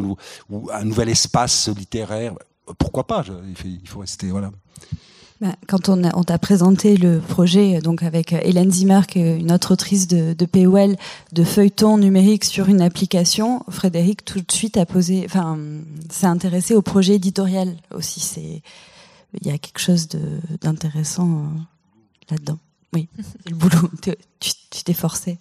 ou 0.50 0.68
un 0.72 0.84
nouvel 0.84 1.08
espace 1.08 1.68
littéraire, 1.68 2.34
pourquoi 2.78 3.06
pas 3.06 3.24
il, 3.48 3.88
faut, 3.88 4.00
rester 4.00 4.28
voilà. 4.28 4.50
Ben, 5.40 5.54
Quand 5.68 5.88
on, 5.88 6.04
a- 6.04 6.14
on 6.16 6.22
t'a 6.22 6.38
présenté 6.38 6.96
le 6.98 7.18
projet, 7.18 7.80
donc 7.80 8.02
avec 8.02 8.32
euh, 8.34 8.38
Hélène 8.42 8.70
Zimmer, 8.70 9.00
qui 9.08 9.20
est 9.20 9.38
une 9.38 9.50
autre 9.52 9.72
autrice 9.72 10.06
de, 10.06 10.34
de 10.34 10.44
POL, 10.46 10.96
de 11.32 11.44
feuilleton 11.44 11.96
numérique 11.96 12.44
sur 12.44 12.68
une 12.68 12.82
application, 12.82 13.64
Frédéric 13.70 14.24
tout 14.24 14.40
de 14.40 14.52
suite 14.52 14.76
a 14.76 14.84
posé, 14.84 15.22
enfin, 15.24 15.58
s'est 16.10 16.26
intéressé 16.26 16.74
au 16.74 16.82
projet 16.82 17.14
éditorial 17.14 17.74
aussi. 17.94 18.20
C'est, 18.20 18.62
il 19.40 19.46
y 19.46 19.50
a 19.50 19.58
quelque 19.58 19.78
chose 19.78 20.08
d'intéressant 20.60 21.28
euh, 21.28 21.60
là-dedans. 22.30 22.58
Oui, 22.92 23.08
le 23.48 23.54
boulot. 23.54 23.90
Tu 24.40 24.84
t'es 24.84 24.94
forcé. 24.94 25.38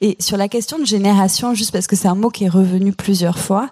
Et 0.00 0.16
sur 0.18 0.36
la 0.36 0.48
question 0.48 0.78
de 0.78 0.84
génération, 0.84 1.54
juste 1.54 1.72
parce 1.72 1.86
que 1.86 1.96
c'est 1.96 2.08
un 2.08 2.14
mot 2.14 2.30
qui 2.30 2.44
est 2.44 2.48
revenu 2.48 2.92
plusieurs 2.92 3.38
fois, 3.38 3.70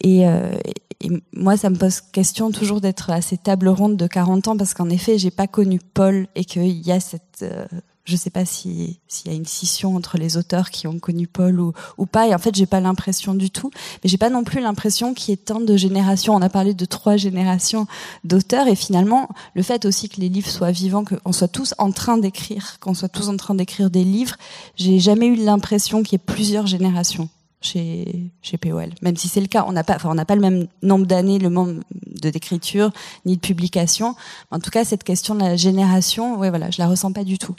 et, 0.00 0.26
euh, 0.26 0.56
et 1.00 1.10
moi, 1.34 1.56
ça 1.56 1.70
me 1.70 1.76
pose 1.76 2.00
question 2.00 2.50
toujours 2.50 2.80
d'être 2.80 3.10
à 3.10 3.20
ces 3.20 3.36
tables 3.36 3.68
rondes 3.68 3.96
de 3.96 4.06
40 4.06 4.48
ans, 4.48 4.56
parce 4.56 4.74
qu'en 4.74 4.88
effet, 4.88 5.18
j'ai 5.18 5.30
pas 5.30 5.46
connu 5.46 5.78
Paul 5.78 6.26
et 6.34 6.44
qu'il 6.44 6.86
y 6.86 6.90
a 6.90 7.00
cette, 7.00 7.42
euh, 7.42 7.66
je 8.06 8.12
ne 8.12 8.16
sais 8.16 8.30
pas 8.30 8.44
s'il 8.44 8.96
y 9.26 9.28
a 9.28 9.32
une 9.32 9.44
scission 9.44 9.96
entre 9.96 10.16
les 10.16 10.36
auteurs 10.36 10.70
qui 10.70 10.86
ont 10.86 11.00
connu 11.00 11.26
Paul 11.26 11.58
ou, 11.58 11.72
ou 11.98 12.06
pas. 12.06 12.28
Et 12.28 12.34
en 12.34 12.38
fait, 12.38 12.54
j'ai 12.54 12.66
pas 12.66 12.78
l'impression 12.78 13.34
du 13.34 13.50
tout. 13.50 13.70
Mais 14.02 14.08
j'ai 14.08 14.16
pas 14.16 14.30
non 14.30 14.44
plus 14.44 14.60
l'impression 14.60 15.12
qu'il 15.12 15.30
y 15.30 15.32
ait 15.32 15.36
tant 15.36 15.60
de 15.60 15.76
générations. 15.76 16.34
On 16.34 16.40
a 16.40 16.48
parlé 16.48 16.72
de 16.72 16.84
trois 16.84 17.16
générations 17.16 17.88
d'auteurs. 18.22 18.68
Et 18.68 18.76
finalement, 18.76 19.28
le 19.54 19.62
fait 19.62 19.84
aussi 19.84 20.08
que 20.08 20.20
les 20.20 20.28
livres 20.28 20.48
soient 20.48 20.70
vivants, 20.70 21.04
qu'on 21.04 21.32
soit 21.32 21.48
tous 21.48 21.74
en 21.78 21.90
train 21.90 22.16
d'écrire, 22.16 22.78
qu'on 22.78 22.94
soit 22.94 23.08
tous 23.08 23.28
en 23.28 23.36
train 23.36 23.56
d'écrire 23.56 23.90
des 23.90 24.04
livres, 24.04 24.36
j'ai 24.76 25.00
jamais 25.00 25.26
eu 25.26 25.34
l'impression 25.34 26.04
qu'il 26.04 26.12
y 26.12 26.16
ait 26.16 26.32
plusieurs 26.34 26.68
générations 26.68 27.28
chez, 27.60 28.30
chez 28.40 28.56
POL. 28.56 28.90
Même 29.02 29.16
si 29.16 29.26
c'est 29.26 29.40
le 29.40 29.48
cas, 29.48 29.64
on 29.66 29.72
n'a 29.72 29.82
pas, 29.82 29.96
enfin, 29.96 30.10
on 30.10 30.14
n'a 30.14 30.24
pas 30.24 30.36
le 30.36 30.40
même 30.40 30.68
nombre 30.82 31.06
d'années, 31.06 31.40
le 31.40 31.48
nombre 31.48 31.80
de 32.06 32.30
d'écriture, 32.30 32.92
ni 33.24 33.34
de 33.34 33.40
publication. 33.40 34.14
En 34.52 34.60
tout 34.60 34.70
cas, 34.70 34.84
cette 34.84 35.02
question 35.02 35.34
de 35.34 35.40
la 35.40 35.56
génération, 35.56 36.38
ouais, 36.38 36.50
voilà, 36.50 36.70
je 36.70 36.80
la 36.80 36.86
ressens 36.86 37.12
pas 37.12 37.24
du 37.24 37.38
tout. 37.38 37.56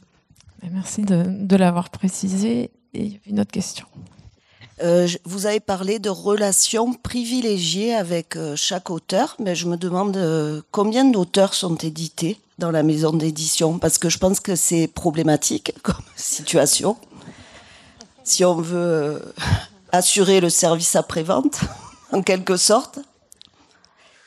Merci 0.71 1.01
de, 1.01 1.55
l'avoir 1.55 1.89
précisé. 1.89 2.71
Et 2.93 3.19
une 3.27 3.39
autre 3.39 3.51
question. 3.51 3.85
Euh, 4.83 5.07
vous 5.25 5.45
avez 5.45 5.59
parlé 5.59 5.99
de 5.99 6.09
relations 6.09 6.93
privilégiées 6.93 7.95
avec 7.95 8.35
euh, 8.35 8.55
chaque 8.55 8.89
auteur, 8.89 9.35
mais 9.39 9.55
je 9.55 9.67
me 9.67 9.75
demande 9.75 10.17
euh, 10.17 10.61
combien 10.71 11.03
d'auteurs 11.05 11.53
sont 11.53 11.75
édités 11.75 12.39
dans 12.59 12.71
la 12.71 12.83
maison 12.83 13.11
d'édition, 13.11 13.79
parce 13.79 13.97
que 13.97 14.09
je 14.09 14.19
pense 14.19 14.39
que 14.39 14.55
c'est 14.55 14.87
problématique 14.87 15.73
comme 15.83 15.95
situation. 16.15 16.97
Si 18.23 18.45
on 18.45 18.55
veut 18.55 19.33
assurer 19.91 20.41
le 20.41 20.49
service 20.49 20.95
après-vente, 20.95 21.61
en 22.11 22.21
quelque 22.21 22.57
sorte. 22.57 22.99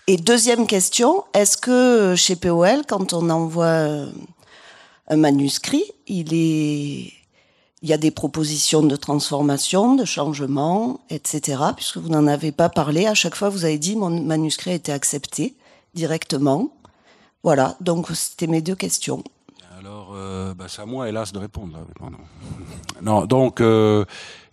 Et 0.07 0.16
deuxième 0.16 0.66
question, 0.66 1.24
est-ce 1.35 1.57
que 1.57 2.14
chez 2.16 2.35
POL, 2.35 2.83
quand 2.89 3.12
on 3.12 3.31
envoie 3.31 4.07
un 5.11 5.17
manuscrit, 5.17 5.85
il 6.07 6.33
est 6.33 7.13
il 7.83 7.89
y 7.89 7.95
a 7.95 7.99
des 7.99 8.11
propositions 8.11 8.83
de 8.83 8.95
transformation, 8.95 9.95
de 9.95 10.05
changement, 10.05 11.01
etc. 11.09 11.63
Puisque 11.75 11.97
vous 11.97 12.11
n'en 12.11 12.27
avez 12.27 12.53
pas 12.53 12.69
parlé, 12.69 13.07
à 13.07 13.15
chaque 13.15 13.35
fois 13.35 13.49
vous 13.49 13.65
avez 13.65 13.79
dit 13.79 13.97
mon 13.97 14.11
manuscrit 14.11 14.71
a 14.71 14.75
été 14.75 14.93
accepté 14.93 15.55
directement. 15.95 16.71
Voilà, 17.43 17.77
donc 17.81 18.09
c'était 18.13 18.47
mes 18.47 18.61
deux 18.61 18.75
questions. 18.75 19.25
Alors, 19.79 20.11
euh, 20.13 20.53
bah, 20.53 20.67
c'est 20.69 20.83
à 20.83 20.87
moi, 20.87 21.09
hélas, 21.09 21.33
de 21.33 21.39
répondre. 21.39 21.79
Non, 23.01 23.25
donc 23.25 23.63
euh, 23.63 24.05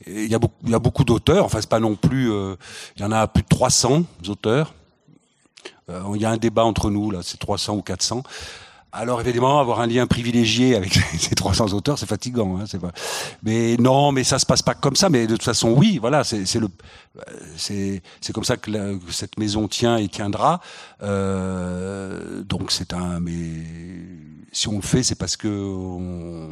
il 0.06 0.32
y 0.32 0.36
a 0.36 0.80
beaucoup, 0.80 1.04
d'auteurs. 1.04 1.44
Enfin, 1.44 1.60
c'est 1.60 1.70
pas 1.70 1.82
non 1.82 1.96
plus. 1.96 2.32
Euh, 2.32 2.56
il 2.96 3.02
y 3.02 3.06
en 3.06 3.12
a 3.12 3.28
plus 3.28 3.44
de 3.44 3.48
300 3.50 4.04
auteurs. 4.30 4.74
Il 5.90 6.22
y 6.22 6.26
a 6.26 6.30
un 6.30 6.38
débat 6.38 6.66
entre 6.66 6.90
nous 6.90 7.12
là, 7.12 7.20
c'est 7.24 7.38
300 7.38 7.76
ou 7.76 7.82
400. 7.82 8.24
Alors 9.00 9.22
évidemment, 9.22 9.60
avoir 9.60 9.80
un 9.82 9.86
lien 9.86 10.08
privilégié 10.08 10.76
avec 10.76 10.94
ces 11.20 11.36
300 11.36 11.74
auteurs, 11.74 12.00
c'est 12.00 12.08
fatigant. 12.08 12.58
Hein, 12.58 12.64
c'est 12.66 12.80
pas... 12.82 12.92
Mais 13.44 13.78
non, 13.78 14.12
mais 14.12 14.24
ça 14.24 14.40
se 14.40 14.46
passe 14.46 14.64
pas 14.64 14.74
comme 14.74 14.96
ça. 14.96 15.10
Mais 15.10 15.28
de 15.28 15.36
toute 15.36 15.44
façon, 15.44 15.70
oui, 15.70 16.00
voilà, 16.02 16.24
c'est 16.24 16.56
le, 16.56 16.68
c'est 17.56 18.02
comme 18.34 18.44
ça 18.44 18.58
que, 18.58 19.00
cette 19.12 19.38
maison 19.38 19.68
tient 19.68 19.98
et 19.98 20.08
tiendra. 20.08 20.62
Euh, 21.04 22.42
donc 22.42 22.72
c'est 22.72 22.92
un, 22.94 23.20
mais 23.20 23.36
si 24.52 24.68
on 24.68 24.78
le 24.78 24.82
fait, 24.82 25.04
c'est 25.04 25.16
parce 25.16 25.38
que 25.38 25.48
on, 25.48 26.50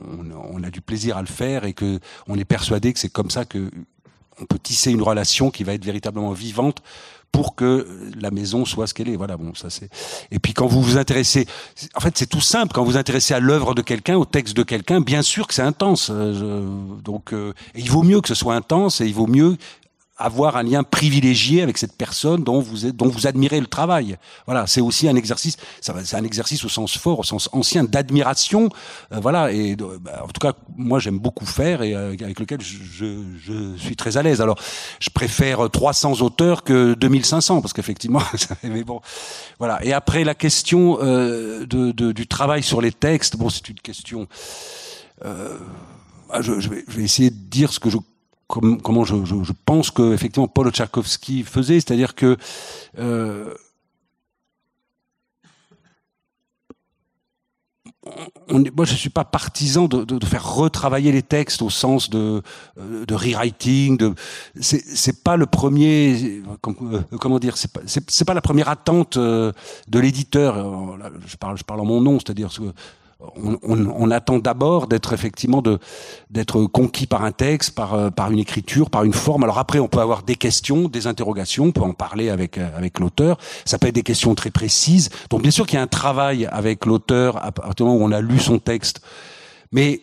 on, 0.54 0.64
a 0.64 0.70
du 0.70 0.82
plaisir 0.82 1.18
à 1.18 1.22
le 1.22 1.28
faire 1.28 1.66
et 1.66 1.74
que 1.74 2.00
on 2.28 2.38
est 2.38 2.46
persuadé 2.46 2.94
que 2.94 3.00
c'est 3.00 3.10
comme 3.10 3.32
ça 3.32 3.46
que 3.46 3.72
on 4.40 4.46
peut 4.46 4.60
tisser 4.60 4.92
une 4.92 5.02
relation 5.02 5.50
qui 5.50 5.64
va 5.64 5.74
être 5.74 5.86
véritablement 5.86 6.34
vivante 6.34 6.84
pour 7.36 7.54
que 7.54 7.86
la 8.18 8.32
maison 8.32 8.64
soit 8.64 8.88
ce 8.88 8.94
qu'elle 8.94 9.10
est. 9.10 9.18
Voilà, 9.18 9.36
bon, 9.36 9.54
ça 9.56 9.70
c'est. 9.70 9.90
Et 10.32 10.40
puis 10.40 10.54
quand 10.54 10.68
vous 10.68 10.82
vous 10.82 10.98
intéressez, 10.98 11.46
en 11.94 12.00
fait, 12.00 12.18
c'est 12.18 12.28
tout 12.28 12.40
simple. 12.40 12.72
Quand 12.74 12.86
vous 12.86 12.92
vous 12.92 12.98
intéressez 12.98 13.34
à 13.34 13.42
l'œuvre 13.42 13.76
de 13.76 13.82
quelqu'un, 13.82 14.16
au 14.16 14.24
texte 14.24 14.56
de 14.56 14.64
quelqu'un, 14.64 15.02
bien 15.02 15.22
sûr 15.22 15.46
que 15.46 15.54
c'est 15.54 15.62
intense. 15.62 16.10
Euh, 16.14 16.66
donc, 17.04 17.34
euh, 17.34 17.52
il 17.76 17.92
vaut 17.92 18.04
mieux 18.04 18.22
que 18.22 18.30
ce 18.30 18.36
soit 18.36 18.56
intense 18.56 19.02
et 19.02 19.06
il 19.06 19.14
vaut 19.14 19.28
mieux 19.28 19.58
avoir 20.18 20.56
un 20.56 20.64
lien 20.64 20.84
privilégié 20.84 21.62
avec 21.62 21.78
cette 21.78 21.98
personne 21.98 22.44
dont 22.44 22.60
vous 22.60 22.92
dont 22.92 23.10
vous 23.10 23.28
admirez 23.28 23.60
le 23.60 23.68
travail. 23.68 24.18
Voilà, 24.46 24.66
c'est 24.66 24.82
aussi 24.82 25.10
un 25.10 25.16
exercice. 25.16 25.58
C'est 25.82 26.16
un 26.16 26.24
exercice 26.24 26.64
au 26.64 26.70
sens 26.70 26.98
fort, 26.98 27.20
au 27.20 27.24
sens 27.24 27.50
ancien 27.52 27.84
d'admiration. 27.84 28.70
Euh, 29.12 29.20
voilà, 29.20 29.52
et 29.52 29.76
bah, 29.76 30.24
en 30.24 30.28
tout 30.28 30.40
cas, 30.40 30.54
moi 30.78 31.00
j'aime 31.00 31.20
beaucoup 31.20 31.46
faire 31.46 31.82
et 31.82 31.94
euh, 31.94 32.16
avec 32.22 32.40
lequel 32.40 32.62
je, 32.62 32.78
je, 32.78 33.24
je, 33.38 33.78
suis 33.78 33.96
très 33.96 34.18
à 34.18 34.24
l'aise. 34.24 34.42
Alors, 34.42 34.58
je 35.00 35.10
préfère 35.10 35.70
300 35.70 36.22
auteurs 36.22 36.64
que 36.64 36.94
2500 36.94 37.62
parce 37.62 37.74
qu'effectivement, 37.74 38.22
mais 38.64 38.84
bon, 38.84 39.02
voilà. 39.60 39.84
Et 39.84 39.92
après 39.92 40.24
la 40.24 40.36
question 40.36 40.98
euh, 41.02 41.66
de, 41.66 41.92
de, 41.92 42.12
du 42.14 42.28
travail 42.28 42.64
sur 42.64 42.80
les 42.80 42.92
textes, 42.92 43.36
bon, 43.36 43.50
c'est 43.50 43.68
une 43.68 43.80
question. 43.80 44.28
Euh, 45.26 45.58
ah, 46.30 46.42
je, 46.42 46.60
je, 46.60 46.70
vais, 46.70 46.84
je 46.88 46.98
vais 46.98 47.04
essayer 47.04 47.30
de 47.30 47.36
dire 47.36 47.72
ce 47.72 47.80
que 47.80 47.90
je 47.90 47.98
comment 48.48 49.04
je, 49.04 49.52
pense 49.66 49.92
que 49.92 50.14
effectivement 50.14 50.48
Paul 50.48 50.72
Tchaikovsky 50.72 51.44
faisait, 51.44 51.76
c'est-à-dire 51.76 52.16
que 52.16 52.38
euh, 53.00 53.54
moi, 58.76 58.86
je 58.86 58.94
suis 58.94 59.10
pas 59.10 59.26
partisan 59.26 59.88
de, 59.88 60.26
faire 60.26 60.56
retravailler 60.56 61.12
les 61.12 61.24
textes 61.24 61.64
au 61.64 61.72
sens 61.72 62.10
de, 62.12 62.44
euh, 62.78 63.06
rewriting. 63.10 64.14
C'est 64.60 65.24
pas 65.24 65.38
le 65.38 65.48
premier, 65.48 66.44
euh, 66.46 67.18
comment 67.20 67.40
dire, 67.40 67.58
c'est 67.58 68.26
pas, 68.26 68.34
la 68.36 68.42
première 68.42 68.70
attente 68.70 69.18
de 69.18 69.54
l'éditeur. 70.00 70.56
Je 71.26 71.36
parle, 71.38 71.58
je 71.58 71.64
parle 71.64 71.80
en 71.80 71.86
mon 71.86 72.00
nom, 72.00 72.20
c'est-à-dire 72.20 72.52
on, 73.20 73.58
on, 73.64 73.88
on, 73.88 74.12
attend 74.12 74.40
d'abord 74.40 74.88
d'être 74.88 75.14
effectivement 75.14 75.62
de 75.62 75.80
d'être 76.30 76.66
conquis 76.66 77.08
par 77.08 77.24
un 77.24 77.32
texte, 77.32 77.72
par 77.74 77.94
euh, 77.94 78.10
par 78.10 78.32
une 78.32 78.40
écriture, 78.40 78.90
par 78.90 79.04
une 79.04 79.14
forme. 79.14 79.44
Alors 79.44 79.58
après, 79.58 79.80
on 79.80 79.88
peut 79.88 80.00
avoir 80.00 80.24
des 80.24 80.36
questions, 80.36 80.90
des 80.90 81.08
interrogations, 81.08 81.66
on 81.66 81.72
peut 81.72 81.82
en 81.82 81.94
parler 81.94 82.30
avec 82.30 82.58
euh, 82.58 82.68
avec 82.76 83.00
l'auteur. 83.00 83.38
Ça 83.64 83.78
peut 83.78 83.88
être 83.88 83.96
des 83.96 84.04
questions 84.04 84.36
très 84.36 84.52
précises. 84.52 85.10
Donc 85.30 85.42
bien 85.42 85.52
sûr 85.52 85.66
qu'il 85.66 85.76
y 85.76 85.80
a 85.80 85.82
un 85.82 85.88
travail 85.88 86.46
avec 86.52 86.86
l'auteur 86.86 87.44
à 87.44 87.52
partir 87.52 87.86
du 87.86 87.92
moment 87.92 88.04
où 88.04 88.08
on 88.08 88.12
a 88.12 88.22
lu 88.22 88.40
son 88.40 88.60
texte, 88.60 89.02
mais 89.72 90.02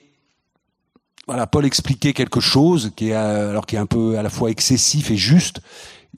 voilà, 1.26 1.46
Paul 1.46 1.64
expliquait 1.64 2.14
quelque 2.14 2.40
chose 2.40 2.92
qui 2.96 3.10
est 3.10 3.14
euh, 3.14 3.50
alors 3.50 3.66
qui 3.66 3.76
est 3.76 3.78
un 3.78 3.86
peu 3.86 4.18
à 4.18 4.22
la 4.22 4.30
fois 4.30 4.50
excessif 4.50 5.10
et 5.10 5.16
juste 5.16 5.60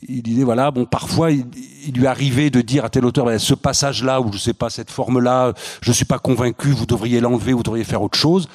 il 0.03 0.22
disait 0.22 0.45
voilà 0.45 0.70
bon 0.70 0.86
parfois 0.86 1.30
il, 1.30 1.47
lui 1.95 2.07
arrivait 2.07 2.51
de 2.51 2.61
dire 2.61 2.84
à 2.84 2.90
tel 2.90 3.05
auteur 3.05 3.26
ben, 3.26 3.38
ce 3.38 3.55
passage 3.55 4.03
là 4.03 4.20
ou 4.20 4.32
je 4.32 4.38
sais 4.38 4.53
pas 4.53 4.70
cette 4.70 4.90
forme 4.90 5.20
là 5.20 5.53
je 5.80 5.92
suis 5.92 6.05
pas 6.05 6.18
convaincu 6.18 6.70
vous 6.70 6.86
devriez 6.86 7.20
l'enlever 7.20 7.53
vous 7.53 7.62
devriez 7.62 7.84
faire 7.84 8.03
autre 8.03 8.18
chose. 8.18 8.49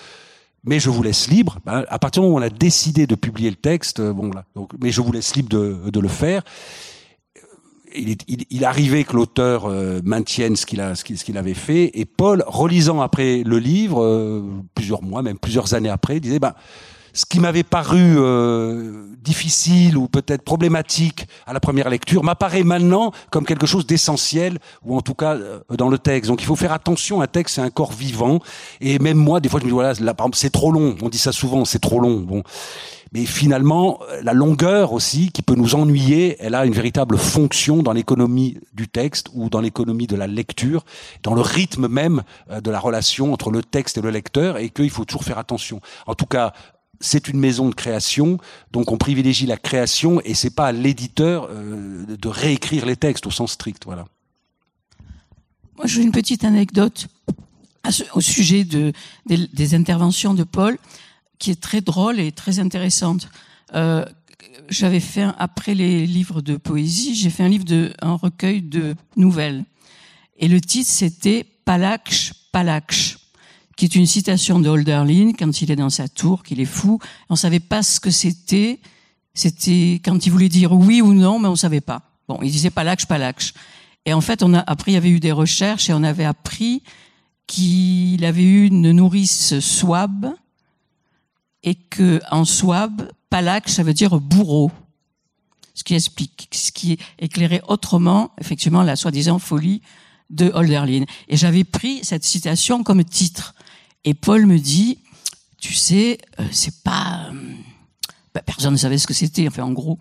Mais 0.66 0.78
je 0.82 0.90
vous 0.90 1.02
laisse 1.02 1.30
libre. 1.30 1.60
Ben, 1.66 1.86
à 1.88 2.00
partir 2.00 2.22
du 2.22 2.28
moment 2.28 2.38
où 2.38 2.42
on 2.42 2.46
a 2.46 2.50
décidé 2.50 3.08
de 3.08 3.16
publier 3.16 3.50
le 3.50 3.56
texte 3.56 4.02
bon 4.02 4.32
là 4.32 4.44
donc 4.56 4.72
mais 4.82 4.92
je 4.92 5.02
vous 5.02 5.12
laisse 5.12 5.36
libre 5.36 5.50
de, 5.50 5.90
de 5.90 6.00
le 6.00 6.10
faire. 6.10 6.44
Il, 7.96 8.18
il, 8.28 8.46
il 8.52 8.66
arrivait 8.66 9.04
que 9.04 9.16
l'auteur 9.16 9.66
euh, 9.66 10.00
maintienne 10.04 10.56
ce 10.56 10.68
qu'il 10.68 10.80
a 10.82 10.94
ce 10.94 11.04
qu'il 11.04 11.38
avait 11.38 11.56
fait. 11.56 11.90
Et 11.94 12.06
Paul 12.06 12.44
relisant 12.46 13.02
après 13.02 13.44
le 13.44 13.58
livre 13.58 14.04
euh, 14.04 14.44
plusieurs 14.76 15.02
mois 15.02 15.24
même 15.24 15.40
plusieurs 15.40 15.74
années 15.74 15.90
après 15.90 16.20
disait 16.20 16.40
ben 16.40 16.54
ce 17.14 17.26
qui 17.26 17.40
m'avait 17.40 17.64
paru 17.64 18.16
euh, 18.18 19.16
difficile 19.22 19.98
ou 19.98 20.08
peut-être 20.08 20.44
problématique 20.44 21.28
à 21.46 21.54
la 21.54 21.60
première 21.60 21.90
lecture 21.90 22.24
m'apparaît 22.24 22.64
maintenant 22.64 23.12
comme 23.32 23.46
quelque 23.46 23.66
chose 23.66 23.86
d'essentiel 23.86 24.60
ou 24.84 24.98
en 24.98 25.02
tout 25.02 25.14
cas 25.14 25.36
euh, 25.36 25.60
dans 25.78 25.90
le 25.90 25.98
texte. 25.98 26.30
Donc 26.30 26.42
il 26.42 26.46
faut 26.46 26.56
faire 26.56 26.74
attention. 26.74 27.22
Un 27.22 27.28
texte 27.28 27.56
c'est 27.56 27.62
un 27.62 27.70
corps 27.70 27.94
vivant 27.94 28.40
et 28.82 29.00
même 29.00 29.18
moi 29.18 29.40
des 29.40 29.50
fois 29.50 29.60
je 29.60 29.66
me 29.66 29.70
dis 29.70 29.74
voilà 29.74 29.94
là, 30.00 30.16
c'est 30.34 30.52
trop 30.52 30.72
long. 30.72 30.96
On 31.02 31.10
dit 31.10 31.18
ça 31.18 31.32
souvent 31.32 31.66
c'est 31.66 31.80
trop 31.80 32.00
long. 32.00 32.22
Bon. 32.22 32.44
Mais 33.12 33.26
finalement, 33.26 34.00
la 34.22 34.34
longueur 34.34 34.94
aussi, 34.94 35.32
qui 35.32 35.42
peut 35.42 35.56
nous 35.56 35.76
ennuyer, 35.76 36.38
elle 36.40 36.54
a 36.54 36.66
une 36.66 36.74
véritable 36.74 37.18
fonction 37.18 37.82
dans 37.82 37.94
l'économie 37.94 38.60
du 38.74 38.88
texte 38.88 39.30
ou 39.34 39.50
dans 39.50 39.62
l'économie 39.62 40.06
de 40.06 40.16
la 40.16 40.28
lecture, 40.28 40.86
dans 41.24 41.34
le 41.34 41.42
rythme 41.42 41.88
même 41.88 42.24
euh, 42.52 42.62
de 42.62 42.70
la 42.70 42.80
relation 42.80 43.34
entre 43.34 43.50
le 43.50 43.64
texte 43.64 43.98
et 43.98 44.02
le 44.02 44.12
lecteur, 44.12 44.58
et 44.58 44.70
qu'il 44.70 44.92
faut 44.92 45.06
toujours 45.06 45.24
faire 45.24 45.40
attention. 45.40 45.82
En 46.06 46.14
tout 46.14 46.28
cas, 46.28 46.54
c'est 47.00 47.28
une 47.28 47.40
maison 47.40 47.70
de 47.70 47.76
création, 47.76 48.38
donc 48.72 48.92
on 48.92 48.98
privilégie 48.98 49.46
la 49.46 49.58
création 49.58 50.22
et 50.26 50.34
c'est 50.34 50.50
pas 50.50 50.68
à 50.68 50.72
l'éditeur 50.72 51.48
euh, 51.50 52.06
de 52.06 52.28
réécrire 52.28 52.86
les 52.86 52.96
textes 52.96 53.26
au 53.28 53.32
sens 53.32 53.54
strict, 53.54 53.84
voilà. 53.86 54.06
Moi, 55.78 55.86
j'ai 55.86 56.02
une 56.02 56.12
petite 56.12 56.44
anecdote 56.44 57.08
au 58.14 58.22
sujet 58.22 58.66
de, 58.66 58.92
des, 59.26 59.74
interventions 59.74 60.34
de 60.34 60.44
Paul, 60.44 60.78
qui 61.40 61.52
est 61.52 61.62
très 61.62 61.80
drôle 61.80 62.20
et 62.20 62.34
très 62.34 62.60
intéressante. 62.60 63.30
Euh, 63.74 64.06
j'avais 64.68 65.00
fait 65.00 65.26
après 65.38 65.74
les 65.74 66.06
livres 66.06 66.42
de 66.42 66.58
poésie, 66.58 67.16
j'ai 67.16 67.30
fait 67.30 67.44
un 67.44 67.50
livre 67.50 67.64
de 67.64 67.94
un 68.02 68.16
recueil 68.16 68.62
de 68.62 68.96
nouvelles, 69.16 69.64
et 70.38 70.48
le 70.48 70.60
titre 70.60 70.90
c'était 70.90 71.46
Palaksh 71.66 72.34
Palaksh 72.52 73.19
qui 73.80 73.86
est 73.86 73.96
une 73.96 74.06
citation 74.06 74.60
de 74.60 74.68
Holderlin 74.68 75.32
quand 75.32 75.62
il 75.62 75.72
est 75.72 75.78
dans 75.78 75.90
sa 75.90 76.10
tour, 76.10 76.44
qu'il 76.44 76.60
est 76.60 76.66
fou. 76.66 77.00
On 77.30 77.38
savait 77.38 77.62
pas 77.62 77.82
ce 77.82 78.02
que 78.02 78.12
c'était. 78.12 78.82
C'était 79.34 80.02
quand 80.04 80.26
il 80.26 80.32
voulait 80.34 80.50
dire 80.50 80.74
oui 80.74 81.02
ou 81.02 81.14
non, 81.14 81.40
mais 81.40 81.48
on 81.48 81.56
savait 81.56 81.80
pas. 81.80 82.02
Bon, 82.28 82.40
il 82.42 82.52
disait 82.52 82.72
pas 82.72 82.84
palaksh. 83.08 83.54
Et 84.06 84.12
en 84.12 84.20
fait, 84.20 84.44
on 84.44 84.54
a 84.54 84.60
après 84.60 84.92
il 84.92 84.96
y 84.96 84.98
avait 84.98 85.10
eu 85.10 85.22
des 85.22 85.32
recherches 85.32 85.90
et 85.90 85.94
on 85.94 86.04
avait 86.04 86.26
appris 86.26 86.84
qu'il 87.48 88.26
avait 88.26 88.44
eu 88.44 88.68
une 88.68 88.92
nourrice 88.92 89.60
souabe 89.62 90.34
et 91.64 91.76
que 91.76 92.20
en 92.32 92.44
souabe, 92.44 93.10
palak, 93.30 93.70
ça 93.70 93.84
veut 93.84 93.94
dire 93.94 94.20
bourreau. 94.20 94.72
Ce 95.74 95.86
qui 95.86 95.96
explique, 95.96 96.50
ce 96.52 96.74
qui 96.74 96.98
éclairait 97.18 97.62
autrement, 97.70 98.32
effectivement, 98.42 98.84
la 98.84 98.98
soi-disant 98.98 99.40
folie 99.40 99.82
de 100.30 100.52
Holderlin. 100.54 101.06
Et 101.30 101.38
j'avais 101.38 101.64
pris 101.64 102.02
cette 102.04 102.26
citation 102.26 102.84
comme 102.84 103.06
titre. 103.06 103.56
Et 104.06 104.14
Paul 104.14 104.46
me 104.46 104.58
dit, 104.58 105.00
tu 105.60 105.74
sais, 105.74 106.20
euh, 106.40 106.46
c'est 106.52 106.84
pas, 106.84 107.28
euh, 107.32 107.54
bah, 108.34 108.42
personne 108.46 108.74
ne 108.74 108.78
savait 108.78 108.98
ce 108.98 109.08
que 109.08 109.14
c'était, 109.14 109.48
enfin 109.48 109.64
en 109.64 109.72
gros. 109.72 110.00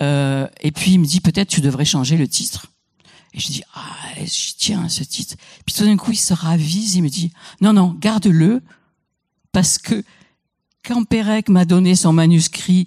Euh, 0.00 0.46
et 0.60 0.70
puis 0.70 0.92
il 0.92 0.98
me 0.98 1.06
dit, 1.06 1.20
peut-être 1.20 1.48
tu 1.48 1.60
devrais 1.60 1.84
changer 1.84 2.16
le 2.16 2.28
titre. 2.28 2.66
Et 3.34 3.40
je 3.40 3.46
dis, 3.46 3.62
ah, 3.74 3.96
je 4.18 4.52
tiens 4.56 4.88
ce 4.88 5.04
titre. 5.04 5.36
Puis 5.64 5.74
tout 5.74 5.84
d'un 5.84 5.96
coup, 5.96 6.12
il 6.12 6.16
se 6.16 6.34
ravise, 6.34 6.96
il 6.96 7.02
me 7.02 7.08
dit, 7.08 7.32
non, 7.60 7.72
non, 7.72 7.96
garde-le, 7.98 8.62
parce 9.52 9.78
que 9.78 10.04
quand 10.84 11.04
Pérec 11.04 11.48
m'a 11.48 11.64
donné 11.64 11.94
son 11.94 12.12
manuscrit, 12.12 12.86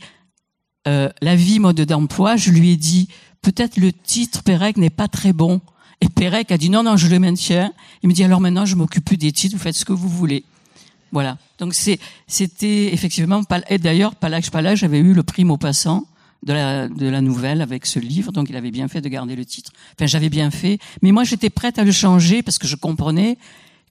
La 0.85 1.35
vie 1.35 1.60
mode 1.60 1.80
d'emploi, 1.81 2.35
je 2.35 2.52
lui 2.52 2.72
ai 2.72 2.77
dit, 2.77 3.07
peut-être 3.41 3.77
le 3.77 3.94
titre 3.94 4.44
Pérec 4.44 4.76
n'est 4.76 4.90
pas 4.90 5.07
très 5.07 5.31
bon. 5.31 5.61
Et 6.02 6.10
Pérec 6.10 6.52
a 6.52 6.57
dit, 6.57 6.69
non, 6.69 6.84
non, 6.84 6.98
je 6.98 7.07
le 7.07 7.19
maintiens. 7.19 7.72
Il 8.02 8.10
me 8.10 8.14
dit, 8.14 8.23
alors 8.26 8.41
maintenant, 8.41 8.65
je 8.65 8.76
m'occupe 8.76 9.06
plus 9.06 9.15
des 9.15 9.31
titres, 9.31 9.56
vous 9.56 9.61
faites 9.61 9.76
ce 9.76 9.85
que 9.85 9.94
vous 9.94 10.10
voulez. 10.10 10.44
Voilà. 11.14 11.38
Donc 11.60 11.76
c'était 11.76 11.99
effectivement, 12.91 13.41
et 13.69 13.77
d'ailleurs, 13.77 14.15
Palage 14.15 14.49
Palage 14.49 14.84
avait 14.84 14.98
eu 14.98 15.14
le 15.14 15.22
prix 15.22 15.45
Maupassant 15.45 16.07
de 16.41 16.53
la, 16.53 16.90
de 16.90 17.07
la 17.07 17.22
nouvelle 17.22 17.61
avec 17.61 17.85
ce 17.85 17.99
livre, 17.99 18.31
donc 18.31 18.49
il 18.49 18.56
avait 18.56 18.72
bien 18.72 18.88
fait 18.88 18.99
de 18.99 19.07
garder 19.10 19.35
le 19.35 19.45
titre. 19.45 19.72
Enfin, 19.94 20.07
j'avais 20.07 20.30
bien 20.30 20.49
fait, 20.49 20.80
mais 21.03 21.11
moi 21.11 21.23
j'étais 21.23 21.52
prête 21.52 21.77
à 21.77 21.84
le 21.84 21.91
changer 21.91 22.41
parce 22.41 22.57
que 22.57 22.68
je 22.68 22.76
comprenais 22.76 23.38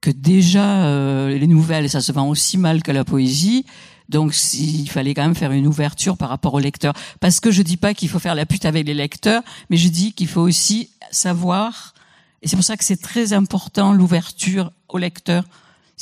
que 0.00 0.10
déjà 0.10 0.84
euh, 0.84 1.38
les 1.38 1.46
nouvelles, 1.46 1.88
ça 1.88 2.00
se 2.00 2.10
vend 2.10 2.28
aussi 2.28 2.58
mal 2.58 2.82
que 2.82 2.90
la 2.90 3.04
poésie. 3.04 3.64
Donc 4.08 4.34
il 4.54 4.88
fallait 4.88 5.14
quand 5.14 5.22
même 5.22 5.36
faire 5.36 5.52
une 5.52 5.68
ouverture 5.68 6.16
par 6.16 6.28
rapport 6.28 6.54
aux 6.54 6.58
lecteurs. 6.58 6.94
Parce 7.20 7.38
que 7.38 7.52
je 7.52 7.62
dis 7.62 7.76
pas 7.76 7.94
qu'il 7.94 8.08
faut 8.08 8.18
faire 8.18 8.34
la 8.34 8.46
pute 8.46 8.64
avec 8.64 8.84
les 8.84 8.94
lecteurs, 8.94 9.42
mais 9.70 9.76
je 9.76 9.88
dis 9.88 10.12
qu'il 10.12 10.26
faut 10.26 10.40
aussi 10.40 10.90
savoir, 11.12 11.94
et 12.42 12.48
c'est 12.48 12.56
pour 12.56 12.64
ça 12.64 12.76
que 12.76 12.82
c'est 12.82 13.00
très 13.00 13.32
important 13.32 13.92
l'ouverture 13.92 14.72
aux 14.88 14.98
lecteurs, 14.98 15.44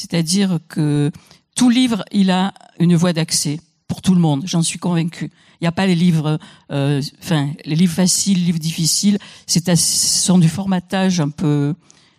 c'est-à-dire 0.00 0.60
que 0.68 1.10
tout 1.54 1.68
livre, 1.68 2.04
il 2.10 2.30
a 2.30 2.54
une 2.78 2.96
voie 2.96 3.12
d'accès 3.12 3.60
pour 3.86 4.00
tout 4.00 4.14
le 4.14 4.20
monde, 4.20 4.44
j'en 4.46 4.62
suis 4.62 4.78
convaincue. 4.78 5.30
Il 5.60 5.64
n'y 5.64 5.68
a 5.68 5.72
pas 5.72 5.86
les 5.86 5.94
livres, 5.94 6.38
euh, 6.72 7.02
enfin 7.22 7.50
les 7.66 7.74
livres 7.74 7.92
faciles, 7.92 8.38
les 8.38 8.44
livres 8.46 8.58
difficiles, 8.58 9.18
c'est 9.46 9.68
ce 9.68 10.24
sont 10.24 10.38
du 10.38 10.48
formatage 10.48 11.20
un 11.20 11.28
peu. 11.28 11.74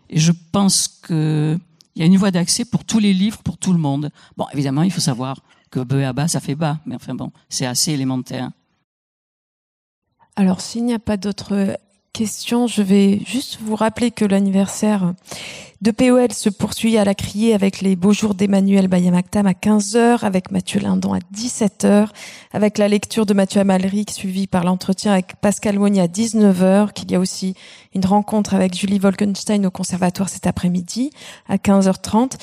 Et 0.10 0.20
je 0.20 0.32
pense 0.52 0.88
que 0.88 1.58
il 1.96 2.02
y 2.02 2.04
a 2.04 2.06
une 2.06 2.18
voie 2.18 2.30
d'accès 2.30 2.66
pour 2.66 2.86
tous 2.86 3.00
les 3.00 3.14
livres, 3.14 3.42
pour 3.42 3.58
tout 3.58 3.74
le 3.74 3.80
monde. 3.80 4.12
Bon, 4.38 4.46
évidemment, 4.54 4.84
il 4.84 4.92
faut 4.92 5.02
savoir 5.02 5.42
que 5.72 5.80
B 5.80 6.04
à 6.04 6.14
bas, 6.14 6.28
ça 6.28 6.40
fait 6.40 6.56
bas, 6.56 6.80
mais 6.86 6.96
enfin 6.96 7.16
bon, 7.16 7.32
c'est 7.50 7.66
assez 7.66 7.92
élémentaire. 7.94 8.52
Alors, 10.36 10.62
s'il 10.62 10.86
n'y 10.86 10.94
a 10.94 11.00
pas 11.00 11.18
d'autres 11.18 11.78
questions, 12.14 12.68
je 12.68 12.84
vais 12.84 13.22
juste 13.26 13.60
vous 13.60 13.76
rappeler 13.76 14.12
que 14.12 14.26
l'anniversaire 14.26 15.14
de 15.82 15.90
POL 15.90 16.32
se 16.32 16.50
poursuit 16.50 17.00
à 17.00 17.06
la 17.06 17.16
criée 17.16 17.56
avec 17.56 17.82
les 17.82 17.96
beaux 17.96 18.14
jours 18.14 18.36
d'Emmanuel 18.36 18.88
Bayamaktam 18.88 19.48
à 19.48 19.54
15h, 19.54 20.20
avec 20.24 20.52
Mathieu 20.52 20.80
Lindon 20.80 21.14
à 21.14 21.20
17h, 21.36 22.10
avec 22.54 22.78
la 22.78 22.88
lecture 22.88 23.26
de 23.26 23.34
Mathieu 23.34 23.62
Amalric 23.62 24.12
suivie 24.12 24.46
par 24.46 24.64
l'entretien 24.64 25.14
avec 25.14 25.38
Pascal 25.42 25.80
Moigny 25.80 26.00
à 26.00 26.08
19h, 26.08 26.94
qu'il 26.94 27.12
y 27.12 27.16
a 27.16 27.20
aussi 27.20 27.56
une 27.96 28.06
rencontre 28.06 28.54
avec 28.54 28.76
Julie 28.78 29.00
Wolkenstein 29.00 29.66
au 29.66 29.72
conservatoire 29.72 30.30
cet 30.30 30.46
après-midi 30.46 31.10
à 31.50 31.56
15h30, 31.56 32.34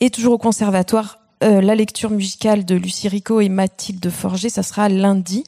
et 0.00 0.10
toujours 0.10 0.34
au 0.34 0.38
conservatoire 0.38 1.21
euh, 1.42 1.60
la 1.60 1.74
lecture 1.74 2.10
musicale 2.10 2.64
de 2.64 2.74
Lucie 2.74 3.08
Rico 3.08 3.40
et 3.40 3.48
Mathilde 3.48 4.08
Forger, 4.10 4.48
ça 4.48 4.62
sera 4.62 4.88
lundi. 4.88 5.44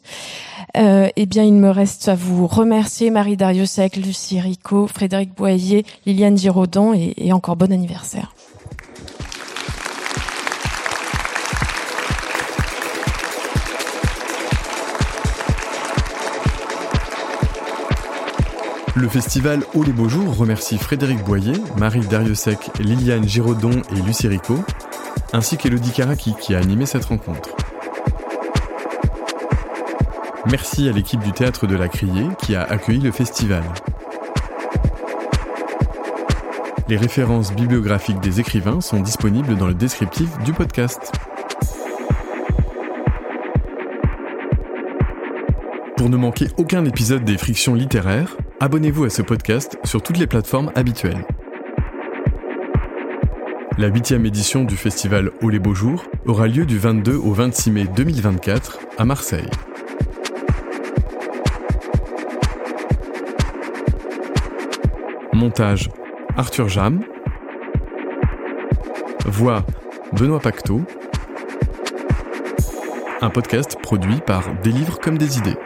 Euh, 0.76 1.08
eh 1.14 1.26
bien, 1.26 1.44
il 1.44 1.54
me 1.54 1.70
reste 1.70 2.08
à 2.08 2.14
vous 2.14 2.46
remercier, 2.46 3.10
Marie 3.10 3.36
Dariussec, 3.36 3.96
Lucie 3.96 4.40
Rico, 4.40 4.86
Frédéric 4.86 5.34
Boyer, 5.34 5.84
Liliane 6.06 6.36
Giraudon, 6.36 6.94
et, 6.94 7.14
et 7.16 7.32
encore 7.32 7.56
bon 7.56 7.72
anniversaire. 7.72 8.34
Le 18.96 19.08
festival 19.08 19.64
Haut 19.74 19.82
les 19.82 19.92
Beaux 19.92 20.08
Jours 20.08 20.36
remercie 20.36 20.78
Frédéric 20.78 21.24
Boyer, 21.24 21.54
Marie 21.78 22.06
Dariussec, 22.06 22.70
Liliane 22.78 23.28
Giraudon 23.28 23.82
et 23.90 24.00
Lucie 24.02 24.28
Rico, 24.28 24.64
ainsi 25.32 25.56
qu'Elodie 25.56 25.90
Karaki 25.90 26.34
qui 26.40 26.54
a 26.54 26.58
animé 26.58 26.86
cette 26.86 27.06
rencontre. 27.06 27.56
Merci 30.48 30.88
à 30.88 30.92
l'équipe 30.92 31.20
du 31.20 31.32
Théâtre 31.32 31.66
de 31.66 31.74
la 31.74 31.88
Criée 31.88 32.28
qui 32.38 32.54
a 32.54 32.62
accueilli 32.62 33.00
le 33.00 33.10
festival. 33.10 33.64
Les 36.88 36.96
références 36.96 37.52
bibliographiques 37.52 38.20
des 38.20 38.38
écrivains 38.38 38.80
sont 38.80 39.00
disponibles 39.00 39.56
dans 39.56 39.66
le 39.66 39.74
descriptif 39.74 40.28
du 40.44 40.52
podcast. 40.52 41.12
Pour 46.04 46.10
ne 46.10 46.18
manquer 46.18 46.48
aucun 46.58 46.84
épisode 46.84 47.24
des 47.24 47.38
Frictions 47.38 47.72
littéraires, 47.72 48.36
abonnez-vous 48.60 49.04
à 49.04 49.08
ce 49.08 49.22
podcast 49.22 49.78
sur 49.84 50.02
toutes 50.02 50.18
les 50.18 50.26
plateformes 50.26 50.70
habituelles. 50.74 51.24
La 53.78 53.86
huitième 53.86 54.26
édition 54.26 54.64
du 54.64 54.76
festival 54.76 55.30
Au 55.40 55.48
les 55.48 55.58
Beaux 55.58 55.74
Jours 55.74 56.04
aura 56.26 56.46
lieu 56.46 56.66
du 56.66 56.76
22 56.76 57.14
au 57.16 57.32
26 57.32 57.70
mai 57.70 57.84
2024 57.96 58.80
à 58.98 59.06
Marseille. 59.06 59.48
Montage 65.32 65.88
Arthur 66.36 66.68
Jam. 66.68 67.02
Voix 69.24 69.64
Benoît 70.12 70.40
Pacteau. 70.40 70.82
Un 73.22 73.30
podcast 73.30 73.78
produit 73.82 74.20
par 74.26 74.54
Des 74.62 74.70
livres 74.70 75.00
comme 75.00 75.16
des 75.16 75.38
idées. 75.38 75.56